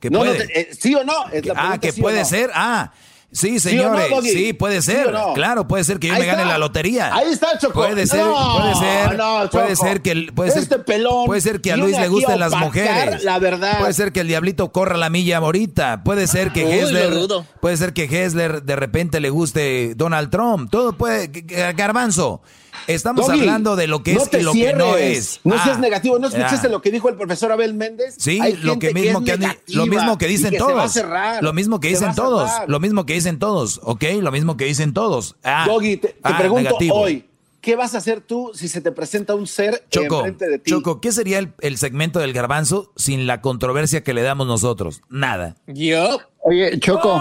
Que 0.00 0.10
puede. 0.10 0.46
Eh, 0.54 0.68
¿Sí 0.78 0.94
o 0.94 1.02
no? 1.02 1.14
ah, 1.56 1.78
que 1.80 1.94
puede 1.94 2.26
ser. 2.26 2.50
Ah. 2.54 2.92
Sí, 3.30 3.60
señores, 3.60 4.06
sí, 4.22 4.54
puede 4.54 4.80
ser. 4.80 5.14
Claro, 5.34 5.68
puede 5.68 5.84
ser 5.84 5.98
que 5.98 6.08
yo 6.08 6.14
me 6.14 6.24
gane 6.24 6.46
la 6.46 6.56
lotería. 6.56 7.14
Ahí 7.14 7.28
está, 7.30 7.58
Choco. 7.58 7.74
Puede 7.74 8.06
ser, 8.06 8.24
puede 8.24 8.74
ser, 8.74 9.50
puede 9.50 9.76
ser 9.76 10.02
que 10.02 10.32
puede 10.34 10.50
ser, 10.50 10.62
este 10.62 10.78
pelón 10.78 11.26
puede 11.26 11.42
ser 11.42 11.60
que 11.60 11.72
a 11.72 11.76
Luis 11.76 11.98
le 11.98 12.08
gusten 12.08 12.40
las 12.40 12.54
mujeres. 12.54 13.24
La 13.24 13.38
verdad. 13.38 13.78
Puede 13.78 13.92
ser 13.92 14.12
que 14.12 14.20
el 14.20 14.28
diablito 14.28 14.72
corra 14.72 14.96
la 14.96 15.10
milla 15.10 15.38
ahorita. 15.38 16.02
Puede 16.04 16.26
ser 16.26 16.52
que 16.52 16.80
Hessler, 16.80 17.12
puede 17.60 17.76
ser 17.76 17.92
que 17.92 18.04
Hessler 18.04 18.62
de 18.62 18.76
repente 18.76 19.20
le 19.20 19.28
guste 19.30 19.94
Donald 19.94 20.30
Trump. 20.30 20.70
Todo 20.70 20.94
puede, 20.94 21.28
Garbanzo. 21.74 22.40
Estamos 22.88 23.28
hablando 23.28 23.76
de 23.76 23.86
lo 23.86 24.02
que 24.02 24.14
es 24.14 24.30
y 24.32 24.40
lo 24.40 24.52
que 24.52 24.72
no 24.72 24.96
es. 24.96 25.40
No 25.44 25.62
seas 25.62 25.76
ah, 25.76 25.80
negativo. 25.80 26.18
¿No 26.18 26.28
escuchaste 26.28 26.70
lo 26.70 26.80
que 26.80 26.90
dijo 26.90 27.10
el 27.10 27.16
profesor 27.16 27.52
Abel 27.52 27.74
Méndez? 27.74 28.14
Sí, 28.18 28.40
lo 28.62 28.78
que 28.78 28.94
mismo 28.94 29.22
que, 29.22 29.38
lo 29.68 29.86
mismo 29.86 30.16
que 30.16 30.26
dicen 30.26 30.56
todos. 30.56 30.98
lo 31.42 31.52
mismo 31.52 31.80
que 31.80 31.88
dicen 31.88 32.14
todos. 32.14 32.50
Lo 32.66 32.80
mismo 32.80 33.04
que 33.04 33.12
dicen 33.12 33.38
todos. 33.38 33.80
¿Ok? 33.82 34.04
Lo 34.22 34.32
mismo 34.32 34.56
que 34.56 34.64
dicen 34.64 34.94
todos. 34.94 35.36
Ah, 35.44 35.66
Doggy, 35.66 35.98
te, 35.98 36.16
ah, 36.22 36.38
pregunto 36.38 36.76
hoy. 36.92 37.24
¿Qué 37.60 37.76
vas 37.76 37.94
a 37.94 37.98
hacer 37.98 38.20
tú 38.20 38.52
si 38.54 38.68
se 38.68 38.80
te 38.80 38.92
presenta 38.92 39.34
un 39.34 39.46
ser 39.46 39.84
Choco, 39.90 40.20
enfrente 40.20 40.48
de 40.48 40.58
ti? 40.58 40.70
Choco, 40.70 41.00
¿qué 41.00 41.12
sería 41.12 41.40
el, 41.60 41.76
segmento 41.76 42.20
del 42.20 42.32
garbanzo 42.32 42.92
sin 42.96 43.26
la 43.26 43.42
controversia 43.42 44.02
que 44.02 44.14
le 44.14 44.22
damos 44.22 44.46
nosotros? 44.46 45.02
Nada. 45.10 45.56
Yo. 45.66 46.20
Oye, 46.38 46.78
Choco. 46.78 47.20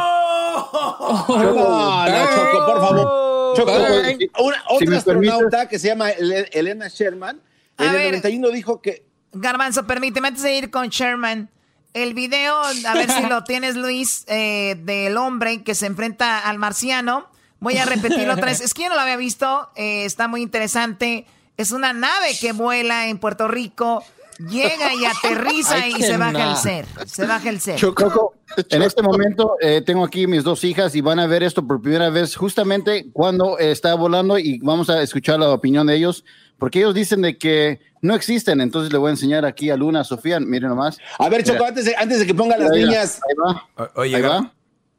Choco, 1.27 1.27
no, 1.27 2.05
Choco, 2.05 2.65
por 2.65 2.79
favor. 2.79 3.36
Una, 3.63 4.63
otra 4.69 4.97
astronauta 4.97 5.67
que 5.67 5.79
se 5.79 5.87
llama 5.87 6.11
Elena 6.11 6.87
Sherman, 6.87 7.41
en 7.77 7.95
el 7.95 8.11
91 8.11 8.49
dijo 8.49 8.81
que... 8.81 9.05
Garbanzo, 9.33 9.85
permíteme 9.85 10.29
antes 10.29 10.43
de 10.43 10.57
ir 10.57 10.71
con 10.71 10.89
Sherman. 10.89 11.49
El 11.93 12.13
video, 12.13 12.55
a 12.55 12.93
ver 12.93 13.09
si 13.09 13.23
lo 13.27 13.43
tienes, 13.43 13.75
Luis, 13.75 14.23
eh, 14.27 14.75
del 14.83 15.17
hombre 15.17 15.63
que 15.63 15.75
se 15.75 15.85
enfrenta 15.85 16.39
al 16.39 16.59
marciano. 16.59 17.27
Voy 17.59 17.77
a 17.77 17.85
repetirlo 17.85 18.33
otra 18.33 18.47
vez. 18.47 18.61
Es 18.61 18.73
que 18.73 18.83
yo 18.83 18.89
no 18.89 18.95
lo 18.95 19.01
había 19.01 19.17
visto. 19.17 19.69
Eh, 19.75 20.05
está 20.05 20.27
muy 20.27 20.41
interesante. 20.41 21.25
Es 21.55 21.71
una 21.71 21.93
nave 21.93 22.37
que 22.39 22.51
vuela 22.51 23.07
en 23.07 23.17
Puerto 23.17 23.47
Rico 23.47 24.03
llega 24.39 24.93
y 24.93 25.05
aterriza 25.05 25.87
y 25.87 26.01
se 26.01 26.17
baja 26.17 26.51
el 26.51 26.57
ser. 26.57 26.85
Se 27.05 27.25
baja 27.25 27.49
el 27.49 27.59
ser. 27.59 27.75
Choco, 27.75 28.35
en 28.69 28.81
este 28.81 29.01
momento 29.01 29.55
eh, 29.61 29.81
tengo 29.81 30.03
aquí 30.03 30.27
mis 30.27 30.43
dos 30.43 30.63
hijas 30.63 30.95
y 30.95 31.01
van 31.01 31.19
a 31.19 31.27
ver 31.27 31.43
esto 31.43 31.65
por 31.65 31.81
primera 31.81 32.09
vez 32.09 32.35
justamente 32.35 33.07
cuando 33.13 33.57
está 33.57 33.95
volando 33.95 34.37
y 34.37 34.59
vamos 34.59 34.89
a 34.89 35.01
escuchar 35.01 35.39
la 35.39 35.49
opinión 35.49 35.87
de 35.87 35.95
ellos 35.95 36.23
porque 36.57 36.79
ellos 36.79 36.93
dicen 36.93 37.21
de 37.21 37.37
que 37.37 37.79
no 38.01 38.15
existen. 38.15 38.61
Entonces 38.61 38.91
le 38.91 38.97
voy 38.97 39.09
a 39.09 39.11
enseñar 39.11 39.45
aquí 39.45 39.69
a 39.69 39.77
Luna, 39.77 40.01
a 40.01 40.03
Sofía, 40.03 40.39
miren 40.39 40.69
nomás. 40.69 40.97
A 41.19 41.29
ver, 41.29 41.43
Choco, 41.43 41.65
antes 41.65 41.85
de, 41.85 41.95
antes 41.95 42.19
de 42.19 42.27
que 42.27 42.33
pongan 42.33 42.59
las 42.59 42.71
niñas. 42.71 43.21
Ahí 43.27 43.35
va. 43.35 43.91
Oye, 43.95 44.15
ahí 44.15 44.21
va. 44.21 44.53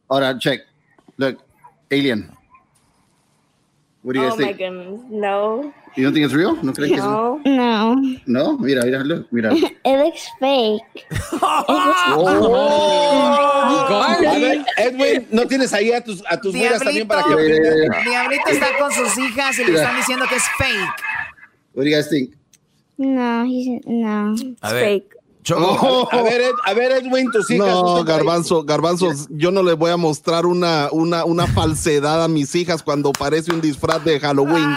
Ahora, 0.08 0.38
check. 0.38 0.62
Look, 1.16 1.38
alien. 1.90 2.30
What 4.02 4.14
do 4.14 4.20
you 4.20 4.30
oh 4.32 4.36
my 4.36 4.52
goodness, 4.52 5.00
no. 5.10 5.74
You 5.98 6.04
don't 6.04 6.14
think 6.14 6.26
it's 6.26 6.32
real? 6.32 6.56
¿No 6.62 6.72
crees 6.72 6.92
no. 6.92 7.40
que 7.42 7.50
es 7.50 7.56
No. 7.56 7.96
No, 8.26 8.56
mira, 8.56 8.84
mira, 8.84 9.02
look, 9.02 9.26
mira. 9.32 9.52
It 9.84 9.98
looks 9.98 10.28
fake. 10.38 11.06
oh. 11.42 12.68
Ver, 14.20 14.64
Edwin, 14.76 15.26
¿no 15.32 15.44
tienes 15.48 15.72
ahí 15.72 15.90
a 15.90 16.00
tus, 16.00 16.22
a 16.30 16.40
tus 16.40 16.54
nueras 16.54 16.80
también 16.82 17.08
para 17.08 17.24
que 17.24 17.32
aprendan? 17.32 18.04
Diablito 18.04 18.48
está 18.48 18.78
con 18.78 18.92
sus 18.92 19.18
hijas 19.18 19.58
y 19.58 19.64
le 19.64 19.74
están 19.74 19.96
diciendo 19.96 20.24
que 20.28 20.36
es 20.36 20.44
fake. 20.56 21.02
What 21.74 21.82
do 21.82 21.90
you 21.90 21.96
guys 21.96 22.08
think? 22.08 22.36
No, 22.96 23.44
he's, 23.44 23.80
no, 23.84 24.34
it's 24.34 24.70
fake. 24.70 25.18
Oh. 25.50 26.08
A, 26.12 26.22
ver, 26.22 26.52
a 26.64 26.74
ver, 26.74 26.92
Edwin, 26.92 27.30
tus 27.32 27.50
hijas. 27.50 27.66
No, 27.66 28.04
Garbanzo, 28.04 28.62
Garbanzo, 28.62 29.10
yo 29.30 29.50
no 29.50 29.64
le 29.64 29.72
voy 29.72 29.90
a 29.90 29.96
mostrar 29.96 30.46
una, 30.46 30.90
una, 30.92 31.24
una 31.24 31.46
falsedad 31.48 32.22
a 32.22 32.28
mis 32.28 32.54
hijas 32.54 32.82
cuando 32.82 33.12
parece 33.12 33.52
un 33.52 33.60
disfraz 33.60 34.04
de 34.04 34.20
Halloween. 34.20 34.68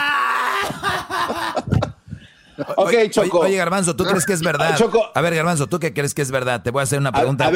Ok, 2.75 2.93
Choco. 3.09 3.39
Oye, 3.39 3.57
Garbanzo, 3.57 3.95
¿tú 3.95 4.03
crees 4.05 4.25
que 4.25 4.33
es 4.33 4.41
verdad? 4.41 4.77
Choco. 4.77 5.11
A 5.13 5.21
ver, 5.21 5.35
Garbanzo, 5.35 5.67
¿tú 5.67 5.79
qué 5.79 5.93
crees 5.93 6.13
que 6.13 6.21
es 6.21 6.31
verdad? 6.31 6.61
Te 6.61 6.71
voy 6.71 6.81
a 6.81 6.83
hacer 6.83 6.99
una 6.99 7.11
pregunta 7.11 7.51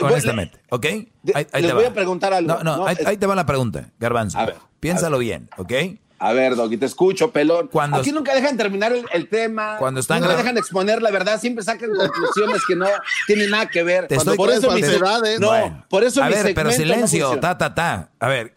honestamente, 0.00 0.60
¿ok? 0.70 0.86
Ahí, 1.34 1.44
te 1.62 1.72
voy 1.72 1.84
a 1.84 1.92
preguntar 1.92 2.32
algo. 2.32 2.62
No, 2.62 2.62
no, 2.62 2.86
ahí, 2.86 3.16
te 3.16 3.26
va 3.26 3.34
la 3.34 3.46
pregunta, 3.46 3.90
Garbanzo. 3.98 4.38
A 4.38 4.46
ver, 4.46 4.56
Piénsalo 4.80 5.18
bien, 5.18 5.48
¿ok? 5.56 5.72
A 6.18 6.32
ver, 6.32 6.56
Doggy, 6.56 6.76
te 6.76 6.86
escucho, 6.86 7.32
pelón. 7.32 7.68
Cuando, 7.68 7.98
Aquí 7.98 8.12
nunca 8.12 8.34
dejan 8.34 8.56
terminar 8.56 8.92
el, 9.12 9.28
tema. 9.28 9.76
Cuando 9.78 10.00
están 10.00 10.20
nunca 10.20 10.36
dejan 10.36 10.56
exponer 10.56 11.02
la 11.02 11.10
verdad, 11.10 11.40
siempre 11.40 11.64
sacan 11.64 11.90
conclusiones 11.90 12.62
que 12.66 12.76
no 12.76 12.86
tienen 13.26 13.50
nada 13.50 13.66
que 13.66 13.82
ver. 13.82 14.06
Te 14.06 14.14
estoy 14.14 14.36
por 14.36 14.50
eso 14.50 14.70
mis 14.70 14.84
edades. 14.84 15.40
No, 15.40 15.84
por 15.90 16.04
eso 16.04 16.22
A 16.22 16.28
ver, 16.28 16.54
pero 16.54 16.70
silencio, 16.70 17.38
ta, 17.40 17.58
ta, 17.58 17.74
ta. 17.74 18.10
A 18.20 18.28
ver, 18.28 18.54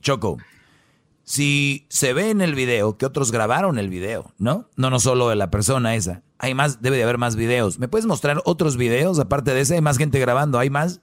Choco. 0.00 0.38
Si 1.30 1.86
se 1.90 2.12
ve 2.12 2.30
en 2.30 2.40
el 2.40 2.56
video 2.56 2.98
que 2.98 3.06
otros 3.06 3.30
grabaron 3.30 3.78
el 3.78 3.88
video, 3.88 4.34
¿no? 4.36 4.68
No, 4.74 4.90
no 4.90 4.98
solo 4.98 5.28
de 5.28 5.36
la 5.36 5.48
persona 5.48 5.94
esa. 5.94 6.24
Hay 6.38 6.54
más, 6.54 6.82
debe 6.82 6.96
de 6.96 7.04
haber 7.04 7.18
más 7.18 7.36
videos. 7.36 7.78
¿Me 7.78 7.86
puedes 7.86 8.04
mostrar 8.04 8.42
otros 8.44 8.76
videos 8.76 9.20
aparte 9.20 9.54
de 9.54 9.60
ese? 9.60 9.76
Hay 9.76 9.80
más 9.80 9.96
gente 9.96 10.18
grabando, 10.18 10.58
¿hay 10.58 10.70
más? 10.70 11.02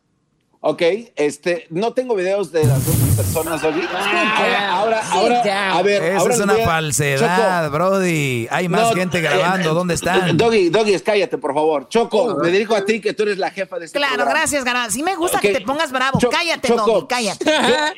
Ok, 0.69 0.81
este, 1.15 1.65
no 1.69 1.94
tengo 1.94 2.14
videos 2.14 2.52
de 2.52 2.65
las 2.65 2.85
dos 2.85 2.95
personas, 3.15 3.61
Doggy. 3.61 3.84
Ahora, 3.89 4.69
ahora, 4.73 5.02
ahora, 5.11 5.77
a 5.77 5.81
ver, 5.81 6.03
Esa 6.03 6.18
ahora 6.18 6.34
es 6.34 6.39
una 6.41 6.53
a- 6.56 6.65
falsedad, 6.65 7.64
Choco, 7.68 7.72
Brody. 7.77 8.48
Hay 8.52 8.68
más 8.68 8.89
No, 8.89 8.95
gente 8.98 9.19
eh, 9.19 9.22
grabando. 9.22 9.72
eh, 9.72 9.73
¿Dónde 9.73 9.94
están? 9.94 10.35
Doggy, 10.35 10.68
Doggy, 10.68 10.99
cállate, 10.99 11.38
por 11.38 11.53
favor. 11.53 11.88
Choco, 11.88 12.35
me 12.44 12.49
dirijo 12.52 12.76
a 12.76 12.84
ti 12.84 12.99
que 12.99 13.14
tú 13.14 13.23
eres 13.23 13.38
la 13.38 13.49
jefa 13.49 13.80
de 13.80 13.85
este 13.85 13.98
Claro, 13.98 14.15
programa. 14.15 14.39
gracias, 14.41 14.65
Garbanzo. 14.65 14.91
Sí 14.95 15.03
me 15.03 15.15
gusta 15.15 15.39
que 15.39 15.53
te 15.53 15.61
pongas 15.61 15.89
bravo. 15.94 16.19
Cho- 16.19 16.30
cállate, 16.30 16.68
Choco, 16.68 16.85
Doggy, 16.85 17.07
cállate. 17.07 17.45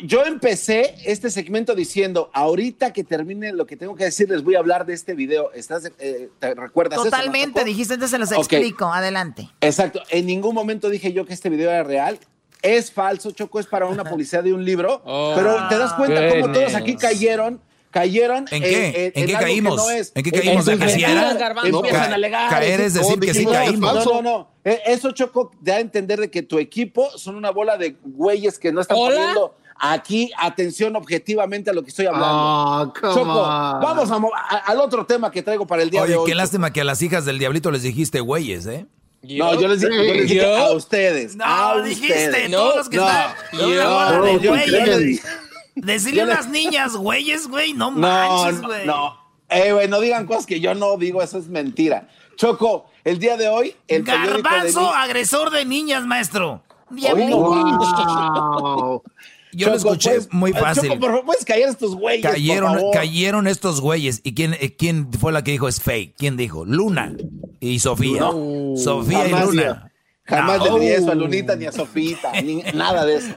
Yo, 0.01 0.19
yo 0.19 0.25
empecé 0.25 0.93
este 1.05 1.31
segmento 1.31 1.73
diciendo, 1.73 2.29
ahorita 2.33 2.93
que 2.93 3.03
termine 3.03 3.51
lo 3.51 3.65
que 3.65 3.77
tengo 3.77 3.95
que 3.95 4.03
decir, 4.03 4.29
les 4.29 4.43
voy 4.43 4.53
a 4.53 4.59
hablar 4.59 4.85
de 4.85 4.93
este 4.93 5.15
video. 5.15 5.51
¿Estás, 5.53 5.91
eh, 5.97 6.29
¿Te 6.37 6.53
recuerdas 6.53 6.97
eso, 6.99 7.05
no, 7.05 7.09
Totalmente, 7.09 7.63
dijiste, 7.63 7.95
entonces 7.95 8.11
se 8.11 8.19
los 8.19 8.31
explico. 8.31 8.85
Adelante. 8.93 9.49
Exacto. 9.59 10.03
En 10.11 10.27
ningún 10.27 10.53
momento 10.53 10.87
dije 10.91 11.11
yo 11.13 11.25
que 11.25 11.33
este 11.33 11.49
video 11.49 11.71
era 11.71 11.81
real. 11.83 12.19
Es 12.61 12.91
falso, 12.91 13.31
Choco, 13.31 13.59
es 13.59 13.65
para 13.67 13.85
una 13.85 14.03
publicidad 14.03 14.43
de 14.43 14.53
un 14.53 14.65
libro. 14.65 15.01
Oh, 15.05 15.33
pero 15.35 15.67
te 15.69 15.77
das 15.77 15.93
cuenta 15.93 16.27
cómo 16.29 16.41
goodness. 16.41 16.59
todos 16.59 16.75
aquí 16.75 16.95
cayeron. 16.95 17.61
Cayeron 17.91 18.45
¿En 18.51 18.61
qué? 18.61 19.11
¿En 19.15 19.25
qué 19.25 19.25
que 19.25 19.33
caímos? 19.33 19.75
no 19.77 19.89
es. 19.89 20.11
¿En 20.13 20.21
qué 20.23 20.31
caímos? 20.31 20.63
¿De 20.65 20.77
que 20.77 20.89
si 20.89 21.03
era? 21.03 21.33
No, 21.33 21.63
Empiezan 21.63 21.89
ca- 22.05 22.11
a 22.11 22.13
alegar. 22.13 22.49
caer 22.51 22.81
es 22.81 22.93
decir 22.93 23.15
"Oh, 23.17 23.19
que 23.19 23.33
sí 23.33 23.45
caímos". 23.47 24.05
No, 24.05 24.05
no, 24.05 24.21
no. 24.21 24.47
Eh, 24.63 24.79
Eso, 24.85 25.09
Choco, 25.11 25.49
da 25.59 25.77
a 25.77 25.79
entender 25.79 26.19
de 26.19 26.29
que 26.29 26.43
tu 26.43 26.59
equipo 26.59 27.09
son 27.17 27.35
una 27.35 27.49
bola 27.49 27.77
de 27.77 27.95
güeyes 28.03 28.59
que 28.59 28.71
no 28.71 28.81
están 28.81 28.95
¿Hola? 28.95 29.15
poniendo 29.15 29.55
aquí 29.79 30.31
atención 30.37 30.95
objetivamente 30.97 31.71
a 31.71 31.73
lo 31.73 31.81
que 31.81 31.89
estoy 31.89 32.05
hablando. 32.05 32.27
Oh, 32.29 32.93
come 33.01 33.13
Choco, 33.15 33.41
on. 33.41 33.81
vamos 33.81 34.11
a 34.11 34.57
al 34.67 34.79
otro 34.81 35.07
tema 35.07 35.31
que 35.31 35.41
traigo 35.41 35.65
para 35.65 35.81
el 35.81 35.89
día 35.89 36.03
Oye, 36.03 36.11
de 36.11 36.17
hoy. 36.17 36.29
qué 36.29 36.35
lástima 36.35 36.71
que 36.71 36.81
a 36.81 36.83
las 36.83 37.01
hijas 37.01 37.25
del 37.25 37.39
diablito 37.39 37.71
les 37.71 37.81
dijiste 37.81 38.19
güeyes, 38.19 38.67
¿eh? 38.67 38.85
No, 39.21 39.59
yo 39.59 39.67
les, 39.67 39.81
di- 39.81 39.87
yo 39.87 40.13
les 40.13 40.29
dije 40.29 40.55
a 40.55 40.71
ustedes. 40.71 41.35
No, 41.35 41.43
a 41.45 41.81
dijiste, 41.81 42.29
ustedes. 42.29 42.51
todos 42.51 42.75
los 42.77 42.89
que 42.89 42.97
están- 42.97 43.33
yo- 43.53 43.67
de 43.67 44.39
yo- 44.39 44.51
güeyes. 44.51 44.85
yo 44.87 44.97
dije- 44.99 45.27
Decirle 45.75 46.17
Yo 46.17 46.23
a 46.23 46.35
las 46.35 46.49
niñas, 46.49 46.95
güeyes, 46.95 47.47
güey, 47.47 47.73
no, 47.73 47.91
No, 47.91 47.99
manches, 47.99 48.61
no, 48.61 48.67
güey. 48.67 48.85
no. 48.85 49.17
Eh, 49.49 49.71
güey, 49.71 49.87
no 49.87 49.99
digan 50.01 50.25
cosas 50.25 50.45
que 50.45 50.59
yo 50.59 50.73
no 50.75 50.97
digo, 50.97 51.21
eso 51.21 51.37
es 51.37 51.47
mentira. 51.47 52.07
Choco, 52.35 52.89
el 53.03 53.19
día 53.19 53.37
de 53.37 53.47
hoy, 53.49 53.75
el 53.87 54.03
de 54.03 54.11
Garbanzo, 54.11 54.81
Ni- 54.81 54.87
agresor 55.01 55.49
de 55.51 55.65
niñas, 55.65 56.05
maestro. 56.05 56.63
Wow. 56.89 59.03
Yo 59.51 59.67
lo 59.69 59.77
Choco, 59.77 59.93
escuché 59.93 60.11
pues, 60.15 60.33
muy 60.33 60.53
fácil. 60.53 60.89
Choco, 60.89 60.99
por 60.99 61.09
favor, 61.11 61.25
puedes 61.25 61.49
a 61.49 61.55
estos 61.55 61.95
güeyes, 61.95 62.21
por 62.25 62.31
Cayeron, 62.35 62.73
favor. 62.75 62.93
cayeron 62.93 63.47
estos 63.47 63.81
güeyes. 63.81 64.21
¿Y 64.23 64.33
quién, 64.35 64.53
eh, 64.59 64.75
quién 64.77 65.11
fue 65.13 65.31
la 65.31 65.43
que 65.43 65.51
dijo 65.51 65.67
es 65.67 65.81
fake? 65.81 66.15
¿Quién 66.17 66.37
dijo? 66.37 66.65
Luna 66.65 67.13
y 67.59 67.79
Sofía. 67.79 68.19
No. 68.21 68.73
Sofía 68.77 69.27
y 69.27 69.31
Luna. 69.31 69.85
Jamás 70.23 70.59
No. 70.59 70.65
le 70.65 70.79
diría 70.79 70.97
eso 70.97 71.11
a 71.11 71.15
Lunita 71.15 71.55
ni 71.55 71.65
a 71.65 71.71
Sofita, 71.71 72.31
ni 72.43 72.61
nada 72.75 73.03
de 73.03 73.15
eso. 73.15 73.33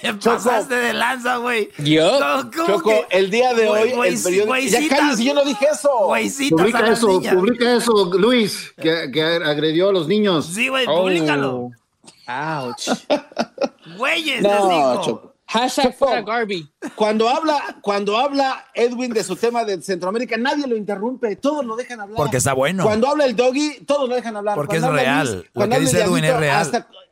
Te 0.00 0.14
pasaste 0.14 0.76
de 0.76 0.92
lanza, 0.92 1.38
güey. 1.38 1.70
Yo, 1.78 2.20
No, 2.20 2.48
¿cómo 2.52 2.66
Choco, 2.68 2.90
que? 2.90 3.18
el 3.18 3.30
día 3.30 3.52
de 3.52 3.68
hoy, 3.68 3.90
güey, 3.90 4.14
el 4.14 4.22
periódico. 4.22 4.56
Ya 4.56 5.14
yo 5.16 5.34
no 5.34 5.44
dije 5.44 5.66
eso. 5.72 5.90
Publica 6.50 6.88
eso, 6.92 7.08
niñas. 7.08 7.34
publica 7.34 7.76
eso, 7.76 8.12
Luis, 8.16 8.72
que, 8.80 9.10
que 9.12 9.22
agredió 9.24 9.88
a 9.88 9.92
los 9.92 10.06
niños. 10.06 10.46
Sí, 10.46 10.68
güey, 10.68 10.86
Oh. 10.88 11.00
públicalo. 11.02 11.70
Ouch. 12.28 12.90
Güeyes, 13.98 14.42
No, 14.42 14.48
les 14.50 15.06
digo. 15.06 15.25
Hashtag 15.48 15.96
fuera 15.96 16.22
Garby. 16.22 16.68
Cuando 16.96 17.28
habla, 17.28 17.76
cuando 17.80 18.16
habla 18.18 18.66
Edwin 18.74 19.12
de 19.12 19.22
su 19.22 19.36
tema 19.36 19.64
de 19.64 19.80
Centroamérica, 19.80 20.36
nadie 20.36 20.66
lo 20.66 20.76
interrumpe, 20.76 21.36
todos 21.36 21.64
lo 21.64 21.76
dejan 21.76 22.00
hablar. 22.00 22.16
Porque 22.16 22.38
está 22.38 22.52
bueno. 22.52 22.82
Cuando 22.82 23.08
habla 23.08 23.26
el 23.26 23.36
doggy, 23.36 23.84
todos 23.86 24.08
lo 24.08 24.14
dejan 24.16 24.36
hablar. 24.36 24.56
Porque 24.56 24.76
es 24.76 24.82
Cuando 24.82 24.98
habla 25.00 25.12
real. 25.12 25.26
Luis, 25.32 25.44
Lo 25.46 25.52
cuando 25.52 25.76
que 25.76 25.80
dice 25.82 26.00
Edwin 26.02 26.24
es 26.24 26.36
real. 26.36 26.62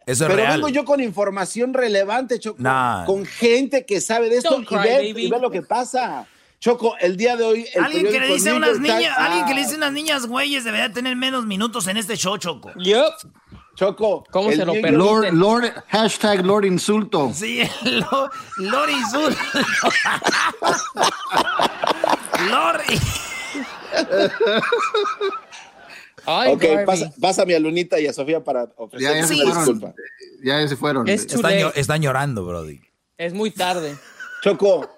Eso 0.06 0.24
es 0.24 0.30
pero 0.30 0.34
real. 0.36 0.52
vengo 0.56 0.68
yo 0.68 0.84
con 0.84 1.00
información 1.00 1.72
relevante, 1.72 2.38
Choco. 2.40 2.56
Nah. 2.60 3.04
Con 3.06 3.24
gente 3.24 3.86
que 3.86 4.00
sabe 4.00 4.28
de 4.28 4.36
esto 4.38 4.60
y 4.60 4.64
ve, 4.64 4.76
baby. 5.12 5.26
y 5.26 5.30
ve 5.30 5.38
lo 5.38 5.50
que 5.50 5.62
pasa. 5.62 6.26
Choco, 6.58 6.96
el 6.98 7.16
día 7.16 7.36
de 7.36 7.44
hoy. 7.44 7.66
El 7.72 7.84
Alguien 7.84 8.06
que 8.06 8.20
le 8.20 8.26
dice 8.26 8.50
a 8.50 8.54
unas 8.54 8.80
niñas, 8.80 9.16
alguien 9.16 9.44
que 9.46 9.54
le 9.54 9.60
Ah, 9.60 9.64
dice 9.64 9.74
a 9.74 9.78
unas 9.78 9.92
niñas 9.92 10.26
güeyes 10.26 10.64
debería 10.64 10.92
tener 10.92 11.14
menos 11.14 11.46
minutos 11.46 11.86
en 11.86 11.96
este 11.98 12.16
show, 12.16 12.36
Choco. 12.36 12.70
Yup. 12.76 13.12
Choco. 13.74 14.24
¿Cómo 14.30 14.52
se 14.52 14.64
lo? 14.64 14.74
Lord, 14.74 15.32
Lord, 15.32 15.64
hashtag 15.88 16.44
Lord 16.44 16.64
Insulto. 16.64 17.32
Sí, 17.34 17.62
lo, 17.82 18.30
Lori 18.58 18.94
Zul. 19.10 19.34
Lori. 22.50 23.00
Ay, 26.26 26.52
Ok, 26.52 26.64
pasa, 26.86 27.12
pásame 27.20 27.54
a 27.54 27.60
Lunita 27.60 28.00
y 28.00 28.06
a 28.06 28.12
Sofía 28.12 28.42
para 28.42 28.68
ofrecer 28.76 29.12
Ya, 29.14 29.20
ya 29.20 29.26
se 29.26 29.34
una 29.34 29.44
fueron. 29.44 29.64
disculpa. 29.64 29.94
Ya 30.42 30.68
se 30.68 30.76
fueron. 30.76 31.08
Es 31.08 31.26
están 31.76 32.02
llorando, 32.02 32.44
Brody. 32.46 32.80
Es 33.18 33.34
muy 33.34 33.50
tarde. 33.50 33.96
Choco, 34.42 34.88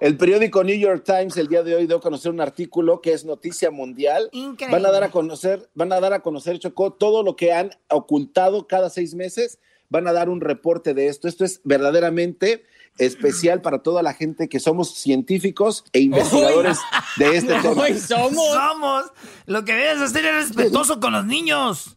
el 0.00 0.16
periódico 0.16 0.62
New 0.64 0.78
York 0.78 1.02
Times 1.04 1.36
el 1.36 1.48
día 1.48 1.62
de 1.62 1.74
hoy 1.74 1.86
dio 1.86 1.96
a 1.96 2.00
conocer 2.00 2.30
un 2.30 2.40
artículo 2.40 3.00
que 3.00 3.12
es 3.12 3.24
noticia 3.24 3.70
mundial. 3.70 4.28
Increíble. 4.32 4.76
Van 4.76 4.86
a 4.86 4.90
dar 4.92 5.04
a 5.04 5.10
conocer, 5.10 5.68
van 5.74 5.92
a 5.92 6.00
dar 6.00 6.12
a 6.12 6.20
conocer, 6.20 6.58
Choco, 6.58 6.92
todo 6.92 7.22
lo 7.22 7.36
que 7.36 7.52
han 7.52 7.70
ocultado 7.88 8.66
cada 8.66 8.90
seis 8.90 9.14
meses. 9.14 9.58
Van 9.90 10.06
a 10.06 10.12
dar 10.12 10.28
un 10.28 10.40
reporte 10.42 10.92
de 10.92 11.06
esto. 11.08 11.28
Esto 11.28 11.44
es 11.46 11.62
verdaderamente 11.64 12.64
especial 12.98 13.62
para 13.62 13.82
toda 13.82 14.02
la 14.02 14.12
gente 14.12 14.48
que 14.48 14.60
somos 14.60 14.94
científicos 14.94 15.84
e 15.92 16.00
investigadores 16.00 16.78
de 17.16 17.36
este 17.36 17.54
tema. 17.62 17.86
Somos 17.96 18.52
Somos. 18.52 19.04
Lo 19.46 19.64
que 19.64 19.72
debes 19.72 20.02
hacer 20.02 20.26
es 20.26 20.34
respetuoso 20.48 21.00
con 21.00 21.12
los 21.14 21.24
niños. 21.24 21.96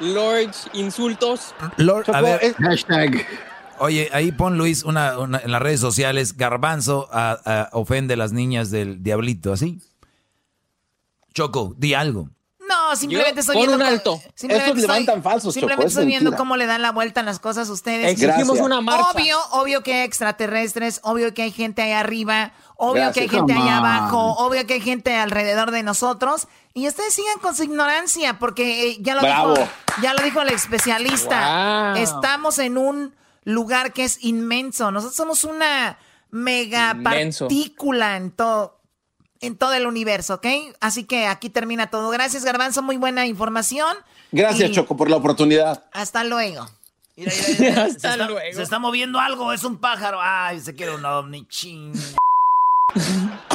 Lords 0.00 0.68
insultos. 0.74 1.54
Lord, 1.76 2.04
a 2.14 2.20
ver, 2.20 2.38
es- 2.42 2.54
Hashtag. 2.54 3.26
Oye, 3.80 4.08
ahí 4.12 4.32
pon 4.32 4.58
Luis 4.58 4.84
una, 4.84 5.18
una- 5.18 5.38
en 5.38 5.50
las 5.52 5.60
redes 5.62 5.80
sociales, 5.80 6.36
Garbanzo 6.36 7.08
a- 7.12 7.38
a- 7.44 7.68
ofende 7.72 8.14
a 8.14 8.16
las 8.16 8.32
niñas 8.32 8.70
del 8.70 9.02
diablito, 9.02 9.52
así. 9.52 9.80
Choco, 11.34 11.74
di 11.76 11.94
algo. 11.94 12.30
No, 12.68 12.94
simplemente 12.96 13.36
Yo, 13.36 13.40
estoy 13.40 13.54
pon 13.56 13.66
viendo. 13.66 13.84
un 13.84 13.90
alto. 13.90 14.20
simplemente 14.34 14.70
Estos 14.70 14.82
levantan 14.82 15.22
falsos, 15.22 15.54
Choco, 15.54 15.60
Simplemente 15.60 15.86
es 15.86 15.92
estoy 15.92 16.06
viendo 16.06 16.30
mentira. 16.30 16.36
cómo 16.38 16.56
le 16.56 16.66
dan 16.66 16.82
la 16.82 16.92
vuelta 16.92 17.20
a 17.20 17.22
las 17.22 17.38
cosas 17.38 17.70
a 17.70 17.72
ustedes. 17.72 18.12
Exigimos 18.12 18.60
una 18.60 18.82
marcha. 18.82 19.10
Obvio, 19.12 19.38
obvio 19.52 19.82
que 19.82 19.94
hay 19.94 20.00
extraterrestres, 20.06 21.00
obvio 21.02 21.32
que 21.32 21.42
hay 21.42 21.50
gente 21.50 21.80
ahí 21.80 21.92
arriba, 21.92 22.52
obvio 22.76 23.04
Gracias. 23.04 23.14
que 23.14 23.20
hay 23.22 23.28
gente 23.30 23.54
allá 23.54 23.78
abajo, 23.78 24.32
obvio 24.34 24.66
que 24.66 24.74
hay 24.74 24.80
gente 24.82 25.14
alrededor 25.16 25.70
de 25.70 25.82
nosotros. 25.82 26.46
Y 26.74 26.86
ustedes 26.88 27.14
sigan 27.14 27.38
con 27.40 27.56
su 27.56 27.62
ignorancia, 27.64 28.38
porque 28.38 28.90
eh, 28.90 28.98
ya 29.00 29.14
lo 29.14 29.22
Bravo. 29.22 29.54
dijo, 29.54 29.68
ya 30.02 30.12
lo 30.12 30.22
dijo 30.22 30.42
el 30.42 30.50
especialista. 30.50 31.92
Wow. 31.94 32.02
Estamos 32.02 32.58
en 32.58 32.76
un 32.76 33.14
lugar 33.48 33.92
que 33.92 34.04
es 34.04 34.22
inmenso. 34.22 34.90
Nosotros 34.90 35.16
somos 35.16 35.44
una 35.44 35.98
mega 36.30 36.92
Inmenso. 36.94 37.46
partícula 37.46 38.16
en 38.16 38.30
todo. 38.30 38.76
En 39.40 39.56
todo 39.56 39.72
el 39.74 39.86
universo, 39.86 40.34
¿ok? 40.34 40.46
Así 40.80 41.04
que 41.04 41.26
aquí 41.28 41.48
termina 41.48 41.90
todo. 41.90 42.10
Gracias, 42.10 42.44
Garbanzo. 42.44 42.82
Muy 42.82 42.96
buena 42.96 43.24
información. 43.24 43.96
Gracias, 44.32 44.70
Y 44.70 44.72
Choco, 44.72 44.96
por 44.96 45.08
la 45.08 45.14
oportunidad. 45.16 45.84
Hasta 45.92 46.24
luego. 46.24 46.68
Mira, 47.16 47.32
mira, 47.32 47.54
mira, 47.60 47.74
se, 47.74 47.80
Hasta 47.80 48.14
está, 48.14 48.26
luego. 48.26 48.56
se 48.56 48.62
está 48.64 48.78
moviendo 48.80 49.20
algo, 49.20 49.52
es 49.52 49.62
un 49.62 49.78
pájaro. 49.78 50.18
Ay, 50.20 50.60
se 50.60 50.74
quiere 50.74 50.92
un 50.94 51.04
ovni, 51.04 51.46
ching. 51.46 51.92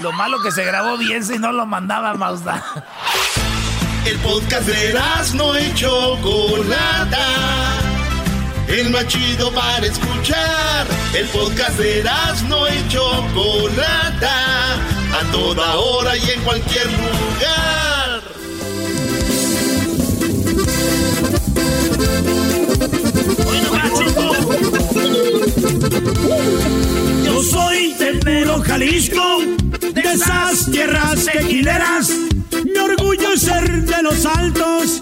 Lo 0.02 0.14
malo 0.14 0.42
que 0.42 0.52
se 0.52 0.64
grabó 0.64 0.98
bien 0.98 1.24
si 1.24 1.38
no 1.38 1.52
lo 1.52 1.66
mandaba 1.66 2.12
a 2.12 2.14
Mazda. 2.14 2.64
El 4.06 4.18
podcast 4.20 4.66
de 4.68 4.94
no 5.36 5.60
y 5.60 5.74
Chocolata. 5.74 7.20
El 8.68 8.90
más 8.90 9.08
chido 9.08 9.52
para 9.52 9.86
escuchar. 9.86 10.88
El 11.14 11.28
podcast 11.28 11.78
de 11.78 12.04
no 12.48 12.68
y 12.68 12.88
Chocolata. 12.88 14.76
A 15.14 15.32
toda 15.32 15.76
hora 15.76 16.18
y 16.18 16.30
en 16.32 16.42
cualquier 16.42 16.88
lugar. 16.88 18.24
Yo 27.24 27.44
soy 27.44 27.94
de 27.94 28.20
Mero, 28.26 28.62
Jalisco, 28.62 29.40
de 29.94 30.02
esas 30.02 30.72
tierras 30.72 31.26
tequileras. 31.26 32.10
Mi 32.64 32.78
orgullo 32.78 33.34
es 33.34 33.42
ser 33.42 33.84
de 33.84 34.04
los 34.04 34.26
altos, 34.26 35.00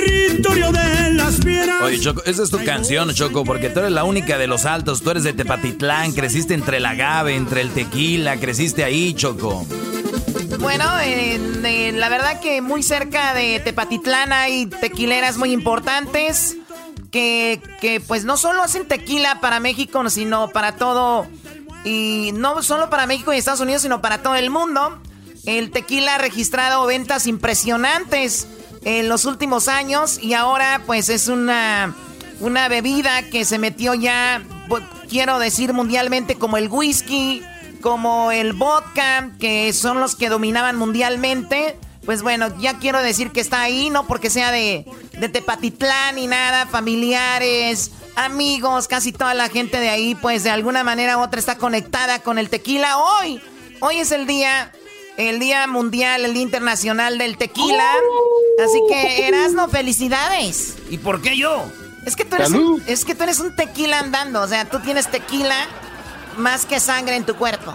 territorio 0.00 0.72
de 0.72 1.10
las. 1.12 1.40
Oye, 1.82 2.00
Choco, 2.00 2.22
esa 2.24 2.42
es 2.42 2.50
tu 2.50 2.62
canción, 2.64 3.12
Choco, 3.14 3.44
porque 3.44 3.70
tú 3.70 3.80
eres 3.80 3.92
la 3.92 4.04
única 4.04 4.38
de 4.38 4.46
los 4.46 4.64
altos. 4.64 5.02
Tú 5.02 5.10
eres 5.10 5.24
de 5.24 5.32
Tepatitlán, 5.32 6.12
creciste 6.12 6.54
entre 6.54 6.78
el 6.78 6.86
agave, 6.86 7.34
entre 7.34 7.60
el 7.60 7.70
tequila, 7.70 8.38
creciste 8.38 8.84
ahí, 8.84 9.14
Choco. 9.14 9.66
Bueno, 10.58 10.84
eh, 11.02 11.92
la 11.94 12.08
verdad 12.08 12.40
que 12.40 12.60
muy 12.60 12.82
cerca 12.82 13.34
de 13.34 13.60
Tepatitlán 13.60 14.32
hay 14.32 14.66
tequileras 14.66 15.36
muy 15.38 15.52
importantes 15.52 16.56
que, 17.10 17.60
que 17.80 18.00
pues 18.00 18.24
no 18.24 18.36
solo 18.36 18.62
hacen 18.62 18.86
tequila 18.86 19.40
para 19.40 19.60
México, 19.60 20.08
sino 20.10 20.48
para 20.48 20.76
todo, 20.76 21.26
y 21.84 22.32
no 22.34 22.62
solo 22.62 22.90
para 22.90 23.06
México 23.06 23.32
y 23.32 23.38
Estados 23.38 23.60
Unidos, 23.60 23.82
sino 23.82 24.00
para 24.00 24.22
todo 24.22 24.36
el 24.36 24.50
mundo. 24.50 24.98
El 25.46 25.70
tequila 25.70 26.16
ha 26.16 26.18
registrado 26.18 26.84
ventas 26.86 27.26
impresionantes 27.26 28.46
en 28.84 29.08
los 29.08 29.24
últimos 29.24 29.68
años 29.68 30.18
y 30.22 30.34
ahora 30.34 30.82
pues 30.86 31.08
es 31.08 31.28
una 31.28 31.94
una 32.40 32.68
bebida 32.68 33.22
que 33.22 33.44
se 33.44 33.58
metió 33.58 33.94
ya, 33.94 34.42
quiero 35.08 35.38
decir 35.38 35.72
mundialmente, 35.72 36.36
como 36.36 36.56
el 36.56 36.68
whisky, 36.68 37.42
como 37.80 38.32
el 38.32 38.54
vodka, 38.54 39.30
que 39.38 39.72
son 39.72 40.00
los 40.00 40.16
que 40.16 40.28
dominaban 40.28 40.76
mundialmente. 40.76 41.78
Pues 42.04 42.22
bueno, 42.22 42.48
ya 42.58 42.78
quiero 42.78 43.02
decir 43.02 43.30
que 43.30 43.40
está 43.40 43.60
ahí, 43.60 43.90
no 43.90 44.06
porque 44.06 44.30
sea 44.30 44.50
de, 44.50 44.86
de 45.12 45.28
Tepatitlán 45.28 46.14
ni 46.14 46.26
nada, 46.26 46.66
familiares, 46.66 47.90
amigos, 48.16 48.88
casi 48.88 49.12
toda 49.12 49.34
la 49.34 49.50
gente 49.50 49.78
de 49.78 49.90
ahí, 49.90 50.14
pues 50.14 50.42
de 50.42 50.50
alguna 50.50 50.82
manera 50.82 51.18
u 51.18 51.20
otra 51.20 51.38
está 51.38 51.58
conectada 51.58 52.20
con 52.20 52.38
el 52.38 52.48
tequila. 52.48 52.96
Hoy, 52.96 53.42
hoy 53.80 53.96
es 53.98 54.12
el 54.12 54.26
día, 54.26 54.72
el 55.26 55.38
día 55.38 55.66
mundial, 55.66 56.24
el 56.24 56.34
día 56.34 56.42
internacional 56.42 57.18
del 57.18 57.36
tequila. 57.36 57.88
Así 58.62 58.80
que, 58.88 59.28
Erasno, 59.28 59.68
felicidades. 59.68 60.76
¿Y 60.90 60.98
por 60.98 61.22
qué 61.22 61.36
yo? 61.36 61.64
Es 62.06 62.16
que, 62.16 62.24
tú 62.24 62.36
eres 62.36 62.50
un, 62.50 62.82
es 62.86 63.04
que 63.04 63.14
tú 63.14 63.24
eres 63.24 63.40
un 63.40 63.54
tequila 63.54 64.00
andando, 64.00 64.40
o 64.40 64.48
sea, 64.48 64.64
tú 64.64 64.80
tienes 64.80 65.10
tequila 65.10 65.66
más 66.36 66.64
que 66.64 66.80
sangre 66.80 67.16
en 67.16 67.24
tu 67.24 67.34
cuerpo. 67.34 67.74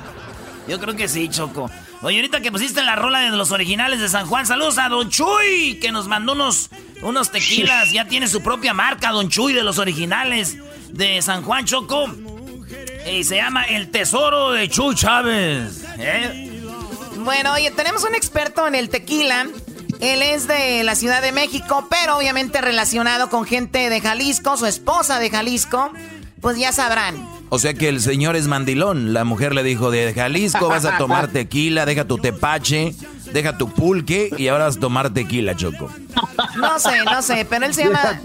Yo 0.68 0.80
creo 0.80 0.96
que 0.96 1.08
sí, 1.08 1.30
Choco. 1.30 1.70
Oye, 2.02 2.18
ahorita 2.18 2.42
que 2.42 2.52
pusiste 2.52 2.84
la 2.84 2.96
rola 2.96 3.20
de 3.20 3.30
los 3.30 3.52
originales 3.52 4.00
de 4.00 4.10
San 4.10 4.26
Juan, 4.26 4.46
saludos 4.46 4.78
a 4.78 4.90
Don 4.90 5.10
Chuy, 5.10 5.80
que 5.80 5.92
nos 5.92 6.08
mandó 6.08 6.34
unos, 6.34 6.70
unos 7.02 7.32
tequilas. 7.32 7.92
Ya 7.92 8.08
tiene 8.08 8.28
su 8.28 8.42
propia 8.42 8.74
marca, 8.74 9.12
Don 9.12 9.30
Chuy, 9.30 9.54
de 9.54 9.64
los 9.64 9.78
originales 9.78 10.58
de 10.92 11.22
San 11.22 11.44
Juan, 11.44 11.66
Choco. 11.66 12.06
Y 13.12 13.24
se 13.24 13.38
llama 13.38 13.64
El 13.64 13.92
Tesoro 13.92 14.52
de 14.52 14.68
Chuy 14.70 14.96
Chávez. 14.96 15.84
¿eh? 15.98 16.55
Bueno, 17.26 17.54
oye, 17.54 17.72
tenemos 17.72 18.04
un 18.04 18.14
experto 18.14 18.68
en 18.68 18.76
el 18.76 18.90
tequila. 18.90 19.48
Él 20.00 20.22
es 20.22 20.48
de 20.48 20.84
la 20.84 20.94
Ciudad 20.94 21.24
de 21.24 21.32
México, 21.32 21.88
pero 21.90 22.18
obviamente 22.18 22.62
relacionado 22.62 23.32
con 23.32 23.46
gente 23.46 23.90
de 23.90 24.00
Jalisco, 24.00 24.56
su 24.58 24.68
esposa 24.68 25.18
de 25.18 25.32
Jalisco. 25.32 25.92
Pues 26.40 26.60
ya 26.60 26.72
sabrán. 26.72 27.28
O 27.50 27.58
sea 27.58 27.74
que 27.74 27.90
el 27.90 28.00
señor 28.00 28.36
es 28.36 28.48
mandilón. 28.48 29.14
La 29.14 29.24
mujer 29.24 29.56
le 29.56 29.64
dijo, 29.64 29.90
de 29.90 30.14
Jalisco 30.14 30.68
vas 30.68 30.86
a 30.86 31.00
tomar 31.00 31.30
tequila, 31.30 31.88
deja 31.88 32.06
tu 32.06 32.20
tepache, 32.20 32.94
deja 33.34 33.58
tu 33.58 33.74
pulque 33.74 34.30
y 34.38 34.48
ahora 34.50 34.66
vas 34.66 34.78
a 34.78 34.80
tomar 34.80 35.12
tequila, 35.12 35.56
Choco. 35.56 35.90
No 36.58 36.78
sé, 36.78 37.04
no 37.06 37.24
sé, 37.24 37.48
pero 37.50 37.66
él 37.66 37.74
se 37.74 37.86
llama... 37.86 38.22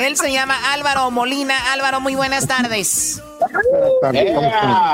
Él 0.00 0.16
se 0.16 0.32
llama 0.32 0.56
Álvaro 0.72 1.10
Molina. 1.12 1.54
Álvaro, 1.72 2.00
muy 2.00 2.16
buenas 2.16 2.48
tardes. 2.48 3.22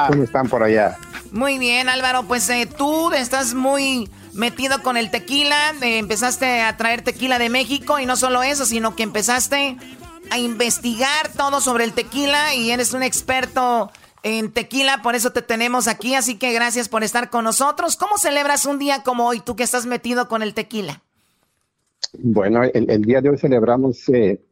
¿Cómo, 0.09 0.23
están 0.23 0.49
por 0.49 0.63
allá? 0.63 0.99
Muy 1.33 1.59
bien, 1.59 1.89
Álvaro. 1.89 2.25
Pues 2.25 2.49
eh, 2.51 2.67
tú 2.67 3.13
estás 3.13 3.55
muy 3.55 4.09
metido 4.33 4.83
con 4.83 4.97
el 4.97 5.11
tequila. 5.11 5.75
Eh, 5.83 5.99
empezaste 5.99 6.63
a 6.63 6.77
traer 6.77 7.03
tequila 7.03 7.39
de 7.39 7.51
México 7.51 7.99
y 7.99 8.07
no 8.07 8.17
solo 8.17 8.43
eso, 8.43 8.67
sino 8.67 8.97
que 8.97 9.03
empezaste 9.03 9.77
a 10.31 10.39
investigar 10.39 11.33
todo 11.37 11.61
sobre 11.61 11.85
el 11.85 11.93
tequila 11.93 12.55
y 12.55 12.71
eres 12.71 12.93
un 12.93 13.03
experto 13.03 13.91
en 14.23 14.51
tequila, 14.51 15.03
por 15.05 15.15
eso 15.15 15.31
te 15.31 15.41
tenemos 15.41 15.87
aquí, 15.87 16.17
así 16.17 16.37
que 16.37 16.53
gracias 16.53 16.89
por 16.89 17.05
estar 17.05 17.31
con 17.31 17.45
nosotros. 17.45 17.97
¿Cómo 17.97 18.19
celebras 18.19 18.67
un 18.67 18.81
día 18.81 19.05
como 19.05 19.29
hoy, 19.29 19.39
tú 19.39 19.55
que 19.55 19.63
estás 19.63 19.87
metido 19.87 20.27
con 20.27 20.43
el 20.43 20.53
tequila? 20.53 21.01
Bueno, 22.19 22.65
el, 22.65 23.03
día 23.03 23.21
de 23.21 23.31
hoy 23.31 23.39
celebramos 23.39 24.09
eh, 24.09 24.43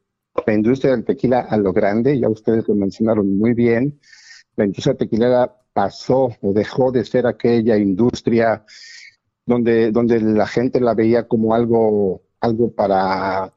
la 0.47 0.55
industria 0.55 0.93
del 0.93 1.05
tequila 1.05 1.41
a 1.41 1.57
lo 1.57 1.73
grande, 1.73 2.21
ya 2.21 2.29
ustedes 2.29 2.69
lo 2.69 2.77
mencionaron 2.77 3.37
muy 3.37 3.53
bien. 3.53 3.99
La 4.55 4.65
industria 4.65 4.95
tequilera 4.95 5.57
pasó 5.75 6.35
o 6.41 6.53
dejó 6.55 6.91
de 6.91 7.05
ser 7.05 7.27
aquella 7.27 7.77
industria 7.77 8.65
donde, 9.45 9.91
donde 9.91 10.21
la 10.21 10.47
gente 10.47 10.81
la 10.81 10.95
veía 10.95 11.29
como 11.29 11.55
algo, 11.55 12.23
algo 12.41 12.73
para 12.73 13.53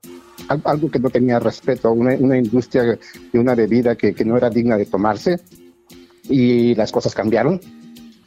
algo 0.64 0.92
que 0.92 1.00
no 1.00 1.10
tenía 1.10 1.40
respeto, 1.40 1.92
una, 1.92 2.16
una 2.16 2.38
industria 2.38 3.00
de 3.32 3.40
una 3.40 3.56
bebida 3.56 3.96
que, 3.96 4.14
que 4.14 4.26
no 4.26 4.38
era 4.38 4.50
digna 4.50 4.78
de 4.78 4.86
tomarse 4.86 5.40
y 6.24 6.76
las 6.76 6.92
cosas 6.92 7.14
cambiaron 7.16 7.62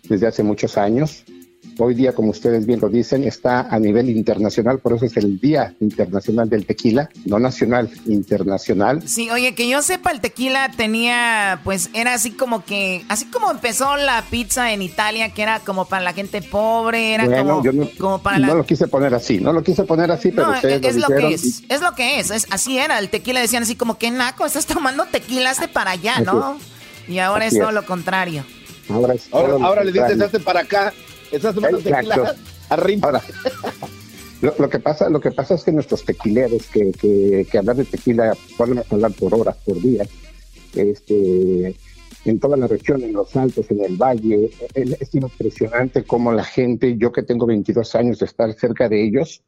desde 0.09 0.27
hace 0.27 0.43
muchos 0.43 0.79
años. 0.79 1.25
Hoy 1.83 1.95
día, 1.95 2.13
como 2.13 2.31
ustedes 2.31 2.67
bien 2.67 2.79
lo 2.79 2.91
dicen, 2.91 3.25
está 3.25 3.63
a 3.63 3.79
nivel 3.79 4.11
internacional, 4.11 4.81
por 4.81 4.93
eso 4.93 5.07
es 5.07 5.17
el 5.17 5.41
Día 5.41 5.75
Internacional 5.81 6.51
del 6.51 6.67
Tequila, 6.67 7.09
no 7.25 7.39
nacional, 7.39 7.91
internacional. 8.05 9.09
Sí, 9.09 9.31
oye, 9.31 9.55
que 9.55 9.67
yo 9.67 9.81
sepa, 9.81 10.11
el 10.11 10.21
tequila 10.21 10.71
tenía, 10.77 11.61
pues 11.65 11.89
era 11.95 12.13
así 12.13 12.33
como 12.33 12.67
que, 12.67 13.03
así 13.09 13.25
como 13.31 13.51
empezó 13.51 13.97
la 13.97 14.23
pizza 14.31 14.75
en 14.75 14.83
Italia, 14.83 15.31
que 15.31 15.41
era 15.41 15.61
como 15.61 15.87
para 15.87 16.03
la 16.03 16.13
gente 16.13 16.43
pobre, 16.43 17.15
era 17.15 17.25
como, 17.25 17.63
no, 17.63 17.89
como 17.99 18.21
para 18.21 18.39
no 18.39 18.57
lo 18.57 18.67
quise 18.67 18.87
poner 18.87 19.15
así, 19.15 19.41
no 19.41 19.55
lo 19.55 19.63
quise 19.63 19.85
poner 19.85 20.11
así, 20.11 20.33
pero 20.33 20.51
ustedes 20.51 20.85
es 20.85 20.97
lo, 20.97 21.09
que 21.09 21.33
es, 21.33 21.63
es 21.67 21.81
lo 21.81 21.95
que 21.95 22.21
es, 22.21 22.31
es, 22.31 22.47
así 22.51 22.77
era, 22.77 22.99
el 22.99 23.09
tequila 23.09 23.41
decían 23.41 23.63
así 23.63 23.75
como 23.75 23.97
que 23.97 24.11
naco, 24.11 24.45
estás 24.45 24.67
tomando 24.67 25.07
tequila, 25.07 25.49
hazte 25.49 25.67
para 25.67 25.93
allá, 25.93 26.21
¿no? 26.21 26.59
Y 27.09 27.21
ahora 27.21 27.47
es 27.47 27.59
todo 27.59 27.73
lo 27.73 27.87
contrario. 27.87 28.45
Ahora, 28.91 29.15
ahora, 29.33 29.85
le 29.85 29.93
dices, 29.93 30.21
hazte 30.21 30.41
para 30.41 30.61
acá. 30.61 30.93
Estás 31.33 31.55
tomando 31.55 31.79
tequila 31.79 32.35
arriba. 32.69 33.23
lo, 34.41 34.69
que 34.69 34.79
pasa, 34.79 35.09
lo 35.09 35.21
que 35.21 35.31
pasa 35.31 35.55
es 35.55 35.65
que 35.65 35.73
nuestros 35.73 36.05
tequileros 36.05 36.67
que, 36.67 36.93
que, 36.93 37.47
que 37.51 37.59
hablar 37.59 37.77
de 37.77 37.85
tequila 37.85 38.37
pueden 38.57 38.83
hablar 38.91 39.13
por 39.13 39.35
horas, 39.35 39.57
por 39.65 39.81
días, 39.81 40.09
este, 40.75 41.75
en 42.25 42.41
toda 42.41 42.57
la 42.57 42.67
región, 42.67 43.03
en 43.03 43.13
los 43.13 43.35
altos, 43.37 43.71
en 43.71 43.85
el 43.85 43.97
valle, 43.97 44.51
es 44.75 45.15
impresionante 45.15 46.05
cómo 46.05 46.33
la 46.33 46.45
gente, 46.45 46.97
yo 46.97 47.13
que 47.13 47.23
tengo 47.23 47.47
22 47.47 47.95
años 47.95 48.19
de 48.19 48.27
estar 48.27 48.53
cerca 48.55 48.89
de 48.89 49.05
ellos, 49.05 49.43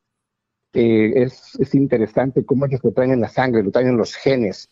eh, 0.74 1.12
es, 1.16 1.54
es, 1.58 1.74
interesante 1.74 2.46
cómo 2.46 2.64
ellos 2.64 2.80
lo 2.82 2.92
traen 2.92 3.12
en 3.12 3.20
la 3.20 3.28
sangre, 3.28 3.62
lo 3.62 3.70
traen 3.70 3.88
en 3.88 3.98
los 3.98 4.14
genes. 4.14 4.70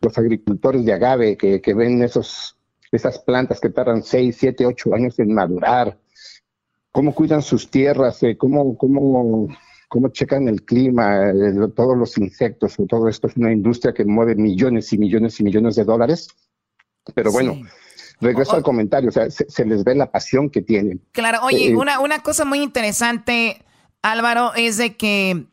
Los 0.00 0.18
agricultores 0.18 0.84
de 0.84 0.92
agave 0.92 1.36
que, 1.36 1.60
que 1.62 1.74
ven 1.74 2.02
esos, 2.02 2.56
esas 2.92 3.18
plantas 3.20 3.58
que 3.58 3.70
tardan 3.70 4.02
6, 4.02 4.36
7, 4.38 4.66
8 4.66 4.94
años 4.94 5.18
en 5.18 5.32
madurar, 5.32 5.98
cómo 6.98 7.14
cuidan 7.14 7.42
sus 7.42 7.70
tierras, 7.70 8.20
eh, 8.24 8.36
cómo, 8.36 8.76
cómo, 8.76 9.46
cómo 9.88 10.08
checan 10.08 10.48
el 10.48 10.64
clima, 10.64 11.30
eh, 11.30 11.68
todos 11.76 11.96
los 11.96 12.18
insectos, 12.18 12.74
todo 12.88 13.06
esto 13.06 13.28
es 13.28 13.36
una 13.36 13.52
industria 13.52 13.94
que 13.94 14.04
mueve 14.04 14.34
millones 14.34 14.92
y 14.92 14.98
millones 14.98 15.38
y 15.38 15.44
millones 15.44 15.76
de 15.76 15.84
dólares. 15.84 16.26
Pero 17.14 17.30
bueno, 17.30 17.60
regreso 18.20 18.56
al 18.56 18.64
comentario, 18.64 19.10
o 19.10 19.12
sea, 19.12 19.30
se, 19.30 19.64
les 19.64 19.84
ve 19.84 19.94
la 19.94 20.10
pasión 20.10 20.50
que 20.50 20.60
tienen. 20.60 21.00
Claro, 21.12 21.38
oye, 21.44 21.68
eh, 21.68 21.76
una, 21.76 22.00
una 22.00 22.20
cosa 22.24 22.44
muy 22.44 22.64
interesante, 22.64 23.64
Álvaro, 24.02 24.50
es 24.56 24.76
de 24.76 24.96
que 24.96 25.46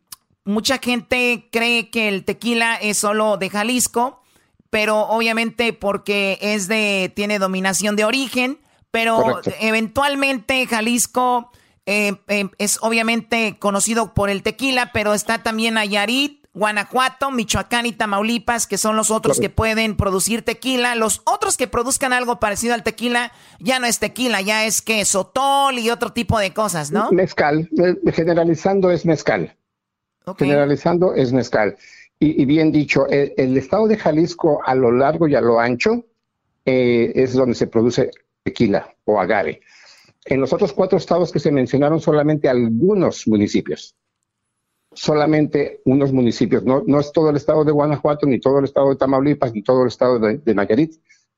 mucha 0.45 0.79
gente 0.79 1.47
cree 1.51 1.91
que 1.91 2.07
el 2.07 2.25
tequila 2.25 2.73
es 2.73 2.97
solo 2.97 3.37
de 3.37 3.51
Jalisco, 3.51 4.23
pero 4.71 5.01
obviamente 5.01 5.73
porque 5.73 6.39
es 6.41 6.67
de, 6.67 7.13
tiene 7.15 7.37
dominación 7.37 7.95
de 7.95 8.03
origen, 8.03 8.57
pero 8.95 9.41
eventualmente 9.59 10.65
Jalisco 10.67 11.51
eh, 11.85 12.13
eh, 12.29 12.45
es 12.59 12.79
obviamente 12.81 13.57
conocido 13.59 14.13
por 14.13 14.29
el 14.29 14.41
tequila, 14.41 14.91
pero 14.93 15.13
está 15.13 15.43
también 15.43 15.73
Nayarit, 15.73 16.45
Guanajuato, 16.53 17.29
Michoacán 17.29 17.85
y 17.87 17.91
Tamaulipas, 17.91 18.67
que 18.67 18.77
son 18.77 18.95
los 18.95 19.11
otros 19.11 19.41
que 19.41 19.49
pueden 19.49 19.97
producir 19.97 20.43
tequila. 20.43 20.95
Los 20.95 21.21
otros 21.25 21.57
que 21.57 21.67
produzcan 21.67 22.13
algo 22.13 22.39
parecido 22.39 22.73
al 22.73 22.83
tequila 22.83 23.33
ya 23.59 23.79
no 23.79 23.85
es 23.85 23.99
tequila, 23.99 24.39
ya 24.39 24.65
es 24.65 24.81
que 24.81 25.03
sotol 25.03 25.77
y 25.77 25.89
otro 25.89 26.13
tipo 26.13 26.39
de 26.39 26.53
cosas, 26.53 26.91
¿no? 26.91 27.11
Mezcal, 27.11 27.69
eh, 27.77 28.11
generalizando 28.13 28.91
es 28.91 29.05
mezcal. 29.05 29.57
Generalizando 30.37 31.13
es 31.13 31.33
mezcal. 31.33 31.75
Y, 32.17 32.45
bien 32.45 32.71
dicho, 32.71 33.07
el, 33.09 33.57
estado 33.57 33.87
de 33.87 33.97
Jalisco 33.97 34.61
a 34.65 34.73
lo 34.73 34.89
largo 34.89 35.27
y 35.27 35.35
a 35.35 35.41
lo 35.41 35.59
ancho 35.59 36.05
es 36.63 37.33
donde 37.33 37.55
se 37.55 37.67
produce 37.67 38.09
tequila 38.45 38.95
o 39.03 39.19
agave. 39.19 39.61
En 40.23 40.39
los 40.39 40.53
otros 40.53 40.71
cuatro 40.71 40.97
estados 40.97 41.31
que 41.31 41.39
se 41.39 41.51
mencionaron, 41.51 41.99
solamente 41.99 42.47
algunos 42.47 43.27
municipios. 43.27 43.95
Solamente 44.93 45.81
unos 45.85 46.13
municipios. 46.13 46.63
No, 46.63 46.83
no 46.87 46.99
es 46.99 47.11
todo 47.11 47.29
el 47.31 47.35
estado 47.35 47.65
de 47.65 47.71
Guanajuato, 47.71 48.25
ni 48.25 48.39
todo 48.39 48.59
el 48.59 48.65
estado 48.65 48.89
de 48.89 48.95
Tamaulipas, 48.95 49.53
ni 49.53 49.61
todo 49.61 49.81
el 49.81 49.89
estado 49.89 50.19
de, 50.19 50.37
de 50.37 50.55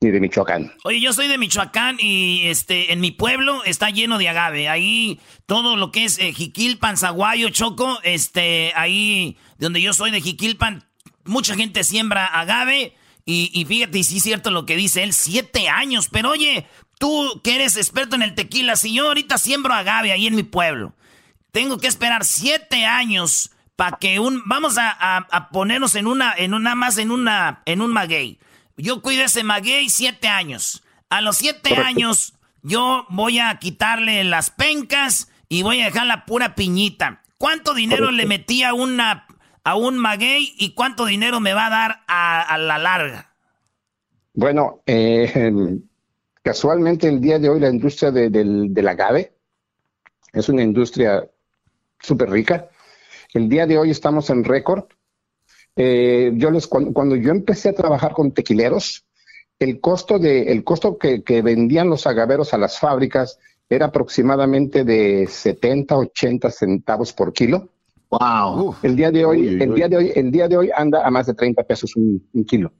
ni 0.00 0.10
de 0.10 0.20
Michoacán. 0.20 0.72
Oye, 0.84 1.00
yo 1.00 1.12
soy 1.12 1.26
de 1.26 1.38
Michoacán 1.38 1.96
y 1.98 2.46
este 2.46 2.92
en 2.92 3.00
mi 3.00 3.10
pueblo 3.10 3.64
está 3.64 3.90
lleno 3.90 4.16
de 4.18 4.28
agave. 4.28 4.68
Ahí 4.68 5.18
todo 5.46 5.76
lo 5.76 5.90
que 5.90 6.04
es 6.04 6.20
eh, 6.20 6.32
Jiquilpan, 6.32 6.96
Zaguayo, 6.96 7.48
Choco, 7.48 7.98
este, 8.04 8.72
ahí 8.76 9.36
donde 9.58 9.82
yo 9.82 9.92
soy 9.92 10.12
de 10.12 10.20
Jiquilpan, 10.20 10.84
mucha 11.24 11.56
gente 11.56 11.82
siembra 11.82 12.26
agave. 12.26 12.94
Y, 13.24 13.50
y 13.52 13.64
fíjate, 13.64 13.98
y 13.98 14.04
sí 14.04 14.18
es 14.18 14.22
cierto 14.22 14.50
lo 14.50 14.64
que 14.64 14.76
dice 14.76 15.02
él, 15.02 15.12
siete 15.12 15.68
años. 15.68 16.08
Pero 16.10 16.30
oye, 16.30 16.66
Tú 16.98 17.40
que 17.42 17.54
eres 17.54 17.76
experto 17.76 18.16
en 18.16 18.22
el 18.22 18.34
tequila, 18.34 18.76
si 18.76 18.92
yo 18.92 19.06
ahorita 19.06 19.38
siembro 19.38 19.72
agave 19.72 20.12
ahí 20.12 20.26
en 20.26 20.34
mi 20.34 20.42
pueblo, 20.42 20.94
tengo 21.52 21.78
que 21.78 21.86
esperar 21.86 22.24
siete 22.24 22.84
años 22.84 23.52
para 23.76 23.96
que 23.96 24.18
un... 24.18 24.42
Vamos 24.46 24.76
a, 24.78 25.48
ponernos 25.52 25.94
en 25.94 26.08
una, 26.08 26.34
en 26.36 26.54
una 26.54 26.74
más, 26.74 26.98
en 26.98 27.10
una, 27.10 27.62
en 27.64 27.80
un 27.80 27.92
maguey. 27.92 28.38
Yo 28.76 29.02
cuido 29.02 29.24
ese 29.24 29.44
maguey 29.44 29.88
siete 29.88 30.28
años. 30.28 30.82
A 31.08 31.20
los 31.20 31.36
siete 31.36 31.76
años 31.76 32.34
yo 32.62 33.06
voy 33.08 33.38
a 33.38 33.56
quitarle 33.58 34.24
las 34.24 34.50
pencas 34.50 35.30
y 35.48 35.62
voy 35.62 35.80
a 35.80 35.86
dejar 35.86 36.06
la 36.06 36.26
pura 36.26 36.54
piñita. 36.54 37.22
¿Cuánto 37.38 37.72
dinero 37.72 38.10
le 38.10 38.26
metí 38.26 38.64
a 38.64 38.74
una, 38.74 39.26
a 39.62 39.76
un 39.76 39.96
maguey 39.96 40.54
y 40.58 40.74
cuánto 40.74 41.06
dinero 41.06 41.38
me 41.38 41.54
va 41.54 41.66
a 41.66 41.70
dar 41.70 42.00
a, 42.08 42.58
la 42.58 42.78
larga? 42.78 43.32
Bueno, 44.34 44.82
eh, 44.86 45.78
casualmente 46.48 47.06
el 47.06 47.20
día 47.20 47.38
de 47.38 47.50
hoy 47.50 47.60
la 47.60 47.68
industria 47.68 48.10
de, 48.10 48.30
del, 48.30 48.88
agave 48.88 49.34
es 50.32 50.48
una 50.48 50.62
industria 50.62 51.28
súper 52.00 52.30
rica. 52.30 52.70
El 53.34 53.50
día 53.50 53.66
de 53.66 53.76
hoy 53.76 53.90
estamos 53.90 54.30
en 54.30 54.44
récord. 54.44 54.84
Eh, 55.76 56.32
yo 56.36 56.50
les, 56.50 56.66
cuando, 56.66 57.16
yo 57.16 57.32
empecé 57.32 57.68
a 57.68 57.74
trabajar 57.74 58.12
con 58.12 58.32
tequileros, 58.32 59.04
el 59.58 59.78
costo, 59.78 60.18
de, 60.18 60.50
el 60.50 60.64
costo 60.64 60.96
que, 60.96 61.22
que 61.22 61.42
vendían 61.42 61.90
los 61.90 62.06
agaveros 62.06 62.54
a 62.54 62.58
las 62.58 62.78
fábricas 62.78 63.38
era 63.68 63.86
aproximadamente 63.86 64.84
de 64.84 65.26
70, 65.26 65.98
80 65.98 66.50
centavos 66.50 67.12
por 67.12 67.34
kilo. 67.34 67.68
Wow. 68.08 68.76
El 68.82 68.96
día 68.96 69.10
de 69.10 69.26
hoy, 69.26 69.48
el 69.60 69.74
día 69.74 69.86
de 69.86 69.98
hoy, 69.98 70.12
el 70.14 70.30
día 70.30 70.48
de 70.48 70.56
hoy 70.56 70.70
anda 70.74 71.06
a 71.06 71.10
más 71.10 71.26
de 71.26 71.34
30 71.34 71.62
pesos 71.64 71.94
un, 71.94 72.26
kilo. 72.46 72.72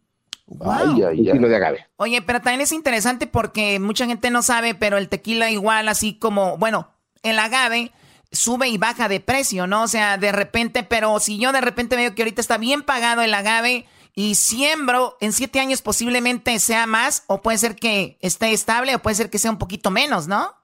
Wow. 0.48 0.96
un 0.96 1.14
kilo 1.14 1.48
de 1.48 1.56
agave. 1.56 1.86
Oye, 1.96 2.22
pero 2.22 2.40
también 2.40 2.62
es 2.62 2.72
interesante 2.72 3.26
porque 3.26 3.78
mucha 3.78 4.06
gente 4.06 4.30
no 4.30 4.42
sabe, 4.42 4.74
pero 4.74 4.96
el 4.96 5.08
tequila 5.08 5.50
igual, 5.50 5.88
así 5.88 6.14
como, 6.14 6.56
bueno, 6.56 6.88
el 7.22 7.38
agave 7.38 7.92
sube 8.32 8.68
y 8.68 8.78
baja 8.78 9.08
de 9.08 9.20
precio, 9.20 9.66
¿no? 9.66 9.82
O 9.82 9.88
sea, 9.88 10.16
de 10.16 10.32
repente, 10.32 10.82
pero 10.82 11.18
si 11.20 11.38
yo 11.38 11.52
de 11.52 11.60
repente 11.60 11.96
veo 11.96 12.14
que 12.14 12.22
ahorita 12.22 12.40
está 12.40 12.58
bien 12.58 12.82
pagado 12.82 13.22
el 13.22 13.34
agave 13.34 13.86
y 14.14 14.34
siembro, 14.34 15.16
en 15.20 15.32
siete 15.32 15.60
años 15.60 15.82
posiblemente 15.82 16.58
sea 16.58 16.86
más, 16.86 17.24
o 17.26 17.42
puede 17.42 17.58
ser 17.58 17.76
que 17.76 18.18
esté 18.20 18.52
estable, 18.52 18.94
o 18.94 18.98
puede 18.98 19.16
ser 19.16 19.30
que 19.30 19.38
sea 19.38 19.50
un 19.50 19.58
poquito 19.58 19.90
menos, 19.90 20.28
¿no? 20.28 20.57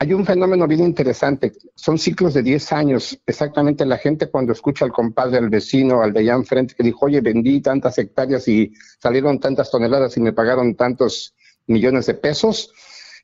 Hay 0.00 0.12
un 0.12 0.24
fenómeno 0.24 0.68
bien 0.68 0.84
interesante, 0.84 1.52
son 1.74 1.98
ciclos 1.98 2.32
de 2.32 2.42
10 2.42 2.72
años. 2.72 3.18
Exactamente 3.26 3.84
la 3.84 3.98
gente 3.98 4.28
cuando 4.28 4.52
escucha 4.52 4.84
al 4.84 4.92
compadre, 4.92 5.38
al 5.38 5.50
vecino, 5.50 6.02
al 6.02 6.12
de 6.12 6.20
allá 6.20 6.34
enfrente, 6.34 6.74
que 6.76 6.84
dijo, 6.84 7.06
oye, 7.06 7.20
vendí 7.20 7.60
tantas 7.60 7.98
hectáreas 7.98 8.46
y 8.46 8.72
salieron 9.02 9.40
tantas 9.40 9.72
toneladas 9.72 10.16
y 10.16 10.20
me 10.20 10.32
pagaron 10.32 10.76
tantos 10.76 11.34
millones 11.66 12.06
de 12.06 12.14
pesos, 12.14 12.72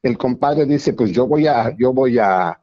el 0.03 0.19
compadre 0.19 0.67
dice, 0.67 0.93
pues 0.93 1.13
yo 1.13 1.27
voy 1.27 1.47
a, 1.47 1.75
yo 1.77 1.93
voy 1.93 2.19
a, 2.19 2.61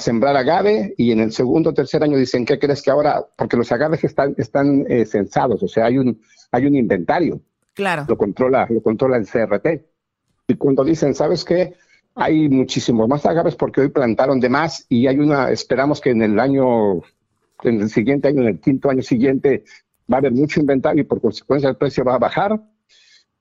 sembrar 0.00 0.36
agave 0.36 0.92
y 0.98 1.12
en 1.12 1.20
el 1.20 1.30
segundo 1.30 1.70
o 1.70 1.72
tercer 1.74 2.02
año 2.02 2.16
dicen, 2.16 2.44
¿qué 2.44 2.58
crees 2.58 2.82
que 2.82 2.90
ahora? 2.90 3.24
Porque 3.36 3.56
los 3.56 3.70
agaves 3.70 4.02
están, 4.02 4.34
están 4.36 4.84
eh, 4.88 5.06
censados, 5.06 5.62
o 5.62 5.68
sea, 5.68 5.86
hay 5.86 5.98
un, 5.98 6.20
hay 6.50 6.66
un 6.66 6.74
inventario. 6.74 7.40
Claro. 7.74 8.04
Lo 8.08 8.18
controla, 8.18 8.66
lo 8.68 8.82
controla 8.82 9.16
el 9.16 9.28
CRT. 9.28 9.84
Y 10.48 10.56
cuando 10.56 10.82
dicen, 10.82 11.14
¿sabes 11.14 11.44
qué? 11.44 11.74
Hay 12.14 12.48
muchísimos 12.48 13.08
más 13.08 13.26
agaves 13.26 13.56
porque 13.56 13.80
hoy 13.80 13.88
plantaron 13.88 14.40
de 14.40 14.48
más 14.48 14.86
y 14.88 15.06
hay 15.06 15.18
una, 15.18 15.50
esperamos 15.50 16.00
que 16.00 16.10
en 16.10 16.22
el 16.22 16.38
año, 16.38 17.02
en 17.62 17.80
el 17.80 17.90
siguiente 17.90 18.28
año, 18.28 18.42
en 18.42 18.48
el 18.48 18.60
quinto 18.60 18.90
año 18.90 19.02
siguiente, 19.02 19.64
va 20.10 20.16
a 20.16 20.18
haber 20.18 20.32
mucho 20.32 20.60
inventario 20.60 21.02
y 21.02 21.06
por 21.06 21.20
consecuencia 21.20 21.68
el 21.68 21.76
precio 21.76 22.04
va 22.04 22.14
a 22.14 22.18
bajar. 22.18 22.60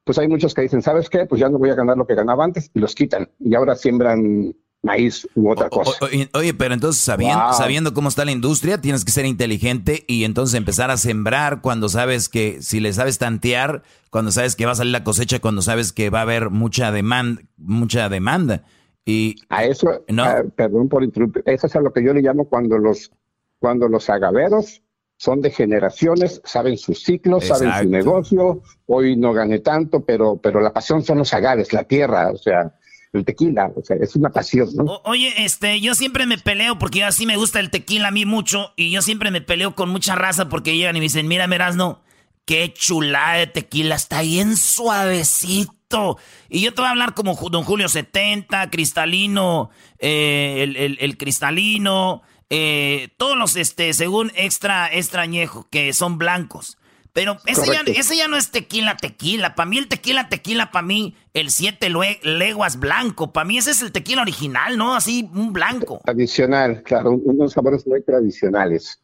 Pues 0.03 0.17
hay 0.17 0.27
muchos 0.27 0.53
que 0.53 0.63
dicen, 0.63 0.81
¿sabes 0.81 1.09
qué? 1.09 1.25
Pues 1.25 1.39
ya 1.39 1.49
no 1.49 1.59
voy 1.59 1.69
a 1.69 1.75
ganar 1.75 1.97
lo 1.97 2.05
que 2.05 2.15
ganaba 2.15 2.43
antes 2.43 2.71
y 2.73 2.79
los 2.79 2.95
quitan 2.95 3.29
y 3.39 3.55
ahora 3.55 3.75
siembran 3.75 4.55
maíz 4.83 5.27
u 5.33 5.49
otra 5.49 5.69
cosa. 5.69 5.91
oye, 6.33 6.53
pero 6.53 6.73
entonces 6.73 7.01
sabiendo, 7.01 7.53
sabiendo 7.53 7.93
cómo 7.93 8.09
está 8.09 8.25
la 8.25 8.31
industria, 8.31 8.79
tienes 8.79 9.03
que 9.05 9.11
ser 9.11 9.25
inteligente 9.25 10.03
y 10.07 10.25
entonces 10.25 10.55
empezar 10.55 10.91
a 10.91 10.97
sembrar 10.97 11.61
cuando 11.61 11.89
sabes 11.89 12.29
que, 12.29 12.61
si 12.61 12.79
le 12.79 12.93
sabes 12.93 13.17
tantear, 13.17 13.81
cuando 14.11 14.31
sabes 14.31 14.55
que 14.55 14.65
va 14.65 14.73
a 14.73 14.75
salir 14.75 14.91
la 14.91 15.03
cosecha, 15.03 15.39
cuando 15.39 15.61
sabes 15.61 15.93
que 15.93 16.09
va 16.09 16.19
a 16.19 16.23
haber 16.23 16.49
mucha 16.49 16.91
demanda, 16.91 17.41
mucha 17.57 18.09
demanda. 18.09 18.63
Y 19.05 19.37
a 19.49 19.63
eso, 19.65 20.03
no. 20.09 20.25
perdón 20.55 20.89
por 20.89 21.03
interrumpir, 21.03 21.43
eso 21.45 21.67
es 21.67 21.75
a 21.75 21.81
lo 21.81 21.91
que 21.91 22.03
yo 22.03 22.13
le 22.13 22.21
llamo 22.21 22.47
cuando 22.47 22.77
los, 22.77 23.11
cuando 23.59 23.87
los 23.87 24.09
agaveros 24.09 24.81
son 25.17 25.41
de 25.41 25.51
generaciones, 25.51 26.41
saben 26.43 26.77
sus 26.77 27.03
ciclos, 27.03 27.45
saben 27.45 27.71
su 27.81 27.89
negocio, 27.89 28.61
hoy 28.87 29.15
no 29.15 29.31
gané 29.31 29.59
tanto, 29.59 30.03
pero, 30.03 30.37
pero 30.37 30.59
la 30.59 30.73
pasión 30.73 31.03
son 31.03 31.19
los 31.19 31.33
agaves, 31.33 31.71
la 31.71 31.85
tierra, 31.85 32.31
o 32.31 32.37
sea, 32.37 32.75
el 33.13 33.25
tequila, 33.25 33.71
o 33.75 33.83
sea, 33.83 33.95
es 33.97 34.15
una 34.15 34.29
pasión, 34.29 34.69
¿no? 34.75 35.01
oye, 35.05 35.33
este, 35.37 35.79
yo 35.79 35.93
siempre 35.93 36.25
me 36.25 36.37
peleo 36.37 36.79
porque 36.79 37.03
así 37.03 37.25
me 37.25 37.37
gusta 37.37 37.59
el 37.59 37.69
tequila 37.69 38.07
a 38.07 38.11
mí 38.11 38.25
mucho 38.25 38.73
y 38.75 38.91
yo 38.91 39.01
siempre 39.01 39.29
me 39.29 39.41
peleo 39.41 39.75
con 39.75 39.89
mucha 39.89 40.15
raza 40.15 40.49
porque 40.49 40.75
llegan 40.75 40.95
y 40.95 40.99
me 40.99 41.03
dicen, 41.03 41.27
mira, 41.27 41.47
Merasno, 41.47 42.01
qué 42.45 42.73
chulada 42.73 43.35
de 43.35 43.47
tequila, 43.47 43.95
está 43.95 44.21
bien 44.21 44.57
suavecito. 44.57 46.17
Y 46.49 46.61
yo 46.61 46.73
te 46.73 46.81
voy 46.81 46.87
a 46.87 46.91
hablar 46.91 47.13
como 47.13 47.35
Don 47.51 47.63
Julio 47.63 47.87
70, 47.87 48.71
Cristalino, 48.71 49.69
eh, 49.99 50.97
el, 50.99 51.17
Cristalino, 51.17 52.23
eh, 52.49 53.09
todos 53.17 53.37
los, 53.37 53.55
este, 53.55 53.93
según 53.93 54.31
extra, 54.35 54.91
extrañejo, 54.91 55.67
que 55.69 55.93
son 55.93 56.17
blancos. 56.17 56.77
Pero 57.13 57.37
ese 57.45 58.15
ya, 58.17 58.27
no 58.27 58.37
es 58.37 58.49
tequila, 58.49 58.97
tequila. 58.97 59.53
Para 59.53 59.69
mí 59.69 59.77
el 59.77 59.87
tequila, 59.87 60.29
tequila, 60.29 60.71
para 60.71 60.85
mí 60.85 61.15
el 61.35 61.51
siete 61.51 61.87
leguas 62.23 62.79
blanco. 62.79 63.31
Para 63.31 63.45
mí 63.45 63.59
ese 63.59 63.69
es 63.69 63.83
el 63.83 63.91
tequila 63.91 64.23
original, 64.23 64.77
¿no? 64.79 64.95
Así, 64.95 65.29
un 65.31 65.53
blanco. 65.53 66.01
Tradicional, 66.03 66.81
claro, 66.81 67.11
unos 67.11 67.53
sabores 67.53 67.85
muy 67.85 68.01
tradicionales. 68.01 68.99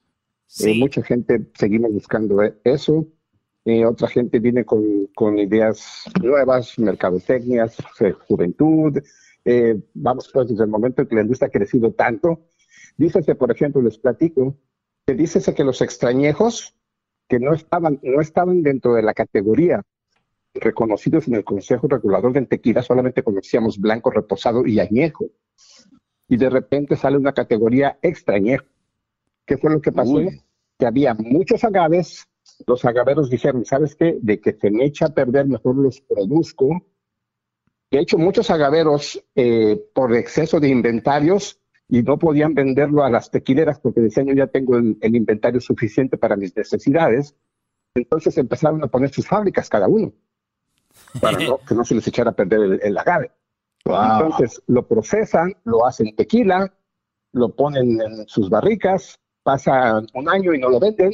Eh, 0.59 0.73
mucha 0.79 1.03
gente 1.03 1.51
seguimos 1.53 1.93
buscando 1.93 2.41
e-, 2.41 2.55
eso. 2.63 3.05
Eh, 3.65 3.85
otra 3.85 4.07
gente 4.07 4.39
viene 4.39 4.65
con, 4.65 5.37
ideas 5.37 6.05
nuevas, 6.19 6.79
mercadotecnias, 6.79 7.77
juventud. 8.27 8.97
Eh, 9.45 9.79
vamos, 9.93 10.31
pues 10.33 10.47
desde 10.47 10.63
el 10.63 10.69
momento 10.69 11.03
en 11.03 11.07
que 11.07 11.15
la 11.15 11.21
industria 11.21 11.47
ha 11.47 11.51
crecido 11.51 11.91
tanto, 11.93 12.41
dícese, 12.97 13.35
por 13.35 13.51
ejemplo, 13.51 13.83
les 13.83 13.99
platico, 13.99 14.57
que 15.05 15.13
dícese 15.13 15.53
que 15.53 15.63
los 15.63 15.81
extrañejos 15.83 16.75
que 17.29 17.39
no 17.39 17.53
estaban, 17.53 17.99
no 18.01 18.19
estaban 18.19 18.63
dentro 18.63 18.95
de 18.95 19.03
la 19.03 19.13
categoría 19.13 19.83
reconocidos 20.55 21.27
en 21.27 21.35
el 21.35 21.43
Consejo 21.43 21.87
Regulador 21.87 22.33
del 22.33 22.47
Tequila, 22.47 22.81
solamente 22.81 23.23
conocíamos 23.23 23.79
blanco, 23.79 24.09
reposado 24.09 24.65
y 24.65 24.79
añejo. 24.79 25.27
Y 26.27 26.37
de 26.37 26.49
repente 26.49 26.95
sale 26.95 27.17
una 27.17 27.33
categoría 27.33 27.97
extrañejo. 28.01 28.65
¿Qué 29.45 29.57
fue 29.57 29.71
lo 29.71 29.79
que 29.79 29.91
pasó? 29.91 30.19
Que 30.77 30.85
había 30.85 31.13
muchos 31.13 31.63
agaves, 31.63 32.27
los 32.67 32.83
agaveros 32.83 33.29
dijeron, 33.29 33.63
¿sabes 33.63 33.95
qué? 33.95 34.17
De 34.21 34.39
que 34.41 34.53
se 34.53 34.71
me 34.71 34.85
echa 34.85 35.07
a 35.07 35.13
perder, 35.13 35.47
mejor 35.47 35.75
los 35.75 36.01
produzco. 36.01 36.83
De 37.91 37.99
hecho, 37.99 38.17
muchos 38.17 38.49
agaveros, 38.49 39.23
eh, 39.35 39.79
por 39.93 40.15
exceso 40.15 40.59
de 40.59 40.69
inventarios, 40.69 41.59
y 41.89 42.03
no 42.03 42.19
podían 42.19 42.53
venderlo 42.53 43.03
a 43.03 43.09
las 43.09 43.31
tequileras 43.31 43.79
porque 43.79 43.99
decían 43.99 44.27
yo 44.27 44.35
ya 44.35 44.47
tengo 44.47 44.77
el, 44.77 44.97
inventario 45.01 45.59
suficiente 45.59 46.17
para 46.17 46.35
mis 46.35 46.55
necesidades. 46.55 47.35
Entonces 47.95 48.37
empezaron 48.37 48.83
a 48.83 48.87
poner 48.87 49.09
sus 49.09 49.27
fábricas 49.27 49.67
cada 49.67 49.87
uno 49.87 50.13
para 51.19 51.37
que 51.67 51.75
no 51.75 51.83
se 51.83 51.95
les 51.95 52.07
echara 52.07 52.29
a 52.29 52.35
perder 52.35 52.79
el, 52.83 52.97
agave. 52.97 53.31
Entonces 53.83 54.61
lo 54.67 54.87
procesan, 54.87 55.55
lo 55.63 55.87
hacen 55.87 56.15
tequila, 56.15 56.71
lo 57.31 57.55
ponen 57.55 57.99
en 57.99 58.27
sus 58.27 58.51
barricas, 58.51 59.19
pasa 59.41 60.03
un 60.13 60.29
año 60.29 60.53
y 60.53 60.59
no 60.59 60.69
lo 60.69 60.79
venden, 60.79 61.11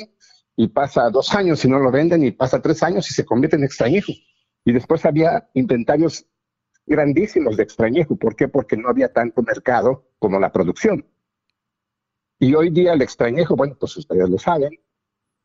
y 0.57 0.67
pasa 0.67 1.09
dos 1.09 1.33
años 1.33 1.63
y 1.63 1.69
no 1.69 1.79
lo 1.79 1.89
venden, 1.89 2.25
y 2.25 2.31
pasa 2.31 2.61
tres 2.61 2.83
años 2.83 3.09
y 3.09 3.13
se 3.13 3.25
convierte 3.25 3.55
en 3.55 3.63
extrañejo. 3.63 4.11
Y 4.65 4.73
después 4.73 5.05
había 5.05 5.49
inventarios 5.53 6.25
grandísimos 6.85 7.55
de 7.55 7.63
extrañejo. 7.63 8.17
¿Por 8.17 8.35
qué? 8.35 8.49
Porque 8.49 8.75
no 8.75 8.89
había 8.89 9.13
tanto 9.13 9.41
mercado 9.41 10.04
como 10.25 10.39
la 10.39 10.51
producción. 10.51 11.05
Y 12.39 12.55
hoy 12.55 12.71
día 12.71 12.93
el 12.93 13.03
extrañejo, 13.03 13.55
bueno, 13.55 13.77
pues 13.79 13.95
ustedes 13.95 14.27
lo 14.27 14.39
saben, 14.39 14.71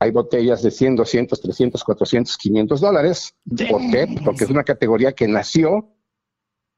hay 0.01 0.11
botellas 0.11 0.63
de 0.63 0.71
100, 0.71 0.97
200, 0.97 1.39
300, 1.39 1.85
400, 1.85 2.39
500 2.39 2.81
dólares. 2.81 3.37
¿Por 3.71 3.83
qué? 3.91 4.07
Porque 4.25 4.45
es 4.45 4.51
una 4.51 4.65
categoría 4.65 5.13
que 5.13 5.29
nació 5.29 5.95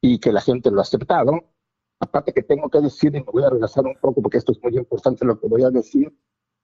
y 0.00 0.18
que 0.18 0.32
la 0.32 0.40
gente 0.40 0.72
lo 0.72 0.80
ha 0.80 0.82
aceptado. 0.82 1.54
Aparte 2.00 2.32
que 2.32 2.42
tengo 2.42 2.68
que 2.68 2.80
decir, 2.80 3.14
y 3.14 3.20
me 3.20 3.32
voy 3.32 3.44
a 3.44 3.50
regresar 3.50 3.84
un 3.84 3.94
poco 4.00 4.20
porque 4.20 4.38
esto 4.38 4.50
es 4.50 4.60
muy 4.60 4.76
importante 4.76 5.24
lo 5.24 5.38
que 5.38 5.46
voy 5.46 5.62
a 5.62 5.70
decir, 5.70 6.12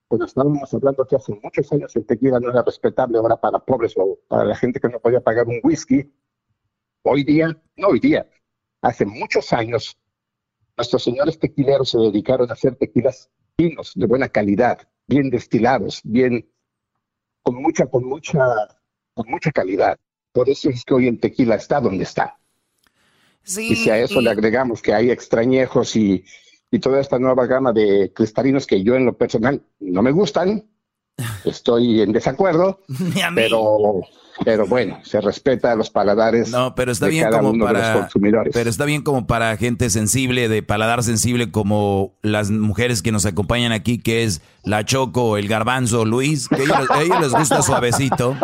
pues 0.08 0.20
estábamos 0.22 0.74
hablando 0.74 1.06
que 1.06 1.14
hace 1.14 1.38
muchos 1.40 1.72
años 1.72 1.94
el 1.94 2.04
tequila 2.04 2.40
no 2.40 2.50
era 2.50 2.64
respetable 2.64 3.18
ahora 3.18 3.36
para 3.36 3.60
pobres 3.60 3.94
o 3.96 4.18
para 4.26 4.44
la 4.44 4.56
gente 4.56 4.80
que 4.80 4.88
no 4.88 4.98
podía 4.98 5.20
pagar 5.20 5.46
un 5.46 5.60
whisky. 5.62 6.12
Hoy 7.04 7.22
día, 7.22 7.56
no 7.76 7.88
hoy 7.88 8.00
día, 8.00 8.28
hace 8.82 9.06
muchos 9.06 9.52
años, 9.52 9.96
nuestros 10.78 11.02
señores 11.02 11.38
tequileros 11.38 11.90
se 11.90 11.98
dedicaron 11.98 12.48
a 12.48 12.54
hacer 12.54 12.76
tequilas 12.76 13.28
finos, 13.56 13.92
de 13.96 14.06
buena 14.06 14.28
calidad, 14.28 14.78
bien 15.06 15.28
destilados, 15.28 16.00
bien, 16.04 16.48
con 17.42 17.56
mucha, 17.56 17.86
con 17.86 18.04
mucha, 18.04 18.38
con 19.12 19.28
mucha 19.28 19.50
calidad. 19.50 19.98
Por 20.32 20.48
eso 20.48 20.70
es 20.70 20.84
que 20.84 20.94
hoy 20.94 21.08
el 21.08 21.18
tequila 21.18 21.56
está 21.56 21.80
donde 21.80 22.04
está. 22.04 22.38
y 23.44 23.74
si 23.74 23.90
a 23.90 23.98
eso 23.98 24.20
le 24.20 24.30
agregamos 24.30 24.80
que 24.80 24.94
hay 24.94 25.10
extrañejos 25.10 25.96
y, 25.96 26.24
y 26.70 26.78
toda 26.78 27.00
esta 27.00 27.18
nueva 27.18 27.46
gama 27.46 27.72
de 27.72 28.12
cristalinos 28.14 28.66
que 28.66 28.82
yo 28.84 28.94
en 28.94 29.04
lo 29.04 29.16
personal 29.16 29.60
no 29.80 30.02
me 30.02 30.12
gustan, 30.12 30.70
estoy 31.50 32.00
en 32.02 32.12
desacuerdo, 32.12 32.80
pero 33.34 34.02
pero 34.44 34.66
bueno, 34.66 35.00
se 35.02 35.20
respeta 35.20 35.72
a 35.72 35.74
los 35.74 35.90
paladares. 35.90 36.50
No, 36.50 36.74
pero 36.74 36.92
está 36.92 37.06
bien 37.06 37.28
como 37.30 37.58
para 37.58 37.92
consumidores. 37.94 38.52
Pero 38.54 38.70
está 38.70 38.84
bien 38.84 39.02
como 39.02 39.26
para 39.26 39.56
gente 39.56 39.90
sensible, 39.90 40.48
de 40.48 40.62
paladar 40.62 41.02
sensible, 41.02 41.50
como 41.50 42.12
las 42.22 42.50
mujeres 42.50 43.02
que 43.02 43.12
nos 43.12 43.26
acompañan 43.26 43.72
aquí, 43.72 43.98
que 43.98 44.24
es 44.24 44.40
la 44.62 44.84
Choco, 44.84 45.36
el 45.36 45.48
Garbanzo, 45.48 46.04
Luis, 46.04 46.48
que 46.48 46.56
a 46.56 47.02
ellos, 47.02 47.20
les 47.20 47.32
gusta 47.32 47.62
suavecito. 47.62 48.36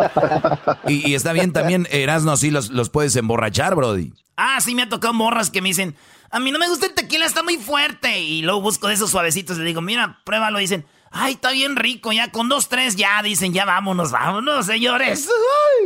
Y, 0.87 1.13
está 1.13 1.33
bien 1.33 1.53
también, 1.53 1.87
Erasno, 1.91 2.33
así 2.33 2.51
los, 2.51 2.69
los 2.69 2.89
puedes 2.89 3.15
emborrachar, 3.15 3.75
Brody. 3.75 4.13
Ah, 4.37 4.59
sí, 4.61 4.75
me 4.75 4.83
ha 4.83 4.89
tocado 4.89 5.13
morras 5.13 5.49
que 5.49 5.61
me 5.61 5.69
dicen, 5.69 5.95
a 6.29 6.39
mí 6.39 6.51
no 6.51 6.59
me 6.59 6.67
gusta 6.67 6.87
el 6.87 6.93
tequila, 6.93 7.25
está 7.25 7.43
muy 7.43 7.57
fuerte. 7.57 8.19
Y 8.19 8.41
luego 8.41 8.61
busco 8.61 8.89
de 8.89 8.95
esos 8.95 9.11
suavecitos 9.11 9.57
le 9.57 9.63
digo, 9.63 9.81
mira, 9.81 10.19
pruébalo. 10.25 10.59
Dicen, 10.59 10.85
Ay, 11.17 11.35
está 11.35 11.53
bien 11.53 11.77
rico, 11.77 12.11
ya 12.11 12.29
con 12.29 12.49
dos, 12.49 12.67
tres, 12.67 12.97
ya 12.97 13.21
dicen, 13.23 13.53
ya 13.53 13.63
vámonos, 13.63 14.11
vámonos, 14.11 14.65
señores. 14.65 15.29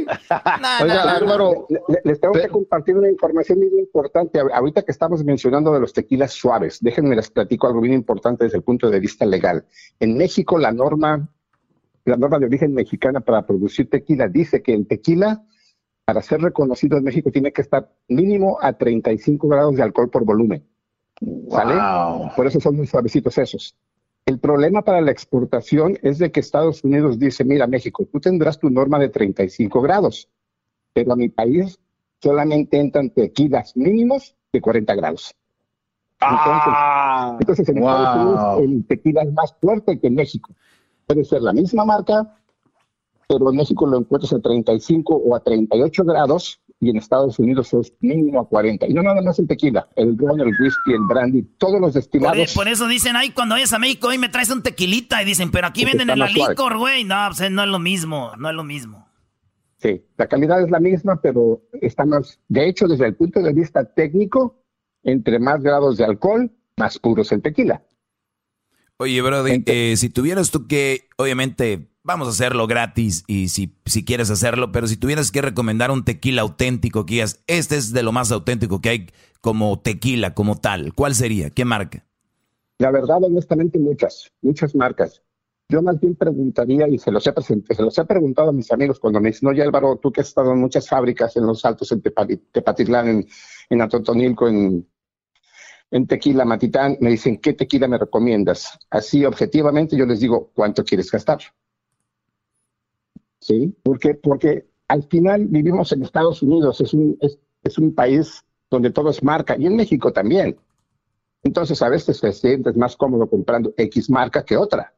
Oiga, 0.82 1.18
Álvaro, 1.18 1.68
les 2.04 2.20
tengo 2.20 2.34
que 2.34 2.48
compartir 2.48 2.98
una 2.98 3.12
información 3.12 3.60
muy 3.60 3.80
importante. 3.80 4.40
Ahorita 4.40 4.82
que 4.82 4.92
estamos 4.92 5.24
mencionando 5.24 5.72
de 5.72 5.82
los 5.82 5.94
tequilas 5.94 6.34
suaves, 6.34 6.80
déjenme 6.82 7.16
les 7.16 7.30
platico 7.30 7.68
algo 7.68 7.80
bien 7.80 7.94
importante 7.94 8.46
desde 8.46 8.58
el 8.58 8.64
punto 8.64 8.90
de 8.90 9.00
vista 9.00 9.24
legal. 9.24 9.68
En 10.00 10.18
México, 10.18 10.58
la 10.58 10.72
norma, 10.72 11.30
la 12.06 12.18
norma 12.18 12.40
de 12.40 12.48
origen 12.48 12.74
mexicana 12.74 13.20
para 13.20 13.46
producir 13.46 13.88
tequila 13.88 14.28
dice 14.28 14.64
que 14.64 14.74
el 14.74 14.88
tequila, 14.88 15.44
para 16.06 16.24
ser 16.24 16.42
reconocido 16.42 16.98
en 16.98 17.04
México, 17.04 17.30
tiene 17.30 17.54
que 17.54 17.62
estar 17.62 17.88
mínimo 18.08 18.58
a 18.60 18.74
35 18.74 19.48
grados 19.48 19.76
de 19.76 19.84
alcohol 19.84 20.10
por 20.10 20.26
volumen. 20.26 20.68
¿Sale? 21.52 22.32
Por 22.36 22.48
eso 22.48 22.60
son 22.60 22.78
muy 22.78 22.88
suavecitos 22.88 23.38
esos. 23.38 23.76
El 24.26 24.40
problema 24.40 24.84
para 24.84 25.02
la 25.02 25.12
exportación 25.12 25.98
es 26.04 26.20
de 26.20 26.32
que 26.32 26.40
Estados 26.40 26.84
Unidos 26.84 27.18
dice, 27.18 27.44
mira 27.44 27.68
México, 27.68 28.08
tú 28.12 28.20
tendrás 28.20 28.60
tu 28.60 28.70
norma 28.70 29.00
de 29.00 29.10
35 29.10 29.82
grados, 29.82 30.30
pero 30.94 31.14
a 31.14 31.16
mi 31.16 31.30
país 31.30 31.80
solamente 32.22 32.80
entran 32.80 33.10
tequilas 33.10 33.76
mínimos 33.76 34.36
de 34.54 34.62
40 34.62 34.96
grados. 34.96 35.36
Entonces, 36.22 36.74
ah, 36.76 37.38
en 37.40 37.50
Estados 37.50 38.16
Unidos 38.16 38.60
el 38.60 38.86
tequila 38.86 39.22
es 39.24 39.34
más 39.34 39.56
fuerte 39.62 40.00
que 40.00 40.08
en 40.08 40.16
México. 40.16 40.54
Puede 41.08 41.24
ser 41.24 41.42
la 41.42 41.54
misma 41.54 41.86
marca, 41.86 42.36
pero 43.28 43.50
en 43.50 43.56
México 43.56 43.88
lo 43.88 44.00
encuentras 44.00 44.34
a 44.34 44.40
35 44.40 45.16
o 45.16 45.36
a 45.36 45.40
38 45.40 46.04
grados 46.04 46.62
y 46.82 46.90
en 46.90 46.98
Estados 46.98 47.38
Unidos 47.40 47.74
es 47.74 47.94
mínimo 48.00 48.40
a 48.40 48.48
40. 48.48 48.88
Y 48.88 48.94
no 48.94 49.04
nada 49.04 49.22
más 49.22 49.38
el 49.40 49.48
tequila, 49.48 49.90
el 49.96 50.18
ron, 50.18 50.40
el 50.40 50.48
whisky, 50.48 50.94
el 50.94 51.02
brandy, 51.08 51.44
todos 51.58 51.80
los 51.82 51.94
destilados. 51.94 52.54
Por, 52.54 52.68
eso 52.68 52.88
dicen, 52.88 53.16
ay, 53.16 53.32
cuando 53.32 53.56
vayas 53.56 53.74
a 53.74 53.80
México, 53.80 54.08
hoy 54.08 54.18
me 54.18 54.30
traes 54.30 54.50
un 54.50 54.64
tequilita. 54.64 55.22
Y 55.22 55.26
dicen, 55.26 55.52
pero 55.52 55.68
aquí 55.68 55.84
venden 55.84 56.10
el 56.10 56.20
licor, 56.20 56.78
güey. 56.78 57.04
No, 57.04 57.16
pues, 57.36 57.52
no 57.52 57.64
es 57.64 57.70
lo 57.70 57.80
mismo, 57.80 58.32
no 58.38 58.50
es 58.50 58.56
lo 58.56 58.64
mismo. 58.64 59.08
Sí, 59.78 60.02
la 60.18 60.28
calidad 60.28 60.62
es 60.62 60.70
la 60.70 60.80
misma, 60.80 61.22
pero 61.22 61.62
está 61.82 62.06
más. 62.06 62.40
De 62.48 62.68
hecho, 62.68 62.88
desde 62.88 63.08
el 63.08 63.16
punto 63.16 63.42
de 63.42 63.54
vista 63.54 63.84
técnico, 63.94 64.64
entre 65.04 65.40
más 65.40 65.62
grados 65.62 65.98
de 65.98 66.06
alcohol, 66.06 66.52
más 66.78 66.98
puro 67.00 67.24
es 67.24 67.32
el 67.32 67.42
tequila. 67.42 67.84
Oye, 68.98 69.22
brother, 69.22 69.64
eh, 69.66 69.96
si 69.96 70.10
tuvieras 70.10 70.52
tú 70.52 70.68
que, 70.68 71.08
obviamente, 71.18 71.90
vamos 72.10 72.28
a 72.28 72.32
hacerlo 72.32 72.66
gratis 72.66 73.24
y 73.28 73.50
si, 73.50 73.76
si 73.86 74.04
quieres 74.04 74.32
hacerlo, 74.32 74.72
pero 74.72 74.88
si 74.88 74.98
tuvieras 74.98 75.32
que 75.32 75.44
recomendar 75.44 75.92
un 75.92 76.04
tequila 76.04 76.42
auténtico 76.42 77.06
que 77.06 77.24
este 77.46 77.76
es 77.76 77.94
de 77.94 78.02
lo 78.02 78.12
más 78.12 78.32
auténtico 78.32 78.82
que 78.82 78.90
hay 78.90 79.08
como 79.42 79.80
tequila, 79.80 80.34
como 80.34 80.60
tal, 80.60 80.96
¿cuál 80.96 81.14
sería? 81.14 81.52
¿Qué 81.52 81.66
marca? 81.66 82.08
La 82.80 82.90
verdad, 82.90 83.24
honestamente, 83.24 83.78
muchas, 83.78 84.32
muchas 84.42 84.74
marcas. 84.74 85.22
Yo 85.70 85.84
más 85.84 86.00
bien 86.00 86.16
preguntaría, 86.16 86.88
y 86.88 86.98
se 86.98 87.12
los 87.12 87.28
he, 87.28 87.34
se 87.44 87.84
los 87.84 87.96
he 87.96 88.06
preguntado 88.06 88.50
a 88.50 88.54
mis 88.54 88.72
amigos 88.72 89.00
cuando 89.00 89.22
me 89.22 89.30
dicen, 89.30 89.48
oye 89.48 89.62
Álvaro, 89.62 90.00
tú 90.02 90.12
que 90.12 90.22
has 90.22 90.30
estado 90.30 90.52
en 90.54 90.58
muchas 90.58 90.90
fábricas 90.90 91.38
en 91.38 91.46
Los 91.46 91.64
Altos, 91.64 91.92
en 91.92 92.02
Tepatitlán, 92.02 93.08
en, 93.08 93.28
en 93.70 93.82
Atotonilco, 93.84 94.48
en, 94.48 94.88
en 95.92 96.08
Tequila 96.08 96.44
Matitán, 96.44 96.98
me 97.02 97.12
dicen, 97.12 97.38
¿qué 97.38 97.54
tequila 97.54 97.88
me 97.88 98.00
recomiendas? 98.00 98.80
Así, 98.90 99.26
objetivamente, 99.26 99.96
yo 99.96 100.08
les 100.08 100.22
digo, 100.22 100.50
¿cuánto 100.56 100.84
quieres 100.84 101.12
gastar? 101.12 101.40
¿Sí? 103.40 103.76
Porque, 103.84 104.16
porque 104.16 104.68
al 104.88 105.04
final 105.04 105.48
vivimos 105.48 105.92
en 105.92 106.04
Estados 106.04 106.42
Unidos, 106.42 106.82
es 106.82 106.94
un, 106.94 107.18
es, 107.22 107.40
es 107.64 107.78
un 107.78 107.94
país 107.94 108.44
donde 108.70 108.92
todo 108.92 109.10
es 109.10 109.24
marca, 109.24 109.56
y 109.58 109.66
en 109.66 109.76
México 109.76 110.14
también. 110.14 110.58
Entonces 111.44 111.82
a 111.82 111.90
veces 111.90 112.20
te 112.20 112.32
sientes 112.32 112.76
más 112.76 112.96
cómodo 112.96 113.30
comprando 113.30 113.74
X 113.78 114.10
marca 114.10 114.44
que 114.44 114.58
otra. 114.58 114.94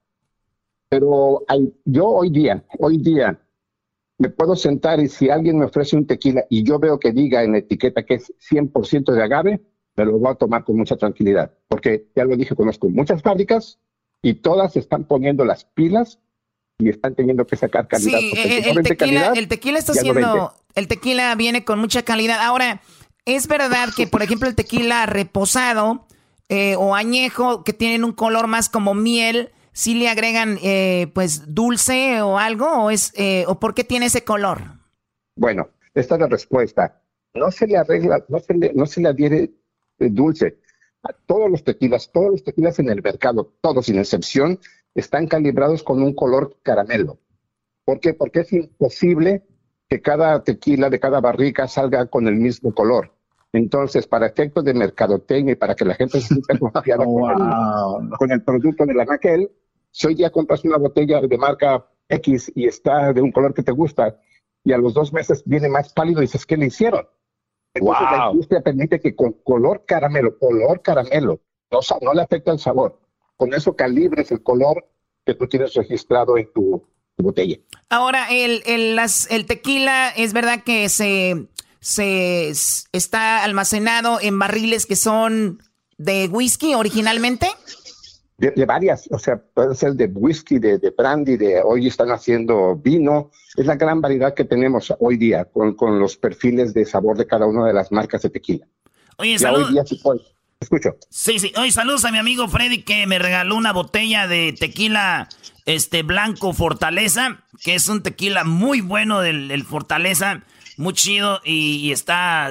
Pero 0.90 1.44
hay, 1.48 1.74
yo 1.86 2.08
hoy 2.08 2.30
día, 2.30 2.66
hoy 2.80 2.98
día, 2.98 3.40
me 4.18 4.30
puedo 4.30 4.56
sentar 4.56 5.00
y 5.00 5.08
si 5.08 5.30
alguien 5.30 5.58
me 5.58 5.66
ofrece 5.66 5.96
un 5.96 6.06
tequila 6.06 6.46
y 6.50 6.64
yo 6.64 6.80
veo 6.80 7.00
que 7.00 7.12
diga 7.12 7.44
en 7.44 7.54
la 7.54 7.58
etiqueta 7.60 8.04
que 8.04 8.16
es 8.16 8.34
100% 8.40 9.14
de 9.14 9.24
agave, 9.24 9.62
me 9.96 10.06
lo 10.06 10.20
voy 10.20 10.32
a 10.32 10.36
tomar 10.36 10.64
con 10.64 10.78
mucha 10.78 10.96
tranquilidad. 10.98 11.54
Porque 11.68 12.08
ya 12.16 12.26
lo 12.26 12.36
dije, 12.36 12.56
conozco 12.56 12.90
muchas 12.90 13.22
fábricas 13.22 13.80
y 14.22 14.36
todas 14.36 14.76
están 14.76 15.06
poniendo 15.06 15.46
las 15.46 15.66
pilas 15.66 16.20
y 16.82 16.90
están 16.90 17.16
teniendo 17.16 17.46
que 17.46 17.56
sacar 17.56 17.88
calidad. 17.88 18.20
Sí, 18.20 18.34
el, 18.36 18.84
tequila, 18.84 19.34
el 19.36 19.48
tequila 19.48 19.80
está 19.80 19.92
haciendo, 19.94 20.54
el 20.76 20.88
tequila 20.88 21.34
viene 21.36 21.64
con 21.64 21.80
mucha 21.80 22.04
calidad. 22.04 22.40
Ahora, 22.40 22.82
es 23.26 23.48
verdad 23.48 23.90
que, 23.96 24.08
por 24.08 24.24
ejemplo, 24.24 24.48
el 24.48 24.56
tequila 24.56 25.06
reposado 25.06 26.06
eh, 26.50 26.76
o 26.76 26.96
añejo, 26.96 27.64
que 27.64 27.74
tienen 27.74 28.04
un 28.04 28.14
color 28.14 28.48
más 28.48 28.68
como 28.68 28.94
miel, 28.94 29.52
si 29.74 29.96
le 29.96 30.10
agregan, 30.10 30.58
eh, 30.62 31.08
pues, 31.14 31.54
dulce 31.54 32.22
o 32.22 32.38
algo, 32.38 32.68
o 32.68 32.90
es, 32.90 33.14
eh, 33.16 33.46
o 33.48 33.60
por 33.60 33.74
qué 33.74 33.84
tiene 33.84 34.08
ese 34.08 34.24
color. 34.24 34.60
Bueno, 35.36 35.70
esta 35.94 36.16
es 36.16 36.22
la 36.22 36.28
respuesta. 36.28 37.02
No 37.34 37.52
se 37.52 37.68
le 37.68 37.78
arregla, 37.78 38.26
no 38.28 38.40
se 38.40 38.54
le, 38.54 38.74
no 38.74 38.86
se 38.86 39.02
le 39.02 39.10
adhiere 39.10 39.52
dulce. 39.98 40.58
A 41.04 41.14
todos 41.14 41.50
los 41.50 41.64
tequilas, 41.64 42.12
todos 42.12 42.32
los 42.32 42.44
tequilas 42.44 42.80
en 42.80 42.90
el 42.90 43.02
mercado, 43.02 43.54
todos 43.62 43.86
sin 43.86 43.98
excepción, 43.98 44.60
están 44.96 45.28
calibrados 45.28 45.84
con 45.84 46.02
un 46.02 46.14
color 46.14 46.58
caramelo. 46.64 47.18
¿Por 47.86 48.00
qué? 48.00 48.14
Porque 48.14 48.42
es 48.42 48.54
imposible 48.54 49.44
que 49.90 50.02
cada 50.02 50.44
tequila 50.44 50.90
de 50.90 51.00
cada 51.00 51.20
barrica 51.20 51.68
salga 51.68 52.06
con 52.06 52.28
el 52.28 52.36
mismo 52.36 52.74
color. 52.74 53.14
Entonces, 53.54 54.08
para 54.08 54.28
efectos 54.28 54.64
de 54.64 54.74
mercadotecnia 54.74 55.54
y 55.54 55.58
para 55.58 55.76
que 55.76 55.84
la 55.84 55.96
gente 55.96 56.22
se 56.22 56.28
sienta 56.28 56.58
confiada 56.60 57.04
con, 57.04 58.32
el, 58.32 58.44
producto 58.44 58.86
de 58.86 58.94
la 58.94 59.04
Raquel, 59.04 59.52
si 59.92 60.08
hoy 60.08 60.16
día 60.16 60.30
compras 60.30 60.64
una 60.64 60.78
botella 60.78 61.20
de 61.20 61.38
marca 61.38 61.86
X 62.08 62.52
y 62.56 62.68
está 62.68 63.12
de 63.12 63.22
un 63.22 63.32
color 63.32 63.54
que 63.54 63.64
te 63.64 63.72
gusta, 63.72 64.18
y 64.64 64.72
a 64.74 64.78
los 64.78 64.94
dos 64.94 65.12
meses 65.12 65.44
viene 65.46 65.68
más 65.68 65.92
pálido 65.92 66.22
y 66.22 66.26
dices, 66.26 66.46
¿qué 66.46 66.56
le 66.56 66.68
hicieron? 66.68 67.06
Entonces 67.74 68.08
la 68.10 68.30
industria 68.32 68.62
permite 68.62 69.00
que 69.00 69.16
con 69.16 69.34
color 69.44 69.84
caramelo, 69.86 70.38
color 70.38 70.82
caramelo, 70.82 71.42
no, 71.72 71.80
no 72.02 72.14
le 72.14 72.22
afecta 72.22 72.52
el 72.52 72.60
sabor 72.60 73.00
con 73.42 73.56
eso 73.56 73.76
calibres 73.76 74.30
el 74.30 74.44
color 74.44 74.86
que 75.26 75.34
tú 75.34 75.48
tienes 75.48 75.74
registrado 75.74 76.38
en 76.38 76.54
tu, 76.54 76.86
botella. 77.18 77.58
Ahora, 77.90 78.28
el, 78.30 78.62
el, 78.68 79.00
el, 79.32 79.46
tequila 79.48 80.10
es 80.10 80.32
verdad 80.32 80.64
que 80.64 80.90
se, 80.90 81.48
se 81.80 82.50
está 82.92 83.44
almacenado 83.44 84.20
en 84.22 84.38
barriles 84.38 84.86
que 84.86 84.96
son 84.96 85.64
de 85.98 86.28
whisky 86.28 86.76
originalmente. 86.76 87.48
De, 88.38 88.66
varias, 88.66 89.10
o 89.12 89.18
sea, 89.18 89.42
puede 89.42 89.74
ser 89.74 89.94
de 89.94 90.06
whisky, 90.06 90.60
de, 90.60 90.78
de, 90.78 90.92
brandy, 90.92 91.36
de 91.36 91.64
hoy 91.64 91.88
están 91.88 92.12
haciendo 92.12 92.76
vino. 92.76 93.32
Es 93.58 93.66
la 93.66 93.76
gran 93.76 94.02
variedad 94.02 94.36
que 94.36 94.46
tenemos 94.46 94.94
hoy 95.00 95.18
día 95.18 95.46
con, 95.46 95.74
con 95.74 96.00
los 96.00 96.16
perfiles 96.16 96.76
de 96.76 96.86
sabor 96.86 97.18
de 97.18 97.26
cada 97.26 97.48
una 97.48 97.66
de 97.66 97.74
las 97.74 97.92
marcas 97.92 98.22
de 98.22 98.30
tequila. 98.30 98.68
Oye, 99.18 99.40
salud. 99.40 99.66
Hoy 99.66 99.74
día 99.74 99.84
Escucho. 100.62 100.92
Sí, 101.10 101.40
sí. 101.40 101.52
Hoy 101.58 101.72
saludos 101.72 102.06
a 102.06 102.12
mi 102.12 102.20
amigo 102.20 102.48
Freddy 102.48 102.84
que 102.84 103.08
me 103.08 103.18
regaló 103.18 103.56
una 103.56 103.74
botella 103.74 104.28
de 104.28 104.54
tequila 104.58 105.28
este 105.66 106.04
blanco 106.04 106.54
Fortaleza, 106.54 107.40
que 107.64 107.74
es 107.74 107.88
un 107.88 108.04
tequila 108.04 108.44
muy 108.44 108.80
bueno 108.82 109.22
del, 109.22 109.66
Fortaleza, 109.66 110.42
muy 110.78 110.94
chido 110.94 111.42
y, 111.44 111.92
está 111.92 112.50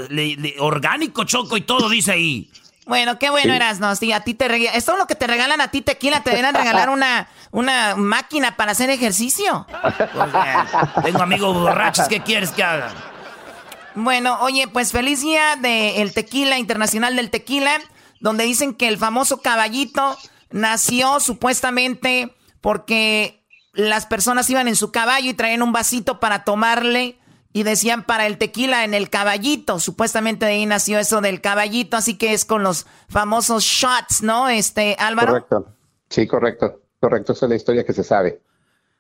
orgánico, 0.59 1.23
choco 1.23 1.57
y 1.57 1.61
todo 1.61 1.89
dice 1.89 2.11
ahí. 2.11 2.51
Bueno, 2.85 3.17
qué 3.21 3.31
bueno 3.31 3.55
eras, 3.55 3.79
¿no? 3.79 3.95
Sí, 3.95 4.11
a 4.11 4.25
ti 4.25 4.35
te 4.35 4.49
regalan. 4.49 4.75
Esto 4.77 4.93
es 4.95 4.99
lo 4.99 5.07
que 5.07 5.15
te 5.15 5.29
regalan 5.29 5.61
a 5.61 5.71
ti, 5.71 5.81
tequila. 5.81 6.25
Te 6.25 6.31
deberían 6.31 6.57
regalar 6.57 6.91
una, 6.91 7.29
una 7.53 7.95
máquina 7.95 8.57
para 8.57 8.73
hacer 8.73 8.91
ejercicio. 8.91 9.67
tengo 11.05 11.23
amigos 11.23 11.55
borrachos, 11.55 12.09
¿qué 12.09 12.21
quieres 12.21 12.51
que 12.51 12.65
haga? 12.65 12.93
Bueno, 13.95 14.39
oye, 14.41 14.67
pues 14.67 14.91
feliz 14.91 15.21
día 15.21 15.55
del 15.55 16.13
tequila, 16.13 16.59
internacional 16.59 17.15
del 17.15 17.31
tequila 17.31 17.81
donde 18.21 18.45
dicen 18.45 18.75
que 18.75 18.89
el 18.89 18.99
famoso 18.99 19.41
caballito 19.41 20.17
nació 20.51 21.21
supuestamente 21.21 22.35
porque 22.61 23.45
las 23.73 24.07
personas 24.07 24.49
iban 24.51 24.69
en 24.69 24.77
su 24.77 24.93
caballo 24.93 25.31
y 25.31 25.35
traían 25.35 25.63
un 25.63 25.73
vasito 25.73 26.21
para 26.21 26.45
tomarle 26.45 27.19
y 27.53 27.63
decían 27.65 28.05
para 28.05 28.27
el 28.27 28.39
tequila 28.39 28.85
en 28.85 28.95
el 28.95 29.11
caballito. 29.11 29.81
Supuestamente 29.81 30.47
de 30.47 30.53
ahí 30.53 30.67
nació 30.67 30.99
eso 30.99 31.21
del 31.21 31.41
caballito, 31.41 31.97
así 31.97 32.17
que 32.17 32.33
es 32.33 32.45
con 32.45 32.63
los 32.63 32.87
famosos 33.09 33.65
shots, 33.65 34.23
¿no? 34.23 34.49
Este, 34.49 34.97
Álvaro. 34.99 35.33
Correcto. 35.33 35.77
Sí, 36.09 36.27
correcto. 36.27 36.83
Correcto, 37.01 37.33
esa 37.33 37.47
es 37.47 37.51
la 37.51 37.57
historia 37.57 37.85
que 37.85 37.95
se 37.95 38.05
sabe. 38.05 38.43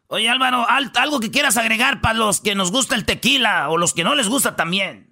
Oye, 0.06 0.28
Álvaro, 0.28 0.66
algo 0.68 1.20
que 1.20 1.30
quieras 1.30 1.56
agregar 1.56 2.00
para 2.00 2.14
los 2.14 2.40
que 2.40 2.54
nos 2.54 2.72
gusta 2.72 2.96
el 2.96 3.04
tequila 3.04 3.68
o 3.68 3.76
los 3.76 3.92
que 3.92 4.02
no 4.02 4.14
les 4.14 4.28
gusta 4.28 4.56
también. 4.56 5.09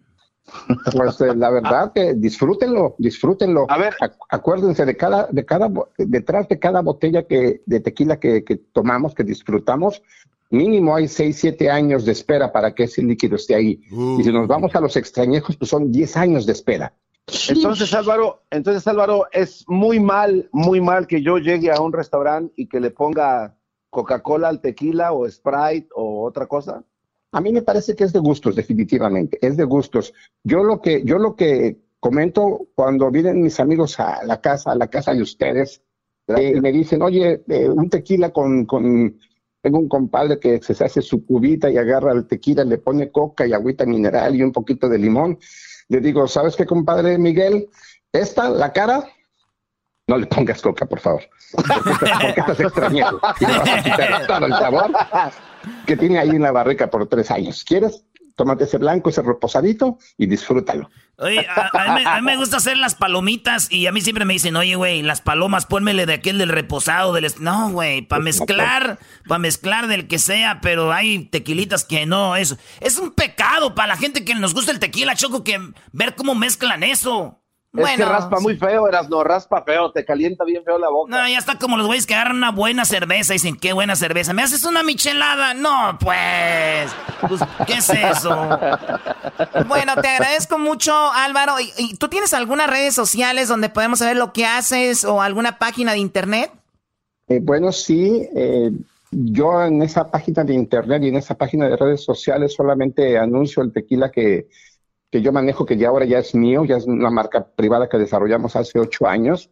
Pues 0.92 1.20
eh, 1.20 1.34
la 1.34 1.50
verdad 1.50 1.92
que 1.92 2.14
disfrútenlo, 2.14 2.94
disfrútenlo. 2.98 3.66
A 3.68 3.78
ver, 3.78 3.94
acuérdense 4.30 4.84
de 4.84 4.96
cada, 4.96 5.26
de 5.30 5.44
cada, 5.44 5.70
detrás 5.98 6.48
de 6.48 6.58
cada 6.58 6.80
botella 6.80 7.26
que, 7.26 7.62
de 7.66 7.80
tequila 7.80 8.18
que, 8.18 8.44
que 8.44 8.56
tomamos, 8.56 9.14
que 9.14 9.24
disfrutamos, 9.24 10.02
mínimo 10.50 10.94
hay 10.94 11.08
6, 11.08 11.36
7 11.36 11.70
años 11.70 12.04
de 12.04 12.12
espera 12.12 12.52
para 12.52 12.74
que 12.74 12.84
ese 12.84 13.02
líquido 13.02 13.36
esté 13.36 13.54
ahí. 13.54 13.80
Y 14.18 14.22
si 14.22 14.32
nos 14.32 14.46
vamos 14.46 14.74
a 14.74 14.80
los 14.80 14.96
extrañejos, 14.96 15.56
pues 15.56 15.70
son 15.70 15.92
10 15.92 16.16
años 16.16 16.46
de 16.46 16.52
espera. 16.52 16.92
Entonces, 17.48 17.92
Álvaro, 17.92 18.42
entonces, 18.50 18.86
Álvaro, 18.86 19.26
es 19.32 19.64
muy 19.68 20.00
mal, 20.00 20.48
muy 20.52 20.80
mal 20.80 21.06
que 21.06 21.22
yo 21.22 21.38
llegue 21.38 21.70
a 21.70 21.80
un 21.80 21.92
restaurante 21.92 22.54
y 22.56 22.68
que 22.68 22.80
le 22.80 22.90
ponga 22.90 23.54
Coca-Cola 23.90 24.48
al 24.48 24.60
tequila 24.60 25.12
o 25.12 25.28
Sprite 25.28 25.88
o 25.94 26.24
otra 26.24 26.46
cosa. 26.46 26.84
A 27.32 27.40
mí 27.40 27.52
me 27.52 27.62
parece 27.62 27.94
que 27.94 28.04
es 28.04 28.12
de 28.12 28.20
gustos, 28.20 28.56
definitivamente, 28.56 29.38
es 29.40 29.56
de 29.56 29.64
gustos. 29.64 30.14
Yo 30.42 30.62
lo 30.62 30.80
que, 30.80 31.02
yo 31.04 31.18
lo 31.18 31.36
que 31.36 31.76
comento 32.00 32.68
cuando 32.74 33.10
vienen 33.10 33.42
mis 33.42 33.60
amigos 33.60 34.00
a 34.00 34.24
la 34.24 34.40
casa, 34.40 34.72
a 34.72 34.76
la 34.76 34.88
casa 34.88 35.12
de 35.12 35.22
ustedes, 35.22 35.82
eh, 36.28 36.54
y 36.56 36.60
me 36.60 36.72
dicen, 36.72 37.02
oye, 37.02 37.42
eh, 37.48 37.68
un 37.68 37.90
tequila 37.90 38.30
con, 38.30 38.64
con, 38.66 39.18
tengo 39.60 39.78
un 39.78 39.88
compadre 39.88 40.38
que 40.38 40.62
se 40.62 40.84
hace 40.84 41.02
su 41.02 41.24
cubita 41.24 41.70
y 41.70 41.76
agarra 41.76 42.12
el 42.12 42.26
tequila, 42.26 42.64
le 42.64 42.78
pone 42.78 43.10
coca 43.10 43.46
y 43.46 43.52
agüita 43.52 43.84
mineral 43.84 44.36
y 44.36 44.42
un 44.42 44.52
poquito 44.52 44.88
de 44.88 44.98
limón. 44.98 45.38
Le 45.88 46.00
digo, 46.00 46.28
¿sabes 46.28 46.56
qué, 46.56 46.66
compadre 46.66 47.18
Miguel? 47.18 47.68
Esta, 48.12 48.48
la 48.50 48.72
cara, 48.72 49.04
no 50.08 50.16
le 50.16 50.26
pongas 50.26 50.60
coca, 50.60 50.86
por 50.86 50.98
favor. 50.98 51.22
Porque 51.52 52.40
estás 52.40 52.60
extrañando. 52.60 53.20
el 53.40 54.52
sabor 54.52 54.90
que 55.86 55.96
tiene 55.96 56.18
ahí 56.18 56.30
en 56.30 56.42
la 56.42 56.50
barrica 56.50 56.90
por 56.90 57.06
tres 57.06 57.30
años. 57.30 57.62
¿Quieres? 57.62 58.04
Tómate 58.34 58.64
ese 58.64 58.78
blanco, 58.78 59.10
ese 59.10 59.20
reposadito 59.20 59.98
y 60.16 60.26
disfrútalo. 60.26 60.88
Oye, 61.16 61.44
a, 61.48 62.20
mí, 62.20 62.22
me 62.22 62.36
gusta 62.36 62.58
hacer 62.58 62.76
las 62.76 62.94
palomitas 62.94 63.70
y 63.72 63.88
a 63.88 63.92
mí 63.92 64.00
siempre 64.00 64.24
me 64.24 64.34
dicen, 64.34 64.54
oye, 64.54 64.76
güey, 64.76 65.02
las 65.02 65.20
palomas, 65.20 65.66
pónmele 65.66 66.06
de 66.06 66.14
aquel 66.14 66.38
del 66.38 66.48
reposado, 66.48 67.12
del... 67.12 67.26
No, 67.40 67.70
güey, 67.70 68.02
para 68.02 68.22
mezclar, 68.22 69.00
para 69.26 69.40
mezclar 69.40 69.88
del 69.88 70.06
que 70.06 70.20
sea, 70.20 70.60
pero 70.60 70.92
hay 70.92 71.24
tequilitas 71.24 71.84
que 71.84 72.06
no, 72.06 72.36
eso. 72.36 72.56
Es 72.80 72.98
un 72.98 73.10
pecado 73.10 73.74
para 73.74 73.88
la 73.88 73.96
gente 73.96 74.24
que 74.24 74.36
nos 74.36 74.54
gusta 74.54 74.70
el 74.70 74.78
tequila, 74.78 75.16
Choco, 75.16 75.42
que 75.42 75.58
ver 75.90 76.14
cómo 76.14 76.36
mezclan 76.36 76.84
eso. 76.84 77.37
Es 77.76 77.96
que 77.96 78.04
raspa 78.04 78.40
muy 78.40 78.56
feo, 78.56 78.88
eras 78.88 79.10
no, 79.10 79.22
raspa 79.22 79.62
feo, 79.62 79.92
te 79.92 80.02
calienta 80.04 80.42
bien 80.44 80.64
feo 80.64 80.78
la 80.78 80.88
boca. 80.88 81.14
No, 81.14 81.28
ya 81.28 81.36
está 81.36 81.58
como 81.58 81.76
los 81.76 81.86
güeyes 81.86 82.06
que 82.06 82.14
agarran 82.14 82.36
una 82.36 82.50
buena 82.50 82.86
cerveza 82.86 83.34
y 83.34 83.36
dicen, 83.36 83.56
qué 83.56 83.74
buena 83.74 83.94
cerveza. 83.94 84.32
¿Me 84.32 84.42
haces 84.42 84.64
una 84.64 84.82
michelada? 84.82 85.52
No, 85.52 85.98
pues. 86.00 86.90
pues 87.28 87.40
¿Qué 87.66 87.74
es 87.74 87.90
eso? 87.90 88.30
bueno, 89.68 89.96
te 90.00 90.08
agradezco 90.08 90.58
mucho, 90.58 90.94
Álvaro. 91.12 91.56
¿Y, 91.76 91.96
tú 91.96 92.08
tienes 92.08 92.32
algunas 92.32 92.70
redes 92.70 92.94
sociales 92.94 93.48
donde 93.48 93.68
podemos 93.68 93.98
saber 93.98 94.16
lo 94.16 94.32
que 94.32 94.46
haces 94.46 95.04
o 95.04 95.20
alguna 95.20 95.58
página 95.58 95.92
de 95.92 95.98
internet? 95.98 96.50
Eh, 97.28 97.40
bueno, 97.42 97.70
sí. 97.70 98.26
Eh, 98.34 98.70
yo 99.10 99.62
en 99.62 99.82
esa 99.82 100.10
página 100.10 100.42
de 100.42 100.54
internet 100.54 101.02
y 101.02 101.08
en 101.08 101.16
esa 101.16 101.34
página 101.34 101.68
de 101.68 101.76
redes 101.76 102.02
sociales 102.02 102.54
solamente 102.54 103.18
anuncio 103.18 103.62
el 103.62 103.72
tequila 103.72 104.10
que 104.10 104.48
que 105.10 105.22
yo 105.22 105.32
manejo, 105.32 105.64
que 105.64 105.76
ya 105.76 105.88
ahora 105.88 106.04
ya 106.04 106.18
es 106.18 106.34
mío, 106.34 106.64
ya 106.64 106.76
es 106.76 106.86
una 106.86 107.10
marca 107.10 107.46
privada 107.46 107.88
que 107.88 107.98
desarrollamos 107.98 108.56
hace 108.56 108.78
ocho 108.78 109.06
años. 109.06 109.48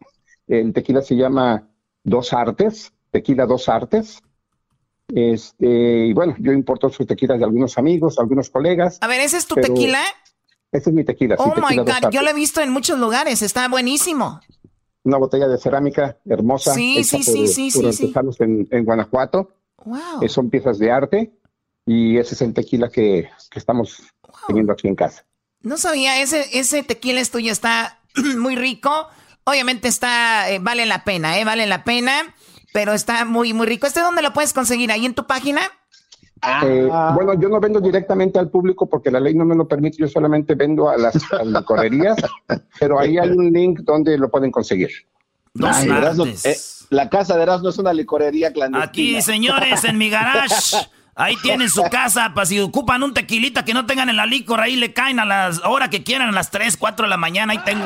El 0.47 0.73
tequila 0.73 1.01
se 1.01 1.15
llama 1.15 1.67
Dos 2.03 2.33
Artes, 2.33 2.93
Tequila 3.11 3.45
Dos 3.45 3.67
Artes. 3.67 4.21
Este, 5.13 6.07
y 6.07 6.13
bueno, 6.13 6.35
yo 6.39 6.51
importo 6.51 6.89
sus 6.89 7.07
tequilas 7.07 7.39
de 7.39 7.45
algunos 7.45 7.77
amigos, 7.77 8.19
algunos 8.19 8.49
colegas. 8.49 8.97
A 9.01 9.07
ver, 9.07 9.21
¿ese 9.21 9.37
es 9.37 9.47
tu 9.47 9.55
tequila? 9.55 10.01
Ese 10.71 10.89
es 10.89 10.95
mi 10.95 11.03
tequila. 11.03 11.35
Oh 11.39 11.53
my 11.55 11.77
God, 11.77 12.11
yo 12.11 12.21
lo 12.21 12.29
he 12.29 12.33
visto 12.33 12.61
en 12.61 12.71
muchos 12.71 12.99
lugares, 12.99 13.41
está 13.41 13.67
buenísimo. 13.69 14.41
Una 15.03 15.17
botella 15.17 15.47
de 15.47 15.57
cerámica 15.57 16.17
hermosa. 16.25 16.73
Sí, 16.73 17.03
sí, 17.03 17.23
sí, 17.23 17.47
sí, 17.47 17.71
sí, 17.71 17.93
sí. 17.93 18.13
En, 18.39 18.67
en, 18.69 18.85
Guanajuato. 18.85 19.53
Wow. 19.85 20.21
Eh, 20.21 20.27
son 20.27 20.49
piezas 20.49 20.77
de 20.79 20.91
arte 20.91 21.31
y 21.85 22.17
ese 22.17 22.35
es 22.35 22.41
el 22.41 22.53
tequila 22.53 22.89
que, 22.89 23.29
que 23.49 23.59
estamos 23.59 24.03
teniendo 24.47 24.73
aquí 24.73 24.89
en 24.89 24.95
casa. 24.95 25.25
No 25.61 25.77
sabía, 25.77 26.21
ese, 26.21 26.45
ese 26.57 26.83
tequila 26.83 27.19
es 27.19 27.31
tuyo, 27.31 27.51
está 27.51 27.99
muy 28.37 28.55
rico. 28.55 29.07
Obviamente 29.43 29.87
está, 29.87 30.49
eh, 30.51 30.59
vale 30.59 30.85
la 30.85 31.03
pena, 31.03 31.39
¿eh? 31.39 31.45
Vale 31.45 31.65
la 31.67 31.83
pena, 31.83 32.35
pero 32.73 32.93
está 32.93 33.25
muy, 33.25 33.53
muy 33.53 33.65
rico. 33.65 33.87
¿Este 33.87 34.01
dónde 34.01 34.21
lo 34.21 34.33
puedes 34.33 34.53
conseguir? 34.53 34.91
¿Ahí 34.91 35.05
en 35.05 35.15
tu 35.15 35.25
página? 35.25 35.61
Eh, 36.63 36.89
bueno, 37.15 37.33
yo 37.39 37.49
no 37.49 37.59
vendo 37.59 37.79
directamente 37.81 38.37
al 38.37 38.49
público 38.49 38.87
porque 38.87 39.09
la 39.09 39.19
ley 39.19 39.33
no 39.33 39.45
me 39.45 39.55
lo 39.55 39.67
permite, 39.67 39.97
yo 39.97 40.07
solamente 40.07 40.53
vendo 40.53 40.89
a 40.89 40.97
las, 40.97 41.15
correrías, 41.65 42.17
pero 42.79 42.99
ahí 42.99 43.17
hay 43.17 43.29
un 43.29 43.51
link 43.51 43.79
donde 43.79 44.17
lo 44.17 44.29
pueden 44.29 44.51
conseguir. 44.51 44.89
Eh, 45.55 46.55
la 46.91 47.09
casa 47.09 47.35
de 47.35 47.43
Erasmo 47.43 47.69
es 47.69 47.77
una 47.79 47.91
licorería 47.91 48.53
clandestina. 48.53 48.85
Aquí, 48.85 49.21
señores, 49.21 49.83
en 49.83 49.97
mi 49.97 50.09
garage 50.09 50.77
Ahí 51.17 51.35
tienen 51.41 51.69
su 51.69 51.83
casa, 51.83 52.31
para 52.33 52.45
si 52.45 52.59
ocupan 52.59 53.03
un 53.03 53.13
tequilita 53.13 53.65
que 53.65 53.73
no 53.73 53.85
tengan 53.85 54.09
en 54.09 54.15
la 54.15 54.25
licor, 54.25 54.61
ahí 54.61 54.75
le 54.75 54.93
caen 54.93 55.19
a 55.19 55.25
las 55.25 55.61
horas 55.65 55.89
que 55.89 56.03
quieran, 56.03 56.29
a 56.29 56.31
las 56.31 56.51
3, 56.51 56.77
4 56.77 57.05
de 57.05 57.09
la 57.09 57.17
mañana, 57.17 57.53
ahí 57.53 57.59
tengo. 57.59 57.85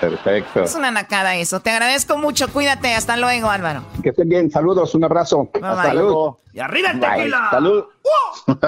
Perfecto. 0.00 0.64
Es 0.64 0.74
una 0.74 0.90
nacada 0.90 1.36
eso. 1.36 1.60
Te 1.60 1.70
agradezco 1.70 2.16
mucho. 2.16 2.48
Cuídate. 2.48 2.94
Hasta 2.94 3.18
luego, 3.18 3.50
Álvaro. 3.50 3.82
Que 4.02 4.08
estén 4.08 4.30
bien. 4.30 4.50
Saludos. 4.50 4.94
Un 4.94 5.04
abrazo. 5.04 5.50
Hasta 5.62 5.92
luego. 5.92 6.40
Y 6.54 6.60
arriba 6.60 6.92
el 6.92 7.00
tequila. 7.00 7.48
Salud. 7.50 7.84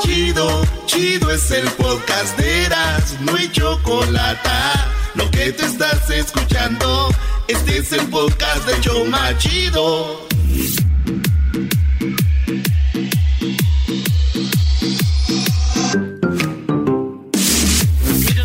Chido, 0.00 0.62
chido 0.86 1.30
es 1.30 1.50
el 1.50 1.68
podcast 1.72 2.38
de 2.38 2.66
Eras, 2.66 3.16
no 3.20 3.34
hay 3.34 3.50
chocolate. 3.50 4.48
Lo 5.14 5.30
que 5.30 5.52
te 5.52 5.64
estás 5.64 6.08
escuchando, 6.10 7.08
este 7.48 7.78
es 7.78 7.92
el 7.92 8.08
podcast 8.08 8.66
de 8.66 8.80
Choma 8.80 9.36
Chido. 9.38 10.23
Mesdames 10.54 10.70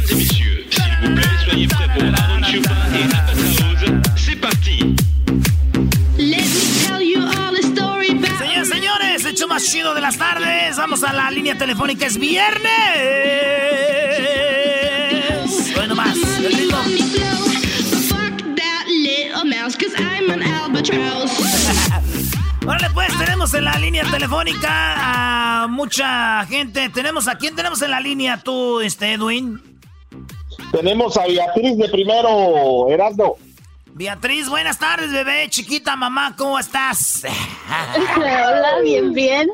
et 0.10 0.16
messieurs, 0.16 0.66
s'il 0.72 0.84
vous 1.04 1.14
plaît, 1.14 1.24
soyez 1.46 1.68
prêts 1.68 1.88
pour 1.94 2.02
Aaron 2.04 2.42
Chupa 2.44 2.72
et 2.96 3.04
House. 3.14 3.60
C'est 4.16 4.38
parti. 4.38 4.96
Señores, 8.40 8.68
señores, 8.68 9.24
hecho 9.26 9.48
más 9.48 9.64
chido 9.64 9.94
de 9.94 10.02
las 10.02 10.18
tardes. 10.18 10.78
Vamos 10.78 11.04
a 11.04 11.14
la 11.14 11.30
línea 11.30 11.56
telefónica, 11.56 12.08
es 12.08 12.18
viernes. 12.18 12.64
Bueno 15.76 15.94
más, 15.94 16.18
el 16.40 16.54
ritmo. 16.54 16.80
Órale, 22.66 22.90
pues 22.94 23.10
tenemos 23.18 23.54
en 23.54 23.66
la 23.66 23.78
línea 23.78 24.10
telefónica 24.10 25.64
a 25.64 25.68
mucha 25.68 26.46
gente. 26.46 26.88
Tenemos 26.90 27.28
a 27.28 27.38
quién 27.38 27.54
tenemos 27.54 27.82
en 27.82 27.92
la 27.92 28.00
línea 28.00 28.38
tú, 28.38 28.80
este 28.80 29.12
Edwin. 29.14 29.62
Tenemos 30.72 31.18
a 31.18 31.26
Beatriz 31.26 31.78
de 31.78 31.90
primero, 31.90 32.88
Erasmo. 32.90 33.36
Beatriz, 33.88 34.48
buenas 34.48 34.80
tardes, 34.80 35.12
bebé, 35.12 35.50
chiquita, 35.50 35.98
mamá, 35.98 36.36
¿cómo 36.38 36.58
estás? 36.58 37.24
Hola, 38.16 38.80
bien, 38.82 39.12
bien. 39.12 39.50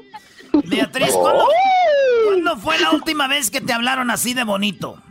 Beatriz, 0.65 1.13
¿cuándo, 1.13 1.47
¿cuándo, 2.27 2.57
fue 2.57 2.77
la 2.77 2.91
última 2.91 3.27
vez 3.27 3.49
que 3.49 3.61
te 3.61 3.73
hablaron 3.73 4.11
así 4.11 4.35
de 4.35 4.43
bonito? 4.43 5.01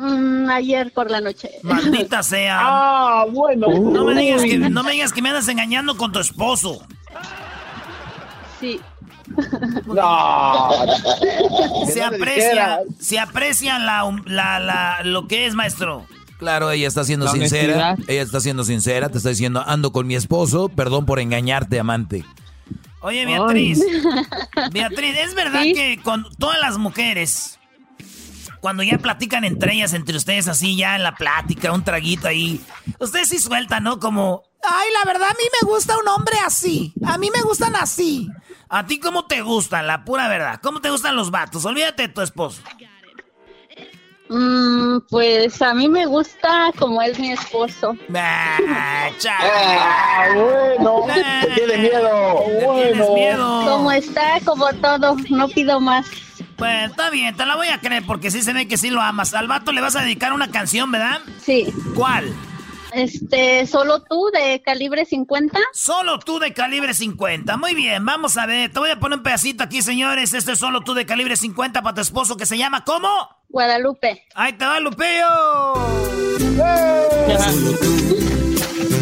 Mm, 0.00 0.48
ayer 0.48 0.92
por 0.94 1.10
la 1.10 1.20
noche. 1.20 1.50
Maldita 1.62 2.22
sea. 2.22 2.58
Ah, 2.60 3.26
bueno. 3.30 3.68
No 3.68 4.04
me, 4.06 4.18
digas 4.18 4.42
que, 4.42 4.56
no 4.56 4.82
me 4.82 4.92
digas 4.92 5.12
que 5.12 5.20
me 5.20 5.28
andas 5.28 5.46
engañando 5.48 5.96
con 5.96 6.10
tu 6.10 6.18
esposo. 6.18 6.82
Sí. 8.60 8.80
No. 9.86 10.70
Se 11.86 12.02
aprecia, 12.02 12.80
se 12.98 13.20
aprecia 13.20 13.78
la, 13.78 14.02
la, 14.26 14.58
la, 14.58 15.04
lo 15.04 15.28
que 15.28 15.46
es, 15.46 15.54
maestro. 15.54 16.04
Claro, 16.36 16.72
ella 16.72 16.88
está 16.88 17.04
siendo 17.04 17.28
sincera. 17.28 17.96
Ella 18.08 18.22
está 18.22 18.40
siendo 18.40 18.64
sincera, 18.64 19.08
te 19.08 19.18
está 19.18 19.28
diciendo, 19.28 19.62
ando 19.64 19.92
con 19.92 20.08
mi 20.08 20.16
esposo, 20.16 20.68
perdón 20.68 21.06
por 21.06 21.20
engañarte, 21.20 21.78
amante. 21.78 22.24
Oye, 23.02 23.24
Beatriz. 23.24 23.84
Beatriz, 24.72 25.16
¿es 25.16 25.34
verdad 25.36 25.62
que 25.62 26.00
con 26.02 26.26
todas 26.38 26.58
las 26.58 26.76
mujeres 26.76 27.59
cuando 28.60 28.82
ya 28.82 28.98
platican 28.98 29.44
entre 29.44 29.74
ellas, 29.74 29.92
entre 29.94 30.16
ustedes 30.16 30.48
así, 30.48 30.76
ya 30.76 30.96
en 30.96 31.02
la 31.02 31.14
plática, 31.14 31.72
un 31.72 31.84
traguito 31.84 32.28
ahí, 32.28 32.60
ustedes 32.98 33.28
sí 33.28 33.38
sueltan, 33.38 33.84
¿no? 33.84 33.98
Como, 33.98 34.42
ay, 34.62 34.88
la 34.98 35.10
verdad 35.12 35.28
a 35.30 35.34
mí 35.34 35.44
me 35.62 35.68
gusta 35.68 35.96
un 35.98 36.08
hombre 36.08 36.36
así, 36.46 36.92
a 37.06 37.18
mí 37.18 37.30
me 37.34 37.42
gustan 37.42 37.74
así. 37.76 38.28
¿A 38.68 38.86
ti 38.86 39.00
cómo 39.00 39.26
te 39.26 39.40
gustan? 39.42 39.86
La 39.86 40.04
pura 40.04 40.28
verdad, 40.28 40.60
¿cómo 40.62 40.80
te 40.80 40.90
gustan 40.90 41.16
los 41.16 41.30
vatos? 41.30 41.64
Olvídate 41.64 42.02
de 42.02 42.08
tu 42.08 42.20
esposo. 42.20 42.62
Mm, 44.28 45.00
pues 45.08 45.60
a 45.60 45.74
mí 45.74 45.88
me 45.88 46.06
gusta 46.06 46.70
como 46.78 47.02
es 47.02 47.18
mi 47.18 47.32
esposo. 47.32 47.96
Ah, 48.14 49.10
Ah, 49.28 50.28
bueno, 50.34 51.02
te 51.42 51.50
tiene 51.54 51.78
miedo. 51.78 52.34
Bueno. 52.64 53.14
miedo. 53.14 53.64
Como 53.66 53.90
está, 53.90 54.38
como 54.44 54.72
todo, 54.74 55.16
no 55.30 55.48
pido 55.48 55.80
más. 55.80 56.06
Pues 56.60 56.90
está 56.90 57.08
bien, 57.08 57.34
te 57.34 57.46
la 57.46 57.56
voy 57.56 57.68
a 57.68 57.80
creer 57.80 58.04
porque 58.06 58.30
sí 58.30 58.42
se 58.42 58.52
ve 58.52 58.68
que 58.68 58.76
sí 58.76 58.90
lo 58.90 59.00
amas. 59.00 59.32
Al 59.32 59.48
vato 59.48 59.72
le 59.72 59.80
vas 59.80 59.96
a 59.96 60.02
dedicar 60.02 60.34
una 60.34 60.50
canción, 60.50 60.92
¿verdad? 60.92 61.22
Sí. 61.42 61.72
¿Cuál? 61.94 62.34
Este, 62.92 63.66
solo 63.66 64.02
tú 64.02 64.30
de 64.30 64.60
calibre 64.60 65.06
50. 65.06 65.58
Solo 65.72 66.18
tú 66.18 66.38
de 66.38 66.52
calibre 66.52 66.92
50. 66.92 67.56
Muy 67.56 67.74
bien, 67.74 68.04
vamos 68.04 68.36
a 68.36 68.44
ver. 68.44 68.70
Te 68.70 68.78
voy 68.78 68.90
a 68.90 69.00
poner 69.00 69.16
un 69.16 69.22
pedacito 69.22 69.64
aquí, 69.64 69.80
señores. 69.80 70.34
Este 70.34 70.52
es 70.52 70.58
solo 70.58 70.82
tú 70.82 70.92
de 70.92 71.06
calibre 71.06 71.34
50 71.34 71.80
para 71.80 71.94
tu 71.94 72.02
esposo 72.02 72.36
que 72.36 72.44
se 72.44 72.58
llama 72.58 72.84
¿cómo? 72.84 73.08
Guadalupe. 73.48 74.26
Ahí 74.34 74.52
te 74.52 74.66
va, 74.66 74.80
tú 74.80 74.90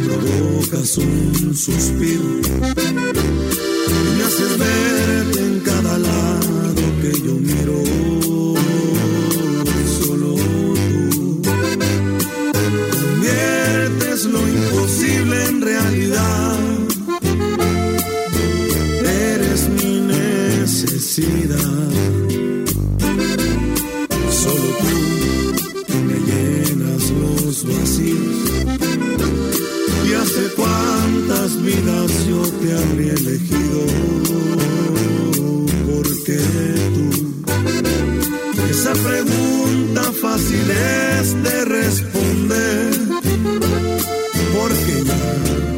provocas 0.04 0.96
un 0.98 1.56
suspiro 1.56 2.22
y 3.88 4.16
me 4.16 4.24
haces 4.24 4.58
verte 4.58 5.40
en 5.40 5.60
cada 5.60 5.98
lado 5.98 6.82
que 7.00 7.12
yo 7.20 7.47
necesidad. 20.82 21.90
Solo 24.30 24.68
tú 25.88 25.94
me 26.06 26.18
llenas 26.28 27.10
los 27.10 27.64
vacíos. 27.66 28.36
Y 30.08 30.14
hace 30.14 30.42
cuántas 30.54 31.60
vidas 31.62 32.26
yo 32.28 32.42
te 32.60 32.72
habría 32.74 33.12
elegido. 33.12 33.80
Porque 35.86 36.38
tú, 36.94 37.06
esa 38.70 38.92
pregunta 38.92 40.02
fácil 40.12 40.70
es 40.70 41.42
de 41.42 41.64
responder. 41.64 42.90
Porque 44.54 45.04
ya 45.04 45.77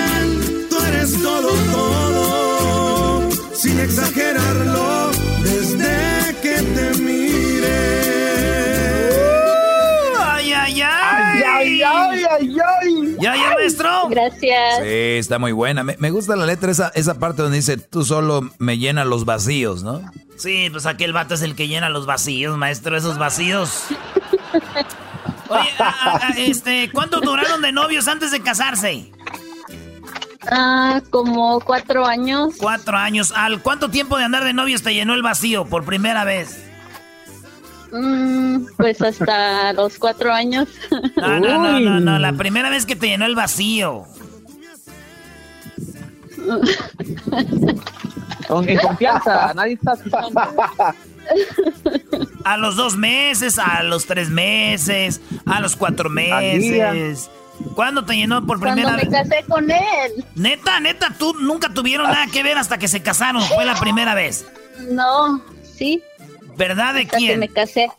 Exagerarlo, 3.83 5.11
desde 5.43 6.35
que 6.41 6.61
te 6.61 7.01
mire. 7.01 7.91
Ay, 10.19 10.53
ay, 10.53 10.81
ay. 10.81 11.41
Ay, 11.43 11.43
ay, 11.43 11.83
ay, 11.83 12.23
ay, 12.31 12.57
ay. 12.81 13.15
¿Ya, 13.19 13.35
ya, 13.35 13.53
maestro? 13.55 14.07
Gracias. 14.09 14.77
Sí, 14.79 14.83
está 15.19 15.37
muy 15.39 15.51
buena. 15.51 15.83
Me, 15.83 15.95
me 15.99 16.09
gusta 16.11 16.35
la 16.35 16.45
letra, 16.45 16.71
esa, 16.71 16.91
esa 16.95 17.19
parte 17.19 17.41
donde 17.41 17.57
dice, 17.57 17.77
tú 17.77 18.03
solo 18.03 18.49
me 18.57 18.77
llenas 18.77 19.05
los 19.05 19.25
vacíos, 19.25 19.83
¿no? 19.83 20.01
Sí, 20.37 20.69
pues 20.71 20.85
aquel 20.87 21.13
vato 21.13 21.35
es 21.35 21.41
el 21.43 21.55
que 21.55 21.67
llena 21.67 21.89
los 21.89 22.05
vacíos, 22.07 22.57
maestro, 22.57 22.97
esos 22.97 23.17
vacíos. 23.19 23.83
Oye, 25.49 25.69
a- 25.79 25.83
a- 25.83 26.27
a- 26.27 26.29
este, 26.37 26.89
¿cuánto 26.91 27.19
duraron 27.21 27.61
de 27.61 27.71
novios 27.71 28.07
antes 28.07 28.31
de 28.31 28.41
casarse? 28.41 29.11
Ah, 30.49 31.01
como 31.09 31.59
cuatro 31.59 32.05
años. 32.05 32.55
Cuatro 32.57 32.97
años. 32.97 33.31
¿Al 33.35 33.61
cuánto 33.61 33.89
tiempo 33.89 34.17
de 34.17 34.23
andar 34.23 34.43
de 34.43 34.53
novios 34.53 34.81
te 34.81 34.93
llenó 34.93 35.13
el 35.13 35.21
vacío 35.21 35.65
por 35.65 35.85
primera 35.85 36.23
vez? 36.23 36.63
Mm, 37.91 38.65
pues 38.77 39.01
hasta 39.01 39.73
los 39.73 39.97
cuatro 39.97 40.33
años. 40.33 40.67
No, 41.15 41.39
no, 41.39 41.61
no, 41.61 41.79
no, 41.79 41.99
no, 41.99 42.19
la 42.19 42.33
primera 42.33 42.69
vez 42.69 42.85
que 42.85 42.95
te 42.95 43.07
llenó 43.07 43.25
el 43.25 43.35
vacío. 43.35 44.05
Con, 48.47 48.65
confianza, 48.77 49.53
nadie 49.53 49.73
está. 49.73 49.93
A 52.43 52.57
los 52.57 52.75
dos 52.75 52.97
meses, 52.97 53.59
a 53.59 53.83
los 53.83 54.07
tres 54.07 54.29
meses, 54.29 55.21
a 55.45 55.61
los 55.61 55.75
cuatro 55.75 56.09
meses. 56.09 57.29
¿Cuándo 57.75 58.05
te 58.05 58.15
llenó 58.15 58.45
por 58.45 58.59
Cuando 58.59 58.75
primera 58.81 58.97
me 58.97 59.03
vez? 59.03 59.11
casé 59.29 59.43
con 59.47 59.69
él. 59.69 60.25
Neta, 60.35 60.79
neta, 60.79 61.15
tú 61.17 61.33
nunca 61.39 61.69
tuvieron 61.73 62.07
nada 62.07 62.27
que 62.31 62.43
ver 62.43 62.57
hasta 62.57 62.77
que 62.77 62.87
se 62.87 63.01
casaron. 63.01 63.41
Fue 63.43 63.65
la 63.65 63.75
primera 63.75 64.13
vez. 64.15 64.45
No, 64.89 65.41
sí. 65.63 66.01
¿Verdad 66.57 66.93
de 66.93 67.01
Hasta 67.01 67.17
que 67.17 67.25
quién? 67.25 67.39
me 67.39 67.49
casé. 67.49 67.89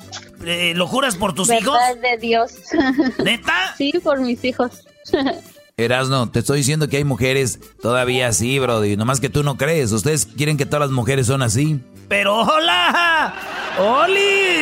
Eh, 0.44 0.72
¿Lo 0.76 0.86
juras 0.86 1.16
por 1.16 1.32
tus 1.34 1.50
hijos? 1.50 1.76
¿Verdad 1.78 1.96
de 2.10 2.18
Dios? 2.18 2.52
¿Neta? 3.24 3.74
Sí, 3.76 3.92
por 4.02 4.20
mis 4.20 4.44
hijos. 4.44 4.84
Erasno, 5.78 6.30
te 6.30 6.40
estoy 6.40 6.58
diciendo 6.58 6.88
que 6.88 6.98
hay 6.98 7.04
mujeres 7.04 7.58
todavía 7.80 8.28
así, 8.28 8.58
brody. 8.58 8.96
Nomás 8.96 9.20
que 9.20 9.30
tú 9.30 9.42
no 9.42 9.56
crees. 9.56 9.90
Ustedes 9.92 10.26
quieren 10.26 10.56
que 10.58 10.66
todas 10.66 10.80
las 10.82 10.90
mujeres 10.90 11.26
son 11.26 11.40
así. 11.42 11.80
Pero 12.08 12.40
hola, 12.42 13.34
Oli. 13.78 14.60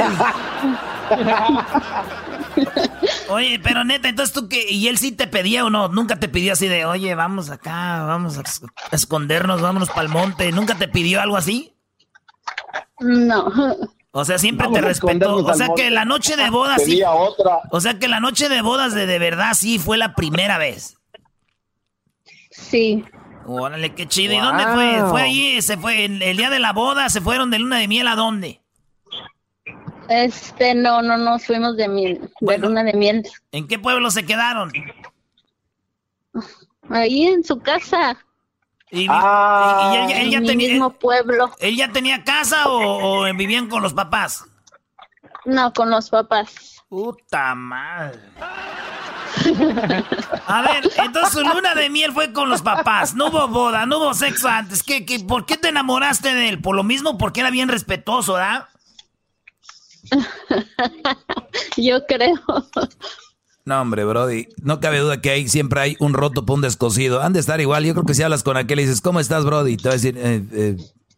Oye, 3.31 3.61
pero 3.63 3.85
neta, 3.85 4.09
entonces 4.09 4.33
tú 4.35 4.49
que 4.49 4.71
y 4.71 4.89
él 4.89 4.99
sí 4.99 5.13
te 5.13 5.27
pedía 5.27 5.65
o 5.65 5.71
no, 5.71 5.89
nunca 5.89 6.17
te 6.19 6.29
pidió 6.29 6.53
así 6.53 6.69
de, 6.69 6.85
oye, 6.85 7.15
vamos 7.15 7.51
acá, 7.51 8.05
vamos 8.05 8.39
a 8.39 8.43
es- 8.43 8.63
a 8.91 8.97
escondernos, 8.97 9.61
vámonos 9.61 9.89
para 9.89 10.03
el 10.03 10.09
monte, 10.09 10.51
nunca 10.53 10.75
te 10.77 10.89
pidió 10.89 11.21
algo 11.21 11.37
así. 11.37 11.75
No. 12.99 13.47
O 14.13 14.25
sea, 14.25 14.39
siempre 14.39 14.67
Vamos 14.67 14.81
te 14.81 14.87
respetó. 14.87 15.37
O 15.37 15.55
sea 15.55 15.69
que 15.77 15.89
la 15.91 16.05
noche 16.05 16.37
de 16.37 16.51
bodas 16.51 16.83
sí. 16.85 17.01
Otra. 17.07 17.61
O 17.71 17.81
sea 17.81 17.99
que 17.99 18.09
la 18.09 18.19
noche 18.21 18.49
de 18.49 18.61
bodas 18.61 18.93
de 18.95 19.07
de 19.07 19.19
verdad 19.21 19.55
sí 19.55 19.79
fue 19.79 19.97
la 19.97 20.15
primera 20.15 20.59
vez. 20.59 20.99
Sí. 22.51 23.05
Órale, 23.47 23.95
qué 23.95 24.07
chido. 24.07 24.35
¿Y 24.35 24.39
dónde 24.41 24.65
fue? 24.75 25.01
¿Fue 25.11 25.23
ahí? 25.23 25.63
¿Se 25.63 25.77
fue 25.77 26.05
el, 26.05 26.23
el 26.23 26.37
día 26.37 26.51
de 26.51 26.59
la 26.59 26.73
boda? 26.73 27.09
¿Se 27.09 27.21
fueron 27.21 27.51
de 27.51 27.59
luna 27.59 27.79
de 27.79 27.89
miel 27.89 28.07
a 28.09 28.17
dónde? 28.17 28.60
Este, 30.11 30.75
no, 30.75 31.03
no 31.03 31.17
nos 31.17 31.45
fuimos 31.47 31.77
de 31.77 31.87
miel, 31.89 32.31
de 32.41 32.59
luna 32.59 32.83
de 32.83 32.93
miel. 32.95 33.23
¿En 33.53 33.69
qué 33.69 33.79
pueblo 33.79 34.11
se 34.11 34.27
quedaron? 34.27 34.73
Ahí 36.91 37.27
en 37.29 37.45
su 37.45 37.61
casa. 37.61 38.17
Y, 38.91 39.07
Ah, 39.09 39.93
y 39.93 39.97
él, 39.97 40.09
ya- 40.09 40.21
él 40.21 40.31
ya 40.31 40.39
en 40.39 40.45
mi 40.45 40.57
mismo 40.57 40.91
pueblo. 40.91 41.53
¿Él 41.61 41.77
ya 41.77 41.93
tenía 41.93 42.25
casa 42.25 42.69
o, 42.69 43.21
o 43.23 43.35
vivían 43.37 43.69
con 43.69 43.83
los 43.83 43.95
papás? 43.95 44.45
No, 45.45 45.73
con 45.73 45.91
los 45.91 46.11
papás. 46.11 46.83
Puta 46.89 47.55
madre. 47.55 48.19
A 50.47 50.63
ver, 50.63 50.91
entonces 50.97 51.33
su 51.33 51.41
luna 51.41 51.77
de 51.77 51.89
miel 51.89 52.11
fue 52.13 52.33
con 52.33 52.49
los 52.49 52.63
papás. 52.63 53.15
No 53.15 53.29
hubo 53.29 53.47
boda, 53.47 53.87
no 53.87 53.99
hubo 53.99 54.13
sexo 54.15 54.49
antes. 54.49 54.83
¿Qué, 54.83 55.07
qué, 55.07 55.21
por 55.21 55.47
qué 55.47 55.57
te 55.57 55.69
enamoraste 55.69 56.35
de 56.35 56.49
él? 56.49 56.61
Por 56.61 56.75
lo 56.75 56.83
mismo, 56.83 57.17
porque 57.17 57.39
era 57.41 57.51
bien 57.51 57.69
respetuoso, 57.69 58.33
¿verdad? 58.35 58.67
Yo 61.77 62.05
creo. 62.07 62.41
No, 63.65 63.81
hombre, 63.81 64.05
Brody. 64.05 64.49
No 64.63 64.81
cabe 64.81 64.99
duda 64.99 65.21
que 65.21 65.31
hay, 65.31 65.49
siempre 65.49 65.81
hay 65.81 65.97
un 66.01 66.15
roto 66.15 66.45
por 66.45 66.57
un 66.57 66.63
descosido. 66.63 67.23
Han 67.23 67.33
de 67.33 67.41
estar 67.41 67.61
igual. 67.61 67.85
Yo 67.85 67.95
creo 67.95 68.07
que 68.07 68.15
si 68.15 68.23
hablas 68.23 68.43
con 68.43 68.57
aquel 68.57 68.81
y 68.81 68.85
dices, 68.85 69.01
¿cómo 69.01 69.21
estás, 69.21 69.45
Brody? 69.45 69.77
Te 69.77 69.89
va 69.89 69.93
a 69.93 69.97
decir, 69.97 70.17
eh, 70.19 70.43
eh, 70.53 70.77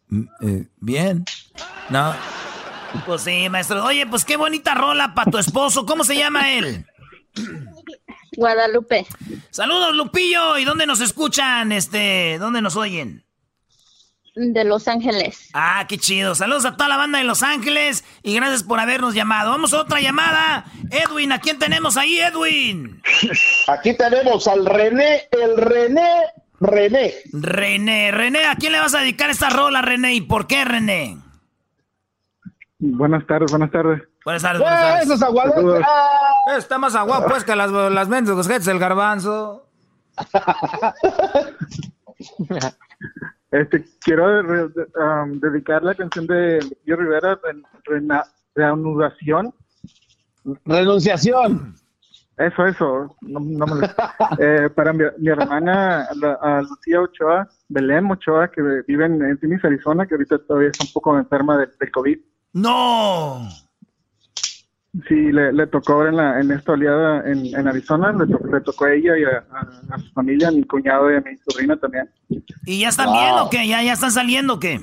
mm, 0.09 0.23
eh, 0.41 0.67
bien. 0.79 1.25
No. 1.89 2.13
Pues 3.05 3.23
sí, 3.23 3.49
maestro. 3.49 3.83
Oye, 3.85 4.05
pues 4.05 4.23
qué 4.23 4.37
bonita 4.37 4.75
rola 4.75 5.13
para 5.15 5.31
tu 5.31 5.37
esposo. 5.37 5.85
¿Cómo 5.85 6.03
se 6.03 6.15
llama 6.15 6.53
él? 6.53 6.85
Guadalupe. 8.37 9.07
Saludos, 9.49 9.95
Lupillo. 9.95 10.57
¿Y 10.57 10.65
dónde 10.65 10.85
nos 10.85 11.01
escuchan? 11.01 11.71
Este, 11.71 12.37
¿dónde 12.39 12.61
nos 12.61 12.75
oyen? 12.75 13.22
De 14.35 14.63
Los 14.63 14.87
Ángeles. 14.87 15.49
Ah, 15.53 15.85
qué 15.87 15.99
chido. 15.99 16.33
Saludos 16.33 16.65
a 16.65 16.75
toda 16.75 16.89
la 16.89 16.97
banda 16.97 17.19
de 17.19 17.23
Los 17.23 17.43
Ángeles 17.43 18.03
y 18.23 18.33
gracias 18.35 18.63
por 18.63 18.79
habernos 18.79 19.13
llamado. 19.13 19.51
Vamos 19.51 19.73
a 19.73 19.81
otra 19.81 20.01
llamada. 20.01 20.65
Edwin, 20.89 21.31
¿a 21.31 21.37
quién 21.39 21.59
tenemos 21.59 21.97
ahí, 21.97 22.17
Edwin? 22.19 22.99
Aquí 23.67 23.95
tenemos 23.95 24.47
al 24.47 24.65
René, 24.65 25.27
el 25.31 25.55
René, 25.55 26.23
René. 26.59 27.13
René, 27.31 28.11
René, 28.11 28.47
¿a 28.47 28.55
quién 28.55 28.71
le 28.71 28.79
vas 28.79 28.95
a 28.95 29.01
dedicar 29.01 29.29
esta 29.29 29.51
rola, 29.51 29.83
René? 29.83 30.15
¿Y 30.15 30.21
por 30.21 30.47
qué, 30.47 30.65
René? 30.65 31.19
Buenas 32.79 33.27
tardes, 33.27 33.51
buenas 33.51 33.69
tardes. 33.71 34.01
Buenas 34.25 34.41
tardes, 34.41 34.61
buenas 34.61 34.81
tardes. 34.81 35.03
¡Eso 35.05 35.13
es 35.13 35.21
aguador! 35.21 35.85
Está 36.57 36.79
más 36.79 36.95
agua 36.95 37.25
pues 37.27 37.43
que 37.43 37.55
las, 37.55 37.69
las 37.71 38.07
mendigos 38.07 38.47
gente 38.47 38.67
del 38.69 38.79
garbanzo. 38.79 39.67
Este, 43.53 43.85
quiero 44.01 44.41
re- 44.41 44.63
um, 44.65 45.39
dedicar 45.39 45.83
la 45.83 45.93
canción 45.93 46.25
de 46.25 46.59
Yo 46.85 46.95
Rivera, 46.95 47.39
Ren- 47.43 47.63
Rena- 47.85 48.23
Reanudación. 48.55 49.53
Renunciación. 50.65 51.75
Eso, 52.37 52.65
eso. 52.65 53.15
No, 53.21 53.39
no 53.39 53.65
me 53.67 53.81
lo- 53.81 53.87
eh, 54.39 54.69
para 54.71 54.91
mi, 54.91 55.03
mi 55.19 55.29
hermana, 55.29 56.07
la- 56.15 56.33
a 56.41 56.61
Lucía 56.63 56.99
Ochoa, 57.01 57.47
Belén 57.69 58.09
Ochoa, 58.09 58.49
que 58.49 58.61
vive 58.87 59.05
en, 59.05 59.21
en 59.21 59.37
Phoenix, 59.37 59.63
Arizona, 59.63 60.07
que 60.07 60.15
ahorita 60.15 60.39
todavía 60.39 60.69
está 60.69 60.85
un 60.85 60.93
poco 60.93 61.15
enferma 61.17 61.57
de- 61.57 61.69
del 61.79 61.91
COVID. 61.91 62.17
¡No! 62.53 63.47
Sí, 65.09 65.31
le, 65.31 65.51
le 65.51 65.65
tocó 65.67 65.93
ahora 65.93 66.09
en, 66.09 66.17
la, 66.17 66.39
en 66.39 66.51
esta 66.51 66.73
oleada 66.73 67.23
en, 67.27 67.47
en 67.47 67.67
Arizona, 67.67 68.11
le, 68.11 68.27
to- 68.31 68.45
le 68.45 68.61
tocó 68.61 68.85
a 68.85 68.93
ella 68.93 69.17
y 69.17 69.23
a, 69.23 69.43
a- 69.51 69.95
a 69.95 69.99
su 69.99 70.11
familia, 70.13 70.49
a 70.49 70.51
mi 70.51 70.63
cuñado 70.63 71.11
y 71.11 71.15
a 71.15 71.21
mi 71.21 71.35
sobrina 71.49 71.75
también. 71.77 72.07
¿Y 72.65 72.81
ya 72.81 72.89
están 72.89 73.11
bien 73.11 73.31
o 73.39 73.49
qué? 73.49 73.67
¿Ya, 73.67 73.81
¿Ya 73.81 73.93
están 73.93 74.11
saliendo 74.11 74.53
o 74.53 74.59
qué? 74.59 74.79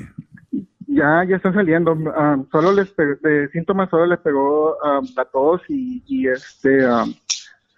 Ya, 0.89 1.25
ya 1.29 1.37
están 1.37 1.55
saliendo. 1.55 1.93
um, 1.93 2.45
solo 2.51 2.73
les 2.73 2.89
pe- 2.91 3.17
de 3.23 3.49
síntomas 3.53 3.89
solo 3.89 4.07
les 4.07 4.19
pegó 4.19 4.75
um, 4.85 5.07
la 5.17 5.25
tos 5.27 5.61
y, 5.69 6.03
y 6.09 6.27
este 6.27 6.85
um, 6.91 7.15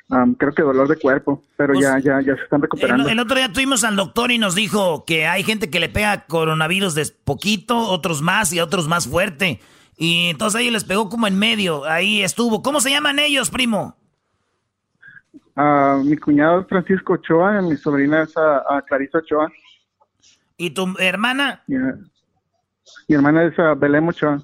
um, 0.09 0.35
creo 0.35 0.53
que 0.55 0.63
dolor 0.63 0.89
de 0.89 0.97
cuerpo, 0.97 1.43
pero 1.59 1.75
ya, 1.79 1.99
ya, 1.99 2.23
ya 2.23 2.35
se 2.35 2.43
están 2.45 2.61
El, 2.61 2.63
recuperando. 2.63 3.09
el 3.11 3.19
otro 3.21 3.37
día 3.37 3.53
tuvimos 3.53 3.85
al 3.85 3.97
doctor 3.97 4.31
y 4.31 4.39
nos 4.39 4.55
dijo 4.55 5.05
que 5.05 5.27
hay 5.27 5.43
gente 5.43 5.69
que 5.69 5.81
le 5.81 5.91
pega 5.91 6.25
coronavirus 6.27 6.95
de 6.95 7.07
poquito, 7.25 7.77
otros 7.77 8.23
más 8.23 8.55
y 8.55 8.61
otros 8.61 8.89
más 8.89 9.07
fuerte. 9.07 9.61
Y 9.97 10.31
entonces 10.31 10.59
a 10.59 10.63
ellos 10.63 10.73
les 10.73 10.85
pegó 10.85 11.09
como 11.09 11.27
en 11.27 11.39
medio. 11.39 11.85
Ahí 11.85 12.23
estuvo. 12.23 12.63
¿Cómo 12.63 12.81
se 12.81 12.91
llaman 12.91 13.19
ellos, 13.19 13.51
primo? 13.51 13.97
Ah, 15.55 16.01
mi 16.03 16.17
cuñado 16.17 16.61
es 16.61 16.67
Francisco 16.67 17.13
Ochoa, 17.15 17.61
y 17.61 17.71
mi 17.71 17.77
sobrina 17.77 18.23
es 18.23 18.37
ah, 18.37 18.63
ah, 18.69 18.83
Clarisa 18.83 19.19
Ochoa, 19.19 19.51
¿Y 20.57 20.71
tu 20.71 20.95
hermana? 20.99 21.63
mi 21.67 23.15
hermana 23.15 23.45
es 23.45 23.59
ah, 23.59 23.75
Belén 23.75 24.09
Ochoa. 24.09 24.43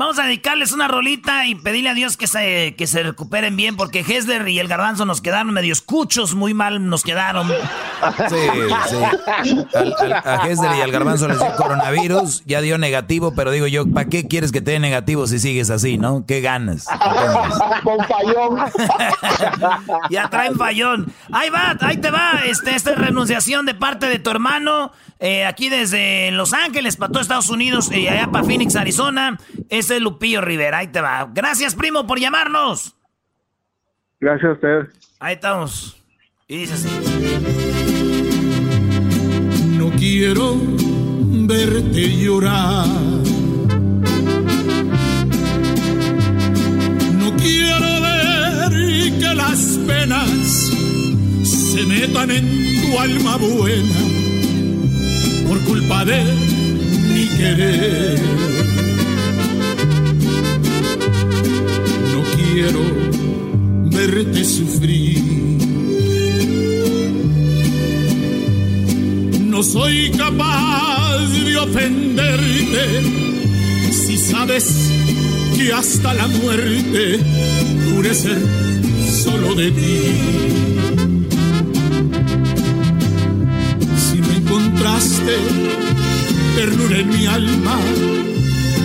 Vamos 0.00 0.18
a 0.18 0.22
dedicarles 0.22 0.72
una 0.72 0.88
rolita 0.88 1.44
y 1.44 1.54
pedirle 1.56 1.90
a 1.90 1.94
Dios 1.94 2.16
que 2.16 2.26
se, 2.26 2.74
que 2.78 2.86
se 2.86 3.02
recuperen 3.02 3.54
bien 3.54 3.76
porque 3.76 4.00
Hessler 4.00 4.48
y 4.48 4.58
el 4.58 4.66
Garbanzo 4.66 5.04
nos 5.04 5.20
quedaron 5.20 5.52
medio 5.52 5.74
escuchos, 5.74 6.34
muy 6.34 6.54
mal 6.54 6.88
nos 6.88 7.02
quedaron. 7.02 7.46
Sí, 8.30 8.36
sí. 8.88 8.96
Al- 9.74 9.94
al- 10.00 10.12
a 10.14 10.46
Hesder 10.48 10.74
y 10.76 10.80
al 10.80 10.90
Garbanzo 10.90 11.28
les 11.28 11.38
dio 11.38 11.54
coronavirus, 11.54 12.42
ya 12.46 12.62
dio 12.62 12.78
negativo, 12.78 13.34
pero 13.34 13.50
digo 13.50 13.66
yo, 13.66 13.86
¿para 13.92 14.08
qué 14.08 14.26
quieres 14.26 14.52
que 14.52 14.62
te 14.62 14.70
dé 14.70 14.78
negativo 14.78 15.26
si 15.26 15.38
sigues 15.38 15.68
así, 15.68 15.98
no? 15.98 16.24
¿Qué 16.26 16.40
ganas? 16.40 16.86
Con 17.84 17.98
fallón. 18.06 18.58
Ya 20.10 20.28
traen 20.30 20.56
fallón. 20.56 21.12
Ahí 21.30 21.50
va, 21.50 21.76
ahí 21.80 21.98
te 21.98 22.10
va. 22.10 22.40
Este, 22.46 22.74
esta 22.74 22.92
es 22.92 22.98
renunciación 22.98 23.66
de 23.66 23.74
parte 23.74 24.06
de 24.06 24.18
tu 24.18 24.30
hermano. 24.30 24.92
eh, 25.18 25.44
aquí 25.44 25.68
desde 25.68 26.30
Los 26.30 26.54
Ángeles, 26.54 26.96
para 26.96 27.12
todo 27.12 27.20
Estados 27.20 27.50
Unidos 27.50 27.90
y 27.92 28.08
allá 28.08 28.28
para 28.30 28.44
Phoenix, 28.44 28.74
Arizona. 28.76 29.38
Ese 29.68 29.89
es 29.90 30.00
Lupillo 30.00 30.40
Rivera. 30.40 30.78
Ahí 30.78 30.88
te 30.88 31.00
va. 31.00 31.28
Gracias, 31.32 31.74
primo, 31.74 32.06
por 32.06 32.18
llamarnos. 32.18 32.94
Gracias 34.20 34.50
a 34.50 34.52
ustedes. 34.52 34.88
Ahí 35.18 35.34
estamos. 35.34 35.96
Y 36.46 36.58
dice 36.58 36.74
así. 36.74 36.88
No 39.78 39.90
quiero 39.92 40.56
verte 41.46 42.16
llorar. 42.18 42.86
No 47.18 47.36
quiero 47.36 48.00
ver 48.02 49.18
que 49.18 49.34
las 49.34 49.78
penas 49.86 50.28
se 51.44 51.86
metan 51.86 52.30
en 52.30 52.46
tu 52.82 52.98
alma 52.98 53.36
buena 53.36 54.00
por 55.48 55.58
culpa 55.64 56.04
de 56.04 56.24
mi 57.12 57.28
querer. 57.38 58.59
Quiero 62.60 62.82
verte 63.90 64.44
sufrir. 64.44 65.18
No 69.40 69.62
soy 69.62 70.10
capaz 70.10 71.26
de 71.44 71.56
ofenderte 71.56 72.84
si 73.92 74.16
sabes 74.18 74.66
que 75.56 75.72
hasta 75.72 76.12
la 76.14 76.26
muerte 76.28 77.20
juré 77.86 78.14
ser 78.14 78.42
solo 79.24 79.54
de 79.54 79.70
ti. 79.70 80.00
Si 84.04 84.18
no 84.18 84.30
encontraste 84.40 85.36
ternura 86.56 86.98
en 86.98 87.08
mi 87.08 87.26
alma, 87.26 87.78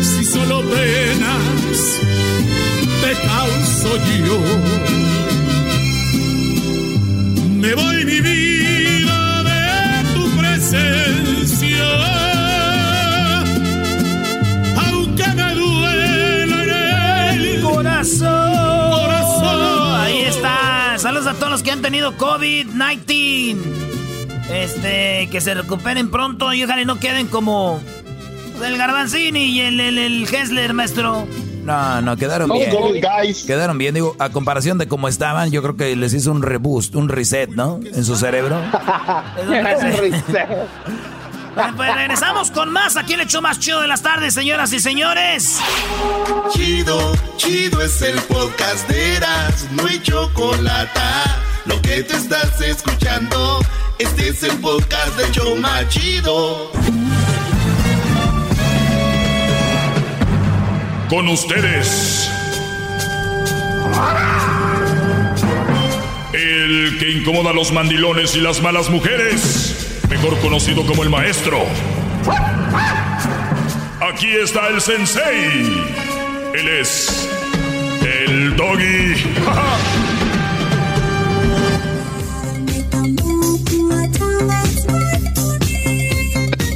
si 0.01 0.23
solo 0.25 0.61
penas 0.61 2.04
te 3.05 3.13
causo 3.27 3.89
yo. 4.27 4.39
Me 7.61 7.75
voy 7.75 8.05
mi 8.05 8.19
vida 8.19 9.43
de 9.43 10.13
tu 10.15 10.23
presencia, 10.39 11.87
aunque 14.87 15.27
me 15.39 15.53
duela 15.53 17.31
en 17.31 17.41
el 17.41 17.61
corazón. 17.61 18.91
corazón. 18.91 20.01
Ahí 20.01 20.21
está. 20.21 20.97
Saludos 20.97 21.27
a 21.27 21.33
todos 21.35 21.51
los 21.51 21.63
que 21.63 21.71
han 21.71 21.83
tenido 21.83 22.17
COVID-19. 22.17 23.55
Este, 24.49 25.27
que 25.31 25.41
se 25.41 25.53
recuperen 25.53 26.09
pronto 26.09 26.53
y 26.53 26.63
ojalá 26.63 26.85
no 26.85 26.99
queden 26.99 27.27
como 27.27 27.81
el 28.63 28.77
Garbanzini 28.77 29.45
y 29.45 29.61
el, 29.61 29.79
el, 29.79 29.97
el 29.97 30.23
Hessler, 30.23 30.73
maestro. 30.73 31.27
No, 31.65 32.01
no, 32.01 32.15
quedaron 32.15 32.49
bien. 32.49 32.71
Quedaron 33.47 33.77
bien, 33.77 33.95
digo, 33.95 34.15
a 34.19 34.29
comparación 34.29 34.77
de 34.77 34.87
cómo 34.87 35.07
estaban, 35.07 35.51
yo 35.51 35.61
creo 35.61 35.75
que 35.75 35.95
les 35.95 36.13
hizo 36.13 36.31
un 36.31 36.41
reboost, 36.43 36.95
un 36.95 37.09
reset, 37.09 37.49
¿no? 37.49 37.79
En 37.83 38.05
su 38.05 38.15
cerebro. 38.15 38.57
Bueno, 41.55 41.73
pues 41.77 41.95
regresamos 41.95 42.51
con 42.51 42.69
más 42.69 42.97
aquí 42.97 43.13
el 43.13 43.25
show 43.27 43.41
más 43.41 43.59
chido 43.59 43.79
de 43.79 43.87
las 43.87 44.01
tardes, 44.01 44.33
señoras 44.33 44.73
y 44.73 44.79
señores. 44.81 45.59
Chido, 46.51 47.13
chido 47.37 47.81
es 47.81 48.01
el 48.01 48.19
podcast 48.23 48.85
de 48.89 49.15
Eras, 49.15 49.65
no 49.71 49.85
hay 49.85 50.01
chocolate. 50.01 50.99
Lo 51.63 51.81
que 51.81 52.03
te 52.03 52.17
estás 52.17 52.59
escuchando, 52.59 53.61
este 53.99 54.27
es 54.29 54.43
el 54.43 54.57
podcast 54.57 55.17
de 55.17 55.31
Choma 55.31 55.87
Chido. 55.87 56.71
Con 61.09 61.27
ustedes. 61.27 62.29
El 66.33 66.97
que 66.99 67.11
incomoda 67.11 67.51
a 67.51 67.53
los 67.53 67.71
mandilones 67.71 68.35
y 68.35 68.41
las 68.41 68.61
malas 68.61 68.89
mujeres. 68.89 70.01
Mejor 70.09 70.37
conocido 70.39 70.85
como 70.85 71.03
el 71.03 71.09
maestro. 71.09 71.59
Aquí 74.01 74.31
está 74.31 74.67
el 74.69 74.81
sensei. 74.81 75.85
Él 76.53 76.67
es 76.81 77.29
el 78.01 78.55
doggy. 78.55 79.15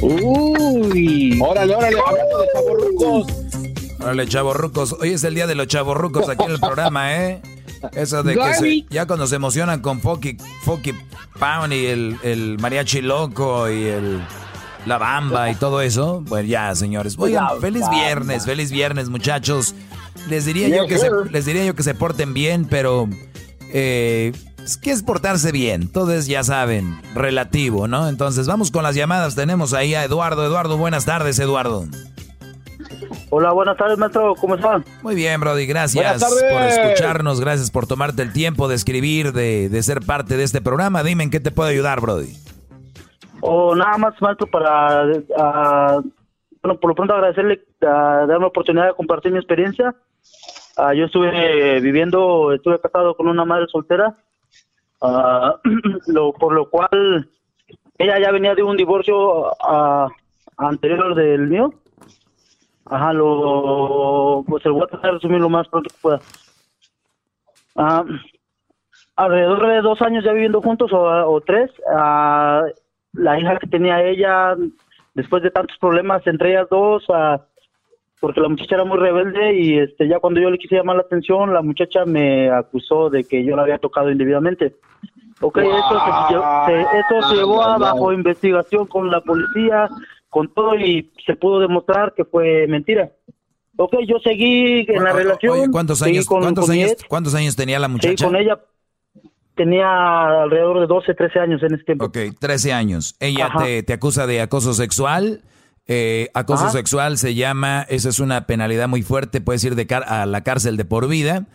Uy. 0.02 1.38
Órale, 1.42 1.74
órale, 1.74 1.98
hablando 1.98 2.38
de. 2.38 3.39
Órale, 4.00 4.26
chavorrucos. 4.26 4.94
Hoy 5.00 5.10
es 5.10 5.24
el 5.24 5.34
día 5.34 5.46
de 5.46 5.54
los 5.54 5.66
chavorrucos 5.66 6.28
aquí 6.28 6.44
en 6.44 6.52
el 6.52 6.60
programa, 6.60 7.14
¿eh? 7.16 7.42
Eso 7.92 8.22
de 8.22 8.34
que 8.34 8.54
se- 8.54 8.60
ya 8.90 9.06
cuando 9.06 9.26
se 9.26 9.36
emocionan 9.36 9.80
con 9.80 10.00
Foki, 10.00 10.36
Foki 10.64 10.92
Pound 11.38 11.72
y 11.72 11.86
el, 11.86 12.16
el 12.22 12.58
mariachi 12.58 13.02
loco 13.02 13.68
y 13.70 13.84
el 13.84 14.20
la 14.86 14.96
bamba 14.96 15.50
y 15.50 15.54
todo 15.56 15.82
eso, 15.82 16.24
pues 16.26 16.48
ya, 16.48 16.74
señores. 16.74 17.16
Oigan, 17.18 17.60
feliz 17.60 17.88
viernes, 17.90 18.46
feliz 18.46 18.70
viernes, 18.70 19.10
muchachos. 19.10 19.74
Les 20.28 20.46
diría 20.46 20.68
yo 20.68 20.86
que 20.86 20.96
se, 20.98 21.10
les 21.30 21.44
diría 21.44 21.64
yo 21.66 21.74
que 21.74 21.82
se 21.82 21.94
porten 21.94 22.32
bien, 22.32 22.64
pero 22.64 23.06
eh, 23.74 24.32
es 24.64 24.78
que 24.78 24.90
es 24.90 25.02
portarse 25.02 25.52
bien. 25.52 25.88
Todo 25.88 26.14
es, 26.14 26.26
ya 26.26 26.42
saben, 26.44 26.98
relativo, 27.14 27.88
¿no? 27.88 28.08
Entonces, 28.08 28.46
vamos 28.46 28.70
con 28.70 28.82
las 28.82 28.94
llamadas. 28.94 29.34
Tenemos 29.34 29.74
ahí 29.74 29.94
a 29.94 30.02
Eduardo. 30.04 30.46
Eduardo, 30.46 30.78
buenas 30.78 31.04
tardes, 31.04 31.38
Eduardo. 31.38 31.86
Hola, 33.32 33.52
buenas 33.52 33.76
tardes, 33.76 33.96
maestro. 33.96 34.34
¿Cómo 34.34 34.56
están? 34.56 34.84
Muy 35.02 35.14
bien, 35.14 35.40
Brody, 35.40 35.64
gracias 35.64 36.24
por 36.24 36.62
escucharnos, 36.62 37.40
gracias 37.40 37.70
por 37.70 37.86
tomarte 37.86 38.22
el 38.22 38.32
tiempo 38.32 38.66
de 38.66 38.74
escribir, 38.74 39.32
de, 39.32 39.68
de 39.68 39.82
ser 39.84 40.00
parte 40.00 40.36
de 40.36 40.42
este 40.42 40.60
programa. 40.60 41.04
Dime 41.04 41.22
en 41.22 41.30
qué 41.30 41.38
te 41.38 41.52
puedo 41.52 41.68
ayudar, 41.68 42.00
Brody. 42.00 42.32
O 43.40 43.76
nada 43.76 43.96
más, 43.98 44.20
maestro, 44.20 44.48
para 44.48 45.04
ah, 45.38 46.00
bueno, 46.62 46.80
por 46.80 46.90
lo 46.90 46.94
pronto 46.96 47.14
agradecerle 47.14 47.62
a 47.82 48.26
darme 48.26 48.40
la 48.40 48.46
oportunidad 48.48 48.86
de 48.88 48.94
compartir 48.94 49.30
mi 49.30 49.38
experiencia. 49.38 49.94
Ah, 50.76 50.92
yo 50.92 51.04
estuve 51.04 51.80
viviendo, 51.80 52.52
estuve 52.52 52.80
casado 52.80 53.14
con 53.14 53.28
una 53.28 53.44
madre 53.44 53.66
soltera, 53.70 54.16
lo, 56.08 56.32
por 56.32 56.52
lo 56.52 56.68
cual 56.68 57.28
ella 57.96 58.18
ya 58.20 58.32
venía 58.32 58.56
de 58.56 58.64
un 58.64 58.76
divorcio 58.76 59.52
anterior 60.56 61.14
del 61.14 61.46
mío. 61.46 61.72
Ajá, 62.90 63.12
lo, 63.12 64.44
pues 64.48 64.64
el 64.66 64.72
voy 64.72 64.82
a 64.82 64.86
tratar 64.86 65.10
de 65.12 65.16
resumir 65.18 65.40
lo 65.40 65.48
más 65.48 65.68
pronto 65.68 65.88
que 65.90 65.96
pueda. 66.02 66.20
Ah, 67.76 68.04
alrededor 69.16 69.66
de 69.68 69.80
dos 69.80 70.02
años 70.02 70.24
ya 70.24 70.32
viviendo 70.32 70.60
juntos 70.60 70.92
o, 70.92 70.98
o 70.98 71.40
tres, 71.40 71.70
ah, 71.94 72.62
la 73.12 73.38
hija 73.38 73.58
que 73.58 73.68
tenía 73.68 74.02
ella, 74.02 74.56
después 75.14 75.42
de 75.42 75.50
tantos 75.50 75.76
problemas 75.78 76.26
entre 76.26 76.50
ellas 76.50 76.66
dos, 76.68 77.04
ah, 77.10 77.40
porque 78.20 78.40
la 78.40 78.48
muchacha 78.48 78.74
era 78.74 78.84
muy 78.84 78.98
rebelde 78.98 79.54
y 79.54 79.78
este 79.78 80.06
ya 80.08 80.18
cuando 80.18 80.40
yo 80.40 80.50
le 80.50 80.58
quise 80.58 80.74
llamar 80.76 80.96
la 80.96 81.02
atención, 81.02 81.54
la 81.54 81.62
muchacha 81.62 82.04
me 82.04 82.50
acusó 82.50 83.08
de 83.08 83.24
que 83.24 83.44
yo 83.44 83.56
la 83.56 83.62
había 83.62 83.78
tocado 83.78 84.10
indebidamente. 84.10 84.74
Ok, 85.40 85.56
eso, 85.58 86.00
se, 86.28 86.34
se- 86.66 86.82
eso 86.82 87.28
se 87.28 87.36
llevó 87.36 87.62
a 87.62 87.78
bajo 87.78 88.12
investigación 88.12 88.86
con 88.86 89.10
la 89.10 89.22
policía, 89.22 89.88
con 90.30 90.54
todo 90.54 90.74
y 90.76 91.12
se 91.26 91.36
pudo 91.36 91.60
demostrar 91.60 92.14
que 92.16 92.24
fue 92.24 92.66
mentira. 92.66 93.12
Ok, 93.76 93.94
yo 94.08 94.18
seguí 94.22 94.86
en 94.88 95.04
la 95.04 95.12
relación. 95.12 95.52
Oye, 95.58 95.70
¿cuántos 95.70 96.00
años, 96.02 96.24
con- 96.26 96.40
cuántos 96.40 96.66
con 96.66 96.74
años, 96.74 96.92
ex, 96.92 97.04
cuántos 97.04 97.34
años 97.34 97.56
tenía 97.56 97.78
la 97.78 97.88
muchacha? 97.88 98.24
con 98.26 98.36
ella. 98.36 98.58
Tenía 99.56 100.42
alrededor 100.42 100.80
de 100.80 100.86
12, 100.86 101.14
13 101.14 101.38
años 101.38 101.62
en 101.62 101.74
ese 101.74 101.84
tiempo. 101.84 102.06
Ok, 102.06 102.16
13 102.38 102.72
años. 102.72 103.16
Ella 103.20 103.50
te, 103.58 103.82
te 103.82 103.92
acusa 103.92 104.26
de 104.26 104.40
acoso 104.40 104.72
sexual. 104.72 105.42
Eh, 105.86 106.28
acoso 106.34 106.64
Ajá. 106.64 106.72
sexual 106.72 107.18
se 107.18 107.34
llama, 107.34 107.84
esa 107.88 108.08
es 108.08 108.20
una 108.20 108.46
penalidad 108.46 108.86
muy 108.88 109.02
fuerte, 109.02 109.40
puedes 109.40 109.64
ir 109.64 109.74
de 109.74 109.86
car- 109.86 110.04
a 110.06 110.24
la 110.24 110.42
cárcel 110.44 110.76
de 110.76 110.84
por 110.84 111.08
vida. 111.08 111.46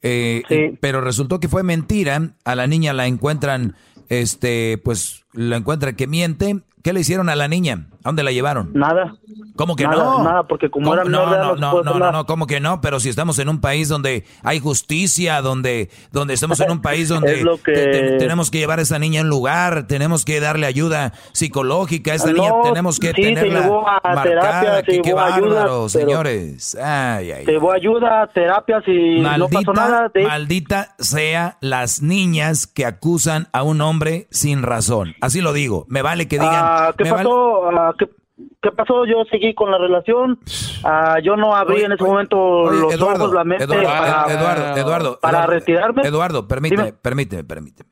Eh, 0.00 0.42
y- 0.48 0.76
pero 0.80 1.00
resultó 1.02 1.40
que 1.40 1.48
fue 1.48 1.62
mentira. 1.62 2.30
A 2.44 2.54
la 2.54 2.66
niña 2.66 2.92
la 2.94 3.06
encuentran, 3.06 3.74
este, 4.08 4.78
pues 4.82 5.24
la 5.32 5.56
encuentran 5.56 5.96
que 5.96 6.06
miente. 6.06 6.60
¿Qué 6.82 6.92
le 6.94 7.00
hicieron 7.00 7.28
a 7.28 7.36
la 7.36 7.48
niña? 7.48 7.88
¿A 8.02 8.08
dónde 8.08 8.22
la 8.22 8.32
llevaron? 8.32 8.70
Nada. 8.72 9.14
¿Cómo 9.56 9.76
que 9.76 9.84
Nada, 9.84 9.96
no? 10.04 10.22
nada, 10.24 10.42
porque 10.44 10.70
como 10.70 10.94
era 10.94 11.04
no, 11.04 11.30
de 11.30 11.36
no, 11.36 11.54
no 11.56 11.82
no, 11.82 11.94
no, 11.98 12.12
no, 12.12 12.24
¿cómo 12.26 12.46
que 12.46 12.60
no? 12.60 12.80
Pero 12.80 12.98
si 12.98 13.10
estamos 13.10 13.38
en 13.40 13.50
un 13.50 13.60
país 13.60 13.88
donde 13.88 14.24
hay 14.42 14.58
justicia, 14.58 15.42
donde, 15.42 15.90
donde 16.10 16.32
estamos 16.32 16.58
en 16.60 16.70
un 16.70 16.80
país 16.82 17.08
donde 17.10 17.44
que- 17.62 17.72
te- 17.72 17.86
te- 17.90 18.16
tenemos 18.18 18.50
que 18.50 18.56
llevar 18.58 18.78
a 18.78 18.82
esa 18.82 18.98
niña 18.98 19.20
a 19.20 19.24
un 19.24 19.28
lugar, 19.28 19.86
tenemos 19.86 20.24
que 20.24 20.40
darle 20.40 20.66
ayuda 20.66 21.12
psicológica, 21.32 22.12
a 22.12 22.14
esta 22.14 22.32
No, 22.32 22.34
niña 22.42 22.52
tenemos 22.62 22.98
que 22.98 23.08
sí, 23.08 23.22
tenerla 23.22 23.60
llevó 23.62 23.86
a 23.88 24.00
marcada. 24.02 24.22
terapia, 24.22 24.76
se 24.76 24.82
qué, 25.02 25.08
ayuda, 25.10 25.14
bárbaro, 25.22 25.52
pero- 25.62 25.88
señores. 25.90 26.74
Ay, 26.76 27.32
ay. 27.32 27.44
Se 27.44 27.52
llevó 27.52 27.72
ayuda, 27.72 28.30
terapias 28.32 28.82
y 28.86 29.20
no 29.20 29.48
pasó 29.48 29.72
nada. 29.74 30.02
Maldita, 30.02 30.28
maldita 30.28 30.94
sea 30.98 31.56
las 31.60 32.00
niñas 32.02 32.66
que 32.66 32.86
acusan 32.86 33.48
a 33.52 33.62
un 33.62 33.80
hombre 33.82 34.26
sin 34.30 34.62
razón. 34.62 35.14
Así 35.20 35.40
lo 35.40 35.52
digo. 35.52 35.84
Me 35.88 36.02
vale 36.02 36.28
que 36.28 36.38
digan. 36.38 36.54
Ah, 36.56 36.94
¿Qué 36.96 37.04
me 37.04 37.10
vale- 37.10 37.24
pasó? 37.24 37.70
Ah, 37.90 37.94
¿qué, 37.98 38.08
qué 38.62 38.70
pasó? 38.72 39.04
Yo 39.06 39.24
seguí 39.30 39.54
con 39.54 39.70
la 39.70 39.78
relación. 39.78 40.38
Ah, 40.84 41.16
yo 41.22 41.36
no 41.36 41.54
abrí 41.54 41.82
en 41.82 41.92
ese 41.92 42.04
momento 42.04 42.38
Oye, 42.38 42.80
los 42.80 42.94
Eduardo, 42.94 43.24
ojos, 43.24 43.34
la 43.34 43.44
mente 43.44 43.64
Eduardo, 43.64 43.88
para, 43.88 44.32
Eduardo, 44.32 44.76
Eduardo, 44.76 45.20
para 45.20 45.46
retirarme. 45.46 46.02
Eduardo, 46.02 46.48
permíteme, 46.48 46.84
Dime. 46.84 46.98
permíteme, 47.00 47.44
permíteme. 47.44 47.90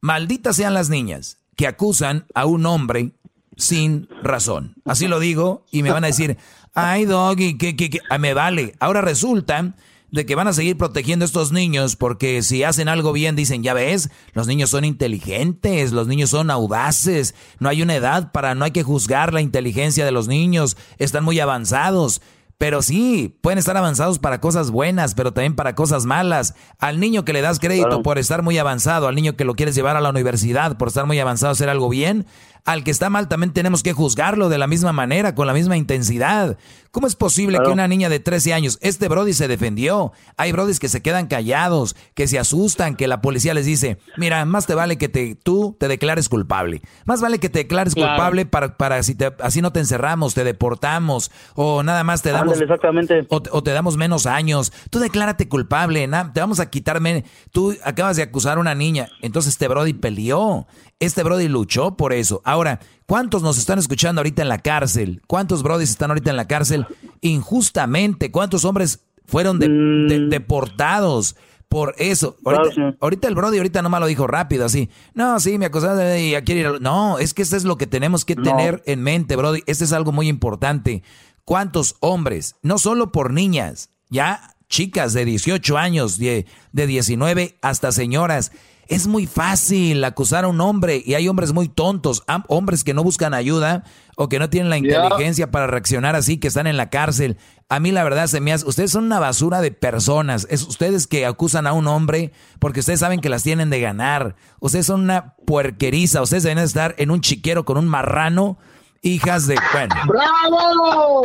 Malditas 0.00 0.56
sean 0.56 0.74
las 0.74 0.90
niñas 0.90 1.42
que 1.56 1.66
acusan 1.66 2.26
a 2.34 2.46
un 2.46 2.66
hombre 2.66 3.12
sin 3.56 4.08
razón. 4.22 4.74
Así 4.84 5.08
lo 5.08 5.20
digo 5.20 5.64
y 5.70 5.82
me 5.82 5.90
van 5.90 6.04
a 6.04 6.08
decir, 6.08 6.36
ay, 6.74 7.04
Doggy, 7.04 7.56
que, 7.56 7.76
que, 7.76 7.90
que, 7.90 8.00
ah, 8.10 8.18
me 8.18 8.34
vale. 8.34 8.74
Ahora 8.80 9.00
resulta 9.00 9.74
de 10.14 10.24
que 10.24 10.36
van 10.36 10.46
a 10.46 10.52
seguir 10.52 10.78
protegiendo 10.78 11.24
a 11.24 11.26
estos 11.26 11.50
niños 11.50 11.96
porque 11.96 12.40
si 12.44 12.62
hacen 12.62 12.86
algo 12.86 13.12
bien 13.12 13.34
dicen, 13.34 13.64
ya 13.64 13.74
ves, 13.74 14.10
los 14.32 14.46
niños 14.46 14.70
son 14.70 14.84
inteligentes, 14.84 15.90
los 15.90 16.06
niños 16.06 16.30
son 16.30 16.52
audaces, 16.52 17.34
no 17.58 17.68
hay 17.68 17.82
una 17.82 17.96
edad 17.96 18.30
para, 18.30 18.54
no 18.54 18.64
hay 18.64 18.70
que 18.70 18.84
juzgar 18.84 19.34
la 19.34 19.40
inteligencia 19.40 20.04
de 20.04 20.12
los 20.12 20.28
niños, 20.28 20.76
están 20.98 21.24
muy 21.24 21.40
avanzados. 21.40 22.22
Pero 22.58 22.82
sí, 22.82 23.36
pueden 23.42 23.58
estar 23.58 23.76
avanzados 23.76 24.18
para 24.18 24.40
cosas 24.40 24.70
buenas, 24.70 25.14
pero 25.14 25.32
también 25.32 25.56
para 25.56 25.74
cosas 25.74 26.06
malas. 26.06 26.54
Al 26.78 27.00
niño 27.00 27.24
que 27.24 27.32
le 27.32 27.40
das 27.42 27.58
crédito 27.58 27.88
Claro. 27.88 28.02
por 28.02 28.18
estar 28.18 28.42
muy 28.42 28.56
avanzado, 28.58 29.08
al 29.08 29.14
niño 29.16 29.36
que 29.36 29.44
lo 29.44 29.54
quieres 29.54 29.74
llevar 29.74 29.96
a 29.96 30.00
la 30.00 30.10
universidad 30.10 30.76
por 30.78 30.88
estar 30.88 31.06
muy 31.06 31.18
avanzado, 31.18 31.52
hacer 31.52 31.68
algo 31.68 31.88
bien, 31.88 32.26
al 32.64 32.82
que 32.84 32.90
está 32.90 33.10
mal 33.10 33.28
también 33.28 33.52
tenemos 33.52 33.82
que 33.82 33.92
juzgarlo 33.92 34.48
de 34.48 34.56
la 34.58 34.66
misma 34.66 34.92
manera, 34.92 35.34
con 35.34 35.46
la 35.46 35.52
misma 35.52 35.76
intensidad. 35.76 36.56
¿Cómo 36.92 37.06
es 37.08 37.16
posible 37.16 37.58
que 37.62 37.70
una 37.72 37.88
niña 37.88 38.08
de 38.08 38.20
13 38.20 38.54
años, 38.54 38.78
este 38.80 39.08
Brody 39.08 39.32
se 39.34 39.48
defendió? 39.48 40.12
Hay 40.36 40.52
Brodis 40.52 40.78
que 40.78 40.88
se 40.88 41.02
quedan 41.02 41.26
callados, 41.26 41.96
que 42.14 42.28
se 42.28 42.38
asustan, 42.38 42.94
que 42.94 43.08
la 43.08 43.20
policía 43.20 43.52
les 43.52 43.66
dice, 43.66 43.98
mira, 44.16 44.44
más 44.44 44.66
te 44.66 44.74
vale 44.76 44.96
que 44.96 45.08
te, 45.08 45.34
tú 45.34 45.76
te 45.78 45.88
declares 45.88 46.28
culpable. 46.28 46.82
Más 47.04 47.20
vale 47.20 47.40
que 47.40 47.48
te 47.48 47.58
declares 47.58 47.94
Claro. 47.96 48.12
culpable 48.12 48.46
para, 48.46 48.76
para 48.76 49.02
si 49.02 49.16
te- 49.16 49.34
así 49.42 49.60
no 49.60 49.72
te 49.72 49.80
encerramos, 49.80 50.34
te 50.34 50.44
deportamos, 50.44 51.32
o 51.56 51.82
nada 51.82 52.04
más 52.04 52.22
te 52.22 52.30
damos... 52.30 52.43
Ándale, 52.52 52.64
exactamente. 52.64 53.26
O, 53.28 53.42
te- 53.42 53.50
o 53.52 53.62
te 53.62 53.70
damos 53.72 53.96
menos 53.96 54.26
años. 54.26 54.72
Tú 54.90 54.98
declárate 54.98 55.48
culpable, 55.48 56.06
na- 56.06 56.32
te 56.32 56.40
vamos 56.40 56.60
a 56.60 56.70
quitarme. 56.70 57.24
Tú 57.52 57.74
acabas 57.84 58.16
de 58.16 58.22
acusar 58.22 58.56
a 58.58 58.60
una 58.60 58.74
niña. 58.74 59.08
Entonces 59.22 59.52
este 59.54 59.68
Brody 59.68 59.92
peleó. 59.94 60.66
Este 61.00 61.22
Brody 61.22 61.48
luchó 61.48 61.96
por 61.96 62.12
eso. 62.12 62.40
Ahora, 62.44 62.80
¿cuántos 63.06 63.42
nos 63.42 63.58
están 63.58 63.78
escuchando 63.78 64.20
ahorita 64.20 64.42
en 64.42 64.48
la 64.48 64.58
cárcel? 64.58 65.22
¿Cuántos 65.26 65.62
Brodis 65.62 65.90
están 65.90 66.10
ahorita 66.10 66.30
en 66.30 66.36
la 66.36 66.46
cárcel 66.46 66.86
injustamente? 67.20 68.30
¿Cuántos 68.30 68.64
hombres 68.64 69.04
fueron 69.26 69.58
de- 69.58 69.68
de- 69.68 70.28
deportados? 70.28 71.36
Por 71.68 71.94
eso, 71.98 72.36
ahorita, 72.44 72.96
ahorita 73.00 73.26
el 73.26 73.34
Brody 73.34 73.56
ahorita 73.56 73.82
nomás 73.82 74.00
lo 74.00 74.06
dijo 74.06 74.28
rápido, 74.28 74.64
así. 74.64 74.90
No, 75.12 75.40
sí, 75.40 75.58
me 75.58 75.66
acusaron 75.66 75.98
ya 76.30 76.42
quiere 76.42 76.60
ir. 76.60 76.66
al-". 76.68 76.80
No, 76.82 77.18
es 77.18 77.34
que 77.34 77.42
eso 77.42 77.56
es 77.56 77.64
lo 77.64 77.76
que 77.76 77.88
tenemos 77.88 78.24
que 78.24 78.36
No. 78.36 78.42
tener 78.44 78.82
en 78.86 79.02
mente, 79.02 79.34
Brody. 79.34 79.62
Este 79.66 79.82
es 79.82 79.92
algo 79.92 80.12
muy 80.12 80.28
importante. 80.28 81.02
¿Cuántos 81.44 81.96
hombres, 82.00 82.56
no 82.62 82.78
solo 82.78 83.12
por 83.12 83.32
niñas, 83.32 83.90
ya 84.08 84.54
chicas 84.68 85.12
de 85.12 85.24
18 85.24 85.76
años, 85.76 86.18
de, 86.18 86.46
de 86.72 86.86
19 86.86 87.58
hasta 87.60 87.92
señoras, 87.92 88.50
es 88.88 89.06
muy 89.06 89.26
fácil 89.26 90.04
acusar 90.04 90.44
a 90.44 90.48
un 90.48 90.60
hombre 90.60 91.02
y 91.04 91.14
hay 91.14 91.28
hombres 91.28 91.52
muy 91.52 91.68
tontos, 91.68 92.22
hombres 92.48 92.84
que 92.84 92.94
no 92.94 93.02
buscan 93.02 93.34
ayuda 93.34 93.84
o 94.16 94.28
que 94.28 94.38
no 94.38 94.50
tienen 94.50 94.70
la 94.70 94.76
inteligencia 94.76 95.50
para 95.50 95.66
reaccionar 95.66 96.16
así, 96.16 96.38
que 96.38 96.48
están 96.48 96.66
en 96.66 96.76
la 96.76 96.90
cárcel. 96.90 97.38
A 97.68 97.80
mí 97.80 97.92
la 97.92 98.04
verdad 98.04 98.26
se 98.26 98.40
me 98.40 98.52
hace, 98.52 98.66
ustedes 98.66 98.90
son 98.90 99.04
una 99.04 99.20
basura 99.20 99.60
de 99.60 99.70
personas, 99.70 100.46
es 100.50 100.62
ustedes 100.62 101.06
que 101.06 101.24
acusan 101.24 101.66
a 101.66 101.72
un 101.72 101.86
hombre 101.86 102.32
porque 102.58 102.80
ustedes 102.80 103.00
saben 103.00 103.20
que 103.20 103.28
las 103.28 103.42
tienen 103.42 103.70
de 103.70 103.80
ganar, 103.80 104.36
ustedes 104.60 104.86
son 104.86 105.02
una 105.02 105.34
puerqueriza, 105.46 106.22
ustedes 106.22 106.42
deben 106.42 106.58
estar 106.58 106.94
en 106.98 107.10
un 107.10 107.20
chiquero 107.20 107.64
con 107.64 107.78
un 107.78 107.88
marrano, 107.88 108.58
hijas 109.04 109.46
de, 109.46 109.56
bueno. 109.72 109.94
¡Bravo! 110.06 111.22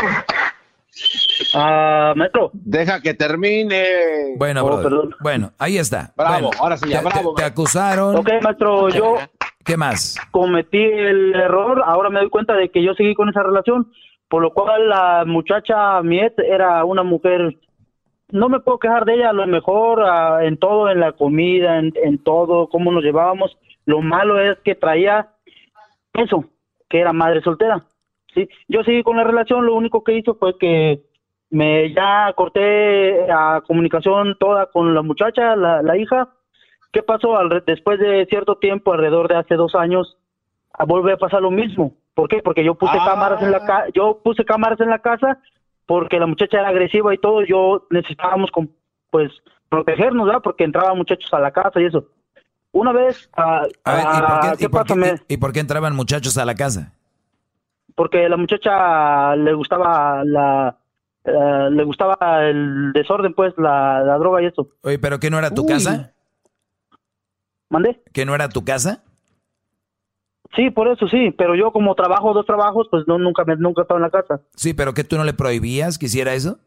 Ah, 1.55 2.13
maestro. 2.15 2.51
Deja 2.53 3.01
que 3.01 3.13
termine. 3.13 3.85
Bueno, 4.37 4.65
Oh. 4.65 5.09
Bueno, 5.21 5.51
ahí 5.57 5.77
está. 5.77 6.11
Bravo, 6.15 6.33
Bueno, 6.33 6.49
ahora 6.59 6.77
sí, 6.77 6.89
ya, 6.89 6.99
te, 7.01 7.05
bravo, 7.05 7.33
te- 7.35 7.41
te 7.41 7.47
acusaron. 7.47 8.15
Ok, 8.17 8.29
maestro, 8.43 8.89
yo 8.89 9.15
¿Qué 9.63 9.77
más? 9.77 10.17
cometí 10.31 10.77
el 10.81 11.33
error. 11.35 11.81
Ahora 11.85 12.09
me 12.09 12.19
doy 12.19 12.29
cuenta 12.29 12.53
de 12.53 12.69
que 12.69 12.83
yo 12.83 12.93
seguí 12.95 13.15
con 13.15 13.29
esa 13.29 13.43
relación, 13.43 13.91
por 14.27 14.41
lo 14.41 14.51
cual 14.53 14.89
la 14.89 15.23
muchacha, 15.25 16.01
mi 16.03 16.19
ex, 16.19 16.35
era 16.39 16.83
una 16.85 17.03
mujer. 17.03 17.55
No 18.31 18.47
me 18.49 18.59
puedo 18.59 18.77
quejar 18.79 19.05
de 19.05 19.15
ella, 19.15 19.29
a 19.29 19.33
lo 19.33 19.47
mejor 19.47 20.03
ah, 20.03 20.39
en 20.43 20.57
todo, 20.57 20.89
en 20.91 20.99
la 20.99 21.13
comida, 21.13 21.79
en, 21.79 21.93
en 22.03 22.21
todo, 22.23 22.67
cómo 22.69 22.91
nos 22.91 23.03
llevábamos. 23.03 23.57
Lo 23.85 24.01
malo 24.01 24.39
es 24.39 24.57
que 24.63 24.75
traía 24.75 25.29
eso, 26.13 26.43
que 26.89 26.99
era 26.99 27.13
madre 27.13 27.41
soltera. 27.41 27.83
Sí, 28.33 28.47
yo 28.67 28.83
seguí 28.83 29.03
con 29.03 29.17
la 29.17 29.23
relación, 29.23 29.65
lo 29.65 29.75
único 29.75 30.03
que 30.03 30.13
hizo 30.17 30.35
fue 30.35 30.57
que 30.57 31.01
me 31.49 31.93
ya 31.93 32.31
corté 32.35 33.25
la 33.27 33.63
comunicación 33.65 34.35
toda 34.39 34.67
con 34.67 34.93
la 34.93 35.01
muchacha, 35.01 35.55
la, 35.55 35.81
la 35.81 35.97
hija. 35.97 36.29
¿Qué 36.91 37.01
pasó? 37.03 37.37
Al- 37.37 37.63
después 37.65 37.99
de 37.99 38.25
cierto 38.27 38.55
tiempo, 38.57 38.93
alrededor 38.93 39.27
de 39.27 39.35
hace 39.37 39.55
dos 39.55 39.73
años, 39.75 40.17
volver 40.87 41.13
a 41.15 41.17
pasar 41.17 41.41
lo 41.41 41.51
mismo. 41.51 41.93
¿Por 42.13 42.27
qué? 42.29 42.41
Porque 42.43 42.63
yo 42.63 42.75
puse 42.75 42.97
cámaras 43.05 43.41
en 43.41 43.51
la 43.51 43.65
ca- 43.65 43.85
yo 43.93 44.19
puse 44.23 44.43
cámaras 44.45 44.79
en 44.81 44.89
la 44.89 44.99
casa 44.99 45.39
porque 45.85 46.19
la 46.19 46.27
muchacha 46.27 46.59
era 46.59 46.69
agresiva 46.69 47.13
y 47.13 47.17
todo. 47.17 47.43
Yo 47.43 47.87
necesitábamos 47.89 48.51
con- 48.51 48.69
pues 49.09 49.31
protegernos, 49.69 50.25
¿verdad? 50.27 50.41
Porque 50.43 50.63
entraban 50.63 50.97
muchachos 50.97 51.33
a 51.33 51.39
la 51.39 51.51
casa 51.51 51.79
y 51.81 51.85
eso. 51.85 52.05
Una 52.71 52.91
vez, 52.93 53.29
ah, 53.35 53.65
A 53.83 53.93
ver, 53.93 54.01
¿y 54.03 54.05
por 54.21 54.31
ah, 54.31 54.39
qué, 54.41 54.47
y 54.53 54.57
¿qué 54.57 54.69
por 54.69 54.85
qué- 54.85 54.95
Me- 54.95 55.21
y 55.27 55.37
por 55.37 55.51
qué 55.53 55.59
entraban 55.59 55.95
muchachos 55.95 56.37
a 56.37 56.45
la 56.45 56.55
casa? 56.55 56.93
porque 57.95 58.29
la 58.29 58.37
muchacha 58.37 59.35
le 59.35 59.53
gustaba 59.53 60.23
la 60.23 60.77
eh, 61.25 61.69
le 61.71 61.83
gustaba 61.83 62.17
el 62.47 62.93
desorden 62.93 63.33
pues 63.33 63.53
la, 63.57 64.01
la 64.03 64.17
droga 64.17 64.41
y 64.41 64.45
eso 64.45 64.69
Oye, 64.83 64.97
¿pero 64.99 65.19
qué 65.19 65.29
no 65.29 65.37
era 65.37 65.53
tu 65.53 65.63
Uy. 65.63 65.67
casa? 65.67 66.13
¿Mandé? 67.69 68.01
¿Que 68.13 68.25
no 68.25 68.33
era 68.35 68.47
tu 68.47 68.63
casa? 68.63 69.03
Sí, 70.55 70.69
por 70.71 70.87
eso 70.87 71.07
sí, 71.09 71.31
pero 71.37 71.55
yo 71.55 71.71
como 71.71 71.93
trabajo 71.93 72.33
dos 72.33 72.45
trabajos, 72.45 72.87
pues 72.89 73.03
no 73.07 73.17
nunca 73.19 73.43
me 73.45 73.55
nunca 73.57 73.81
he 73.81 73.83
estado 73.83 73.97
en 73.99 74.03
la 74.03 74.09
casa. 74.09 74.41
Sí, 74.55 74.73
pero 74.73 74.93
que 74.93 75.03
tú 75.03 75.17
no 75.17 75.23
le 75.25 75.33
prohibías 75.33 75.97
que 75.99 76.05
hiciera 76.07 76.33
eso. 76.33 76.57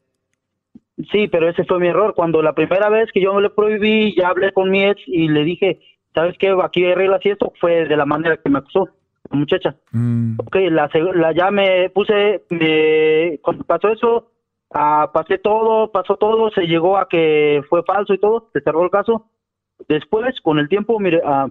Sí, 1.10 1.26
pero 1.28 1.48
ese 1.48 1.64
fue 1.64 1.80
mi 1.80 1.88
error. 1.88 2.14
Cuando 2.14 2.42
la 2.42 2.52
primera 2.54 2.88
vez 2.90 3.10
que 3.12 3.20
yo 3.22 3.32
me 3.34 3.42
le 3.42 3.50
prohibí, 3.50 4.14
ya 4.16 4.28
hablé 4.28 4.52
con 4.52 4.70
mi 4.70 4.84
ex 4.84 5.00
y 5.06 5.28
le 5.28 5.42
dije, 5.44 5.80
¿sabes 6.14 6.36
qué? 6.38 6.54
Aquí 6.62 6.84
hay 6.84 6.94
reglas 6.94 7.24
y 7.24 7.30
esto 7.30 7.52
fue 7.60 7.86
de 7.86 7.96
la 7.96 8.06
manera 8.06 8.36
que 8.36 8.50
me 8.50 8.58
acusó 8.58 8.88
la 9.30 9.38
muchacha. 9.38 9.74
Ok, 10.38 10.56
la, 10.70 10.90
la 11.14 11.32
ya 11.32 11.50
me 11.50 11.90
puse, 11.90 12.44
me, 12.50 13.38
cuando 13.42 13.64
pasó 13.64 13.88
eso, 13.88 14.30
ah, 14.72 15.10
pasé 15.12 15.38
todo, 15.38 15.90
pasó 15.90 16.16
todo, 16.16 16.50
se 16.50 16.66
llegó 16.66 16.98
a 16.98 17.08
que 17.08 17.62
fue 17.68 17.82
falso 17.84 18.14
y 18.14 18.18
todo, 18.18 18.48
se 18.52 18.60
cerró 18.60 18.84
el 18.84 18.90
caso. 18.90 19.26
Después, 19.88 20.40
con 20.42 20.58
el 20.58 20.68
tiempo, 20.68 20.98
mire, 21.00 21.22
ah, 21.24 21.48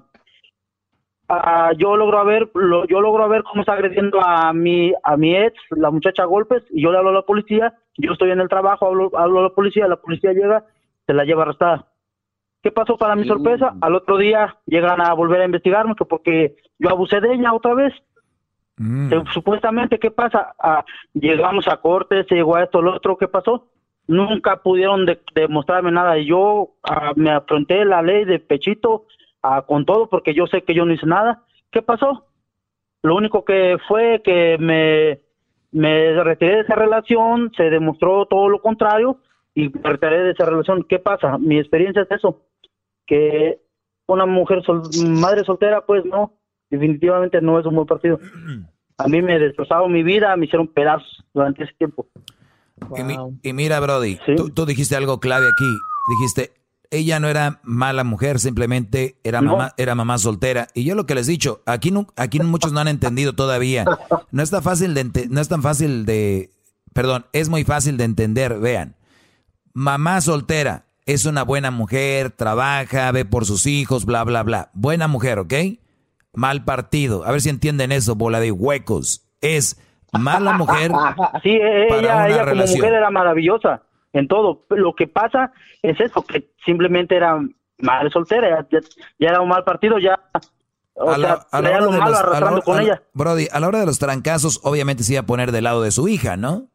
ah, 1.28 1.72
yo 1.78 1.98
logro 1.98 2.24
ver, 2.24 2.50
lo, 2.54 2.86
yo 2.86 3.02
logro 3.02 3.28
ver 3.28 3.44
cómo 3.44 3.62
está 3.62 3.74
agrediendo 3.74 4.20
a 4.24 4.54
mi, 4.54 4.94
a 5.04 5.18
mi 5.18 5.36
ex, 5.36 5.56
la 5.72 5.92
muchacha 5.92 6.24
a 6.24 6.28
golpes, 6.28 6.64
y 6.70 6.84
yo 6.84 6.92
le 6.92 7.00
hablo 7.00 7.10
a 7.10 7.14
la 7.14 7.22
policía, 7.24 7.74
yo 7.98 8.14
estoy 8.14 8.32
en 8.32 8.40
el 8.40 8.50
trabajo, 8.50 8.88
hablo, 8.88 9.12
hablo 9.18 9.40
a 9.40 9.44
la 9.44 9.50
policía, 9.50 9.88
la 9.88 9.98
policía 9.98 10.34
llega, 10.34 10.66
se 11.06 11.14
la 11.14 11.26
lleva 11.26 11.44
arrestada. 11.44 11.88
¿Qué 12.62 12.72
pasó 12.72 12.98
para 12.98 13.16
mi 13.16 13.28
sorpresa? 13.28 13.74
Al 13.82 13.96
otro 13.96 14.18
día 14.18 14.56
llegan 14.66 15.02
a 15.02 15.14
volver 15.14 15.42
a 15.42 15.46
investigarme 15.46 15.96
que 15.96 16.06
porque 16.06 16.56
yo 16.78 16.90
abusé 16.90 17.20
de 17.20 17.34
ella 17.34 17.54
otra 17.54 17.74
vez. 17.74 17.94
Eh, 18.80 19.24
Supuestamente, 19.34 20.00
¿qué 20.00 20.12
pasa? 20.12 20.54
Ah, 20.60 20.84
llegamos 21.14 21.68
a 21.68 21.78
corte, 21.78 22.24
se 22.26 22.36
llegó 22.36 22.56
a 22.56 22.64
esto, 22.64 22.82
lo 22.82 22.96
otro, 22.96 23.18
¿qué 23.18 23.28
pasó? 23.28 23.68
Nunca 24.08 24.58
pudieron 24.58 25.06
de- 25.06 25.22
demostrarme 25.36 25.92
nada. 25.92 26.18
Y 26.18 26.26
yo 26.26 26.72
ah, 26.84 27.14
me 27.16 27.32
afronté 27.32 27.84
la 27.86 28.02
ley 28.02 28.26
de 28.26 28.40
pechito 28.40 29.06
ah, 29.44 29.64
con 29.68 29.86
todo 29.86 30.08
porque 30.10 30.34
yo 30.34 30.48
sé 30.48 30.64
que 30.64 30.74
yo 30.74 30.86
no 30.86 30.94
hice 30.94 31.06
nada. 31.06 31.44
¿Qué 31.72 31.82
pasó? 31.82 32.26
Lo 33.04 33.16
único 33.16 33.44
que 33.46 33.78
fue 33.88 34.22
que 34.24 34.58
me, 34.60 35.20
me 35.72 36.24
retiré 36.24 36.56
de 36.58 36.62
esa 36.62 36.76
relación, 36.76 37.52
se 37.56 37.70
demostró 37.70 38.26
todo 38.28 38.50
lo 38.50 38.62
contrario 38.62 39.18
y 39.56 39.70
me 39.70 39.82
retiré 39.84 40.24
de 40.24 40.32
esa 40.32 40.46
relación. 40.46 40.86
¿Qué 40.88 41.00
pasa? 41.00 41.38
Mi 41.38 41.58
experiencia 41.60 42.04
es 42.04 42.12
eso, 42.12 42.42
que 43.06 43.60
una 44.08 44.26
mujer, 44.26 44.64
sol- 44.64 44.84
madre 45.20 45.44
soltera, 45.44 45.86
pues 45.86 46.04
no, 46.06 46.34
definitivamente 46.70 47.42
no 47.42 47.60
es 47.60 47.66
un 47.66 47.76
buen 47.76 47.88
partido. 47.88 48.20
A 48.98 49.08
mí 49.08 49.22
me 49.22 49.40
destrozaron 49.40 49.92
mi 49.92 50.04
vida, 50.04 50.36
me 50.38 50.46
hicieron 50.46 50.68
pedazos 50.68 51.24
durante 51.34 51.64
ese 51.64 51.74
tiempo. 51.74 52.08
Y, 52.98 53.04
mi- 53.04 53.18
y 53.44 53.54
mira, 53.54 53.80
Brody, 53.80 54.18
tú, 54.36 54.50
tú 54.50 54.66
dijiste 54.66 54.96
algo 54.96 55.20
clave 55.20 55.46
aquí. 55.48 55.66
Dijiste, 56.20 56.52
ella 56.90 57.20
no 57.20 57.28
era 57.30 57.60
mala 57.64 58.04
mujer, 58.04 58.40
simplemente 58.40 59.16
era 59.24 59.40
No. 59.42 59.52
mamá, 59.52 59.74
era 59.78 59.96
mamá 59.96 60.18
soltera. 60.18 60.68
Y 60.74 60.84
yo 60.84 60.96
lo 60.96 61.06
que 61.06 61.16
les 61.16 61.28
he 61.28 61.32
dicho, 61.32 61.62
aquí 61.66 61.92
no, 61.92 62.08
aquí 62.16 62.40
muchos 62.40 62.74
no 62.74 62.80
han 62.80 62.88
entendido 62.88 63.34
todavía. 63.34 63.86
No 64.32 64.44
está 64.44 64.62
fácil 64.62 64.94
de 64.94 65.02
ente- 65.06 65.28
no 65.30 65.40
es 65.42 65.48
tan 65.48 65.62
fácil 65.62 66.06
de, 66.06 66.50
perdón, 66.94 67.26
es 67.34 67.50
muy 67.50 67.64
fácil 67.64 67.98
de 67.98 68.04
entender. 68.04 68.60
Vean, 68.60 68.96
mamá 69.74 70.22
soltera 70.22 70.86
es 71.06 71.26
una 71.26 71.44
buena 71.44 71.72
mujer, 71.72 72.32
trabaja, 72.32 73.12
ve 73.12 73.26
por 73.26 73.46
sus 73.46 73.66
hijos, 73.66 74.06
bla, 74.06 74.24
bla, 74.24 74.44
bla. 74.44 74.70
Buena 74.74 75.08
mujer, 75.08 75.40
¿ok? 75.40 75.54
Mal 76.34 76.64
partido. 76.64 77.26
A 77.26 77.32
ver 77.32 77.42
si 77.42 77.50
entienden 77.50 77.92
eso, 77.92 78.16
bola 78.16 78.40
de 78.40 78.52
huecos. 78.52 79.28
Es 79.42 79.80
mala 80.14 80.54
mujer. 80.58 80.92
Sí, 81.44 81.50
e- 81.52 81.88
para 81.90 82.02
ella, 82.02 82.16
una 82.16 82.28
ella 82.28 82.38
como 82.40 82.46
relación. 82.52 82.78
mujer 82.80 82.94
era 82.94 83.10
maravillosa 83.10 83.82
en 84.14 84.28
todo. 84.28 84.66
Lo 84.70 84.94
que 84.96 85.08
pasa 85.08 85.52
es 85.82 86.00
eso, 86.00 86.22
que 86.24 86.52
simplemente 86.66 87.16
era 87.16 87.40
madre 87.80 88.10
soltera, 88.12 88.68
ya, 88.72 88.80
ya 89.20 89.30
era 89.30 89.42
un 89.42 89.50
mal 89.50 89.64
partido, 89.64 89.98
ya, 89.98 90.20
o 90.94 91.10
A 91.10 91.18
la- 91.18 91.28
sea, 91.28 91.48
a 91.52 91.62
la 91.62 91.70
traía 91.70 91.78
hora 91.78 91.86
lo 91.86 91.92
de 91.94 91.98
malo 91.98 92.12
los- 92.12 92.20
a 92.20 92.24
la 92.24 92.28
arrastrando 92.28 92.62
con 92.62 92.74
a 92.74 92.78
la- 92.78 92.84
ella. 92.84 93.04
Brody, 93.14 93.48
a 93.52 93.60
la 93.60 93.68
hora 93.68 93.80
de 93.80 93.86
los 93.88 93.98
trancazos, 94.00 94.60
obviamente 94.64 95.04
se 95.04 95.14
iba 95.14 95.22
a 95.22 95.26
poner 95.26 95.52
del 95.52 95.64
lado 95.64 95.82
de 95.82 95.92
su 95.92 96.08
hija, 96.08 96.38
¿no? 96.38 96.68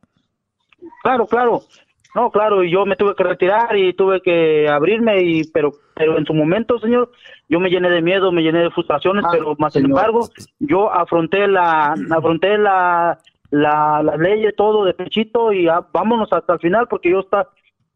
Claro, 1.02 1.26
claro. 1.26 1.62
No, 2.16 2.30
claro, 2.30 2.64
y 2.64 2.70
yo 2.72 2.84
me 2.86 2.96
tuve 2.96 3.14
que 3.14 3.22
retirar 3.22 3.76
y 3.76 3.92
tuve 3.92 4.22
que 4.22 4.68
abrirme, 4.68 5.22
y 5.22 5.44
pero 5.52 5.70
pero 5.94 6.16
en 6.18 6.24
su 6.24 6.32
momento, 6.34 6.78
señor, 6.78 7.12
yo 7.48 7.60
me 7.60 7.68
llené 7.70 7.90
de 7.90 8.00
miedo, 8.00 8.32
me 8.32 8.42
llené 8.42 8.60
de 8.60 8.70
frustraciones, 8.70 9.24
pero 9.30 9.54
más 9.58 9.74
sin 9.74 9.84
embargo, 9.84 10.26
yo 10.58 10.90
afronté 10.92 11.46
la 11.46 11.94
afronté 12.10 12.56
la 12.56 13.18
la, 13.50 14.02
la 14.02 14.16
ley 14.16 14.44
todo 14.56 14.84
de 14.84 14.94
pechito 14.94 15.52
y 15.52 15.68
ah, 15.68 15.86
vámonos 15.92 16.32
hasta 16.32 16.54
el 16.54 16.58
final 16.58 16.86
porque 16.88 17.10
yo 17.10 17.20
está, 17.20 17.48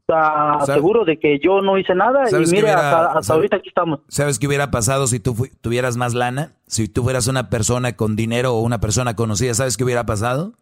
está 0.02 0.59
¿Sabe- 0.66 0.74
seguro 0.74 1.05
de 1.05 1.18
que 1.18 1.38
yo 1.40 1.60
no 1.62 1.76
hice 1.78 1.94
nada 1.94 2.24
y 2.26 2.30
¿Sabes 2.30 2.51
mire, 2.52 2.64
hubiera- 2.64 2.78
hasta, 2.80 3.06
hasta 3.09 3.22
sabe- 3.22 3.36
ahorita 3.38 3.56
aquí 3.56 3.68
estamos. 3.68 4.01
¿Sabes 4.09 4.38
qué 4.38 4.47
hubiera 4.47 4.70
pasado 4.70 5.06
si 5.06 5.18
tú 5.18 5.34
tuvieras 5.60 5.97
más 5.97 6.14
lana? 6.14 6.52
Si 6.66 6.88
tú 6.88 7.02
fueras 7.02 7.26
una 7.26 7.48
persona 7.51 7.97
con 7.97 8.16
dinero 8.16 8.55
o 8.55 8.60
una 8.60 8.80
persona 8.80 9.16
conocida, 9.16 9.55
¿sabes 9.55 9.76
qué 9.76 9.84
hubiera 9.84 10.05
pasado? 10.05 10.52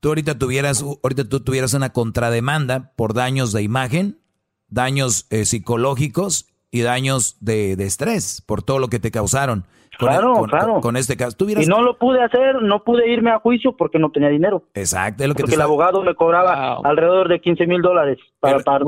Tú 0.00 0.08
ahorita 0.08 0.38
tuvieras, 0.38 0.82
ahorita 1.02 1.28
tú 1.28 1.40
tuvieras 1.40 1.74
una 1.74 1.90
contrademanda 1.92 2.92
por 2.96 3.14
daños 3.14 3.52
de 3.52 3.62
imagen, 3.62 4.18
daños 4.68 5.26
eh, 5.30 5.44
psicológicos 5.44 6.46
y 6.70 6.82
daños 6.82 7.36
de, 7.40 7.76
de 7.76 7.84
estrés 7.86 8.42
por 8.42 8.62
todo 8.62 8.78
lo 8.78 8.88
que 8.88 8.98
te 9.00 9.10
causaron. 9.10 9.64
Con, 9.98 10.08
Claro, 10.10 10.32
con- 10.34 10.48
claro. 10.50 10.72
con- 10.74 10.80
con 10.82 10.96
este 10.96 11.16
caso. 11.16 11.36
Y 11.40 11.66
no 11.66 11.82
lo 11.82 11.98
pude 11.98 12.22
hacer, 12.22 12.62
no 12.62 12.84
pude 12.84 13.10
irme 13.10 13.30
a 13.32 13.40
juicio 13.40 13.74
porque 13.76 13.98
no 13.98 14.10
tenía 14.12 14.28
dinero. 14.28 14.62
Exacto, 14.74 15.24
es 15.24 15.28
lo 15.28 15.34
que 15.34 15.42
Porque 15.42 15.52
te 15.52 15.56
el 15.56 15.62
abogado 15.62 16.02
me 16.04 16.14
cobraba 16.14 16.76
alrededor 16.84 17.28
de 17.28 17.40
15 17.40 17.66
mil 17.66 17.82
dólares 17.82 18.18
para, 18.38 18.60
para 18.60 18.84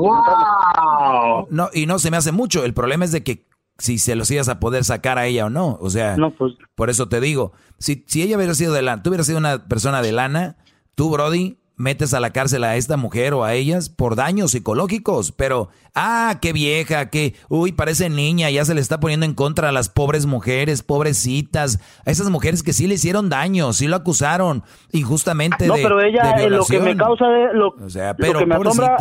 No, 1.49 1.69
y 1.73 1.85
no 1.85 1.99
se 1.99 2.11
me 2.11 2.17
hace 2.17 2.31
mucho. 2.31 2.63
El 2.63 2.73
problema 2.73 3.03
es 3.05 3.11
de 3.11 3.23
que 3.23 3.45
si 3.77 3.97
se 3.97 4.15
los 4.15 4.29
ibas 4.31 4.47
a 4.47 4.59
poder 4.59 4.83
sacar 4.83 5.17
a 5.17 5.25
ella 5.25 5.47
o 5.47 5.49
no. 5.49 5.77
O 5.81 5.89
sea, 5.89 6.15
pues. 6.37 6.53
por 6.75 6.89
eso 6.89 7.09
te 7.09 7.19
digo, 7.19 7.51
si, 7.77 8.03
si 8.07 8.21
ella 8.21 8.37
hubiera 8.37 8.53
sido 8.53 8.73
de 8.73 8.81
lana, 8.81 9.01
tú 9.03 9.09
hubieras 9.09 9.25
sido 9.27 9.39
una 9.39 9.67
persona 9.67 10.01
de 10.01 10.11
lana, 10.11 10.57
tú, 11.01 11.09
Brody, 11.09 11.57
metes 11.77 12.13
a 12.13 12.19
la 12.19 12.29
cárcel 12.29 12.63
a 12.63 12.75
esta 12.75 12.95
mujer 12.95 13.33
o 13.33 13.43
a 13.43 13.55
ellas 13.55 13.89
por 13.89 14.15
daños 14.15 14.51
psicológicos. 14.51 15.31
Pero, 15.31 15.69
ah, 15.95 16.37
qué 16.39 16.53
vieja, 16.53 17.09
que, 17.09 17.33
uy, 17.49 17.71
parece 17.71 18.11
niña, 18.11 18.51
ya 18.51 18.65
se 18.65 18.75
le 18.75 18.81
está 18.81 18.99
poniendo 18.99 19.25
en 19.25 19.33
contra 19.33 19.69
a 19.69 19.71
las 19.71 19.89
pobres 19.89 20.27
mujeres, 20.27 20.83
pobrecitas, 20.83 21.79
a 22.05 22.11
esas 22.11 22.29
mujeres 22.29 22.61
que 22.61 22.71
sí 22.71 22.85
le 22.85 22.93
hicieron 22.93 23.29
daño, 23.31 23.73
sí 23.73 23.87
lo 23.87 23.95
acusaron 23.95 24.61
injustamente 24.91 25.65
No, 25.65 25.73
de 25.73 25.81
pero 25.81 25.99
ella, 26.01 26.35
de 26.37 26.43
eh, 26.43 26.49
lo 26.51 26.65
que 26.65 26.79
me 26.79 26.95
causa 26.95 27.27
de 27.29 27.51
lo, 27.55 27.69
O 27.69 27.89
sea, 27.89 28.09
lo 28.09 28.17
pero 28.17 28.37
que 28.37 28.45
me 28.45 28.53
asombra, 28.53 28.97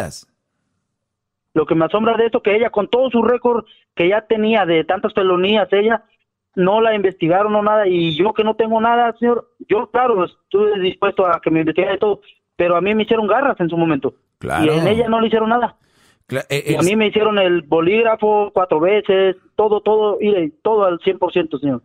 lo 1.52 1.66
que 1.66 1.74
me 1.74 1.84
asombra 1.84 2.16
de 2.16 2.24
esto 2.24 2.40
que 2.40 2.56
ella 2.56 2.70
con 2.70 2.88
todo 2.88 3.10
su 3.10 3.20
récord 3.20 3.66
que 3.94 4.08
ya 4.08 4.22
tenía 4.22 4.64
de 4.64 4.84
tantas 4.84 5.12
felonías, 5.12 5.68
ella 5.70 6.04
no 6.56 6.80
la 6.80 6.94
investigaron 6.94 7.54
o 7.54 7.62
nada 7.62 7.86
y 7.86 8.14
yo 8.16 8.32
que 8.34 8.44
no 8.44 8.54
tengo 8.56 8.80
nada, 8.80 9.14
señor, 9.18 9.50
yo 9.68 9.88
claro, 9.90 10.24
estuve 10.24 10.78
dispuesto 10.80 11.26
a 11.26 11.40
que 11.40 11.50
me 11.50 11.60
investigara 11.60 11.98
todo, 11.98 12.20
pero 12.56 12.76
a 12.76 12.80
mí 12.80 12.94
me 12.94 13.04
hicieron 13.04 13.26
garras 13.26 13.58
en 13.60 13.68
su 13.68 13.76
momento. 13.76 14.14
Claro. 14.38 14.74
Y 14.74 14.78
en 14.78 14.86
ella 14.88 15.08
no 15.08 15.20
le 15.20 15.26
hicieron 15.28 15.50
nada. 15.50 15.76
Cla- 16.28 16.46
eh, 16.48 16.64
Y 16.68 16.74
a 16.76 16.80
mí 16.82 16.96
me 16.96 17.08
hicieron 17.08 17.38
el 17.38 17.62
bolígrafo 17.62 18.50
cuatro 18.52 18.80
veces, 18.80 19.36
todo, 19.56 19.80
todo, 19.80 20.18
y 20.20 20.50
todo 20.62 20.84
al 20.84 20.98
100%, 21.00 21.58
señor. 21.60 21.82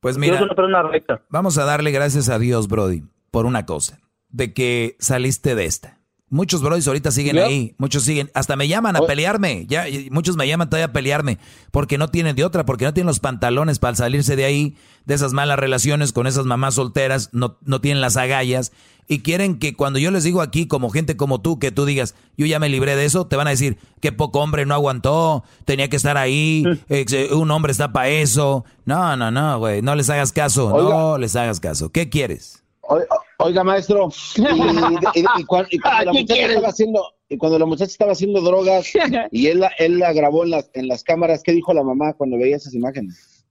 Pues 0.00 0.16
Yo 0.16 0.20
mira, 0.20 0.34
soy 0.38 0.44
una 0.46 0.54
persona 0.54 0.82
recta. 0.82 1.22
Vamos 1.30 1.58
a 1.58 1.64
darle 1.64 1.90
gracias 1.90 2.28
a 2.28 2.38
Dios, 2.38 2.68
Brody, 2.68 3.02
por 3.30 3.46
una 3.46 3.64
cosa, 3.66 3.98
de 4.28 4.52
que 4.52 4.96
saliste 4.98 5.54
de 5.54 5.64
esta. 5.64 5.98
Muchos 6.28 6.60
Brodis 6.60 6.88
ahorita 6.88 7.12
siguen 7.12 7.38
ahí, 7.38 7.76
muchos 7.78 8.02
siguen, 8.02 8.32
hasta 8.34 8.56
me 8.56 8.66
llaman 8.66 8.96
a 8.96 9.02
pelearme, 9.02 9.64
ya, 9.68 9.84
muchos 10.10 10.36
me 10.36 10.48
llaman 10.48 10.68
todavía 10.68 10.86
a 10.86 10.92
pelearme, 10.92 11.38
porque 11.70 11.98
no 11.98 12.08
tienen 12.08 12.34
de 12.34 12.44
otra, 12.44 12.66
porque 12.66 12.84
no 12.84 12.92
tienen 12.92 13.06
los 13.06 13.20
pantalones 13.20 13.78
para 13.78 13.94
salirse 13.94 14.34
de 14.34 14.44
ahí, 14.44 14.76
de 15.04 15.14
esas 15.14 15.32
malas 15.32 15.56
relaciones 15.56 16.12
con 16.12 16.26
esas 16.26 16.44
mamás 16.44 16.74
solteras, 16.74 17.30
no, 17.30 17.58
no 17.64 17.80
tienen 17.80 18.00
las 18.00 18.16
agallas, 18.16 18.72
y 19.06 19.20
quieren 19.20 19.60
que 19.60 19.76
cuando 19.76 20.00
yo 20.00 20.10
les 20.10 20.24
digo 20.24 20.40
aquí, 20.40 20.66
como 20.66 20.90
gente 20.90 21.16
como 21.16 21.40
tú, 21.40 21.60
que 21.60 21.70
tú 21.70 21.84
digas, 21.84 22.16
yo 22.36 22.44
ya 22.44 22.58
me 22.58 22.68
libré 22.68 22.96
de 22.96 23.04
eso, 23.04 23.28
te 23.28 23.36
van 23.36 23.46
a 23.46 23.50
decir, 23.50 23.78
qué 24.00 24.10
poco 24.10 24.40
hombre 24.40 24.66
no 24.66 24.74
aguantó, 24.74 25.44
tenía 25.64 25.88
que 25.88 25.96
estar 25.96 26.16
ahí, 26.16 26.64
eh, 26.88 27.28
un 27.32 27.52
hombre 27.52 27.70
está 27.70 27.92
para 27.92 28.08
eso. 28.08 28.64
No, 28.84 29.16
no, 29.16 29.30
no, 29.30 29.60
güey, 29.60 29.80
no 29.80 29.94
les 29.94 30.10
hagas 30.10 30.32
caso, 30.32 30.70
no 30.70 31.18
les 31.18 31.36
hagas 31.36 31.60
caso. 31.60 31.90
¿Qué 31.90 32.08
quieres? 32.08 32.64
Oi- 32.88 33.04
Oiga, 33.38 33.62
maestro, 33.64 34.08
y, 34.36 34.40
y- 34.40 35.20
y- 35.20 35.40
y 35.40 35.44
cuan- 35.44 35.66
y 35.70 35.78
cuando, 35.78 36.04
la 36.06 36.12
¿Qué 36.12 36.20
muchacha 36.20 36.46
estaba 36.46 36.68
haciendo, 36.68 37.02
y 37.28 37.36
cuando 37.36 37.58
la 37.58 37.66
muchacha 37.66 37.90
estaba 37.90 38.12
haciendo 38.12 38.40
drogas 38.40 38.92
y 39.30 39.46
él 39.48 39.60
la, 39.60 39.68
él 39.78 39.98
la 39.98 40.12
grabó 40.12 40.44
en 40.44 40.50
las, 40.50 40.70
en 40.74 40.88
las 40.88 41.04
cámaras, 41.04 41.42
¿qué 41.42 41.52
dijo 41.52 41.74
la 41.74 41.82
mamá 41.82 42.14
cuando 42.14 42.38
veía 42.38 42.56
esas 42.56 42.74
imágenes? 42.74 43.46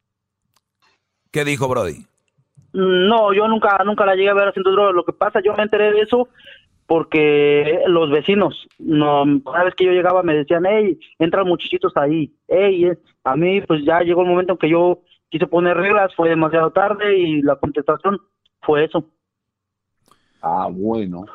¿Qué 1.32 1.44
dijo 1.44 1.68
Brody? 1.68 2.06
No, 2.74 3.34
yo 3.34 3.48
nunca, 3.48 3.78
nunca 3.86 4.06
la 4.06 4.16
llegué 4.16 4.30
a 4.30 4.34
ver 4.34 4.48
haciendo 4.49 4.72
drogas. 4.72 4.94
Lo 4.95 5.06
que 5.06 5.14
pasa, 5.14 5.40
yo 5.44 5.53
me 5.53 5.64
enteré 5.64 5.91
de 5.91 6.02
eso 6.02 6.28
porque 6.88 7.80
los 7.88 8.10
vecinos, 8.12 8.68
no, 8.80 9.24
cada 9.44 9.66
vez 9.66 9.76
que 9.76 9.86
yo 9.86 9.91
llegaba 9.91 10.24
me 10.24 10.36
decían, 10.36 10.66
hey, 10.68 10.98
entran 11.20 11.48
muchachitos 11.48 11.91
ahí, 11.95 12.32
hey, 12.48 12.86
eh". 12.86 12.98
a 13.24 13.36
mí 13.36 13.62
pues 13.62 13.84
ya 13.84 14.02
llegó 14.02 14.22
el 14.22 14.28
momento 14.28 14.53
en 14.53 14.57
que 14.60 14.70
yo 14.70 15.02
quise 15.30 15.48
poner 15.48 15.76
reglas, 15.78 16.14
fue 16.16 16.30
demasiado 16.30 16.72
tarde 16.72 17.18
y 17.18 17.41
la 17.41 17.56
contestación 17.56 18.20
fue 18.62 18.84
eso. 18.86 19.03
Ah, 20.45 20.69
bueno. 20.72 21.26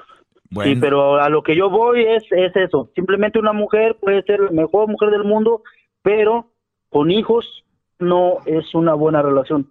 Sí, 0.62 0.77
pero 0.81 1.20
a 1.20 1.28
lo 1.28 1.43
que 1.43 1.57
yo 1.57 1.69
voy 1.69 2.05
es, 2.05 2.23
es 2.31 2.55
eso. 2.55 2.91
Simplemente 2.95 3.41
una 3.41 3.53
mujer 3.53 3.97
puede 4.01 4.23
ser 4.23 4.41
la 4.41 4.51
mejor 4.51 4.89
mujer 4.89 5.11
del 5.11 5.24
mundo, 5.24 5.62
pero 6.03 6.47
con 6.91 7.11
hijos 7.11 7.65
no 7.99 8.39
es 8.47 8.73
una 8.73 8.95
buena 8.95 9.20
relación. 9.20 9.69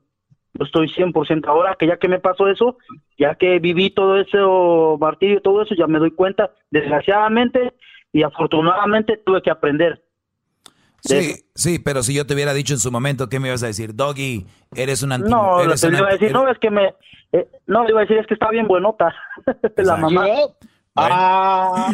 Yo 0.53 0.65
estoy 0.65 0.89
100% 0.89 1.47
ahora 1.47 1.75
que 1.79 1.87
ya 1.87 1.97
que 1.97 2.09
me 2.09 2.19
pasó 2.19 2.49
eso, 2.49 2.77
ya 3.17 3.35
que 3.35 3.59
viví 3.59 3.91
todo 3.91 4.17
ese 4.17 4.37
martirio 4.99 5.37
y 5.37 5.41
todo 5.41 5.61
eso, 5.61 5.73
ya 5.73 5.87
me 5.87 5.99
doy 5.99 6.11
cuenta, 6.11 6.51
desgraciadamente 6.69 7.73
y 8.11 8.23
afortunadamente 8.23 9.17
tuve 9.17 9.41
que 9.41 9.51
aprender. 9.51 10.03
Sí, 11.01 11.45
sí, 11.55 11.79
pero 11.79 12.03
si 12.03 12.13
yo 12.13 12.25
te 12.25 12.33
hubiera 12.33 12.53
dicho 12.53 12.73
en 12.73 12.79
su 12.79 12.91
momento, 12.91 13.29
¿qué 13.29 13.39
me 13.39 13.47
ibas 13.47 13.63
a 13.63 13.67
decir? 13.67 13.95
Doggy, 13.95 14.45
eres 14.75 15.01
un 15.03 15.11
anti 15.11 15.29
No, 15.29 15.61
eres 15.61 15.81
te 15.81 15.87
un 15.87 15.95
iba 15.95 16.07
a 16.07 16.11
decir, 16.11 16.31
no, 16.31 16.49
es 16.49 16.57
que 16.59 16.69
me... 16.69 16.93
eh, 17.31 17.47
no, 17.67 17.83
le 17.83 17.91
iba 17.91 17.99
a 17.99 18.03
decir, 18.03 18.17
es 18.17 18.27
que 18.27 18.33
está 18.33 18.49
bien 18.49 18.67
buenota. 18.67 19.13
la 19.77 19.95
mamá. 19.97 20.25
Ah. 20.95 21.91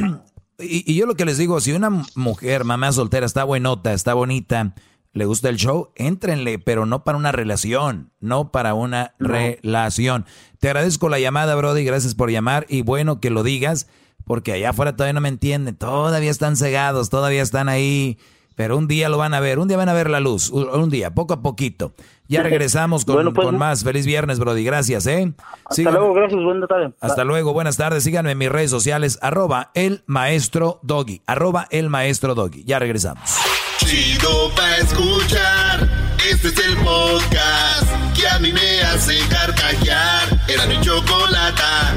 Y, 0.57 0.91
y 0.91 0.95
yo 0.95 1.05
lo 1.05 1.15
que 1.15 1.25
les 1.25 1.37
digo, 1.37 1.59
si 1.59 1.73
una 1.73 1.91
mujer, 2.15 2.63
mamá 2.63 2.91
soltera, 2.91 3.25
está 3.25 3.43
buenota, 3.43 3.93
está 3.93 4.13
bonita, 4.13 4.73
le 5.11 5.25
gusta 5.25 5.49
el 5.49 5.57
show, 5.57 5.91
éntrenle, 5.95 6.59
pero 6.59 6.85
no 6.85 7.03
para 7.03 7.17
una 7.17 7.31
relación, 7.31 8.11
no 8.19 8.51
para 8.51 8.73
una 8.73 9.13
relación. 9.19 10.25
Te 10.59 10.69
agradezco 10.69 11.09
la 11.09 11.19
llamada, 11.19 11.55
Brody, 11.55 11.83
gracias 11.83 12.15
por 12.15 12.31
llamar 12.31 12.65
y 12.69 12.81
bueno 12.81 13.19
que 13.19 13.29
lo 13.29 13.43
digas, 13.43 13.87
porque 14.25 14.53
allá 14.53 14.71
afuera 14.71 14.95
todavía 14.95 15.13
no 15.13 15.21
me 15.21 15.29
entienden, 15.29 15.75
todavía 15.75 16.31
están 16.31 16.55
cegados, 16.55 17.09
todavía 17.09 17.41
están 17.41 17.69
ahí, 17.69 18.17
pero 18.55 18.77
un 18.77 18.87
día 18.87 19.09
lo 19.09 19.17
van 19.17 19.33
a 19.33 19.39
ver, 19.39 19.59
un 19.59 19.67
día 19.67 19.77
van 19.77 19.89
a 19.89 19.93
ver 19.93 20.09
la 20.09 20.19
luz, 20.19 20.49
un, 20.49 20.89
día, 20.89 21.13
poco 21.13 21.33
a 21.33 21.41
poquito. 21.41 21.93
Ya 22.27 22.41
regresamos 22.41 23.05
con, 23.05 23.15
Bueno, 23.15 23.33
pues, 23.33 23.45
con 23.45 23.57
más. 23.57 23.83
Feliz 23.83 24.05
viernes, 24.07 24.39
Brody, 24.39 24.63
gracias, 24.63 25.05
¿eh? 25.05 25.31
Hasta 25.65 25.75
Síganme- 25.75 25.91
luego, 25.99 26.13
gracias, 26.15 26.41
buena 26.43 26.65
tarde. 26.65 26.91
hasta 26.99 27.23
luego, 27.23 27.53
buenas 27.53 27.77
tardes. 27.77 28.03
Síganme 28.03 28.31
en 28.31 28.37
mis 28.39 28.49
redes 28.49 28.71
sociales, 28.71 29.19
arroba 29.21 29.69
el 29.75 30.03
maestro 30.07 30.79
doggy, 30.81 31.21
arroba 31.27 31.67
el 31.69 31.89
maestro 31.89 32.33
doggy. 32.33 32.63
Ya 32.63 32.79
regresamos. 32.79 33.29
Chido 33.77 34.49
pa' 34.55 34.77
escuchar. 34.77 35.87
Este 36.31 36.47
es 36.47 36.59
el 36.65 36.75
podcast 36.77 37.87
que 38.19 38.27
a 38.27 38.39
mí 38.39 38.51
me 38.51 38.81
hace 38.81 39.19
carcajear. 39.29 40.41
Era 40.47 40.65
mi 40.65 40.81
chocolata. 40.81 41.93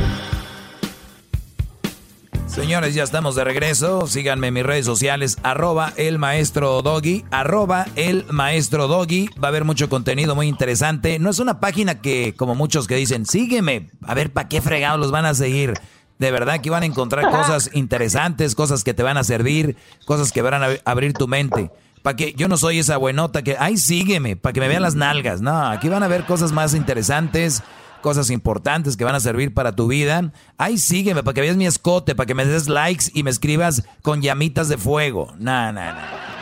Señores, 2.59 2.93
ya 2.93 3.05
estamos 3.05 3.37
de 3.37 3.45
regreso. 3.45 4.09
Síganme 4.09 4.49
en 4.49 4.55
mis 4.55 4.67
redes 4.67 4.85
sociales, 4.85 5.39
arroba 5.45 5.93
el 5.97 6.19
maestro 6.19 6.83
doggy, 6.83 7.25
arroba 7.31 7.87
el. 7.95 8.27
Va 8.29 8.49
a 8.49 9.47
haber 9.47 9.65
mucho 9.65 9.89
contenido 9.89 10.35
muy 10.35 10.49
interesante. 10.49 11.21
No 11.21 11.31
es 11.31 11.39
una 11.39 11.61
página 11.61 12.01
que, 12.01 12.35
como 12.37 12.57
muchos 12.57 12.89
que 12.89 12.97
dicen, 12.97 13.27
sígueme. 13.27 13.91
A 14.03 14.13
ver, 14.15 14.33
¿para 14.33 14.49
qué 14.49 14.61
fregados 14.61 14.99
los 14.99 15.13
van 15.13 15.25
a 15.25 15.35
seguir? 15.35 15.75
De 16.19 16.33
verdad 16.33 16.61
que 16.61 16.69
van 16.69 16.83
a 16.83 16.87
encontrar 16.87 17.31
cosas 17.31 17.71
interesantes, 17.75 18.57
cosas 18.57 18.83
que 18.83 18.93
te 18.93 19.05
van 19.05 19.19
a 19.19 19.23
servir, 19.23 19.77
cosas 20.05 20.33
que 20.33 20.43
van 20.43 20.61
a 20.61 20.69
abrir 20.85 21.13
tu 21.13 21.29
mente. 21.29 21.71
Para 22.03 22.17
que 22.17 22.33
yo 22.33 22.49
no 22.49 22.57
soy 22.57 22.81
esa 22.81 22.97
buenota 22.97 23.43
que, 23.43 23.57
ay, 23.57 23.77
sígueme, 23.77 24.35
para 24.35 24.53
que 24.53 24.61
me 24.61 24.67
vean 24.67 24.83
las 24.83 24.97
nalgas. 24.97 25.41
No, 25.41 25.69
aquí 25.69 25.89
van 25.89 26.03
a 26.03 26.09
ver 26.09 26.25
cosas 26.25 26.51
más 26.51 26.75
interesantes, 26.75 27.63
cosas 28.01 28.31
importantes 28.31 28.97
que 28.97 29.05
van 29.05 29.15
a 29.15 29.21
servir 29.21 29.55
para 29.55 29.73
tu 29.75 29.89
vida. 29.89 30.33
Ay, 30.57 30.79
sígueme, 30.79 31.23
para 31.23 31.35
que 31.35 31.41
veas 31.41 31.57
mi 31.57 31.67
escote, 31.67 32.15
para 32.15 32.27
que 32.27 32.35
me 32.35 32.45
des 32.45 32.69
likes 32.69 33.07
y 33.15 33.23
me 33.23 33.31
escribas 33.31 33.85
con 34.03 34.23
llamitas 34.23 34.69
de 34.69 34.79
fuego. 34.79 35.33
No, 35.39 35.73
no, 35.73 35.81
no. 35.93 36.39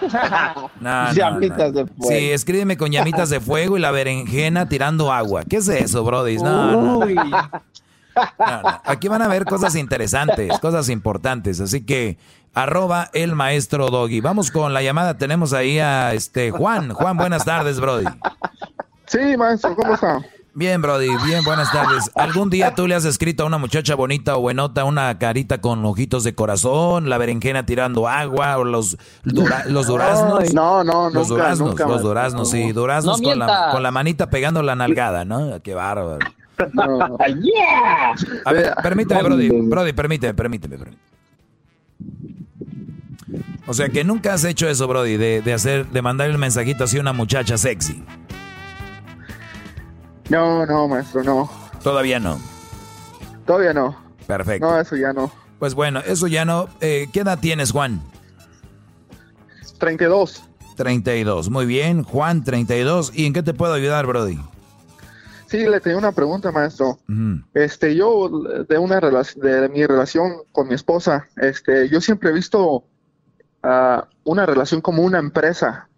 No, 0.00 0.70
no, 0.80 1.12
Llamitas 1.12 1.58
no. 1.58 1.72
de 1.72 1.86
fuego. 1.86 2.08
Sí, 2.08 2.30
escríbeme 2.30 2.78
con 2.78 2.90
llamitas 2.90 3.28
de 3.28 3.38
fuego 3.38 3.76
y 3.76 3.80
la 3.80 3.90
berenjena 3.90 4.66
tirando 4.66 5.12
agua. 5.12 5.42
¿Qué 5.44 5.56
es 5.58 5.68
eso, 5.68 6.04
Brody? 6.04 6.38
No, 6.38 6.70
no. 6.72 6.98
Uy. 7.00 7.14
No, 7.14 7.30
no. 8.62 8.80
Aquí 8.84 9.08
van 9.08 9.20
a 9.20 9.28
ver 9.28 9.44
cosas 9.44 9.74
interesantes, 9.74 10.58
cosas 10.60 10.88
importantes. 10.88 11.60
Así 11.60 11.82
que, 11.82 12.16
arroba 12.54 13.10
el 13.12 13.34
maestro 13.34 13.88
Doggy. 13.90 14.20
Vamos 14.20 14.50
con 14.50 14.72
la 14.72 14.82
llamada. 14.82 15.18
Tenemos 15.18 15.52
ahí 15.52 15.78
a 15.78 16.14
este 16.14 16.50
Juan. 16.50 16.92
Juan, 16.94 17.16
buenas 17.18 17.44
tardes, 17.44 17.78
Brody. 17.78 18.06
Sí, 19.06 19.36
maestro, 19.36 19.76
¿cómo 19.76 19.94
está? 19.94 20.18
Bien, 20.52 20.82
Brody, 20.82 21.06
bien, 21.24 21.44
buenas 21.44 21.70
tardes. 21.70 22.10
¿Algún 22.16 22.50
día 22.50 22.74
tú 22.74 22.88
le 22.88 22.96
has 22.96 23.04
escrito 23.04 23.44
a 23.44 23.46
una 23.46 23.58
muchacha 23.58 23.94
bonita 23.94 24.36
o 24.36 24.40
buenota 24.40 24.84
una 24.84 25.16
carita 25.16 25.60
con 25.60 25.84
ojitos 25.84 26.24
de 26.24 26.34
corazón, 26.34 27.08
la 27.08 27.18
berenjena 27.18 27.64
tirando 27.66 28.08
agua 28.08 28.58
o 28.58 28.64
los, 28.64 28.96
dura- 29.22 29.64
los 29.66 29.86
duraznos? 29.86 30.40
Ay, 30.40 30.48
no, 30.52 30.82
no, 30.82 31.04
Los 31.10 31.28
nunca, 31.28 31.42
duraznos, 31.42 31.68
nunca, 31.70 31.86
los 31.86 32.02
duraznos, 32.02 32.50
sí, 32.50 32.72
duraznos 32.72 33.20
No 33.20 33.28
con, 33.28 33.38
la, 33.38 33.68
con 33.70 33.82
la 33.84 33.92
manita 33.92 34.28
pegando 34.28 34.60
la 34.64 34.74
nalgada, 34.74 35.24
¿no? 35.24 35.62
Qué 35.62 35.72
bárbaro. 35.74 36.18
No. 36.72 37.16
A 38.44 38.52
ver, 38.52 38.74
permíteme, 38.82 39.22
Brody, 39.22 39.48
Brody, 39.50 39.92
permíteme, 39.92 40.34
permíteme, 40.34 40.78
permíteme. 40.78 41.10
O 43.68 43.72
sea 43.74 43.88
que 43.88 44.02
nunca 44.02 44.34
has 44.34 44.42
hecho 44.42 44.68
eso, 44.68 44.88
Brody, 44.88 45.16
de, 45.16 45.42
de 45.42 45.52
hacer, 45.52 45.86
de 45.86 46.02
mandarle 46.02 46.34
un 46.34 46.40
mensajito 46.40 46.82
así 46.84 46.98
a 46.98 47.00
una 47.00 47.12
muchacha 47.12 47.56
sexy. 47.56 48.02
No, 50.30 50.64
no, 50.64 50.88
maestro, 50.88 51.24
no. 51.24 51.50
Todavía 51.82 52.20
no. 52.20 52.38
Todavía 53.44 53.74
no. 53.74 53.96
Perfecto. 54.26 54.66
No, 54.66 54.80
eso 54.80 54.96
ya 54.96 55.12
no. 55.12 55.30
Pues 55.58 55.74
bueno, 55.74 56.00
eso 56.06 56.28
ya 56.28 56.44
no. 56.44 56.68
Eh, 56.80 57.08
¿Qué 57.12 57.20
edad 57.20 57.38
tienes, 57.40 57.72
Juan? 57.72 58.00
32. 59.78 60.44
32. 60.76 61.50
Muy 61.50 61.66
bien, 61.66 62.04
Juan, 62.04 62.44
32. 62.44 63.12
¿Y 63.14 63.26
en 63.26 63.32
qué 63.32 63.42
te 63.42 63.54
puedo 63.54 63.74
ayudar, 63.74 64.06
Brody? 64.06 64.38
Sí, 65.46 65.66
le 65.66 65.80
tenía 65.80 65.98
una 65.98 66.12
pregunta, 66.12 66.52
maestro. 66.52 67.00
Este, 67.54 67.96
yo 67.96 68.30
de 68.68 68.78
una 68.78 69.00
relación, 69.00 69.44
de 69.44 69.68
mi 69.68 69.84
relación 69.84 70.30
con 70.52 70.68
mi 70.68 70.74
esposa, 70.74 71.26
este, 71.38 71.88
yo 71.88 72.00
siempre 72.00 72.30
he 72.30 72.32
visto 72.32 72.84
ah, 73.64 74.06
una 74.22 74.46
relación 74.46 74.80
como 74.80 75.02
una 75.02 75.18
empresa 75.18 75.88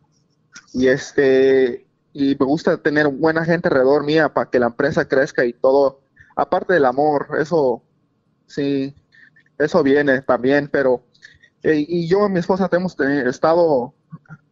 y 0.72 0.86
este, 0.86 1.86
y 2.12 2.36
me 2.38 2.46
gusta 2.46 2.76
tener 2.76 3.08
buena 3.08 3.44
gente 3.44 3.68
alrededor 3.68 4.04
mía 4.04 4.32
para 4.32 4.50
que 4.50 4.58
la 4.58 4.66
empresa 4.66 5.06
crezca 5.06 5.44
y 5.44 5.52
todo. 5.52 6.02
Aparte 6.36 6.74
del 6.74 6.84
amor, 6.84 7.28
eso, 7.38 7.82
sí, 8.46 8.94
eso 9.58 9.82
viene 9.82 10.22
también, 10.22 10.68
pero 10.70 11.04
eh, 11.62 11.84
y 11.86 12.08
yo 12.08 12.26
y 12.26 12.30
mi 12.30 12.40
esposa 12.40 12.68
hemos 12.72 12.98
estado 12.98 13.94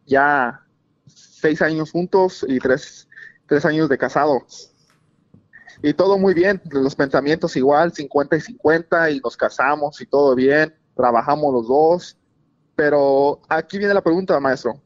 ya 0.05 0.65
seis 1.07 1.61
años 1.61 1.91
juntos 1.91 2.45
y 2.47 2.59
tres, 2.59 3.07
tres 3.47 3.65
años 3.65 3.89
de 3.89 3.97
casado 3.97 4.45
y 5.83 5.93
todo 5.93 6.17
muy 6.17 6.33
bien, 6.33 6.61
los 6.69 6.95
pensamientos 6.95 7.55
igual, 7.55 7.91
50 7.91 8.35
y 8.35 8.41
50 8.41 9.11
y 9.11 9.19
nos 9.19 9.35
casamos 9.35 9.99
y 10.01 10.05
todo 10.05 10.35
bien, 10.35 10.75
trabajamos 10.95 11.53
los 11.53 11.67
dos, 11.67 12.17
pero 12.75 13.41
aquí 13.49 13.79
viene 13.79 13.93
la 13.93 14.03
pregunta, 14.03 14.39
maestro. 14.39 14.79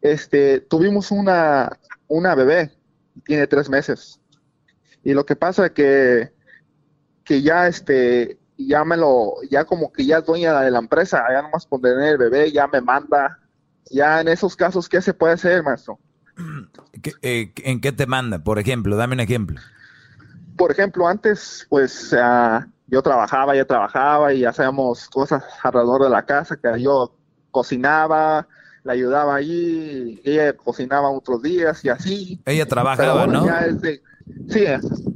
Este, 0.00 0.60
tuvimos 0.60 1.10
una, 1.10 1.78
una 2.08 2.34
bebé, 2.34 2.72
tiene 3.24 3.46
tres 3.46 3.68
meses, 3.68 4.20
y 5.04 5.12
lo 5.14 5.24
que 5.26 5.36
pasa 5.36 5.66
es 5.66 5.72
que, 5.72 6.32
que 7.24 7.42
ya 7.42 7.66
este, 7.68 8.38
ya 8.56 8.84
me 8.84 8.96
lo, 8.96 9.34
ya 9.50 9.64
como 9.64 9.92
que 9.92 10.04
ya 10.06 10.18
es 10.18 10.26
dueña 10.26 10.60
de 10.60 10.70
la 10.70 10.78
empresa, 10.78 11.24
ya 11.30 11.42
nomás 11.42 11.66
por 11.66 11.80
tener 11.80 12.12
el 12.12 12.18
bebé, 12.18 12.52
ya 12.52 12.66
me 12.68 12.80
manda, 12.80 13.38
ya 13.90 14.20
en 14.20 14.28
esos 14.28 14.56
casos, 14.56 14.88
¿qué 14.88 15.00
se 15.02 15.14
puede 15.14 15.34
hacer, 15.34 15.62
maestro? 15.62 15.98
¿Qué- 17.02 17.12
eh, 17.22 17.52
¿En 17.64 17.80
qué 17.80 17.92
te 17.92 18.06
manda? 18.06 18.42
Por 18.42 18.58
ejemplo, 18.58 18.96
dame 18.96 19.14
un 19.14 19.20
ejemplo. 19.20 19.60
por 20.56 20.70
ejemplo, 20.70 21.08
antes, 21.08 21.66
pues 21.68 22.14
ah, 22.18 22.66
yo 22.86 23.02
trabajaba, 23.02 23.54
ella 23.54 23.66
trabajaba 23.66 24.32
y 24.32 24.44
hacíamos 24.44 25.08
cosas 25.08 25.42
alrededor 25.62 26.04
de 26.04 26.10
la 26.10 26.24
casa, 26.24 26.56
que 26.56 26.80
yo 26.82 27.16
cocinaba, 27.50 28.46
la 28.84 28.92
ayudaba 28.94 29.36
allí, 29.36 30.20
ella 30.24 30.52
cocinaba 30.54 31.10
otros 31.10 31.42
días 31.42 31.84
y 31.84 31.88
así. 31.88 32.40
Ella 32.44 32.66
trabajaba, 32.66 33.26
Pero 33.26 33.32
¿no? 33.40 33.46
ya 33.46 33.66
es 33.66 33.80
de- 33.80 34.02
sí, 34.48 34.64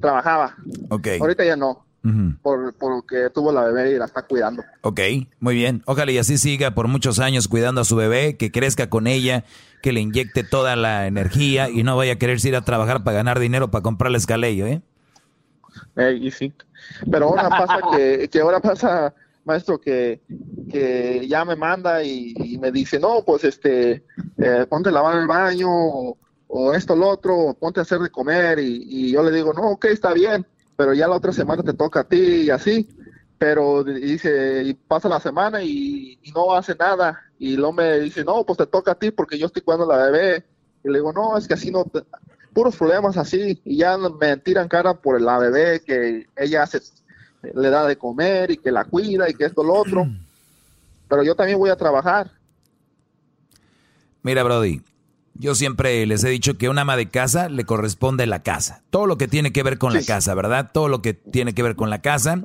trabajaba. 0.00 0.54
Ok. 0.90 1.08
Ahorita 1.20 1.44
ya 1.44 1.56
no, 1.56 1.84
por, 2.42 2.72
porque 2.74 3.28
tuvo 3.34 3.50
la 3.52 3.64
bebé 3.64 3.92
y 3.92 3.98
la 3.98 4.04
está 4.04 4.22
cuidando. 4.22 4.62
Ok, 4.82 5.00
muy 5.40 5.54
bien. 5.56 5.82
Ojalá 5.86 6.12
y 6.12 6.18
así 6.18 6.38
siga 6.38 6.72
por 6.72 6.86
muchos 6.88 7.18
años 7.18 7.48
cuidando 7.48 7.80
a 7.80 7.84
su 7.84 7.96
bebé, 7.96 8.36
que 8.36 8.52
crezca 8.52 8.88
con 8.88 9.06
ella, 9.08 9.44
que 9.82 9.92
le 9.92 10.00
inyecte 10.00 10.44
toda 10.44 10.76
la 10.76 11.06
energía 11.08 11.68
y 11.68 11.82
no 11.82 11.96
vaya 11.96 12.12
a 12.14 12.16
querer 12.16 12.38
ir 12.44 12.54
a 12.56 12.62
trabajar 12.62 13.02
para 13.04 13.16
ganar 13.16 13.38
dinero 13.40 13.70
para 13.70 13.82
comprarle 13.82 14.18
escalello, 14.18 14.66
¿eh? 14.66 14.80
Eh, 15.96 16.18
y 16.22 16.30
sí. 16.30 16.52
Pero 17.10 17.26
ahora 17.28 17.48
pasa 17.48 17.78
que, 17.96 18.28
que 18.30 18.40
ahora 18.40 18.60
pasa, 18.60 19.12
maestro, 19.46 19.80
que, 19.80 20.20
que 20.70 21.26
ya 21.28 21.44
me 21.44 21.56
manda 21.56 22.02
y, 22.02 22.58
me 22.60 22.70
dice, 22.72 22.98
no, 22.98 23.22
pues 23.24 23.44
este, 23.44 24.04
eh, 24.38 24.66
ponte 24.68 24.88
a 24.88 24.92
lavar 24.92 25.18
el 25.18 25.26
baño 25.26 25.68
o, 25.70 26.72
esto, 26.74 26.94
lo 26.94 27.08
otro, 27.08 27.56
ponte 27.58 27.80
a 27.80 27.82
hacer 27.82 27.98
de 27.98 28.10
comer 28.10 28.58
y, 28.58 29.10
yo 29.10 29.22
le 29.22 29.30
digo, 29.30 29.52
no, 29.52 29.72
ok, 29.72 29.86
está 29.86 30.12
bien, 30.12 30.46
pero 30.76 30.94
ya 30.94 31.08
la 31.08 31.16
otra 31.16 31.32
semana 31.32 31.62
te 31.62 31.74
toca 31.74 32.00
a 32.00 32.08
ti 32.08 32.42
y 32.42 32.50
así. 32.50 32.88
Pero 33.38 33.84
dice, 33.84 34.62
y 34.64 34.72
pasa 34.72 35.10
la 35.10 35.20
semana 35.20 35.62
y, 35.62 36.18
no 36.34 36.54
hace 36.54 36.74
nada. 36.74 37.20
Y 37.38 37.56
luego 37.56 37.74
me 37.74 38.00
dice, 38.00 38.24
no, 38.24 38.44
pues 38.44 38.56
te 38.56 38.66
toca 38.66 38.92
a 38.92 38.98
ti 38.98 39.10
porque 39.10 39.38
yo 39.38 39.46
estoy 39.46 39.62
cuidando 39.62 39.90
a 39.90 39.96
la 39.96 40.10
bebé. 40.10 40.44
Y 40.82 40.88
le 40.88 40.98
digo, 40.98 41.12
no, 41.12 41.36
es 41.36 41.46
que 41.46 41.54
así 41.54 41.70
no, 41.70 41.84
puros 42.54 42.76
problemas 42.76 43.18
así. 43.18 43.60
Y 43.64 43.76
ya 43.76 43.98
me 43.98 44.38
tiran 44.38 44.68
cara 44.68 44.94
por 44.94 45.20
la 45.20 45.38
bebé 45.38 45.82
que 45.84 46.26
ella 46.34 46.62
hace, 46.62 46.80
le 47.54 47.70
da 47.70 47.86
de 47.86 47.96
comer 47.96 48.50
y 48.50 48.56
que 48.56 48.70
la 48.70 48.84
cuida 48.84 49.28
y 49.28 49.34
que 49.34 49.44
esto, 49.44 49.62
lo 49.62 49.74
otro. 49.74 50.06
Pero 51.08 51.22
yo 51.22 51.34
también 51.34 51.58
voy 51.58 51.70
a 51.70 51.76
trabajar. 51.76 52.30
Mira, 54.22 54.42
Brody, 54.42 54.82
Yo 55.34 55.54
siempre 55.54 56.04
les 56.06 56.24
he 56.24 56.30
dicho 56.30 56.58
que 56.58 56.68
un 56.68 56.78
ama 56.78 56.96
de 56.96 57.08
casa 57.08 57.48
le 57.48 57.64
corresponde 57.64 58.26
la 58.26 58.42
casa. 58.42 58.82
Todo 58.90 59.06
lo 59.06 59.18
que 59.18 59.28
tiene 59.28 59.52
que 59.52 59.62
ver 59.62 59.78
con 59.78 59.92
la 59.92 60.02
casa, 60.02 60.34
¿verdad? 60.34 60.70
Todo 60.72 60.88
lo 60.88 61.02
que 61.02 61.14
tiene 61.14 61.54
que 61.54 61.62
ver 61.62 61.76
con 61.76 61.90
la 61.90 62.00
casa, 62.00 62.42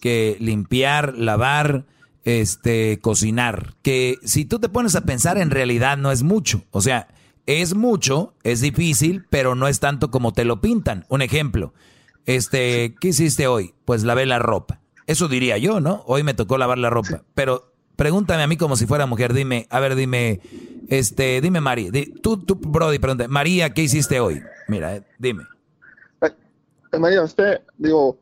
que 0.00 0.36
limpiar, 0.40 1.14
lavar, 1.18 1.84
este, 2.24 3.00
cocinar. 3.00 3.74
Que 3.82 4.18
si 4.24 4.44
tú 4.44 4.58
te 4.58 4.68
pones 4.68 4.94
a 4.96 5.02
pensar, 5.02 5.36
en 5.36 5.50
realidad 5.50 5.98
no 5.98 6.12
es 6.12 6.22
mucho. 6.22 6.62
O 6.70 6.80
sea, 6.80 7.08
es 7.46 7.74
mucho, 7.74 8.34
es 8.42 8.60
difícil, 8.60 9.24
pero 9.28 9.54
no 9.54 9.68
es 9.68 9.80
tanto 9.80 10.10
como 10.10 10.32
te 10.32 10.44
lo 10.44 10.60
pintan. 10.60 11.06
Un 11.08 11.22
ejemplo, 11.22 11.72
este, 12.28 12.94
¿qué 13.00 13.08
hiciste 13.08 13.46
hoy? 13.46 13.74
Pues 13.86 14.04
lavé 14.04 14.26
la 14.26 14.38
ropa. 14.38 14.80
Eso 15.06 15.28
diría 15.28 15.56
yo, 15.56 15.80
¿no? 15.80 16.02
Hoy 16.06 16.22
me 16.22 16.34
tocó 16.34 16.58
lavar 16.58 16.76
la 16.76 16.90
ropa. 16.90 17.22
Pero 17.34 17.72
pregúntame 17.96 18.42
a 18.42 18.46
mí 18.46 18.58
como 18.58 18.76
si 18.76 18.86
fuera 18.86 19.06
mujer. 19.06 19.32
Dime, 19.32 19.66
a 19.70 19.80
ver, 19.80 19.94
dime, 19.94 20.40
este, 20.88 21.40
dime 21.40 21.62
María. 21.62 21.90
tú, 22.22 22.36
tú, 22.36 22.56
Brody, 22.56 22.98
pregúntame. 22.98 23.28
María, 23.28 23.72
¿qué 23.72 23.82
hiciste 23.82 24.20
hoy? 24.20 24.42
Mira, 24.68 24.96
eh, 24.96 25.02
dime. 25.18 25.44
Eh, 26.20 26.98
María, 26.98 27.22
usted, 27.22 27.62
digo, 27.78 28.18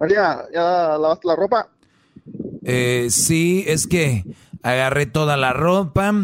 María, 0.00 0.46
¿ya 0.50 0.96
lavaste 0.96 1.28
la 1.28 1.36
ropa? 1.36 1.68
Eh, 2.64 3.08
sí, 3.10 3.62
es 3.66 3.86
que 3.86 4.24
agarré 4.62 5.04
toda 5.04 5.36
la 5.36 5.52
ropa, 5.52 6.14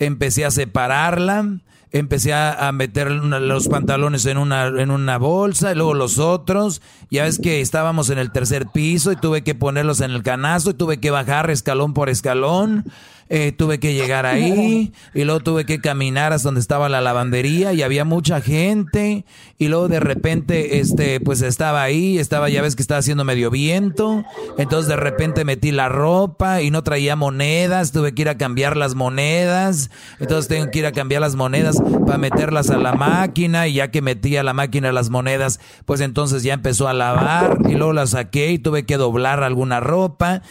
empecé 0.00 0.44
a 0.44 0.50
separarla, 0.50 1.60
empecé 1.92 2.32
a, 2.34 2.70
meter 2.72 3.10
los 3.10 3.68
pantalones 3.68 4.26
en 4.26 4.38
una, 4.38 4.66
en 4.66 4.90
una 4.90 5.18
bolsa 5.18 5.72
y 5.72 5.74
luego 5.74 5.94
los 5.94 6.18
otros. 6.18 6.82
Ya 7.10 7.24
ves 7.24 7.38
que 7.38 7.60
estábamos 7.60 8.10
en 8.10 8.18
el 8.18 8.30
tercer 8.30 8.66
piso 8.66 9.12
y 9.12 9.16
tuve 9.16 9.42
que 9.42 9.54
ponerlos 9.54 10.00
en 10.00 10.10
el 10.10 10.22
canasto 10.22 10.70
y 10.70 10.74
tuve 10.74 10.98
que 10.98 11.10
bajar 11.10 11.50
escalón 11.50 11.94
por 11.94 12.08
escalón. 12.08 12.84
Eh, 13.30 13.52
tuve 13.52 13.78
que 13.78 13.92
llegar 13.92 14.24
ahí 14.26 14.92
y 15.12 15.24
luego 15.24 15.40
tuve 15.40 15.66
que 15.66 15.80
caminar 15.80 16.32
hasta 16.32 16.48
donde 16.48 16.60
estaba 16.60 16.88
la 16.88 17.02
lavandería 17.02 17.74
y 17.74 17.82
había 17.82 18.04
mucha 18.04 18.40
gente 18.40 19.26
y 19.58 19.68
luego 19.68 19.88
de 19.88 20.00
repente 20.00 20.78
este 20.78 21.20
pues 21.20 21.42
estaba 21.42 21.82
ahí, 21.82 22.18
estaba 22.18 22.48
ya 22.48 22.62
ves 22.62 22.74
que 22.74 22.82
estaba 22.82 23.00
haciendo 23.00 23.24
medio 23.24 23.50
viento, 23.50 24.24
entonces 24.56 24.88
de 24.88 24.96
repente 24.96 25.44
metí 25.44 25.72
la 25.72 25.90
ropa 25.90 26.62
y 26.62 26.70
no 26.70 26.82
traía 26.82 27.16
monedas, 27.16 27.92
tuve 27.92 28.14
que 28.14 28.22
ir 28.22 28.28
a 28.30 28.38
cambiar 28.38 28.76
las 28.76 28.94
monedas, 28.94 29.90
entonces 30.20 30.48
tengo 30.48 30.70
que 30.70 30.78
ir 30.78 30.86
a 30.86 30.92
cambiar 30.92 31.20
las 31.20 31.34
monedas 31.34 31.76
para 32.06 32.18
meterlas 32.18 32.70
a 32.70 32.78
la 32.78 32.94
máquina 32.94 33.68
y 33.68 33.74
ya 33.74 33.90
que 33.90 34.00
metí 34.00 34.36
a 34.36 34.42
la 34.42 34.54
máquina 34.54 34.90
las 34.90 35.10
monedas, 35.10 35.60
pues 35.84 36.00
entonces 36.00 36.42
ya 36.42 36.54
empezó 36.54 36.88
a 36.88 36.94
lavar 36.94 37.58
y 37.68 37.74
luego 37.74 37.92
las 37.92 38.10
saqué 38.10 38.52
y 38.52 38.58
tuve 38.58 38.86
que 38.86 38.96
doblar 38.96 39.42
alguna 39.42 39.80
ropa, 39.80 40.42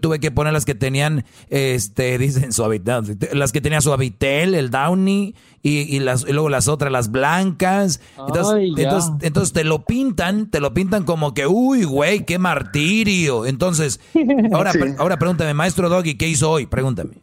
tuve 0.00 0.20
que 0.20 0.30
poner 0.30 0.52
las 0.52 0.64
que 0.64 0.74
tenían 0.74 1.24
este 1.48 2.19
dicen 2.20 2.52
suavitel, 2.52 3.18
las 3.32 3.52
que 3.52 3.60
tenía 3.60 3.80
suavitel, 3.80 4.54
el 4.54 4.70
downy 4.70 5.34
y, 5.62 5.98
las, 6.00 6.22
luego 6.28 6.48
las 6.48 6.68
otras, 6.68 6.92
las 6.92 7.10
blancas. 7.10 8.00
Entonces, 8.18 9.10
entonces, 9.22 9.52
te 9.52 9.64
lo 9.64 9.84
pintan, 9.84 10.50
te 10.50 10.60
lo 10.60 10.72
pintan 10.72 11.04
como 11.04 11.34
que, 11.34 11.46
uy, 11.46 11.84
güey, 11.84 12.24
qué 12.24 12.38
martirio. 12.38 13.46
Entonces, 13.46 14.00
ahora, 14.52 14.72
ahora 14.98 15.18
pregúntame, 15.18 15.54
maestro 15.54 15.88
Doggy, 15.88 16.16
¿qué 16.16 16.28
hizo 16.28 16.50
hoy? 16.50 16.66
Pregúntame. 16.66 17.22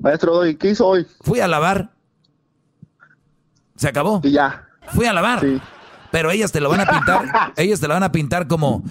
Maestro 0.00 0.34
Doggy, 0.34 0.56
¿qué 0.56 0.70
hizo 0.70 0.86
hoy? 0.86 1.06
Fui 1.20 1.40
a 1.40 1.48
lavar. 1.48 1.90
¿Se 3.76 3.88
acabó? 3.88 4.20
Y 4.22 4.32
ya. 4.32 4.68
Fui 4.92 5.06
a 5.06 5.12
lavar. 5.12 5.44
Pero 6.10 6.30
ellas 6.30 6.52
te 6.52 6.60
lo 6.60 6.68
van 6.68 6.80
a 6.80 6.86
pintar, 6.86 7.52
ellas 7.56 7.80
te 7.80 7.88
lo 7.88 7.94
van 7.94 8.02
a 8.02 8.12
pintar 8.12 8.46
como, 8.46 8.82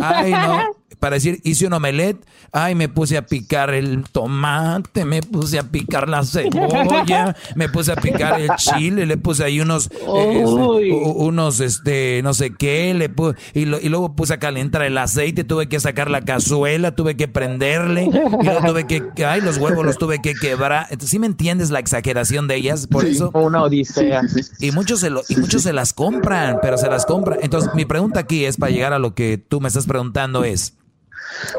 ay, 0.00 0.32
no, 0.32 0.60
para 1.00 1.14
decir, 1.14 1.40
hice 1.44 1.66
un 1.66 1.72
omelette, 1.72 2.24
ay, 2.52 2.74
me 2.74 2.88
puse 2.88 3.16
a 3.16 3.26
picar 3.26 3.70
el 3.74 4.04
tomate, 4.10 5.04
me 5.04 5.20
puse 5.20 5.58
a 5.58 5.64
picar 5.64 6.08
la 6.08 6.24
cebolla, 6.24 7.36
me 7.54 7.68
puse 7.68 7.92
a 7.92 7.96
picar 7.96 8.40
el 8.40 8.50
chile, 8.56 9.04
le 9.04 9.16
puse 9.16 9.44
ahí 9.44 9.60
unos, 9.60 9.90
eh, 9.90 10.44
unos, 10.46 11.60
este, 11.60 12.20
no 12.22 12.34
sé 12.34 12.54
qué, 12.54 12.94
le 12.94 13.08
puse, 13.08 13.36
y, 13.52 13.66
luego 13.66 14.14
puse 14.14 14.34
a 14.34 14.38
calentar 14.38 14.82
el 14.82 14.96
aceite, 14.96 15.44
tuve 15.44 15.68
que 15.68 15.80
sacar 15.80 16.10
la 16.10 16.22
cazuela, 16.22 16.94
tuve 16.94 17.16
que 17.16 17.28
prenderle, 17.28 18.04
y 18.04 18.44
luego 18.44 18.60
tuve 18.66 18.86
que, 18.86 19.02
ay, 19.24 19.40
los 19.40 19.58
huevos 19.58 19.84
los 19.84 19.98
tuve 19.98 20.20
que 20.22 20.34
quebrar. 20.34 20.86
¿sí 21.00 21.18
me 21.18 21.26
entiendes 21.26 21.70
la 21.70 21.80
exageración 21.80 22.48
de 22.48 22.56
ellas? 22.56 22.86
Por 22.86 23.04
eso. 23.04 23.30
Una 23.34 23.62
odisea. 23.62 24.22
y 24.60 24.70
muchos 24.70 25.00
se 25.00 25.10
lo, 25.10 25.22
y 25.28 25.36
muchos 25.36 25.62
se 25.62 25.72
las 25.72 25.92
compran, 25.92 26.58
pero 26.62 26.78
se 26.78 26.88
las 26.88 27.06
compran. 27.06 27.38
Entonces, 27.42 27.70
mi 27.74 27.84
pregunta 27.84 28.20
aquí 28.20 28.44
es, 28.44 28.56
para 28.56 28.72
llegar 28.72 28.92
a 28.92 28.98
lo 28.98 29.14
que 29.14 29.36
tú 29.36 29.60
me 29.60 29.68
estás 29.68 29.86
preguntando 29.86 30.44
es, 30.44 30.74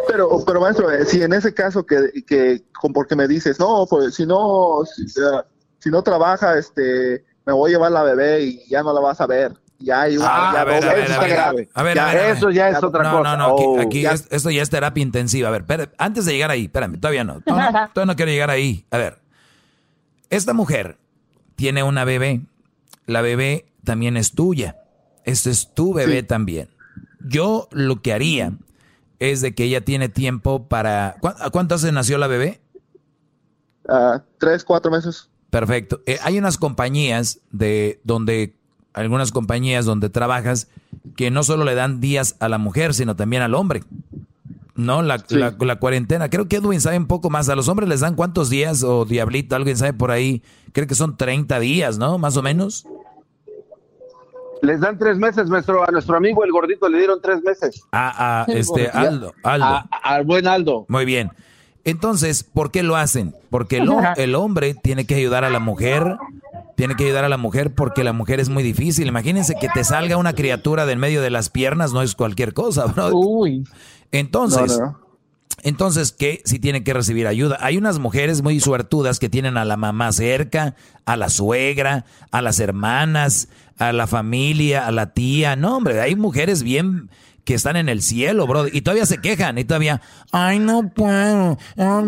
pero, 0.07 0.43
pero 0.45 0.61
maestro, 0.61 0.91
eh, 0.91 1.05
si 1.05 1.21
en 1.21 1.33
ese 1.33 1.53
caso 1.53 1.85
que, 1.85 2.23
que 2.25 2.63
porque 2.93 3.15
me 3.15 3.27
dices, 3.27 3.59
no, 3.59 3.85
pues 3.89 4.15
si 4.15 4.25
no, 4.25 4.83
si, 5.79 5.89
no 5.89 6.01
trabaja, 6.01 6.57
este, 6.57 7.25
me 7.45 7.53
voy 7.53 7.71
a 7.71 7.73
llevar 7.73 7.91
la 7.91 8.03
bebé 8.03 8.43
y 8.43 8.67
ya 8.67 8.83
no 8.83 8.93
la 8.93 8.99
vas 8.99 9.21
a 9.21 9.27
ver. 9.27 9.53
Ya 9.79 10.01
hay 10.01 10.17
ah, 10.19 10.59
a 10.59 10.63
ver, 10.63 10.83
a 10.83 10.93
ver, 10.93 11.05
eso 11.05 11.21
grave. 11.21 11.69
A 11.75 11.83
ver, 11.83 11.97
eso 12.35 12.49
ya 12.49 12.69
es 12.69 12.81
otra 12.81 13.11
cosa. 13.11 13.37
No, 13.37 13.37
no, 13.37 13.53
oh, 13.53 13.79
aquí, 13.79 14.05
esto 14.05 14.49
ya 14.49 14.63
es 14.63 14.69
terapia 14.71 15.03
intensiva. 15.03 15.49
A 15.49 15.51
ver, 15.51 15.91
antes 15.99 16.25
de 16.25 16.33
llegar 16.33 16.49
ahí, 16.49 16.65
espérame, 16.65 16.99
todavía 16.99 17.23
no, 17.23 17.41
todavía 17.45 18.05
no, 18.05 18.15
quiero 18.15 18.31
llegar 18.31 18.49
ahí. 18.49 18.85
A 18.89 18.97
ver, 18.97 19.19
esta 20.31 20.53
mujer 20.53 20.97
tiene 21.55 21.83
una 21.83 22.05
bebé, 22.05 22.41
la 23.05 23.21
bebé 23.21 23.67
también 23.83 24.17
es 24.17 24.31
tuya, 24.31 24.77
este 25.25 25.51
es 25.51 25.73
tu 25.75 25.93
bebé 25.93 26.23
también. 26.23 26.69
Yo 27.19 27.67
lo 27.71 28.01
que 28.01 28.13
haría 28.13 28.53
es 29.19 29.41
de 29.41 29.55
que 29.55 29.63
ella 29.63 29.81
tiene 29.81 30.09
tiempo 30.09 30.67
para... 30.67 31.17
¿Cuánto 31.51 31.75
hace 31.75 31.91
nació 31.91 32.17
la 32.17 32.27
bebé? 32.27 32.61
Uh, 33.87 34.19
tres, 34.37 34.63
cuatro 34.63 34.91
meses. 34.91 35.29
Perfecto. 35.49 36.01
Eh, 36.05 36.19
hay 36.23 36.37
unas 36.37 36.57
compañías 36.57 37.39
de 37.51 38.01
donde, 38.03 38.55
algunas 38.93 39.31
compañías 39.31 39.85
donde 39.85 40.09
trabajas 40.09 40.67
que 41.15 41.31
no 41.31 41.43
solo 41.43 41.63
le 41.63 41.75
dan 41.75 41.99
días 41.99 42.35
a 42.39 42.49
la 42.49 42.57
mujer, 42.57 42.93
sino 42.93 43.15
también 43.15 43.41
al 43.41 43.55
hombre. 43.55 43.83
¿No? 44.75 45.01
La, 45.01 45.23
la, 45.29 45.79
cuarentena. 45.79 46.29
Creo 46.29 46.47
que 46.47 46.57
Edwin 46.57 46.81
sabe 46.81 46.97
un 46.97 47.07
poco 47.07 47.31
más. 47.31 47.49
A 47.49 47.55
los 47.55 47.67
hombres 47.67 47.89
les 47.89 48.01
dan 48.01 48.13
cuántos 48.13 48.51
días 48.51 48.83
o 48.83 49.05
diablito, 49.05 49.55
alguien 49.55 49.75
sabe 49.75 49.93
por 49.93 50.11
ahí. 50.11 50.43
Creo 50.73 50.85
que 50.85 50.93
son 50.93 51.17
30 51.17 51.59
días, 51.59 51.97
¿no? 51.97 52.19
Más 52.19 52.37
o 52.37 52.43
menos. 52.43 52.85
Les 54.61 54.79
dan 54.79 54.97
tres 54.97 55.17
meses, 55.17 55.49
nuestro, 55.49 55.87
a 55.87 55.91
nuestro 55.91 56.17
amigo 56.17 56.43
el 56.43 56.51
gordito 56.51 56.89
le 56.89 56.99
dieron 56.99 57.19
tres 57.21 57.41
meses. 57.43 57.83
A, 57.91 58.45
este 58.47 58.89
Aldo. 58.89 59.33
Aldo. 59.43 59.83
al 60.03 60.25
buen 60.25 60.47
Aldo. 60.47 60.85
Muy 60.87 61.05
bien. 61.05 61.31
Entonces, 61.83 62.43
¿por 62.43 62.71
qué 62.71 62.83
lo 62.83 62.95
hacen? 62.95 63.33
Porque 63.49 63.77
el, 63.77 63.89
el, 64.17 64.35
hombre 64.35 64.73
tiene 64.73 65.05
que 65.05 65.15
ayudar 65.15 65.45
a 65.45 65.49
la 65.49 65.59
mujer, 65.59 66.17
tiene 66.75 66.95
que 66.95 67.05
ayudar 67.05 67.23
a 67.23 67.29
la 67.29 67.37
mujer 67.37 67.73
porque 67.73 68.03
la 68.03 68.11
mujer 68.11 68.41
es 68.41 68.49
muy 68.49 68.61
difícil. 68.61 69.07
Imagínense 69.07 69.55
que 69.55 69.69
te 69.69 69.85
salga 69.85 70.17
una 70.17 70.33
criatura 70.33 70.85
del 70.85 70.99
medio 70.99 71.21
de 71.21 71.29
las 71.29 71.49
piernas, 71.49 71.93
no 71.93 72.01
es 72.01 72.13
cualquier 72.13 72.53
cosa, 72.53 72.85
bro. 72.87 73.11
Uy. 73.13 73.63
Entonces, 74.11 74.79
entonces, 75.67 76.13
¿qué? 76.13 76.41
Si 76.45 76.59
tiene 76.59 76.83
que 76.83 76.93
recibir 76.93 77.27
ayuda. 77.27 77.57
Hay 77.59 77.77
unas 77.77 77.99
mujeres 77.99 78.41
muy 78.41 78.59
suertudas 78.61 79.19
que 79.19 79.27
tienen 79.27 79.57
a 79.57 79.65
la 79.65 79.75
mamá 79.75 80.11
cerca, 80.13 80.75
a 81.05 81.17
la 81.17 81.29
suegra, 81.29 82.05
a 82.31 82.41
las 82.41 82.61
hermanas, 82.61 83.49
a 83.77 83.91
la 83.91 84.07
familia, 84.07 84.87
a 84.87 84.91
la 84.91 85.13
tía. 85.13 85.57
No, 85.57 85.75
hombre, 85.75 85.99
hay 85.99 86.15
mujeres 86.15 86.63
bien 86.63 87.09
que 87.47 87.53
están 87.53 87.77
en 87.77 87.87
el 87.87 88.01
cielo, 88.01 88.45
bro, 88.45 88.67
y 88.67 88.81
todavía 88.81 89.05
se 89.05 89.19
quejan, 89.19 89.57
y 89.57 89.63
todavía, 89.63 90.01
ay, 90.33 90.59
no 90.59 90.89
puedo, 90.89 91.57
o 91.77 92.07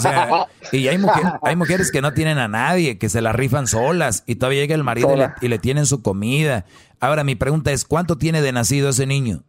sea, 0.00 0.46
y 0.72 0.88
hay, 0.88 0.98
hay 1.42 1.56
mujeres 1.56 1.92
que 1.92 2.00
no 2.00 2.14
tienen 2.14 2.38
a 2.38 2.48
nadie, 2.48 2.96
que 2.96 3.10
se 3.10 3.20
la 3.20 3.32
rifan 3.32 3.66
solas, 3.66 4.24
y 4.26 4.36
todavía 4.36 4.62
llega 4.62 4.74
el 4.74 4.82
marido 4.82 5.14
y 5.42 5.48
le, 5.48 5.58
tienen 5.58 5.84
su 5.84 6.00
comida. 6.00 6.64
Ahora, 7.00 7.22
mi 7.22 7.34
pregunta 7.34 7.70
es, 7.72 7.84
¿cuánto 7.84 8.16
tiene 8.16 8.40
de 8.40 8.52
nacido 8.52 8.88
ese 8.88 9.04
niño? 9.04 9.42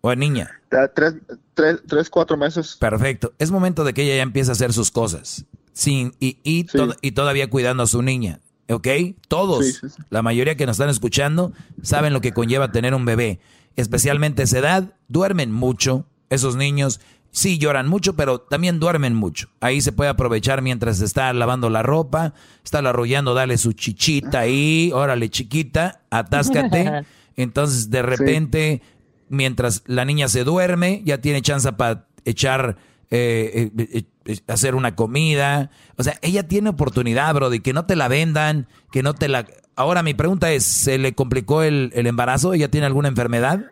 ¿O 0.00 0.12
niña? 0.16 0.50
Tres, 0.96 1.14
tres, 1.54 1.76
tres, 1.86 2.10
cuatro 2.10 2.36
meses. 2.36 2.76
Perfecto. 2.80 3.32
Es 3.38 3.52
momento 3.52 3.84
de 3.84 3.94
que 3.94 4.02
ella 4.02 4.16
ya 4.16 4.22
empiece 4.22 4.50
a 4.50 4.54
hacer 4.54 4.72
sus 4.72 4.90
cosas. 4.90 5.44
Sin, 5.72 6.16
y, 6.18 6.38
y, 6.42 6.66
y 7.00 7.12
todavía 7.12 7.48
cuidando 7.48 7.84
a 7.84 7.86
su 7.86 8.02
niña. 8.02 8.40
¿Ok? 8.72 8.88
Todos, 9.28 9.82
la 10.10 10.22
mayoría 10.22 10.56
que 10.56 10.66
nos 10.66 10.74
están 10.74 10.90
escuchando, 10.90 11.52
saben 11.82 12.12
lo 12.12 12.20
que 12.20 12.32
conlleva 12.32 12.72
tener 12.72 12.94
un 12.94 13.04
bebé. 13.04 13.40
Especialmente 13.76 14.42
a 14.42 14.44
esa 14.44 14.58
edad, 14.58 14.94
duermen 15.08 15.52
mucho. 15.52 16.06
Esos 16.30 16.56
niños 16.56 17.00
sí 17.32 17.58
lloran 17.58 17.88
mucho, 17.88 18.14
pero 18.14 18.40
también 18.40 18.78
duermen 18.78 19.14
mucho. 19.14 19.48
Ahí 19.60 19.80
se 19.80 19.92
puede 19.92 20.10
aprovechar 20.10 20.62
mientras 20.62 21.00
está 21.00 21.32
lavando 21.32 21.70
la 21.70 21.82
ropa, 21.82 22.34
está 22.62 22.78
arrollando, 22.78 23.34
dale 23.34 23.58
su 23.58 23.72
chichita 23.72 24.40
ahí, 24.40 24.90
órale 24.94 25.28
chiquita, 25.30 26.02
atáscate. 26.10 27.04
Entonces, 27.36 27.90
de 27.90 28.02
repente, 28.02 28.82
mientras 29.28 29.82
la 29.86 30.04
niña 30.04 30.28
se 30.28 30.44
duerme, 30.44 31.02
ya 31.04 31.18
tiene 31.18 31.42
chance 31.42 31.72
para 31.72 32.06
echar 32.24 32.76
eh, 33.14 33.70
eh, 33.78 34.04
eh, 34.24 34.38
hacer 34.48 34.74
una 34.74 34.96
comida. 34.96 35.70
O 35.98 36.02
sea, 36.02 36.14
ella 36.22 36.48
tiene 36.48 36.70
oportunidad, 36.70 37.34
bro, 37.34 37.50
de 37.50 37.60
que 37.60 37.74
no 37.74 37.84
te 37.84 37.94
la 37.94 38.08
vendan, 38.08 38.66
que 38.90 39.02
no 39.02 39.12
te 39.12 39.28
la... 39.28 39.46
Ahora 39.76 40.02
mi 40.02 40.14
pregunta 40.14 40.50
es, 40.50 40.64
¿se 40.64 40.96
le 40.96 41.14
complicó 41.14 41.62
el, 41.62 41.92
embarazo? 41.94 42.54
¿Ella 42.54 42.70
tiene 42.70 42.86
alguna 42.86 43.08
enfermedad? 43.08 43.66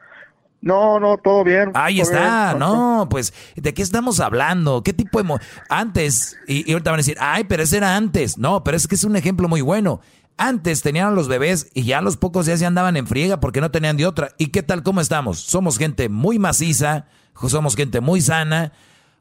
No, 0.61 1.01
no, 1.01 1.17
todo 1.17 1.43
bien. 1.43 1.71
Ahí 1.73 2.01
todo 2.01 2.11
está, 2.11 2.49
bien. 2.49 2.59
no, 2.59 3.09
pues, 3.11 3.33
¿de 3.57 3.73
qué 3.73 3.81
estamos 3.81 4.21
hablando? 4.21 4.83
¿Qué 4.83 4.93
tipo 4.93 5.17
de... 5.17 5.25
mo- 5.25 5.39
Antes, 5.71 6.37
y, 6.47 6.69
y 6.69 6.73
ahorita 6.73 6.91
van 6.91 6.99
a 6.99 7.03
decir, 7.03 7.17
ay, 7.19 7.45
pero 7.45 7.63
ese 7.63 7.79
era 7.79 7.97
antes. 7.97 8.37
No, 8.37 8.63
pero 8.63 8.77
es 8.77 8.87
que 8.87 8.95
es 8.95 9.05
un 9.05 9.17
ejemplo 9.17 9.49
muy 9.49 9.63
bueno. 9.63 10.03
Antes 10.37 10.83
tenían 10.83 11.09
a 11.09 11.13
los 11.13 11.29
bebés 11.29 11.71
y 11.73 11.85
ya 11.85 11.99
a 11.99 12.03
los 12.03 12.19
pocos 12.19 12.45
días 12.45 12.61
ya 12.61 12.67
andaban 12.67 12.99
en 12.99 13.07
friega 13.07 13.41
porque 13.41 13.63
no 13.63 13.71
tenían 13.71 13.97
de 13.97 14.07
otra. 14.07 14.33
¿Y 14.37 14.49
qué 14.49 14.63
tal? 14.63 14.83
¿Cómo 14.83 15.01
estamos? 15.01 15.39
Somos 15.41 15.79
gente 15.79 16.11
muy 16.11 16.39
maciza, 16.39 17.07
somos 17.49 17.75
gente 17.75 18.01
muy 18.01 18.21
sana. 18.21 18.73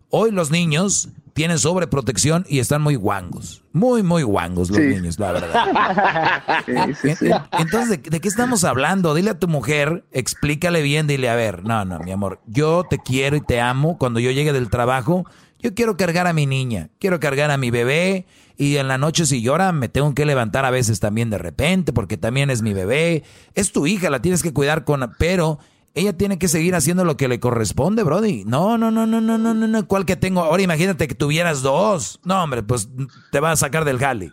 Hoy 0.09 0.31
los 0.31 0.51
niños 0.51 1.09
tienen 1.33 1.59
sobreprotección 1.59 2.45
y 2.49 2.59
están 2.59 2.81
muy 2.81 2.95
guangos. 2.95 3.63
Muy, 3.71 4.03
muy 4.03 4.23
guangos 4.23 4.69
los 4.69 4.79
Sí. 4.79 4.87
niños, 4.87 5.19
la 5.19 5.31
verdad. 5.31 6.63
Sí, 6.65 6.93
sí, 7.01 7.15
sí. 7.15 7.25
En- 7.27 7.41
Entonces, 7.59 7.89
¿de, 8.01 8.09
de 8.09 8.19
qué 8.19 8.27
estamos 8.27 8.63
hablando? 8.63 9.13
Dile 9.13 9.29
a 9.31 9.39
tu 9.39 9.47
mujer, 9.47 10.03
explícale 10.11 10.81
bien, 10.81 11.07
dile, 11.07 11.29
a 11.29 11.35
ver, 11.35 11.63
no, 11.63 11.85
no, 11.85 11.99
mi 11.99 12.11
amor, 12.11 12.41
yo 12.47 12.83
te 12.89 12.97
quiero 12.99 13.35
y 13.37 13.41
te 13.41 13.61
amo. 13.61 13.97
Cuando 13.97 14.19
yo 14.19 14.31
llegue 14.31 14.51
del 14.51 14.69
trabajo, 14.69 15.25
yo 15.59 15.73
quiero 15.73 15.95
cargar 15.95 16.27
a 16.27 16.33
mi 16.33 16.45
niña, 16.45 16.89
quiero 16.99 17.19
cargar 17.19 17.51
a 17.51 17.57
mi 17.57 17.69
bebé 17.71 18.25
y 18.57 18.77
en 18.77 18.87
la 18.87 18.97
noche 18.97 19.25
si 19.25 19.41
llora 19.41 19.71
me 19.71 19.87
tengo 19.89 20.13
que 20.15 20.25
levantar 20.25 20.65
a 20.65 20.71
veces 20.71 20.99
también 20.99 21.29
de 21.29 21.37
repente 21.37 21.93
porque 21.93 22.17
también 22.17 22.49
es 22.49 22.61
mi 22.61 22.73
bebé. 22.73 23.23
Es 23.55 23.71
tu 23.71 23.85
hija, 23.87 24.09
la 24.09 24.21
tienes 24.21 24.41
que 24.43 24.53
cuidar 24.53 24.83
con... 24.83 25.13
Pero 25.17 25.59
ella 25.95 26.13
tiene 26.17 26.37
que 26.39 26.47
seguir 26.47 26.75
haciendo 26.75 27.03
lo 27.03 27.17
que 27.17 27.27
le 27.27 27.39
corresponde, 27.39 28.03
Brody. 28.03 28.43
No, 28.45 28.77
no, 28.77 28.91
no, 28.91 29.05
no, 29.05 29.19
no, 29.21 29.37
no, 29.37 29.53
no, 29.53 29.67
no. 29.67 29.87
¿Cuál 29.87 30.05
que 30.05 30.15
tengo? 30.15 30.41
Ahora 30.41 30.61
imagínate 30.61 31.07
que 31.07 31.15
tuvieras 31.15 31.61
dos. 31.61 32.19
No, 32.23 32.41
hombre, 32.43 32.63
pues 32.63 32.89
te 33.31 33.39
va 33.39 33.51
a 33.51 33.55
sacar 33.55 33.85
del 33.85 33.97
jale. 33.99 34.31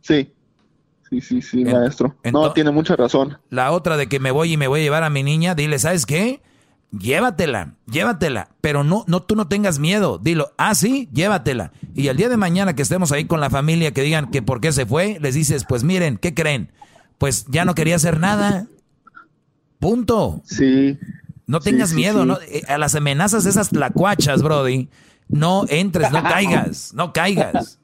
Sí, 0.00 0.32
sí, 1.10 1.20
sí, 1.20 1.42
sí, 1.42 1.62
En- 1.62 1.72
maestro. 1.72 2.14
no, 2.32 2.52
tiene 2.52 2.70
mucha 2.70 2.96
razón. 2.96 3.38
La 3.50 3.72
otra 3.72 3.96
de 3.96 4.08
que 4.08 4.20
me 4.20 4.30
voy 4.30 4.52
y 4.52 4.56
me 4.56 4.68
voy 4.68 4.80
a 4.80 4.84
llevar 4.84 5.02
a 5.02 5.10
mi 5.10 5.22
niña, 5.22 5.54
dile, 5.54 5.78
¿sabes 5.78 6.06
qué? 6.06 6.40
Llévatela, 6.96 7.74
llévatela, 7.90 8.48
pero 8.60 8.84
no, 8.84 9.04
no, 9.08 9.20
tú 9.22 9.34
no 9.34 9.48
tengas 9.48 9.80
miedo. 9.80 10.18
Dilo, 10.18 10.52
ah, 10.56 10.74
sí, 10.74 11.08
llévatela. 11.12 11.72
Y 11.94 12.06
el 12.08 12.16
día 12.16 12.28
de 12.28 12.36
mañana 12.36 12.74
que 12.74 12.82
estemos 12.82 13.10
ahí 13.12 13.24
con 13.24 13.40
la 13.40 13.50
familia 13.50 13.92
que 13.92 14.02
digan 14.02 14.30
que 14.30 14.40
por 14.40 14.60
qué 14.60 14.72
se 14.72 14.86
fue, 14.86 15.18
les 15.20 15.34
dices, 15.34 15.64
pues 15.68 15.82
miren, 15.82 16.16
¿qué 16.16 16.32
creen? 16.32 16.70
Pues 17.18 17.46
ya 17.48 17.64
no 17.64 17.74
quería 17.74 17.96
hacer 17.96 18.20
nada. 18.20 18.68
Punto. 19.86 20.42
Sí. 20.44 20.98
No 21.46 21.60
tengas 21.60 21.90
sí, 21.90 21.94
miedo, 21.94 22.22
sí. 22.22 22.26
¿no? 22.26 22.38
Eh, 22.40 22.62
A 22.66 22.76
las 22.76 22.96
amenazas 22.96 23.46
esas 23.46 23.68
tlacuachas, 23.68 24.42
Brody. 24.42 24.88
No 25.28 25.64
entres, 25.68 26.10
no 26.10 26.22
caigas, 26.24 26.92
no 26.92 27.12
caigas. 27.12 27.78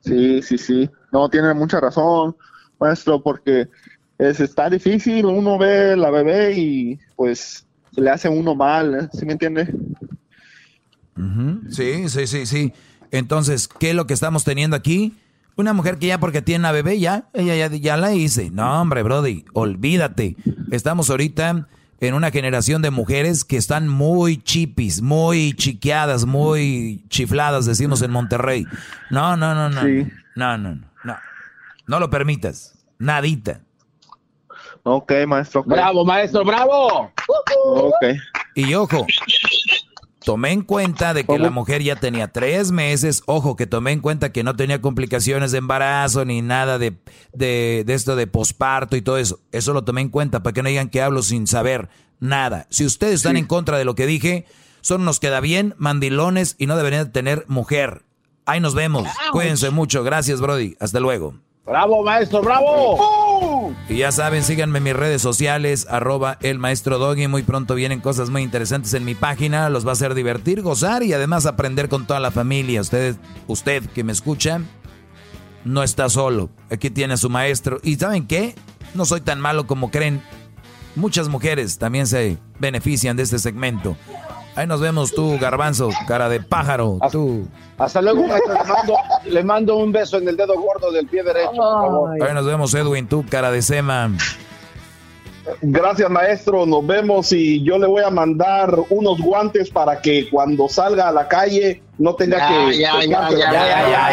Sí, 0.00 0.42
sí, 0.42 0.58
sí. 0.58 0.90
No, 1.12 1.30
tiene 1.30 1.54
mucha 1.54 1.80
razón, 1.80 2.36
maestro, 2.78 3.22
porque 3.22 3.68
es, 4.18 4.40
está 4.40 4.68
difícil. 4.68 5.24
Uno 5.24 5.56
ve 5.56 5.96
la 5.96 6.10
bebé 6.10 6.52
y 6.58 6.98
pues 7.16 7.66
se 7.94 8.00
le 8.02 8.10
hace 8.10 8.28
uno 8.28 8.54
mal, 8.54 8.94
¿eh? 8.94 9.08
¿sí 9.14 9.24
me 9.24 9.32
entiende? 9.32 9.74
Sí, 11.70 12.10
sí, 12.10 12.26
sí, 12.26 12.44
sí. 12.44 12.72
Entonces, 13.10 13.66
¿qué 13.66 13.90
es 13.90 13.96
lo 13.96 14.06
que 14.06 14.12
estamos 14.12 14.44
teniendo 14.44 14.76
aquí? 14.76 15.16
Una 15.56 15.72
mujer 15.72 15.98
que 15.98 16.08
ya 16.08 16.20
porque 16.20 16.42
tiene 16.42 16.60
una 16.60 16.72
bebé, 16.72 16.98
ya, 17.00 17.24
ella 17.32 17.56
ya, 17.56 17.68
ya 17.68 17.96
la 17.96 18.12
hice. 18.12 18.50
No, 18.50 18.80
hombre, 18.80 19.02
Brody, 19.02 19.44
olvídate. 19.54 20.36
Estamos 20.70 21.08
ahorita 21.08 21.66
en 22.00 22.14
una 22.14 22.30
generación 22.30 22.82
de 22.82 22.90
mujeres 22.90 23.42
que 23.44 23.56
están 23.56 23.88
muy 23.88 24.36
chipis, 24.36 25.00
muy 25.00 25.54
chiqueadas, 25.54 26.26
muy 26.26 27.04
chifladas, 27.08 27.64
decimos 27.64 28.02
en 28.02 28.10
Monterrey. 28.10 28.66
No, 29.10 29.36
no, 29.38 29.54
no, 29.54 29.70
no. 29.70 29.82
Sí. 29.82 30.06
No, 30.34 30.58
no, 30.58 30.74
no, 30.74 30.86
no. 31.04 31.16
No 31.86 32.00
lo 32.00 32.10
permitas. 32.10 32.74
Nadita. 32.98 33.60
Ok, 34.82 35.12
maestro. 35.26 35.64
Bravo, 35.64 36.04
maestro, 36.04 36.44
bravo. 36.44 37.10
Ok. 37.64 38.04
Y 38.54 38.74
ojo, 38.74 39.06
tomé 40.26 40.50
en 40.50 40.62
cuenta 40.62 41.14
de 41.14 41.24
que 41.24 41.38
la 41.38 41.50
mujer 41.50 41.84
ya 41.84 41.94
tenía 41.94 42.26
tres 42.26 42.72
meses. 42.72 43.22
Ojo, 43.26 43.54
que 43.54 43.68
tomé 43.68 43.92
en 43.92 44.00
cuenta 44.00 44.32
que 44.32 44.42
no 44.42 44.56
tenía 44.56 44.80
complicaciones 44.82 45.52
de 45.52 45.58
embarazo 45.58 46.24
ni 46.24 46.42
nada 46.42 46.80
de, 46.80 46.96
de, 47.32 47.84
de 47.86 47.94
esto 47.94 48.16
de 48.16 48.26
posparto 48.26 48.96
y 48.96 49.02
todo 49.02 49.18
eso. 49.18 49.38
Eso 49.52 49.72
lo 49.72 49.84
tomé 49.84 50.00
en 50.00 50.08
cuenta 50.08 50.42
para 50.42 50.52
que 50.52 50.64
no 50.64 50.68
digan 50.68 50.88
que 50.88 51.00
hablo 51.00 51.22
sin 51.22 51.46
saber 51.46 51.90
nada. 52.18 52.66
Si 52.70 52.84
ustedes 52.84 53.14
están 53.14 53.36
en 53.36 53.46
contra 53.46 53.78
de 53.78 53.84
lo 53.84 53.94
que 53.94 54.08
dije, 54.08 54.46
son 54.80 55.02
unos 55.02 55.20
queda 55.20 55.38
bien, 55.38 55.76
mandilones 55.78 56.56
y 56.58 56.66
no 56.66 56.76
deberían 56.76 57.12
tener 57.12 57.44
mujer. 57.46 58.02
Ahí 58.46 58.58
nos 58.58 58.74
vemos. 58.74 59.06
Cuídense 59.30 59.70
mucho. 59.70 60.02
Gracias, 60.02 60.40
Brody. 60.40 60.76
Hasta 60.80 60.98
luego. 60.98 61.36
Bravo, 61.64 62.02
maestro, 62.02 62.42
bravo. 62.42 63.25
Y 63.88 63.98
ya 63.98 64.10
saben, 64.10 64.42
síganme 64.42 64.78
en 64.78 64.84
mis 64.84 64.96
redes 64.96 65.22
sociales, 65.22 65.86
arroba 65.88 66.38
el 66.42 66.58
maestro 66.58 66.98
Doggy. 66.98 67.28
Muy 67.28 67.44
pronto 67.44 67.76
vienen 67.76 68.00
cosas 68.00 68.30
muy 68.30 68.42
interesantes 68.42 68.94
en 68.94 69.04
mi 69.04 69.14
página. 69.14 69.68
Los 69.70 69.86
va 69.86 69.90
a 69.90 69.92
hacer 69.92 70.14
divertir, 70.14 70.60
gozar 70.60 71.04
y 71.04 71.12
además 71.12 71.46
aprender 71.46 71.88
con 71.88 72.04
toda 72.04 72.18
la 72.18 72.32
familia. 72.32 72.80
Usted, 72.80 73.14
usted 73.46 73.84
que 73.90 74.02
me 74.02 74.12
escucha, 74.12 74.60
no 75.64 75.84
está 75.84 76.08
solo. 76.08 76.50
Aquí 76.68 76.90
tiene 76.90 77.14
a 77.14 77.16
su 77.16 77.30
maestro. 77.30 77.78
¿Y 77.84 77.94
saben 77.94 78.26
qué? 78.26 78.56
No 78.94 79.04
soy 79.04 79.20
tan 79.20 79.40
malo 79.40 79.68
como 79.68 79.92
creen. 79.92 80.20
Muchas 80.96 81.28
mujeres 81.28 81.78
también 81.78 82.08
se 82.08 82.38
benefician 82.58 83.16
de 83.16 83.22
este 83.22 83.38
segmento. 83.38 83.96
Ahí 84.56 84.66
nos 84.66 84.80
vemos 84.80 85.12
tú, 85.12 85.38
garbanzo, 85.38 85.90
cara 86.08 86.30
de 86.30 86.40
pájaro, 86.40 86.98
tú. 87.12 87.46
Hasta 87.76 88.00
luego, 88.00 88.26
maestro. 88.26 88.54
Le 88.54 88.64
mando, 88.64 88.94
le 89.26 89.44
mando 89.44 89.76
un 89.76 89.92
beso 89.92 90.16
en 90.16 90.28
el 90.28 90.36
dedo 90.36 90.54
gordo 90.58 90.90
del 90.90 91.06
pie 91.06 91.22
derecho, 91.22 91.50
por 91.50 91.56
favor. 91.56 92.22
Ahí 92.22 92.34
nos 92.34 92.46
vemos, 92.46 92.74
Edwin, 92.74 93.06
tú, 93.06 93.24
cara 93.28 93.50
de 93.50 93.60
sema. 93.60 94.10
Gracias, 95.60 96.10
maestro. 96.10 96.64
Nos 96.64 96.86
vemos 96.86 97.32
y 97.32 97.62
yo 97.62 97.78
le 97.78 97.86
voy 97.86 98.02
a 98.02 98.10
mandar 98.10 98.74
unos 98.88 99.20
guantes 99.20 99.70
para 99.70 100.00
que 100.00 100.28
cuando 100.30 100.68
salga 100.68 101.08
a 101.08 101.12
la 101.12 101.28
calle 101.28 101.82
no 101.98 102.14
tenga 102.14 102.38
Ya, 102.38 102.48
que. 102.48 102.78
ya, 102.78 102.92
tocarse 102.92 103.08
ya, 103.08 103.38
ya, 103.38 103.46
cara. 103.52 103.68
Ya, 103.88 103.90
ya, 103.90 104.10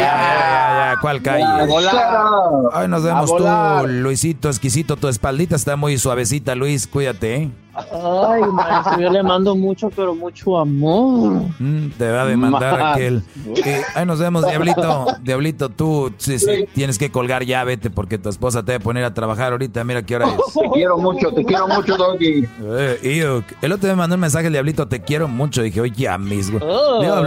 ya, 0.94 0.98
¿cuál 1.02 1.22
calle? 1.22 1.44
A. 1.44 2.48
Ay, 2.74 2.88
nos 2.88 3.04
vemos 3.04 3.32
A 3.32 3.82
tú, 3.82 3.88
Luisito, 3.88 4.50
exquisito. 4.50 4.96
Tu 4.96 5.08
espaldita 5.08 5.56
está 5.56 5.76
muy 5.76 5.98
suavecita, 5.98 6.56
Luis. 6.56 6.88
Cuídate, 6.88 7.36
¿eh? 7.36 7.52
Ay, 7.76 8.42
maestro, 8.52 9.00
yo 9.00 9.10
le 9.10 9.24
mando 9.24 9.56
mucho, 9.56 9.90
pero 9.90 10.14
mucho 10.14 10.60
amor. 10.60 11.42
Mm, 11.58 11.90
te 11.98 12.12
va 12.12 12.22
a 12.22 12.26
demandar 12.26 12.80
Man. 12.80 12.94
aquel. 12.94 13.24
Eh, 13.66 13.82
ahí 13.96 14.06
nos 14.06 14.20
vemos, 14.20 14.46
Diablito. 14.46 15.08
Diablito, 15.24 15.70
tú 15.70 16.14
sí, 16.18 16.38
sí, 16.38 16.68
tienes 16.76 17.00
que 17.00 17.10
colgar 17.12 17.44
ya, 17.46 17.64
vete, 17.64 17.90
porque 17.90 18.20
tu 18.20 18.30
esposa 18.30 18.64
te 18.64 18.74
va 18.74 18.78
a 18.78 18.80
poner 18.80 19.04
a 19.04 19.16
trabajar 19.16 19.54
ahorita. 19.54 19.84
Mira 19.86 20.04
qué 20.06 20.16
hora 20.18 20.28
es. 20.28 20.54
Te 20.54 20.70
quiero 20.72 21.00
mucho, 21.00 21.32
te 21.32 21.44
quiero 21.44 21.68
mucho, 21.68 21.98
Doggy. 21.98 22.48
Eh, 22.64 23.44
el 23.64 23.72
otro 23.72 23.88
día 23.88 23.96
me 23.96 24.02
mandó 24.02 24.16
un 24.16 24.22
mensaje 24.22 24.46
el 24.48 24.54
Diablito, 24.54 24.88
te 24.88 25.02
quiero 25.02 25.28
mucho. 25.28 25.64
Dije, 25.64 25.82
oye, 25.82 25.94
ya 25.98 26.20
mismo. 26.20 26.60
Oh, 26.62 27.00
Le 27.02 27.08
iba 27.08 27.18
a 27.18 27.22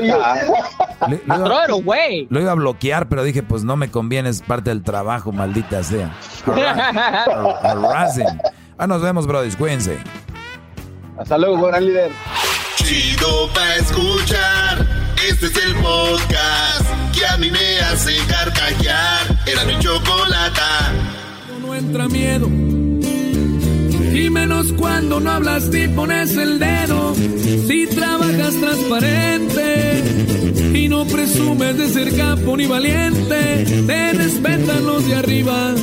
it 1.64 1.70
away. 1.70 2.26
Lo 2.30 2.40
iba 2.40 2.52
a 2.52 2.54
bloquear, 2.54 3.08
pero 3.08 3.22
dije, 3.24 3.42
pues 3.42 3.64
no 3.64 3.76
me 3.76 3.90
conviene, 3.90 4.28
es 4.28 4.42
parte 4.42 4.70
del 4.70 4.82
trabajo, 4.82 5.32
maldita 5.32 5.82
sea. 5.82 6.12
Har- 6.46 7.66
Harassing. 7.66 8.40
Ah, 8.78 8.86
nos 8.86 9.02
vemos, 9.02 9.26
brothers, 9.26 9.56
cuídense. 9.56 9.98
Hasta 11.18 11.38
luego, 11.38 11.66
gran 11.66 11.84
líder. 11.86 12.10
Chido 12.76 13.48
pa' 13.54 13.76
escuchar. 13.76 14.86
Este 15.28 15.46
es 15.46 15.56
el 15.64 15.74
podcast 15.76 16.86
que 17.16 17.24
a 17.26 17.36
mí 17.38 17.50
me 17.50 17.78
hace 17.80 18.16
carcajear. 18.28 19.20
Era 19.46 19.64
mi 19.64 19.78
chocolata. 19.78 20.92
No 21.62 21.74
entra 21.74 22.08
miedo. 22.08 22.48
Y 24.14 24.30
menos 24.30 24.72
cuando 24.74 25.18
no 25.18 25.28
hablas 25.28 25.68
ni 25.70 25.88
pones 25.88 26.36
el 26.36 26.60
dedo. 26.60 27.14
Si 27.66 27.86
trabajas 27.88 28.54
transparente 28.60 30.04
y 30.72 30.88
no 30.88 31.04
presumes 31.04 31.76
de 31.76 31.88
ser 31.88 32.16
campo 32.16 32.56
ni 32.56 32.66
valiente, 32.66 33.66
te 33.86 34.12
respetan 34.12 34.86
los 34.86 35.04
de 35.08 35.16
arriba. 35.16 35.74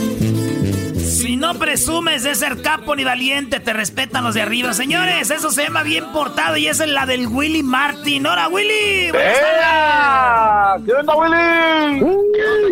Si 0.95 1.35
no 1.35 1.53
presumes 1.55 2.23
de 2.23 2.33
ser 2.33 2.61
capo 2.61 2.95
ni 2.95 3.03
valiente, 3.03 3.59
te 3.59 3.73
respetan 3.73 4.23
los 4.23 4.33
de 4.33 4.43
arriba. 4.43 4.73
Señores, 4.73 5.29
eso 5.29 5.51
se 5.51 5.63
llama 5.63 5.83
bien 5.83 6.05
portado 6.13 6.55
y 6.55 6.67
esa 6.67 6.85
es 6.85 6.89
la 6.89 7.05
del 7.05 7.27
Willy 7.27 7.63
Martin. 7.63 8.25
¡Hola, 8.25 8.47
Willy! 8.47 9.11
¡Buenas 9.11 9.39
tardes! 9.39 10.85
¿Qué 10.85 10.93
onda, 10.93 11.15
Willy? 11.15 11.99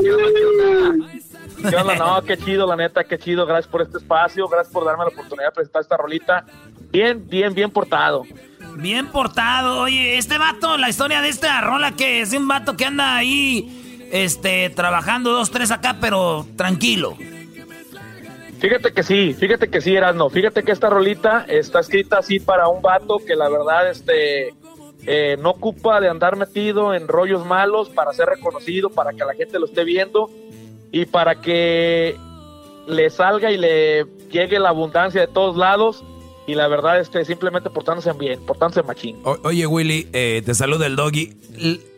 ¿Qué 0.01 0.11
onda? 0.11 1.18
No, 1.61 2.21
qué 2.23 2.38
chido, 2.38 2.65
la 2.67 2.75
neta, 2.75 3.03
qué 3.03 3.17
chido. 3.17 3.45
Gracias 3.45 3.71
por 3.71 3.81
este 3.81 3.97
espacio, 3.97 4.47
gracias 4.47 4.73
por 4.73 4.85
darme 4.85 5.03
la 5.03 5.09
oportunidad 5.09 5.47
de 5.47 5.51
presentar 5.51 5.81
esta 5.81 5.97
rolita. 5.97 6.45
Bien, 6.91 7.27
bien, 7.27 7.53
bien 7.53 7.69
portado. 7.69 8.23
Bien 8.75 9.07
portado. 9.07 9.81
Oye, 9.81 10.17
este 10.17 10.38
vato, 10.38 10.77
la 10.77 10.89
historia 10.89 11.21
de 11.21 11.29
esta 11.29 11.59
rola 11.61 11.91
que 11.93 12.21
es 12.21 12.31
de 12.31 12.38
un 12.38 12.47
vato 12.47 12.77
que 12.77 12.85
anda 12.85 13.15
ahí, 13.15 14.07
este, 14.11 14.69
trabajando 14.69 15.31
dos, 15.31 15.51
tres 15.51 15.71
acá, 15.71 15.97
pero 15.99 16.45
tranquilo. 16.55 17.17
Fíjate 18.59 18.91
que 18.91 19.03
sí, 19.03 19.33
fíjate 19.33 19.69
que 19.69 19.81
sí, 19.81 19.95
Erasno. 19.95 20.29
Fíjate 20.29 20.63
que 20.63 20.71
esta 20.71 20.89
rolita 20.89 21.45
está 21.47 21.79
escrita 21.79 22.19
así 22.19 22.39
para 22.39 22.67
un 22.67 22.81
vato 22.81 23.19
que 23.25 23.35
la 23.35 23.47
verdad, 23.47 23.89
este, 23.89 24.53
eh, 25.05 25.38
no 25.39 25.51
ocupa 25.51 26.01
de 26.01 26.09
andar 26.09 26.35
metido 26.35 26.93
en 26.93 27.07
rollos 27.07 27.45
malos 27.45 27.89
para 27.89 28.11
ser 28.11 28.27
reconocido, 28.27 28.89
para 28.89 29.13
que 29.13 29.23
la 29.23 29.33
gente 29.33 29.59
lo 29.59 29.65
esté 29.65 29.85
viendo 29.85 30.29
y 30.92 31.06
para 31.06 31.42
que 31.42 32.18
le 32.88 33.09
salga 33.09 33.51
y 33.51 33.58
le 33.58 34.06
llegue 34.32 34.59
la 34.59 34.69
abundancia 34.69 35.22
de 35.22 35.27
todos 35.27 35.58
lados. 35.58 36.03
y 36.48 36.56
la 36.56 36.68
verdad 36.68 37.00
este 37.00 37.24
simplemente 37.26 37.69
portándose 37.69 38.11
bien, 38.14 38.40
portándose 38.45 38.82
machín. 38.82 39.18
oye 39.24 39.68
Willy, 39.68 40.08
eh, 40.14 40.42
te 40.43 40.56
saluda 40.56 40.88
el 40.88 40.95
doggy. 40.95 41.35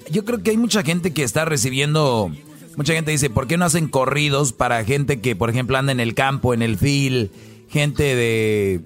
Yo 0.09 0.25
creo 0.25 0.43
que 0.43 0.51
hay 0.51 0.57
mucha 0.57 0.83
gente 0.83 1.13
que 1.13 1.23
está 1.23 1.45
recibiendo, 1.45 2.29
mucha 2.75 2.93
gente 2.93 3.11
dice, 3.11 3.29
¿por 3.29 3.47
qué 3.47 3.57
no 3.57 3.63
hacen 3.63 3.87
corridos 3.87 4.51
para 4.51 4.83
gente 4.83 5.21
que 5.21 5.37
por 5.37 5.49
ejemplo 5.49 5.77
anda 5.77 5.93
en 5.93 6.01
el 6.01 6.15
campo, 6.15 6.53
en 6.53 6.63
el 6.63 6.77
fil, 6.77 7.31
gente 7.69 8.15
de 8.15 8.81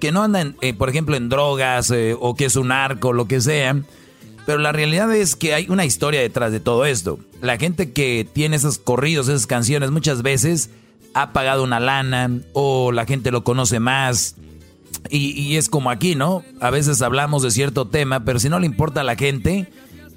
que 0.00 0.12
no 0.12 0.22
andan, 0.22 0.56
eh, 0.60 0.74
por 0.74 0.90
ejemplo, 0.90 1.16
en 1.16 1.30
drogas 1.30 1.90
eh, 1.90 2.14
o 2.18 2.34
que 2.34 2.44
es 2.44 2.56
un 2.56 2.72
arco, 2.72 3.12
lo 3.12 3.26
que 3.26 3.40
sea? 3.40 3.76
Pero 4.46 4.58
la 4.58 4.72
realidad 4.72 5.14
es 5.14 5.36
que 5.36 5.54
hay 5.54 5.66
una 5.68 5.84
historia 5.84 6.20
detrás 6.20 6.52
de 6.52 6.60
todo 6.60 6.84
esto. 6.84 7.18
La 7.40 7.56
gente 7.56 7.92
que 7.92 8.26
tiene 8.30 8.56
esos 8.56 8.78
corridos, 8.78 9.28
esas 9.28 9.46
canciones, 9.46 9.90
muchas 9.90 10.22
veces 10.22 10.70
ha 11.14 11.32
pagado 11.32 11.62
una 11.62 11.80
lana 11.80 12.30
o 12.52 12.92
la 12.92 13.06
gente 13.06 13.30
lo 13.30 13.44
conoce 13.44 13.80
más. 13.80 14.36
Y, 15.10 15.56
es 15.56 15.68
como 15.68 15.90
aquí, 15.90 16.14
¿no? 16.14 16.42
A 16.60 16.70
veces 16.70 17.02
hablamos 17.02 17.42
de 17.42 17.50
cierto 17.50 17.86
tema, 17.86 18.24
pero 18.24 18.38
si 18.38 18.48
no 18.48 18.58
le 18.58 18.66
importa 18.66 19.00
a 19.00 19.04
la 19.04 19.16
gente, 19.16 19.68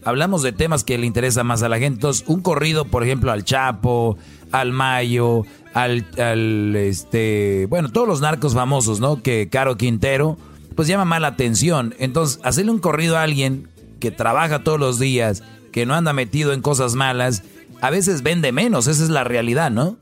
hablamos 0.05 0.43
de 0.43 0.53
temas 0.53 0.83
que 0.83 0.97
le 0.97 1.05
interesan 1.05 1.47
más 1.47 1.61
a 1.61 1.69
la 1.69 1.77
gente. 1.77 1.95
Entonces, 1.97 2.23
un 2.27 2.41
corrido, 2.41 2.85
por 2.85 3.03
ejemplo, 3.03 3.31
al 3.31 3.43
Chapo, 3.43 4.17
al 4.51 4.71
Mayo, 4.71 5.43
al, 5.73 6.05
al 6.17 6.75
este, 6.75 7.65
bueno, 7.69 7.91
todos 7.91 8.07
los 8.07 8.21
narcos 8.21 8.53
famosos, 8.53 8.99
¿no? 8.99 9.21
Que 9.21 9.49
Caro 9.49 9.77
Quintero, 9.77 10.37
pues 10.75 10.87
llama 10.87 11.05
más 11.05 11.21
la 11.21 11.29
atención. 11.29 11.93
Entonces, 11.99 12.39
hacerle 12.43 12.71
un 12.71 12.79
corrido 12.79 13.17
a 13.17 13.23
alguien 13.23 13.67
que 13.99 14.11
trabaja 14.11 14.63
todos 14.63 14.79
los 14.79 14.99
días, 14.99 15.43
que 15.71 15.85
no 15.85 15.93
anda 15.93 16.13
metido 16.13 16.53
en 16.53 16.61
cosas 16.61 16.95
malas, 16.95 17.43
a 17.81 17.89
veces 17.89 18.23
vende 18.23 18.51
menos, 18.51 18.87
esa 18.87 19.03
es 19.03 19.09
la 19.09 19.23
realidad, 19.23 19.71
¿no? 19.71 19.97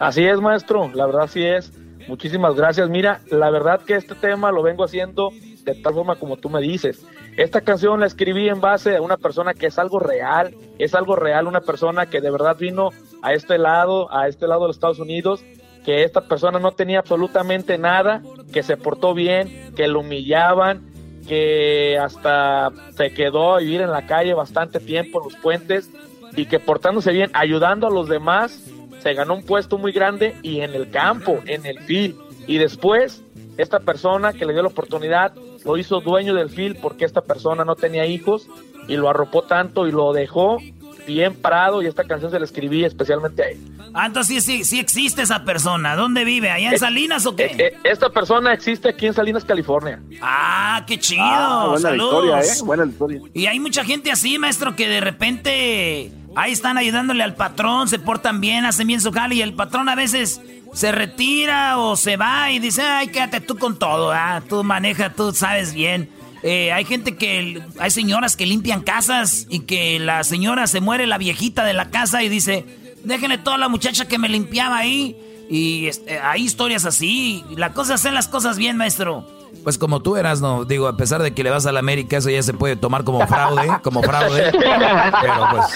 Así 0.00 0.24
es, 0.24 0.40
maestro, 0.40 0.90
la 0.94 1.06
verdad 1.06 1.28
sí 1.32 1.44
es. 1.44 1.72
Muchísimas 2.08 2.54
gracias. 2.54 2.90
Mira, 2.90 3.20
la 3.30 3.48
verdad 3.50 3.80
que 3.80 3.94
este 3.94 4.14
tema 4.14 4.52
lo 4.52 4.62
vengo 4.62 4.84
haciendo 4.84 5.30
de 5.64 5.74
tal 5.74 5.94
forma 5.94 6.16
como 6.16 6.36
tú 6.36 6.50
me 6.50 6.60
dices. 6.60 7.04
Esta 7.36 7.62
canción 7.62 8.00
la 8.00 8.06
escribí 8.06 8.48
en 8.48 8.60
base 8.60 8.96
a 8.96 9.02
una 9.02 9.16
persona 9.16 9.54
que 9.54 9.66
es 9.66 9.78
algo 9.78 9.98
real, 9.98 10.54
es 10.78 10.94
algo 10.94 11.16
real, 11.16 11.46
una 11.46 11.62
persona 11.62 12.06
que 12.06 12.20
de 12.20 12.30
verdad 12.30 12.56
vino 12.58 12.90
a 13.22 13.32
este 13.32 13.58
lado, 13.58 14.12
a 14.14 14.28
este 14.28 14.46
lado 14.46 14.62
de 14.62 14.66
los 14.68 14.76
Estados 14.76 14.98
Unidos, 14.98 15.44
que 15.84 16.04
esta 16.04 16.22
persona 16.22 16.58
no 16.58 16.72
tenía 16.72 17.00
absolutamente 17.00 17.78
nada, 17.78 18.22
que 18.52 18.62
se 18.62 18.76
portó 18.76 19.14
bien, 19.14 19.72
que 19.74 19.88
lo 19.88 20.00
humillaban, 20.00 20.82
que 21.26 21.98
hasta 21.98 22.70
se 22.96 23.12
quedó 23.12 23.54
a 23.54 23.58
vivir 23.58 23.80
en 23.80 23.90
la 23.90 24.06
calle 24.06 24.34
bastante 24.34 24.80
tiempo 24.80 25.20
en 25.20 25.32
los 25.32 25.40
puentes 25.40 25.90
y 26.36 26.46
que 26.46 26.58
portándose 26.58 27.12
bien, 27.12 27.30
ayudando 27.32 27.86
a 27.86 27.90
los 27.90 28.08
demás, 28.08 28.60
se 29.00 29.14
ganó 29.14 29.34
un 29.34 29.44
puesto 29.44 29.78
muy 29.78 29.92
grande 29.92 30.36
y 30.42 30.60
en 30.60 30.74
el 30.74 30.90
campo, 30.90 31.40
en 31.46 31.66
el 31.66 31.78
fil. 31.80 32.16
Y 32.46 32.58
después, 32.58 33.22
esta 33.56 33.80
persona 33.80 34.32
que 34.32 34.44
le 34.46 34.52
dio 34.52 34.62
la 34.62 34.68
oportunidad 34.68 35.32
lo 35.64 35.76
hizo 35.76 36.00
dueño 36.00 36.34
del 36.34 36.50
fil 36.50 36.76
porque 36.76 37.04
esta 37.04 37.20
persona 37.20 37.64
no 37.64 37.76
tenía 37.76 38.06
hijos 38.06 38.48
y 38.88 38.96
lo 38.96 39.08
arropó 39.08 39.42
tanto 39.42 39.86
y 39.86 39.92
lo 39.92 40.12
dejó 40.12 40.58
bien 41.06 41.34
parado 41.34 41.82
y 41.82 41.86
esta 41.86 42.04
canción 42.04 42.30
se 42.30 42.38
la 42.38 42.44
escribí 42.44 42.84
especialmente 42.84 43.42
a 43.42 43.48
él. 43.48 43.58
Ah, 43.92 44.06
entonces 44.06 44.44
sí, 44.44 44.64
sí, 44.64 44.80
existe 44.80 45.22
esa 45.22 45.44
persona. 45.44 45.94
¿Dónde 45.94 46.24
vive? 46.24 46.50
¿Allá 46.50 46.68
en 46.68 46.74
eh, 46.74 46.78
Salinas 46.78 47.26
o 47.26 47.36
qué? 47.36 47.44
Eh, 47.44 47.56
eh, 47.58 47.76
esta 47.84 48.10
persona 48.10 48.52
existe 48.52 48.88
aquí 48.88 49.06
en 49.06 49.14
Salinas, 49.14 49.44
California. 49.44 50.00
Ah, 50.20 50.82
qué 50.86 50.98
chido. 50.98 51.22
Ah, 51.22 51.68
buena 51.70 51.96
historia, 51.96 52.40
¿eh? 52.40 52.62
Buena 52.64 52.86
historia. 52.86 53.20
Y 53.32 53.46
hay 53.46 53.60
mucha 53.60 53.84
gente 53.84 54.10
así, 54.10 54.38
maestro, 54.38 54.74
que 54.74 54.88
de 54.88 55.00
repente 55.00 56.10
ahí 56.34 56.52
están 56.52 56.76
ayudándole 56.76 57.22
al 57.22 57.34
patrón, 57.34 57.88
se 57.88 57.98
portan 57.98 58.40
bien, 58.40 58.64
hacen 58.64 58.86
bien 58.88 59.00
su 59.00 59.12
jale 59.12 59.36
y 59.36 59.42
el 59.42 59.54
patrón 59.54 59.88
a 59.88 59.94
veces 59.94 60.40
se 60.72 60.90
retira 60.90 61.78
o 61.78 61.96
se 61.96 62.16
va 62.16 62.50
y 62.50 62.58
dice, 62.58 62.82
ay, 62.82 63.08
quédate 63.08 63.40
tú 63.40 63.56
con 63.56 63.78
todo, 63.78 64.10
ah, 64.12 64.42
tú 64.48 64.64
maneja, 64.64 65.12
tú 65.12 65.32
sabes 65.32 65.72
bien. 65.72 66.10
Eh, 66.46 66.72
hay 66.72 66.84
gente 66.84 67.16
que, 67.16 67.62
hay 67.78 67.90
señoras 67.90 68.36
que 68.36 68.44
limpian 68.44 68.82
casas 68.82 69.46
y 69.48 69.60
que 69.60 69.98
la 69.98 70.22
señora 70.24 70.66
se 70.66 70.82
muere, 70.82 71.06
la 71.06 71.16
viejita 71.16 71.64
de 71.64 71.72
la 71.72 71.88
casa 71.88 72.22
y 72.22 72.28
dice, 72.28 72.66
déjenle 73.02 73.38
toda 73.38 73.56
la 73.56 73.70
muchacha 73.70 74.06
que 74.06 74.18
me 74.18 74.28
limpiaba 74.28 74.76
ahí. 74.76 75.16
Y 75.48 75.86
este, 75.86 76.18
hay 76.20 76.42
historias 76.42 76.84
así. 76.84 77.42
La 77.56 77.72
cosa 77.72 77.94
es 77.94 78.00
hacer 78.00 78.12
las 78.12 78.28
cosas 78.28 78.58
bien, 78.58 78.76
maestro. 78.76 79.26
Pues 79.62 79.78
como 79.78 80.00
tú 80.00 80.16
eras, 80.16 80.42
no, 80.42 80.66
digo, 80.66 80.86
a 80.86 80.98
pesar 80.98 81.22
de 81.22 81.32
que 81.32 81.42
le 81.42 81.48
vas 81.48 81.64
a 81.64 81.72
la 81.72 81.78
América, 81.78 82.18
eso 82.18 82.28
ya 82.28 82.42
se 82.42 82.52
puede 82.52 82.76
tomar 82.76 83.04
como 83.04 83.26
fraude, 83.26 83.78
como 83.82 84.02
fraude. 84.02 84.52
Pero 84.52 85.48
pues. 85.50 85.66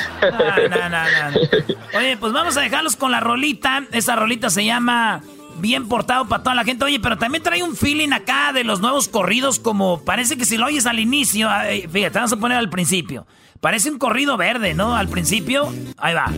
No, 0.69 0.89
no, 0.91 0.99
no, 0.99 1.99
Oye, 1.99 2.19
pues 2.19 2.33
vamos 2.35 2.59
a 2.59 2.61
dejarlos 2.61 2.97
con 2.97 3.11
la 3.11 3.21
rolita. 3.21 3.85
Esa 3.93 4.17
rolita 4.17 4.51
se 4.51 4.67
llama 4.67 5.23
bien 5.59 5.89
portado 5.89 6.27
para 6.27 6.43
toda 6.43 6.55
la 6.55 6.65
gente. 6.65 6.85
Oye, 6.85 7.01
pero 7.01 7.19
también 7.19 7.43
trae 7.43 7.63
un 7.63 7.77
feeling 7.77 8.13
acá 8.13 8.53
de 8.53 8.65
los 8.65 8.81
nuevos 8.81 9.09
corridos, 9.09 9.59
como 9.59 10.05
parece 10.05 10.37
que 10.37 10.45
si 10.45 10.57
lo 10.57 10.67
oyes 10.67 10.87
al 10.87 10.99
inicio, 10.99 11.49
fíjate, 11.91 12.19
vamos 12.19 12.33
a 12.33 12.37
poner 12.37 12.59
al 12.59 12.71
principio. 12.71 13.27
Parece 13.61 13.91
un 13.91 13.99
corrido 13.99 14.37
verde, 14.37 14.75
¿no? 14.75 14.95
Al 14.95 15.09
principio, 15.09 15.73
ahí 15.97 16.15
va. 16.15 16.33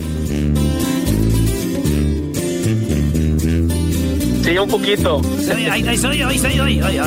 Sí, 4.43 4.59
un 4.59 4.69
poquito. 4.69 5.21
ahí, 5.55 5.87
ahí 5.87 5.99
soy, 5.99 6.23
ahí 6.23 6.39
soy, 6.39 6.59
ahí, 6.59 6.81
ahí, 6.81 6.99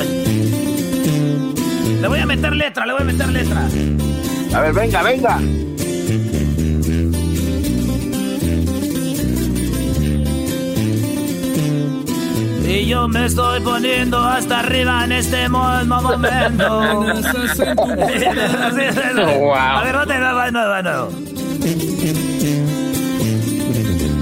Le 1.99 2.07
voy 2.07 2.19
a 2.19 2.25
meter 2.25 2.55
letra, 2.55 2.85
le 2.85 2.93
voy 2.93 3.01
a 3.01 3.05
meter 3.05 3.27
letra. 3.29 3.67
A 4.53 4.61
ver, 4.61 4.73
venga, 4.73 5.01
venga. 5.01 5.39
Y 12.65 12.85
yo 12.85 13.07
me 13.07 13.25
estoy 13.25 13.59
poniendo 13.61 14.19
hasta 14.19 14.59
arriba 14.59 15.03
en 15.03 15.11
este 15.11 15.49
mismo 15.49 15.83
momento. 15.85 16.65
A 18.63 18.73
ver, 18.73 19.13
no 19.15 20.35
va, 20.35 20.51
no, 20.51 20.81
no. 20.81 21.09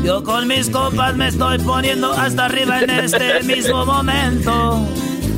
Yo 0.03 0.23
con 0.23 0.47
mis 0.47 0.69
copas 0.69 1.15
me 1.15 1.27
estoy 1.27 1.59
poniendo 1.59 2.11
hasta 2.11 2.45
arriba 2.45 2.81
en 2.81 2.89
este 2.89 3.43
mismo 3.43 3.85
momento. 3.85 4.87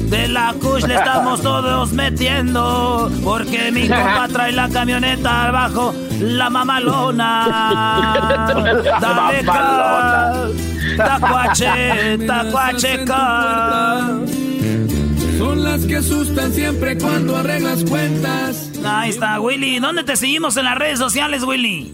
De 0.10 0.28
la 0.30 0.54
kush 0.62 0.86
le 0.86 0.96
estamos 0.96 1.42
todos 1.42 1.92
metiendo. 1.92 3.12
Porque 3.24 3.72
mi 3.72 3.88
copa 3.90 4.28
trae 4.32 4.54
la 4.54 4.70
camioneta 4.70 5.50
abajo, 5.50 5.94
la 6.20 6.50
mamalona. 6.50 7.48
Dale, 9.02 10.73
Tacuache, 10.98 12.18
tacuacheca. 12.28 14.20
Son 15.38 15.64
las 15.64 15.86
que 15.86 15.98
asustan 15.98 16.52
siempre 16.52 16.98
cuando 16.98 17.36
arreglas 17.36 17.84
cuentas. 17.84 18.72
Ahí 18.86 19.10
está, 19.10 19.40
Willy. 19.40 19.80
¿Dónde 19.80 20.04
te 20.04 20.16
seguimos 20.16 20.58
en 20.58 20.66
las 20.66 20.78
redes 20.78 21.00
sociales, 21.00 21.44
Willy? 21.44 21.94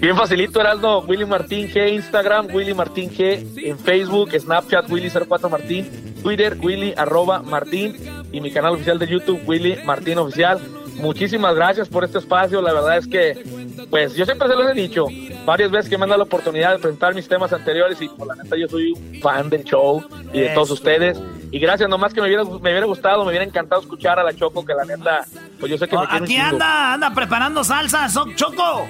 Bien 0.00 0.16
facilito, 0.16 0.60
Heraldo. 0.60 1.02
Willy 1.02 1.24
Martín 1.24 1.68
G, 1.68 1.94
Instagram, 1.94 2.48
Willy 2.52 2.74
Martín 2.74 3.10
G, 3.10 3.46
en 3.56 3.78
Facebook, 3.78 4.30
Snapchat, 4.38 4.88
Willy04 4.88 5.48
Martín, 5.48 5.88
Twitter, 6.22 6.58
Willy 6.60 6.92
arroba 6.96 7.42
Martín 7.42 7.96
y 8.32 8.40
mi 8.40 8.50
canal 8.50 8.74
oficial 8.74 8.98
de 8.98 9.06
YouTube, 9.06 9.40
Willy 9.46 9.78
Martín 9.84 10.18
Oficial. 10.18 10.60
Muchísimas 10.94 11.54
gracias 11.54 11.88
por 11.88 12.04
este 12.04 12.18
espacio. 12.18 12.60
La 12.60 12.72
verdad 12.72 12.98
es 12.98 13.06
que, 13.06 13.42
pues, 13.90 14.14
yo 14.14 14.24
siempre 14.24 14.48
se 14.48 14.54
los 14.54 14.70
he 14.70 14.74
dicho 14.74 15.06
varias 15.44 15.70
veces 15.70 15.90
que 15.90 15.98
me 15.98 16.04
han 16.04 16.10
dado 16.10 16.18
la 16.18 16.24
oportunidad 16.24 16.72
de 16.72 16.78
presentar 16.78 17.14
mis 17.14 17.28
temas 17.28 17.52
anteriores 17.52 18.00
y 18.00 18.08
por 18.08 18.26
la 18.26 18.34
neta 18.42 18.56
yo 18.56 18.68
soy 18.68 18.92
un 18.92 19.20
fan 19.20 19.50
del 19.50 19.64
show 19.64 20.04
y 20.32 20.40
de 20.40 20.48
todos 20.50 20.70
ustedes. 20.70 21.20
Y 21.50 21.58
gracias, 21.58 21.88
nomás 21.88 22.12
que 22.12 22.20
me 22.20 22.26
hubiera, 22.26 22.44
me 22.44 22.50
hubiera 22.50 22.86
gustado, 22.86 23.24
me 23.24 23.30
hubiera 23.30 23.44
encantado 23.44 23.80
escuchar 23.80 24.18
a 24.18 24.24
la 24.24 24.34
Choco, 24.34 24.64
que 24.64 24.74
la 24.74 24.84
neta, 24.84 25.24
pues 25.60 25.70
yo 25.70 25.78
sé 25.78 25.86
que 25.86 25.96
me 25.96 26.04
Aquí 26.08 26.36
anda, 26.36 26.94
anda 26.94 27.10
preparando 27.10 27.62
salsa, 27.62 28.08
Choco. 28.34 28.86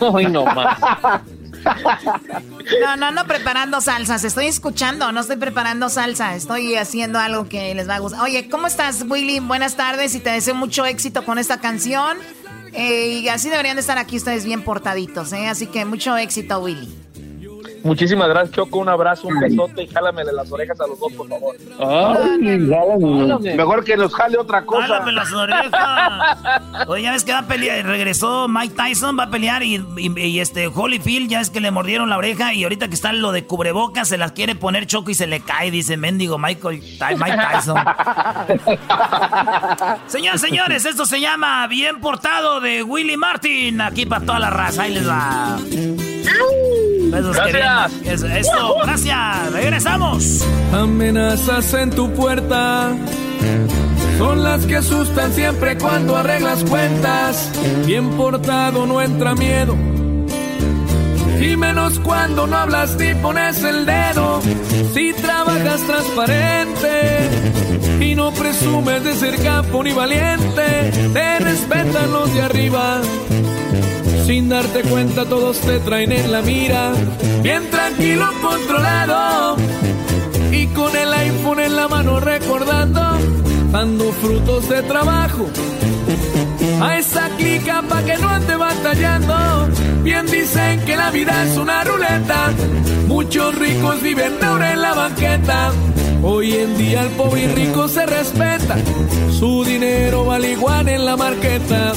Uy, 0.00 0.26
no 0.26 0.44
más. 0.44 0.78
No, 2.80 2.96
no, 2.96 3.10
no 3.10 3.26
preparando 3.26 3.80
salsas. 3.80 4.24
Estoy 4.24 4.46
escuchando, 4.46 5.12
no 5.12 5.20
estoy 5.20 5.36
preparando 5.36 5.88
salsa. 5.88 6.34
Estoy 6.34 6.74
haciendo 6.76 7.18
algo 7.18 7.48
que 7.48 7.74
les 7.74 7.88
va 7.88 7.96
a 7.96 7.98
gustar. 7.98 8.22
Oye, 8.22 8.48
¿cómo 8.48 8.66
estás, 8.66 9.04
Willy? 9.08 9.40
Buenas 9.40 9.76
tardes 9.76 10.14
y 10.14 10.20
te 10.20 10.30
deseo 10.30 10.54
mucho 10.54 10.86
éxito 10.86 11.24
con 11.24 11.38
esta 11.38 11.60
canción. 11.60 12.18
Eh, 12.72 13.20
y 13.22 13.28
así 13.28 13.50
deberían 13.50 13.76
de 13.76 13.80
estar 13.80 13.98
aquí 13.98 14.16
ustedes 14.16 14.44
bien 14.44 14.62
portaditos, 14.62 15.32
¿eh? 15.32 15.48
Así 15.48 15.66
que 15.66 15.84
mucho 15.84 16.16
éxito, 16.16 16.58
Willy. 16.60 17.01
Muchísimas 17.84 18.28
gracias, 18.28 18.54
Choco. 18.54 18.78
Un 18.78 18.88
abrazo, 18.88 19.28
un 19.28 19.40
besote 19.40 19.82
y 19.82 19.86
jálamele 19.88 20.32
las 20.32 20.50
orejas 20.52 20.80
a 20.80 20.86
los 20.86 20.98
dos, 20.98 21.12
por 21.12 21.28
favor. 21.28 21.56
Mejor 23.42 23.84
que 23.84 23.96
nos 23.96 24.14
jale 24.14 24.38
otra 24.38 24.64
cosa. 24.64 24.86
Jálame 24.86 25.12
las 25.12 25.32
orejas. 25.32 26.38
Oye, 26.86 27.02
ya 27.02 27.12
ves 27.12 27.24
que 27.24 27.32
va 27.32 27.40
a 27.40 27.46
pelear. 27.46 27.84
Regresó 27.84 28.48
Mike 28.48 28.74
Tyson, 28.76 29.18
va 29.18 29.24
a 29.24 29.30
pelear 29.30 29.62
y, 29.62 29.84
y, 29.96 30.40
este 30.40 30.68
Holyfield, 30.68 31.28
ya 31.28 31.40
es 31.40 31.50
que 31.50 31.60
le 31.60 31.70
mordieron 31.70 32.08
la 32.08 32.18
oreja 32.18 32.54
y 32.54 32.64
ahorita 32.64 32.88
que 32.88 32.94
está 32.94 33.12
lo 33.12 33.32
de 33.32 33.44
cubrebocas, 33.44 34.08
se 34.08 34.18
las 34.18 34.32
quiere 34.32 34.54
poner 34.54 34.86
Choco 34.86 35.10
y 35.10 35.14
se 35.14 35.26
le 35.26 35.40
cae. 35.40 35.70
Dice, 35.70 35.96
mendigo 35.96 36.38
Michael, 36.38 36.80
Mike 36.80 37.38
Tyson. 37.52 37.76
Señores, 40.06 40.40
señores, 40.40 40.84
esto 40.84 41.06
se 41.06 41.20
llama 41.20 41.66
Bien 41.66 42.00
Portado 42.00 42.60
de 42.60 42.82
Willy 42.82 43.16
Martin. 43.16 43.80
Aquí 43.80 44.06
para 44.06 44.24
toda 44.24 44.38
la 44.38 44.50
raza. 44.50 44.82
Ahí 44.82 44.94
les 44.94 45.08
va. 45.08 45.58
Besos, 47.12 47.36
Gracias. 47.36 47.92
Eso, 48.06 48.26
eso, 48.26 48.76
gracias. 48.82 49.52
Regresamos. 49.52 50.44
Amenazas 50.72 51.74
en 51.74 51.90
tu 51.90 52.10
puerta 52.12 52.90
son 54.18 54.42
las 54.42 54.64
que 54.66 54.76
asustan 54.76 55.32
siempre 55.32 55.76
cuando 55.76 56.16
arreglas 56.16 56.64
cuentas. 56.64 57.50
Bien 57.84 58.08
portado 58.10 58.86
no 58.86 59.02
entra 59.02 59.34
miedo. 59.34 59.76
Y 61.40 61.56
menos 61.56 61.98
cuando 61.98 62.46
no 62.46 62.56
hablas 62.56 62.96
ni 62.96 63.14
pones 63.16 63.62
el 63.64 63.84
dedo. 63.84 64.40
Si 64.94 65.12
trabajas 65.12 65.80
transparente 65.86 67.28
y 68.00 68.14
no 68.14 68.30
presumes 68.30 69.04
de 69.04 69.14
ser 69.16 69.36
capo 69.42 69.82
ni 69.82 69.92
valiente, 69.92 70.92
te 71.12 71.38
respetan 71.40 72.12
los 72.12 72.32
de 72.32 72.42
arriba. 72.42 73.00
Sin 74.26 74.48
darte 74.48 74.82
cuenta 74.82 75.24
todos 75.24 75.58
te 75.60 75.80
traen 75.80 76.12
en 76.12 76.30
la 76.30 76.42
mira. 76.42 76.92
Bien 77.42 77.68
tranquilo, 77.70 78.26
controlado. 78.40 79.56
Y 80.50 80.66
con 80.68 80.94
el 80.96 81.12
iPhone 81.12 81.60
en 81.60 81.76
la 81.76 81.88
mano 81.88 82.20
recordando, 82.20 83.00
dando 83.72 84.12
frutos 84.12 84.68
de 84.68 84.82
trabajo. 84.82 85.46
A 86.80 86.98
esa 86.98 87.28
clica 87.36 87.82
pa' 87.88 88.02
que 88.02 88.16
no 88.18 88.28
ande 88.28 88.56
batallando. 88.56 89.68
Bien 90.02 90.26
dicen 90.26 90.80
que 90.84 90.96
la 90.96 91.10
vida 91.10 91.44
es 91.44 91.56
una 91.56 91.82
ruleta. 91.84 92.52
Muchos 93.08 93.54
ricos 93.56 94.00
viven 94.02 94.34
ahora 94.42 94.72
en 94.72 94.82
la 94.82 94.94
banqueta. 94.94 95.72
Hoy 96.22 96.52
en 96.54 96.76
día 96.76 97.02
el 97.02 97.10
pobre 97.10 97.42
y 97.42 97.46
rico 97.48 97.88
se 97.88 98.06
respeta. 98.06 98.76
Su 99.30 99.64
dinero 99.64 100.24
vale 100.24 100.52
igual 100.52 100.88
en 100.88 101.04
la 101.04 101.16
marqueta. 101.16 101.92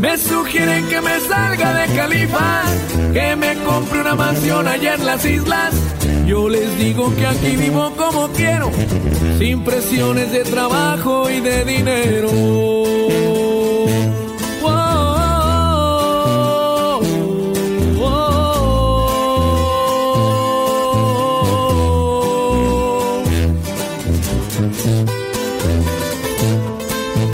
Me 0.00 0.18
sugieren 0.18 0.86
que 0.88 1.00
me 1.00 1.20
salga 1.20 1.72
de 1.72 1.94
Califas, 1.94 2.70
que 3.12 3.34
me 3.36 3.54
compre 3.64 4.00
una 4.00 4.14
mansión 4.14 4.68
allá 4.68 4.94
en 4.94 5.06
las 5.06 5.24
islas. 5.24 5.74
Yo 6.26 6.48
les 6.48 6.76
digo 6.78 7.14
que 7.14 7.26
aquí 7.26 7.56
vivo 7.56 7.92
como 7.96 8.28
quiero, 8.28 8.70
sin 9.38 9.64
presiones 9.64 10.32
de 10.32 10.44
trabajo 10.44 11.30
y 11.30 11.40
de 11.40 11.64
dinero. 11.64 12.30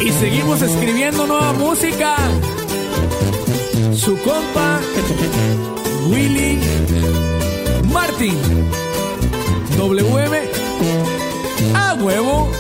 Y 0.01 0.11
seguimos 0.11 0.63
escribiendo 0.63 1.27
nueva 1.27 1.53
música. 1.55 2.17
Su 3.95 4.17
compa, 4.19 4.81
Willy 6.09 6.59
Martin. 7.93 8.37
WM 9.77 10.37
a 11.75 11.95
huevo. 11.95 12.51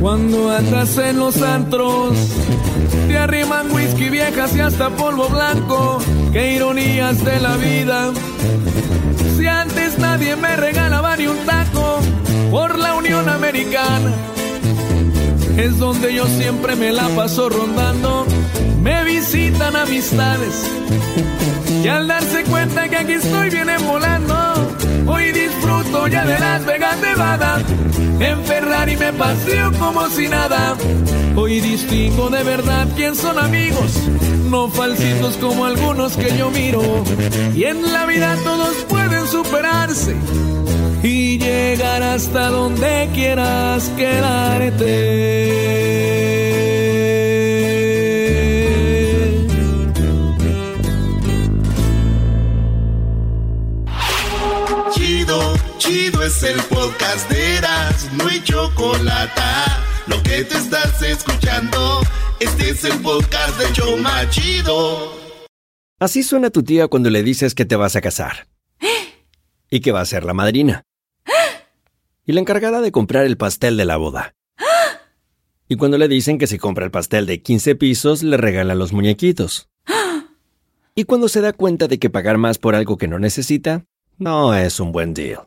Cuando 0.00 0.50
andas 0.50 0.98
en 0.98 1.18
los 1.18 1.42
antros, 1.42 2.16
te 3.08 3.18
arriman 3.18 3.72
whisky 3.72 4.08
viejas 4.08 4.54
y 4.54 4.60
hasta 4.60 4.90
polvo 4.90 5.28
blanco. 5.28 5.98
Qué 6.36 6.52
ironías 6.52 7.24
de 7.24 7.40
la 7.40 7.56
vida. 7.56 8.12
Si 9.38 9.46
antes 9.46 9.98
nadie 9.98 10.36
me 10.36 10.54
regalaba 10.54 11.16
ni 11.16 11.26
un 11.28 11.38
taco 11.46 11.98
por 12.50 12.78
la 12.78 12.94
Unión 12.94 13.26
Americana, 13.26 14.12
es 15.56 15.78
donde 15.78 16.12
yo 16.12 16.26
siempre 16.26 16.76
me 16.76 16.92
la 16.92 17.08
paso 17.16 17.48
rondando. 17.48 18.26
Me 18.82 19.02
visitan 19.04 19.76
amistades 19.76 20.70
y 21.82 21.88
al 21.88 22.06
darse 22.06 22.44
cuenta 22.44 22.86
que 22.86 22.96
aquí 22.98 23.12
estoy 23.12 23.48
vienen 23.48 23.86
volando. 23.86 24.45
Hoy 25.06 25.32
disfruto 25.32 26.08
ya 26.08 26.24
de 26.24 26.38
Las 26.38 26.64
Vegas, 26.64 26.98
Nevada. 27.00 27.62
En 28.20 28.44
Ferrari 28.44 28.96
me 28.96 29.12
paseo 29.12 29.72
como 29.78 30.08
si 30.08 30.28
nada. 30.28 30.76
Hoy 31.36 31.60
distingo 31.60 32.30
de 32.30 32.42
verdad 32.42 32.88
quién 32.96 33.14
son 33.14 33.38
amigos, 33.38 33.92
no 34.50 34.68
falsitos 34.68 35.36
como 35.36 35.66
algunos 35.66 36.16
que 36.16 36.36
yo 36.36 36.50
miro. 36.50 36.82
Y 37.54 37.64
en 37.64 37.92
la 37.92 38.06
vida 38.06 38.36
todos 38.42 38.74
pueden 38.88 39.26
superarse 39.26 40.16
y 41.02 41.38
llegar 41.38 42.02
hasta 42.02 42.48
donde 42.48 43.08
quieras 43.14 43.90
quedarte. 43.96 45.26
Es 56.36 56.42
el 56.42 56.60
podcast 56.64 57.30
de 57.30 57.56
Eras, 57.56 58.10
no 58.12 58.26
hay 58.26 58.42
chocolate. 58.42 59.40
Lo 60.06 60.22
que 60.22 60.44
te 60.44 60.56
estás 60.56 61.02
escuchando, 61.02 62.00
este 62.40 62.70
es 62.70 62.84
el 62.84 63.00
podcast 63.00 63.58
de 63.58 63.72
Choma 63.72 64.28
Chido. 64.28 65.12
Así 65.98 66.22
suena 66.22 66.50
tu 66.50 66.62
tía 66.62 66.88
cuando 66.88 67.08
le 67.08 67.22
dices 67.22 67.54
que 67.54 67.64
te 67.64 67.76
vas 67.76 67.96
a 67.96 68.02
casar. 68.02 68.48
Y 69.70 69.80
que 69.80 69.92
va 69.92 70.00
a 70.02 70.06
ser 70.06 70.24
la 70.24 70.34
madrina. 70.34 70.82
Y 72.26 72.32
la 72.32 72.40
encargada 72.40 72.80
de 72.80 72.92
comprar 72.92 73.24
el 73.24 73.38
pastel 73.38 73.76
de 73.76 73.84
la 73.84 73.96
boda. 73.96 74.34
Y 75.68 75.76
cuando 75.76 75.96
le 75.96 76.08
dicen 76.08 76.38
que 76.38 76.46
si 76.46 76.58
compra 76.58 76.84
el 76.84 76.90
pastel 76.90 77.24
de 77.24 77.40
15 77.42 77.76
pisos, 77.76 78.22
le 78.22 78.36
regalan 78.36 78.78
los 78.78 78.92
muñequitos. 78.92 79.68
Y 80.94 81.04
cuando 81.04 81.28
se 81.28 81.40
da 81.40 81.52
cuenta 81.52 81.88
de 81.88 81.98
que 81.98 82.10
pagar 82.10 82.36
más 82.36 82.58
por 82.58 82.74
algo 82.74 82.98
que 82.98 83.08
no 83.08 83.18
necesita, 83.18 83.86
no 84.18 84.54
es 84.54 84.80
un 84.80 84.92
buen 84.92 85.14
deal. 85.14 85.46